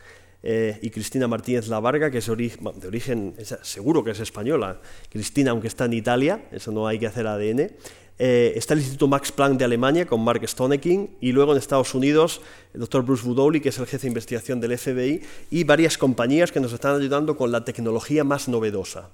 eh, 0.45 0.77
y 0.81 0.89
Cristina 0.89 1.25
Martínez 1.27 1.69
Lavarga, 1.69 2.11
que 2.11 2.17
es 2.17 2.25
de 2.25 2.87
origen, 2.87 3.33
seguro 3.61 4.03
que 4.03 4.11
es 4.11 4.19
española, 4.19 4.81
Cristina, 5.09 5.51
aunque 5.51 5.67
está 5.67 5.85
en 5.85 5.93
Italia, 5.93 6.45
eso 6.51 6.71
no 6.71 6.85
hay 6.85 6.99
que 6.99 7.07
hacer 7.07 7.25
ADN. 7.25 7.71
Eh, 8.19 8.53
está 8.55 8.73
el 8.73 8.81
Instituto 8.81 9.07
Max 9.07 9.31
Planck 9.31 9.57
de 9.57 9.65
Alemania 9.65 10.05
con 10.05 10.23
Mark 10.23 10.47
Stoneking 10.47 11.17
y 11.19 11.31
luego 11.31 11.53
en 11.53 11.57
Estados 11.57 11.95
Unidos 11.95 12.41
el 12.73 12.81
doctor 12.81 13.03
Bruce 13.03 13.25
Budowli, 13.25 13.59
que 13.59 13.69
es 13.69 13.79
el 13.79 13.87
jefe 13.87 14.03
de 14.03 14.09
investigación 14.09 14.59
del 14.59 14.77
FBI, 14.77 15.21
y 15.49 15.63
varias 15.63 15.97
compañías 15.97 16.51
que 16.51 16.59
nos 16.59 16.73
están 16.73 16.99
ayudando 16.99 17.37
con 17.37 17.51
la 17.51 17.63
tecnología 17.63 18.23
más 18.23 18.47
novedosa. 18.47 19.09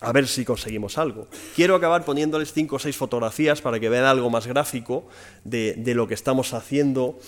A 0.00 0.12
ver 0.12 0.26
si 0.26 0.44
conseguimos 0.44 0.98
algo. 0.98 1.28
Quiero 1.54 1.76
acabar 1.76 2.04
poniéndoles 2.04 2.52
cinco 2.52 2.76
o 2.76 2.78
seis 2.78 2.96
fotografías 2.96 3.62
para 3.62 3.78
que 3.78 3.88
vean 3.88 4.04
algo 4.04 4.28
más 4.28 4.46
gráfico 4.46 5.06
de, 5.44 5.80
lo 5.94 6.08
que 6.08 6.14
estamos 6.14 6.54
haciendo. 6.54 7.18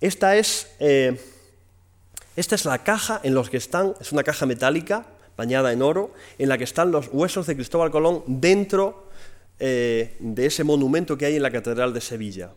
Esta 0.00 0.36
es... 0.36 0.70
Eh, 0.78 1.18
esta 2.36 2.54
es 2.54 2.64
la 2.64 2.84
caja 2.84 3.20
en 3.22 3.34
la 3.34 3.42
que 3.44 3.56
están, 3.56 3.94
es 4.00 4.12
una 4.12 4.22
caja 4.22 4.46
metálica 4.46 5.06
bañada 5.36 5.72
en 5.72 5.82
oro, 5.82 6.12
en 6.38 6.48
la 6.48 6.58
que 6.58 6.64
están 6.64 6.92
los 6.92 7.08
huesos 7.12 7.46
de 7.46 7.56
Cristóbal 7.56 7.90
Colón 7.90 8.22
dentro 8.26 9.08
eh, 9.58 10.16
de 10.20 10.46
ese 10.46 10.64
monumento 10.64 11.16
que 11.16 11.26
hay 11.26 11.36
en 11.36 11.42
la 11.42 11.50
Catedral 11.50 11.92
de 11.92 12.00
Sevilla. 12.00 12.50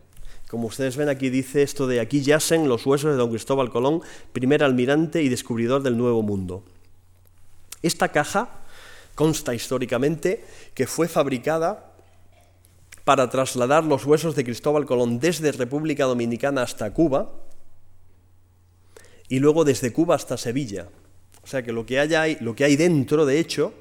Como 0.48 0.66
ustedes 0.66 0.96
ven 0.96 1.08
aquí 1.08 1.30
dice 1.30 1.62
esto 1.62 1.86
de 1.86 2.00
aquí 2.00 2.22
yacen 2.22 2.68
los 2.68 2.84
huesos 2.84 3.12
de 3.12 3.16
don 3.16 3.30
Cristóbal 3.30 3.70
Colón, 3.70 4.02
primer 4.32 4.62
almirante 4.62 5.22
y 5.22 5.28
descubridor 5.28 5.82
del 5.82 5.96
Nuevo 5.96 6.22
Mundo. 6.22 6.62
Esta 7.82 8.08
caja 8.08 8.48
consta 9.14 9.54
históricamente 9.54 10.44
que 10.74 10.86
fue 10.86 11.08
fabricada 11.08 11.92
para 13.04 13.30
trasladar 13.30 13.84
los 13.84 14.04
huesos 14.04 14.34
de 14.34 14.44
Cristóbal 14.44 14.86
Colón 14.86 15.20
desde 15.20 15.52
República 15.52 16.04
Dominicana 16.04 16.62
hasta 16.62 16.92
Cuba, 16.92 17.30
y 19.30 19.38
luego 19.38 19.64
desde 19.64 19.92
Cuba 19.92 20.16
hasta 20.16 20.36
Sevilla. 20.36 20.88
O 21.42 21.46
sea 21.46 21.62
que 21.62 21.72
lo 21.72 21.86
que, 21.86 21.98
hay, 21.98 22.36
lo 22.40 22.54
que 22.54 22.64
hay 22.64 22.76
dentro, 22.76 23.24
de 23.24 23.38
hecho, 23.38 23.72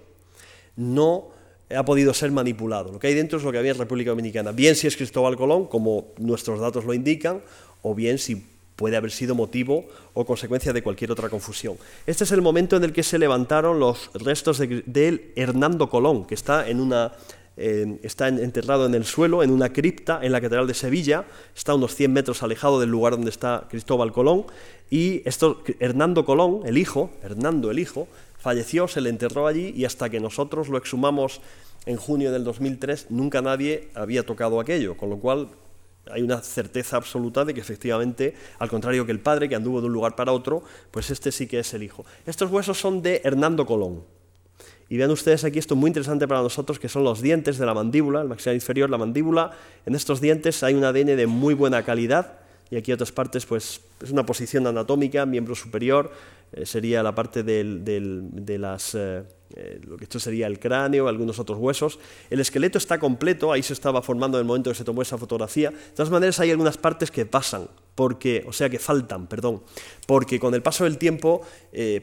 no 0.77 1.31
ha 1.75 1.83
podido 1.83 2.13
ser 2.13 2.31
manipulado. 2.31 2.93
Lo 2.93 2.99
que 2.99 3.07
hay 3.07 3.15
dentro 3.15 3.39
es 3.39 3.43
lo 3.43 3.51
que 3.51 3.57
había 3.57 3.71
en 3.71 3.77
República 3.77 4.11
Dominicana. 4.11 4.51
Bien 4.53 4.75
si 4.75 4.87
es 4.87 4.95
Cristóbal 4.95 5.35
Colón, 5.35 5.65
como 5.65 6.13
nuestros 6.19 6.59
datos 6.59 6.85
lo 6.85 6.93
indican, 6.93 7.41
o 7.81 7.95
bien 7.95 8.19
si 8.19 8.45
puede 8.75 8.95
haber 8.95 9.11
sido 9.11 9.35
motivo 9.35 9.87
o 10.13 10.25
consecuencia 10.25 10.71
de 10.71 10.83
cualquier 10.83 11.11
otra 11.11 11.29
confusión. 11.29 11.77
Este 12.05 12.23
es 12.23 12.31
el 12.31 12.41
momento 12.41 12.77
en 12.77 12.83
el 12.83 12.93
que 12.93 13.03
se 13.03 13.17
levantaron 13.17 13.79
los 13.79 14.11
restos 14.13 14.59
de 14.59 15.33
Hernando 15.35 15.89
Colón, 15.89 16.25
que 16.25 16.35
está 16.35 16.69
en 16.69 16.79
una 16.79 17.11
está 17.59 18.29
enterrado 18.29 18.85
en 18.85 18.95
el 18.95 19.05
suelo, 19.05 19.43
en 19.43 19.51
una 19.51 19.73
cripta 19.73 20.19
en 20.21 20.31
la 20.31 20.39
Catedral 20.39 20.67
de 20.67 20.73
Sevilla, 20.73 21.25
está 21.55 21.73
a 21.73 21.75
unos 21.75 21.93
100 21.93 22.13
metros 22.13 22.41
alejado 22.41 22.79
del 22.79 22.89
lugar 22.89 23.13
donde 23.13 23.29
está 23.29 23.67
Cristóbal 23.69 24.13
Colón, 24.13 24.45
y 24.89 25.21
esto, 25.27 25.61
Hernando 25.79 26.25
Colón, 26.25 26.61
el 26.65 26.77
hijo, 26.77 27.11
Hernando 27.21 27.69
el 27.69 27.79
hijo, 27.79 28.07
falleció, 28.37 28.87
se 28.87 29.01
le 29.01 29.09
enterró 29.09 29.47
allí 29.47 29.73
y 29.75 29.85
hasta 29.85 30.09
que 30.09 30.19
nosotros 30.19 30.69
lo 30.69 30.77
exhumamos 30.77 31.41
en 31.85 31.97
junio 31.97 32.31
del 32.31 32.43
2003, 32.43 33.07
nunca 33.09 33.41
nadie 33.41 33.89
había 33.93 34.25
tocado 34.25 34.59
aquello, 34.59 34.95
con 34.95 35.09
lo 35.09 35.17
cual 35.17 35.49
hay 36.11 36.21
una 36.21 36.41
certeza 36.41 36.97
absoluta 36.97 37.45
de 37.45 37.53
que 37.53 37.61
efectivamente, 37.61 38.33
al 38.57 38.69
contrario 38.69 39.05
que 39.05 39.11
el 39.11 39.19
padre, 39.19 39.49
que 39.49 39.55
anduvo 39.55 39.81
de 39.81 39.87
un 39.87 39.93
lugar 39.93 40.15
para 40.15 40.31
otro, 40.31 40.63
pues 40.91 41.11
este 41.11 41.31
sí 41.31 41.47
que 41.47 41.59
es 41.59 41.73
el 41.73 41.83
hijo. 41.83 42.05
Estos 42.25 42.49
huesos 42.51 42.79
son 42.79 43.01
de 43.01 43.21
Hernando 43.23 43.65
Colón. 43.65 44.03
Y 44.89 44.97
vean 44.97 45.11
ustedes 45.11 45.43
aquí 45.43 45.59
esto 45.59 45.75
muy 45.75 45.89
interesante 45.89 46.27
para 46.27 46.41
nosotros, 46.41 46.79
que 46.79 46.89
son 46.89 47.03
los 47.03 47.21
dientes 47.21 47.59
de 47.59 47.65
la 47.65 47.75
mandíbula, 47.75 48.21
el 48.21 48.27
maxilar 48.27 48.55
inferior, 48.55 48.89
la 48.89 48.97
mandíbula. 48.97 49.51
En 49.85 49.93
estos 49.93 50.19
dientes 50.19 50.63
hay 50.63 50.73
un 50.73 50.83
ADN 50.83 51.15
de 51.15 51.27
muy 51.27 51.53
buena 51.53 51.83
calidad 51.83 52.39
y 52.71 52.75
aquí 52.75 52.91
otras 52.91 53.11
partes, 53.11 53.45
pues 53.45 53.81
es 54.01 54.11
una 54.11 54.25
posición 54.25 54.65
anatómica, 54.65 55.25
miembro 55.25 55.55
superior, 55.55 56.11
eh, 56.53 56.65
sería 56.65 57.03
la 57.03 57.13
parte 57.13 57.43
de 57.43 58.57
las... 58.59 58.95
Eh, 58.95 59.23
eh, 59.61 59.81
lo 59.85 59.97
que 59.97 60.05
esto 60.05 60.19
sería 60.19 60.47
el 60.47 60.59
cráneo, 60.59 61.07
algunos 61.07 61.37
otros 61.37 61.57
huesos. 61.59 61.99
El 62.29 62.39
esqueleto 62.39 62.77
está 62.77 62.97
completo, 62.97 63.51
ahí 63.51 63.61
se 63.61 63.73
estaba 63.73 64.01
formando 64.01 64.37
en 64.37 64.43
el 64.43 64.47
momento 64.47 64.69
que 64.69 64.75
se 64.75 64.85
tomó 64.85 65.01
esa 65.01 65.17
fotografía. 65.17 65.71
De 65.71 65.77
todas 65.95 66.09
maneras, 66.09 66.39
hay 66.39 66.51
algunas 66.51 66.77
partes 66.77 67.11
que 67.11 67.25
pasan, 67.25 67.67
porque, 67.95 68.45
o 68.47 68.53
sea, 68.53 68.69
que 68.69 68.79
faltan, 68.79 69.27
perdón, 69.27 69.61
porque 70.07 70.39
con 70.39 70.53
el 70.55 70.61
paso 70.61 70.85
del 70.85 70.97
tiempo, 70.97 71.41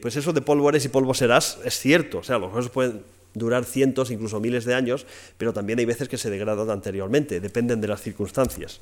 pues 0.01 0.15
eso 0.15 0.33
de 0.33 0.41
polvo 0.41 0.69
eres 0.69 0.85
y 0.85 0.89
polvo 0.89 1.13
serás 1.13 1.57
es 1.65 1.79
cierto, 1.79 2.19
o 2.19 2.23
sea, 2.23 2.37
los 2.37 2.53
huesos 2.53 2.71
pueden 2.71 3.01
durar 3.33 3.65
cientos, 3.65 4.11
incluso 4.11 4.39
miles 4.39 4.65
de 4.65 4.73
años, 4.73 5.05
pero 5.37 5.53
también 5.53 5.79
hay 5.79 5.85
veces 5.85 6.09
que 6.09 6.17
se 6.17 6.29
degradan 6.29 6.69
anteriormente, 6.69 7.39
dependen 7.39 7.81
de 7.81 7.87
las 7.87 8.01
circunstancias. 8.01 8.81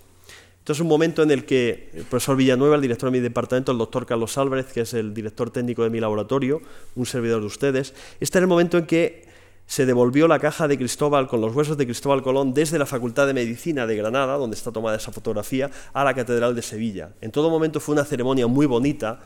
Es 0.68 0.80
un 0.80 0.88
momento 0.88 1.24
en 1.24 1.32
el 1.32 1.46
que 1.46 1.90
el 1.94 2.04
profesor 2.04 2.36
Villanueva, 2.36 2.76
el 2.76 2.82
director 2.82 3.12
de 3.12 3.20
mi 3.20 3.24
departamento, 3.24 3.72
el 3.72 3.78
doctor 3.78 4.06
Carlos 4.06 4.38
Álvarez, 4.38 4.68
que 4.74 4.82
es 4.82 4.94
el 4.94 5.14
director 5.14 5.52
técnico 5.52 5.84
de 5.84 5.90
mi 5.90 6.00
laboratorio, 6.00 6.62
un 6.96 7.06
servidor 7.06 7.42
de 7.42 7.48
ustedes, 7.48 7.94
este 8.20 8.40
era 8.40 8.46
el 8.46 8.50
momento 8.50 8.78
en 8.78 8.86
que 8.86 9.26
se 9.68 9.86
devolvió 9.86 10.28
la 10.28 10.40
caja 10.40 10.68
de 10.68 10.78
Cristóbal 10.78 11.28
con 11.28 11.42
los 11.42 11.56
huesos 11.56 11.78
de 11.78 11.86
Cristóbal 11.86 12.22
Colón 12.22 12.54
desde 12.54 12.78
la 12.78 12.86
Facultad 12.86 13.26
de 13.28 13.34
Medicina 13.34 13.88
de 13.88 13.96
Granada, 13.96 14.38
donde 14.38 14.56
está 14.56 14.72
tomada 14.72 14.98
esa 14.98 15.12
fotografía, 15.12 15.72
a 15.94 16.04
la 16.04 16.14
Catedral 16.14 16.56
de 16.56 16.62
Sevilla. 16.62 17.12
En 17.22 17.32
todo 17.32 17.50
momento 17.50 17.80
fue 17.80 17.94
una 17.94 18.06
ceremonia 18.06 18.48
muy 18.48 18.66
bonita. 18.66 19.22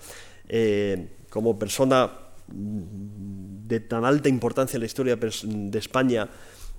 Eh, 0.47 1.09
como 1.29 1.57
persona 1.57 2.09
de 2.47 3.79
tan 3.81 4.03
alta 4.03 4.29
importancia 4.29 4.77
en 4.77 4.81
la 4.81 4.85
historia 4.87 5.15
de 5.15 5.77
España, 5.77 6.27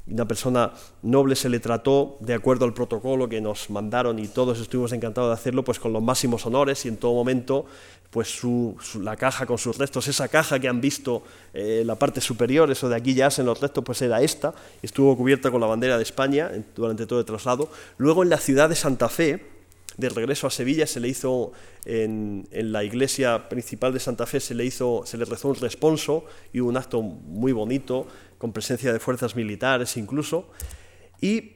una 0.07 0.27
persona 0.27 0.73
noble 1.03 1.37
se 1.37 1.49
le 1.49 1.61
trató 1.61 2.17
de 2.21 2.35
acuerdo 2.35 2.65
al 2.65 2.75
protocolo 2.75 3.29
que 3.29 3.41
nos 3.41 3.71
mandaron 3.71 4.19
y 4.19 4.29
todos 4.29 4.59
estuvimos 4.61 4.93
encantados 4.93 5.31
de 5.31 5.35
hacerlo 5.35 5.63
pues 5.63 5.79
con 5.79 5.93
los 5.93 6.03
máximos 6.03 6.45
honores 6.47 6.85
y 6.85 6.89
en 6.89 6.97
todo 6.97 7.13
momento 7.13 7.67
pues 8.11 8.41
la 8.97 9.17
caja 9.17 9.47
con 9.47 9.57
sus 9.57 9.79
restos, 9.79 10.09
esa 10.09 10.27
caja 10.29 10.59
que 10.59 10.69
han 10.69 10.81
visto 10.81 11.23
en 11.55 11.83
eh, 11.83 11.85
la 11.85 11.95
parte 11.95 12.21
superior, 12.21 12.71
eso 12.71 12.89
de 12.89 12.97
aquí 12.97 13.15
ya 13.15 13.29
en 13.39 13.47
los 13.47 13.61
restos, 13.61 13.85
pues 13.85 14.03
era 14.03 14.21
esta, 14.21 14.53
estuvo 14.83 15.17
cubierta 15.17 15.51
con 15.51 15.61
la 15.61 15.69
bandera 15.69 15.97
de 15.97 16.03
España 16.03 16.51
durante 16.75 17.07
todo 17.07 17.21
el 17.21 17.25
traslado. 17.25 17.71
Luego 17.99 18.25
en 18.25 18.31
la 18.31 18.39
ciudad 18.39 18.69
de 18.69 18.75
Santa 18.75 19.09
Fe, 19.09 19.47
de 19.97 20.09
regreso 20.09 20.47
a 20.47 20.51
Sevilla 20.51 20.87
se 20.87 20.99
le 20.99 21.09
hizo 21.09 21.53
en, 21.85 22.49
la 22.51 22.83
iglesia 22.85 23.49
principal 23.49 23.93
de 23.93 24.01
Santa 24.01 24.27
Fe 24.27 24.41
se 24.41 24.55
le 24.55 24.65
hizo 24.65 25.03
se 25.05 25.19
le 25.19 25.25
rezó 25.25 25.49
un 25.49 25.57
responso 25.57 26.25
y 26.53 26.61
un 26.61 26.77
acto 26.77 27.03
muy 27.03 27.53
bonito 27.53 28.07
con 28.41 28.53
presencia 28.53 28.91
de 28.91 28.99
fuerzas 28.99 29.37
militares 29.37 29.99
incluso. 29.99 30.49
Y 31.21 31.53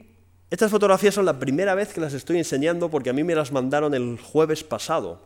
estas 0.51 0.69
fotografías 0.69 1.15
son 1.15 1.25
la 1.25 1.39
primera 1.39 1.73
vez 1.73 1.91
que 1.91 1.99
las 1.99 2.13
estoy 2.13 2.37
enseñando 2.37 2.91
porque 2.91 3.09
a 3.09 3.13
mí 3.13 3.23
me 3.23 3.33
las 3.33 3.51
mandaron 3.51 3.95
el 3.95 4.19
jueves 4.19 4.63
pasado. 4.63 5.19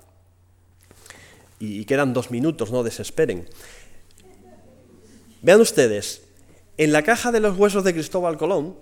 Y, 1.60 1.84
quedan 1.84 2.14
dos 2.14 2.32
minutos, 2.32 2.72
no 2.72 2.82
desesperen. 2.82 3.46
Vean 5.42 5.60
ustedes, 5.60 6.22
en 6.78 6.94
la 6.94 7.04
caja 7.04 7.34
de 7.34 7.42
los 7.42 7.58
huesos 7.58 7.84
de 7.84 7.92
Cristóbal 7.92 8.38
Colón 8.38 8.78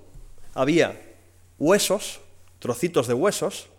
había 0.54 1.02
huesos, 1.58 2.20
trocitos 2.60 3.08
de 3.08 3.16
huesos, 3.16 3.70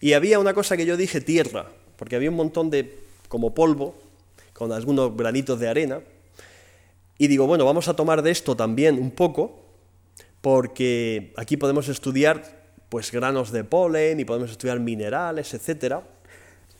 y 0.00 0.14
había 0.14 0.38
una 0.38 0.54
cosa 0.54 0.78
que 0.78 0.86
yo 0.86 0.96
dije 0.96 1.20
tierra, 1.20 1.66
porque 1.98 2.16
había 2.16 2.30
un 2.30 2.36
montón 2.36 2.70
de 2.70 2.98
como 3.28 3.54
polvo, 3.54 3.94
con 4.54 4.72
algunos 4.72 5.14
granitos 5.14 5.60
de 5.60 5.68
arena, 5.68 6.00
y 7.18 7.28
digo, 7.28 7.46
bueno, 7.46 7.64
vamos 7.64 7.88
a 7.88 7.96
tomar 7.96 8.22
de 8.22 8.30
esto 8.30 8.56
también 8.56 8.98
un 8.98 9.10
poco, 9.10 9.60
porque 10.40 11.32
aquí 11.36 11.56
podemos 11.56 11.88
estudiar 11.88 12.66
pues 12.88 13.10
granos 13.10 13.50
de 13.50 13.64
polen 13.64 14.20
y 14.20 14.24
podemos 14.24 14.50
estudiar 14.50 14.78
minerales, 14.80 15.54
etcétera. 15.54 16.02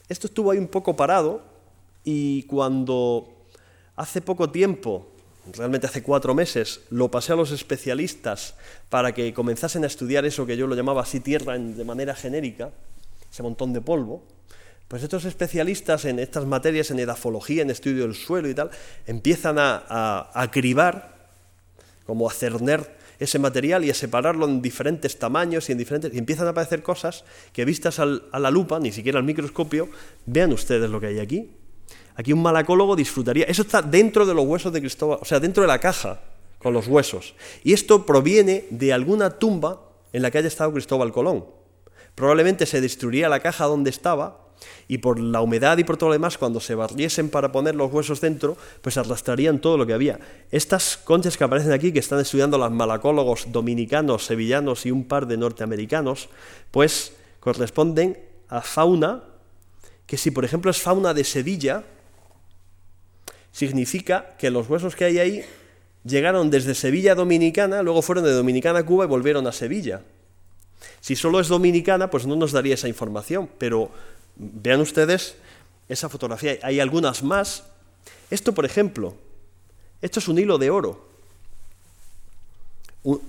Esto 0.09 0.27
estuvo 0.29 0.51
ahí 0.51 0.59
un 0.59 0.69
poco 0.69 0.95
parado 0.95 1.43
y 2.05 2.45
cuando 2.45 3.29
hace 3.97 4.21
poco 4.21 4.51
tiempo, 4.51 5.09
realmente 5.55 5.87
hace 5.87 6.03
cuatro 6.03 6.35
meses, 6.35 6.83
lo 6.91 7.11
pasé 7.11 7.33
a 7.33 7.37
los 7.37 7.51
especialistas 7.51 8.55
para 8.89 9.13
que 9.13 9.33
comenzasen 9.35 9.85
a 9.85 9.89
estudiar 9.89 10.25
eso 10.25 10.47
que 10.47 10.57
yo 10.57 10.67
lo 10.67 10.77
llamaba 10.77 11.03
así 11.03 11.21
tierra 11.21 11.59
de 11.59 11.85
manera 11.85 12.15
genérica, 12.15 12.71
ese 13.33 13.43
montón 13.43 13.73
de 13.73 13.81
polvo, 13.81 14.23
pues 14.89 15.03
estos 15.03 15.25
especialistas 15.25 16.05
en 16.05 16.19
estas 16.19 16.47
materias, 16.47 16.91
en 16.91 17.01
edafología, 17.01 17.63
en 17.63 17.71
estudio 17.71 18.03
del 18.03 18.15
suelo 18.15 18.49
y 18.49 18.55
tal, 18.55 18.71
empiezan 19.07 19.59
a, 19.59 20.31
a, 20.33 20.51
cribar, 20.51 21.31
como 22.07 22.29
a 22.29 22.33
cerner 22.33 22.97
ese 23.19 23.39
material 23.39 23.85
y 23.85 23.91
a 23.91 23.95
separarlo 23.95 24.47
en 24.47 24.63
diferentes 24.63 25.19
tamaños 25.19 25.69
y 25.69 25.73
en 25.73 25.79
diferentes 25.79 26.15
y 26.15 26.19
empiezan 26.19 26.47
a 26.47 26.51
aparecer 26.51 26.83
cosas 26.83 27.25
que 27.53 27.65
vistas 27.65 27.99
a 27.99 28.39
la 28.39 28.51
lupa, 28.51 28.79
ni 28.79 28.93
siquiera 28.93 29.19
al 29.19 29.25
microscopio, 29.25 29.89
vean 30.27 30.53
ustedes 30.53 30.89
lo 30.89 31.01
que 31.01 31.09
hay 31.09 31.19
aquí. 31.19 31.51
Aquí 32.15 32.33
un 32.33 32.43
malacólogo 32.43 32.95
disfrutaría. 32.95 33.45
Eso 33.45 33.63
está 33.63 33.83
dentro 33.83 34.25
de 34.25 34.35
los 34.35 34.47
huesos 34.47 34.73
de 34.73 34.81
Cristóbal, 34.81 35.19
o 35.21 35.25
sea, 35.25 35.41
dentro 35.41 35.63
de 35.63 35.67
la 35.67 35.81
caja 35.81 36.21
con 36.59 36.73
los 36.73 36.87
huesos. 36.87 37.35
Y 37.65 37.73
esto 37.73 38.07
proviene 38.07 38.67
de 38.71 38.93
alguna 38.93 39.31
tumba 39.31 39.83
en 40.13 40.23
la 40.23 40.31
que 40.31 40.39
haya 40.39 40.49
estado 40.49 40.73
Cristóbal 40.73 41.13
Colón. 41.13 41.45
Probablemente 42.15 42.65
se 42.65 42.81
destruiría 42.81 43.29
la 43.29 43.41
caja 43.41 43.67
donde 43.67 43.91
estaba 43.91 44.46
y 44.89 44.99
por 44.99 45.19
la 45.19 45.41
humedad 45.41 45.79
y 45.79 45.85
por 45.85 45.97
todo 45.97 46.11
lo 46.11 46.15
demás, 46.15 46.39
cuando 46.39 46.61
se 46.61 46.75
barriesen 46.75 47.29
para 47.29 47.53
poner 47.53 47.75
los 47.75 47.93
huesos 47.93 48.21
dentro, 48.21 48.57
pues 48.83 48.97
arrastrarían 48.97 49.61
todo 49.61 49.77
lo 49.77 49.87
que 49.87 49.93
había. 49.93 50.19
Estas 50.51 50.97
conchas 50.97 51.37
que 51.37 51.45
aparecen 51.45 51.73
aquí, 51.73 51.93
que 51.93 51.99
están 51.99 52.21
estudiando 52.21 52.59
los 52.59 52.71
malacólogos 52.71 53.53
dominicanos, 53.53 54.27
sevillanos 54.27 54.87
y 54.87 54.91
un 54.91 55.05
par 55.05 55.27
de 55.27 55.37
norteamericanos, 55.37 56.29
pues 56.71 57.13
corresponden 57.41 58.19
a 58.49 58.61
fauna 58.63 59.23
que 60.07 60.17
si 60.17 60.31
por 60.31 60.45
ejemplo 60.45 60.71
es 60.71 60.81
fauna 60.81 61.15
de 61.15 61.25
Sevilla, 61.25 61.83
significa 63.51 64.37
que 64.39 64.51
los 64.51 64.69
huesos 64.69 64.95
que 64.95 65.05
hay 65.05 65.19
ahí 65.19 65.45
llegaron 66.05 66.51
desde 66.51 66.75
Sevilla 66.75 67.15
Dominicana, 67.15 67.83
luego 67.83 68.03
fueron 68.03 68.25
de 68.25 68.33
Dominicana 68.33 68.81
a 68.81 68.87
Cuba 68.87 69.05
y 69.05 69.09
volvieron 69.09 69.47
a 69.47 69.53
Sevilla. 69.53 70.03
Si 71.01 71.17
solo 71.17 71.41
es 71.41 71.49
dominicana, 71.49 72.11
pues 72.11 72.27
no 72.27 72.37
nos 72.37 72.53
daría 72.53 72.75
esa 72.75 72.89
información, 72.89 73.49
pero 73.59 73.91
Vean 74.37 74.81
ustedes 74.81 75.37
esa 75.89 76.09
fotografía, 76.09 76.59
hay 76.63 76.81
algunas 76.81 77.23
más. 77.23 77.65
Esto, 78.31 78.53
por 78.53 78.65
ejemplo, 78.65 79.15
esto 80.03 80.21
es 80.21 80.29
un 80.29 80.39
hilo 80.39 80.59
de 80.59 80.71
oro. 80.71 81.07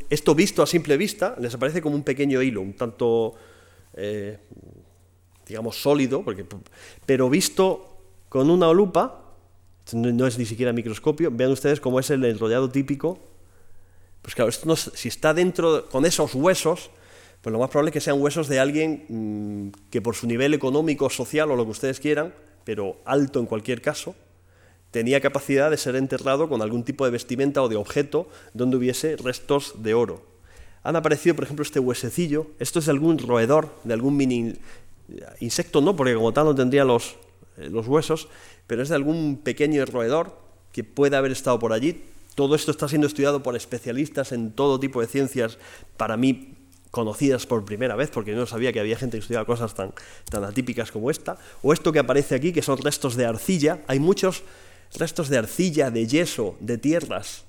Esto 0.09 0.33
visto 0.33 0.63
a 0.63 0.67
simple 0.67 0.97
vista 0.97 1.35
les 1.39 1.53
aparece 1.53 1.81
como 1.81 1.95
un 1.95 2.03
pequeño 2.03 2.41
hilo, 2.41 2.61
un 2.61 2.73
tanto, 2.73 3.35
eh, 3.93 4.39
digamos, 5.47 5.79
sólido, 5.79 6.23
porque, 6.23 6.45
pero 7.05 7.29
visto 7.29 7.97
con 8.27 8.49
una 8.49 8.71
lupa, 8.73 9.23
no 9.93 10.27
es 10.27 10.37
ni 10.37 10.45
siquiera 10.45 10.73
microscopio, 10.73 11.29
vean 11.31 11.51
ustedes 11.51 11.79
cómo 11.79 11.99
es 11.99 12.09
el 12.09 12.25
enrollado 12.25 12.69
típico. 12.69 13.19
Pues 14.21 14.35
claro, 14.35 14.49
esto 14.49 14.75
si 14.75 15.07
está 15.07 15.33
dentro, 15.33 15.87
con 15.89 16.05
esos 16.05 16.33
huesos, 16.35 16.89
pues 17.41 17.51
lo 17.51 17.59
más 17.59 17.69
probable 17.69 17.89
es 17.89 17.93
que 17.93 18.01
sean 18.01 18.21
huesos 18.21 18.47
de 18.47 18.59
alguien 18.59 19.05
mm, 19.07 19.89
que 19.89 20.01
por 20.01 20.15
su 20.15 20.27
nivel 20.27 20.53
económico, 20.53 21.09
social 21.09 21.51
o 21.51 21.55
lo 21.55 21.65
que 21.65 21.71
ustedes 21.71 21.99
quieran, 21.99 22.33
pero 22.63 22.97
alto 23.05 23.39
en 23.39 23.45
cualquier 23.45 23.81
caso, 23.81 24.15
tenía 24.91 25.21
capacidad 25.21 25.69
de 25.69 25.77
ser 25.77 25.95
enterrado 25.95 26.49
con 26.49 26.61
algún 26.61 26.83
tipo 26.83 27.05
de 27.05 27.11
vestimenta 27.11 27.61
o 27.61 27.69
de 27.69 27.75
objeto 27.75 28.27
donde 28.53 28.77
hubiese 28.77 29.15
restos 29.17 29.75
de 29.83 29.93
oro. 29.93 30.25
Han 30.83 30.95
aparecido, 30.95 31.35
por 31.35 31.43
ejemplo, 31.43 31.63
este 31.63 31.79
huesecillo. 31.79 32.47
Esto 32.59 32.79
es 32.79 32.85
de 32.85 32.91
algún 32.91 33.17
roedor, 33.17 33.75
de 33.83 33.93
algún 33.93 34.15
mini 34.15 34.53
insecto, 35.39 35.81
no, 35.81 35.95
porque 35.95 36.15
como 36.15 36.33
tal 36.33 36.45
no 36.45 36.55
tendría 36.55 36.85
los, 36.85 37.15
eh, 37.57 37.69
los 37.69 37.87
huesos, 37.87 38.29
pero 38.67 38.81
es 38.81 38.89
de 38.89 38.95
algún 38.95 39.37
pequeño 39.43 39.85
roedor 39.85 40.37
que 40.71 40.83
puede 40.83 41.15
haber 41.15 41.31
estado 41.31 41.59
por 41.59 41.73
allí. 41.73 42.03
Todo 42.35 42.55
esto 42.55 42.71
está 42.71 42.87
siendo 42.87 43.07
estudiado 43.07 43.41
por 43.41 43.55
especialistas 43.55 44.31
en 44.31 44.51
todo 44.51 44.79
tipo 44.79 45.01
de 45.01 45.07
ciencias, 45.07 45.57
para 45.97 46.17
mí 46.17 46.56
conocidas 46.91 47.45
por 47.45 47.65
primera 47.65 47.95
vez, 47.95 48.09
porque 48.09 48.31
yo 48.31 48.37
no 48.37 48.45
sabía 48.45 48.71
que 48.73 48.79
había 48.79 48.97
gente 48.97 49.17
que 49.17 49.21
estudiaba 49.21 49.45
cosas 49.45 49.73
tan, 49.75 49.93
tan 50.29 50.43
atípicas 50.43 50.91
como 50.91 51.11
esta, 51.11 51.37
o 51.61 51.73
esto 51.73 51.91
que 51.91 51.99
aparece 51.99 52.35
aquí, 52.35 52.53
que 52.53 52.61
son 52.61 52.77
restos 52.77 53.15
de 53.15 53.25
arcilla, 53.25 53.79
hay 53.87 53.99
muchos 53.99 54.43
restos 54.95 55.29
de 55.29 55.37
arcilla, 55.37 55.91
de 55.91 56.07
yeso, 56.07 56.55
de 56.59 56.77
tierras, 56.77 57.43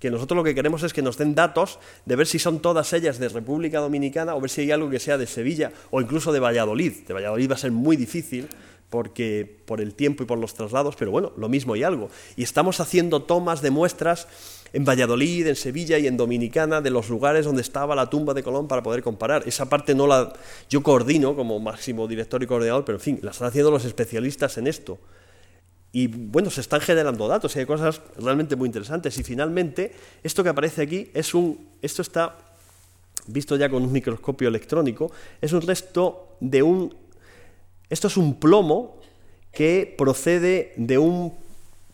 que 0.00 0.10
nosotros 0.10 0.36
lo 0.36 0.44
que 0.44 0.54
queremos 0.54 0.82
es 0.82 0.94
que 0.94 1.02
nos 1.02 1.18
den 1.18 1.34
datos 1.34 1.78
de 2.06 2.16
ver 2.16 2.26
si 2.26 2.38
son 2.38 2.60
todas 2.60 2.92
ellas 2.94 3.18
de 3.18 3.28
República 3.28 3.80
Dominicana 3.80 4.34
o 4.34 4.40
ver 4.40 4.48
si 4.48 4.62
hay 4.62 4.70
algo 4.70 4.88
que 4.88 4.98
sea 4.98 5.18
de 5.18 5.26
Sevilla 5.26 5.72
o 5.90 6.00
incluso 6.00 6.32
de 6.32 6.40
Valladolid. 6.40 7.06
De 7.06 7.12
Valladolid 7.12 7.50
va 7.50 7.54
a 7.54 7.58
ser 7.58 7.70
muy 7.70 7.96
difícil 7.96 8.48
porque 8.88 9.58
por 9.66 9.82
el 9.82 9.94
tiempo 9.94 10.22
y 10.22 10.26
por 10.26 10.38
los 10.38 10.54
traslados, 10.54 10.96
pero 10.96 11.10
bueno, 11.10 11.32
lo 11.36 11.50
mismo 11.50 11.76
y 11.76 11.82
algo. 11.82 12.08
Y 12.34 12.42
estamos 12.42 12.80
haciendo 12.80 13.22
tomas 13.22 13.60
de 13.60 13.70
muestras 13.70 14.26
en 14.72 14.84
Valladolid, 14.84 15.46
en 15.46 15.56
Sevilla 15.56 15.98
y 15.98 16.06
en 16.06 16.16
Dominicana 16.16 16.80
de 16.80 16.90
los 16.90 17.08
lugares 17.08 17.44
donde 17.44 17.62
estaba 17.62 17.94
la 17.94 18.08
tumba 18.08 18.34
de 18.34 18.42
Colón 18.42 18.68
para 18.68 18.82
poder 18.82 19.02
comparar. 19.02 19.42
Esa 19.46 19.68
parte 19.68 19.94
no 19.94 20.06
la 20.06 20.32
yo 20.68 20.82
coordino 20.82 21.34
como 21.34 21.58
máximo 21.58 22.06
director 22.06 22.42
y 22.42 22.46
coordinador, 22.46 22.84
pero 22.84 22.98
en 22.98 23.02
fin, 23.02 23.18
la 23.22 23.30
están 23.30 23.48
haciendo 23.48 23.70
los 23.70 23.84
especialistas 23.84 24.58
en 24.58 24.66
esto. 24.66 24.98
Y 25.92 26.06
bueno, 26.06 26.50
se 26.50 26.60
están 26.60 26.80
generando 26.80 27.26
datos 27.26 27.56
y 27.56 27.60
hay 27.60 27.66
cosas 27.66 28.00
realmente 28.16 28.54
muy 28.54 28.66
interesantes. 28.66 29.18
Y 29.18 29.24
finalmente, 29.24 29.92
esto 30.22 30.42
que 30.42 30.50
aparece 30.50 30.82
aquí 30.82 31.10
es 31.14 31.34
un 31.34 31.68
esto 31.82 32.02
está 32.02 32.36
visto 33.26 33.56
ya 33.56 33.68
con 33.68 33.82
un 33.82 33.92
microscopio 33.92 34.48
electrónico, 34.48 35.10
es 35.40 35.52
un 35.52 35.62
resto 35.62 36.36
de 36.40 36.62
un 36.62 36.94
esto 37.88 38.06
es 38.06 38.16
un 38.16 38.38
plomo 38.38 39.00
que 39.52 39.94
procede 39.98 40.72
de 40.76 40.98
un 40.98 41.34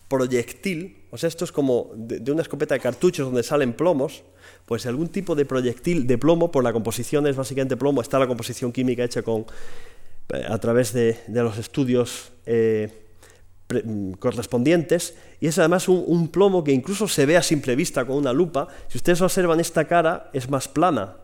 proyectil, 0.08 0.95
o 1.10 1.18
sea, 1.18 1.28
esto 1.28 1.44
es 1.44 1.52
como 1.52 1.90
de, 1.94 2.30
una 2.32 2.42
escopeta 2.42 2.74
de 2.74 2.80
cartuchos 2.80 3.26
donde 3.26 3.42
salen 3.42 3.72
plomos, 3.72 4.24
pues 4.66 4.86
algún 4.86 5.08
tipo 5.08 5.34
de 5.34 5.44
proyectil 5.44 6.06
de 6.06 6.18
plomo, 6.18 6.50
por 6.50 6.64
la 6.64 6.72
composición 6.72 7.26
es 7.26 7.36
básicamente 7.36 7.76
plomo, 7.76 8.00
está 8.00 8.18
la 8.18 8.26
composición 8.26 8.72
química 8.72 9.04
hecha 9.04 9.22
con, 9.22 9.46
eh, 10.32 10.44
a 10.48 10.58
través 10.58 10.92
de, 10.92 11.18
los 11.28 11.58
estudios 11.58 12.32
eh, 12.46 12.90
mm, 13.84 14.12
correspondientes, 14.14 15.14
y 15.40 15.46
es 15.46 15.58
además 15.58 15.88
un, 15.88 16.02
un, 16.06 16.28
plomo 16.28 16.64
que 16.64 16.72
incluso 16.72 17.06
se 17.06 17.24
ve 17.24 17.36
a 17.36 17.42
simple 17.42 17.76
vista 17.76 18.04
con 18.04 18.16
una 18.16 18.32
lupa. 18.32 18.66
Si 18.88 18.98
ustedes 18.98 19.20
observan 19.20 19.60
esta 19.60 19.84
cara, 19.84 20.30
es 20.32 20.50
más 20.50 20.66
plana, 20.66 21.16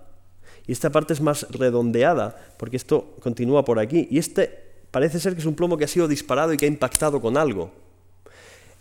y 0.66 0.72
esta 0.72 0.90
parte 0.90 1.12
es 1.12 1.20
más 1.20 1.46
redondeada, 1.50 2.36
porque 2.56 2.76
esto 2.76 3.16
continúa 3.20 3.64
por 3.64 3.80
aquí, 3.80 4.06
y 4.10 4.18
este 4.18 4.62
parece 4.92 5.18
ser 5.18 5.34
que 5.34 5.40
es 5.40 5.46
un 5.46 5.54
plomo 5.54 5.76
que 5.76 5.86
ha 5.86 5.88
sido 5.88 6.06
disparado 6.06 6.52
y 6.52 6.56
que 6.56 6.66
ha 6.66 6.68
impactado 6.68 7.20
con 7.20 7.36
algo. 7.36 7.81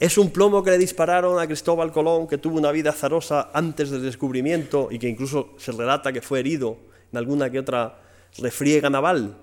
Es 0.01 0.17
un 0.17 0.31
plomo 0.31 0.63
que 0.63 0.71
le 0.71 0.79
dispararon 0.79 1.39
a 1.39 1.45
Cristóbal 1.45 1.91
Colón, 1.91 2.25
que 2.25 2.39
tuvo 2.39 2.57
una 2.57 2.71
vida 2.71 2.89
azarosa 2.89 3.51
antes 3.53 3.91
del 3.91 4.01
descubrimiento 4.01 4.87
y 4.89 4.97
que 4.97 5.07
incluso 5.07 5.53
se 5.57 5.71
relata 5.71 6.11
que 6.11 6.23
fue 6.23 6.39
herido 6.39 6.75
en 7.11 7.19
alguna 7.19 7.51
que 7.51 7.59
otra 7.59 8.01
refriega 8.39 8.89
naval. 8.89 9.37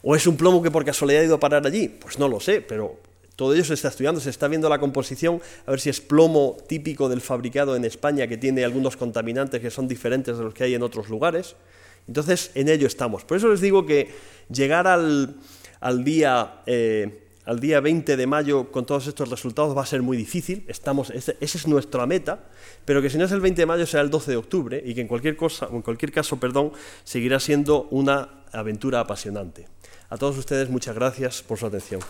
¿O 0.00 0.16
es 0.16 0.26
un 0.26 0.38
plomo 0.38 0.62
que 0.62 0.70
por 0.70 0.82
casualidad 0.86 1.20
ha 1.20 1.24
ido 1.26 1.34
a 1.34 1.40
parar 1.40 1.66
allí? 1.66 1.88
Pues 1.88 2.18
no 2.18 2.26
lo 2.26 2.40
sé, 2.40 2.62
pero 2.62 2.96
Todo 3.36 3.52
ello 3.52 3.64
se 3.64 3.74
está 3.74 3.88
estudiando, 3.88 4.18
se 4.18 4.30
está 4.30 4.48
viendo 4.48 4.70
la 4.70 4.78
composición, 4.78 5.42
a 5.66 5.72
ver 5.72 5.78
si 5.78 5.90
es 5.90 6.00
plomo 6.00 6.56
típico 6.66 7.10
del 7.10 7.20
fabricado 7.20 7.76
en 7.76 7.84
España 7.84 8.26
que 8.26 8.38
tiene 8.38 8.64
algunos 8.64 8.96
contaminantes 8.96 9.60
que 9.60 9.70
son 9.70 9.86
diferentes 9.86 10.38
de 10.38 10.42
los 10.42 10.54
que 10.54 10.64
hay 10.64 10.74
en 10.74 10.82
otros 10.82 11.10
lugares. 11.10 11.54
Entonces, 12.06 12.50
en 12.54 12.70
ello 12.70 12.86
estamos. 12.86 13.24
Por 13.24 13.36
eso 13.36 13.48
les 13.48 13.60
digo 13.60 13.84
que 13.84 14.08
llegar 14.50 14.86
al, 14.86 15.36
día, 16.02 16.62
eh, 16.64 17.27
al 17.48 17.60
día 17.60 17.80
20 17.80 18.18
de 18.18 18.26
mayo 18.26 18.70
con 18.70 18.84
todos 18.84 19.06
estos 19.06 19.30
resultados 19.30 19.74
va 19.74 19.80
a 19.80 19.86
ser 19.86 20.02
muy 20.02 20.18
difícil. 20.18 20.66
Estamos, 20.68 21.08
esa 21.08 21.32
es 21.40 21.66
nuestra 21.66 22.06
meta, 22.06 22.44
pero 22.84 23.00
que 23.00 23.08
si 23.08 23.16
no 23.16 23.24
es 23.24 23.32
el 23.32 23.40
20 23.40 23.62
de 23.62 23.66
mayo 23.66 23.86
será 23.86 24.02
el 24.02 24.10
12 24.10 24.32
de 24.32 24.36
octubre 24.36 24.82
y 24.84 24.94
que 24.94 25.00
en 25.00 25.08
cualquier, 25.08 25.34
cosa, 25.34 25.66
en 25.72 25.80
cualquier 25.80 26.12
caso 26.12 26.38
perdón, 26.38 26.72
seguirá 27.04 27.40
siendo 27.40 27.84
una 27.90 28.44
aventura 28.52 29.00
apasionante. 29.00 29.66
A 30.10 30.18
todos 30.18 30.36
ustedes, 30.36 30.68
muchas 30.68 30.94
gracias 30.94 31.42
por 31.42 31.58
su 31.58 31.64
atención. 31.64 32.02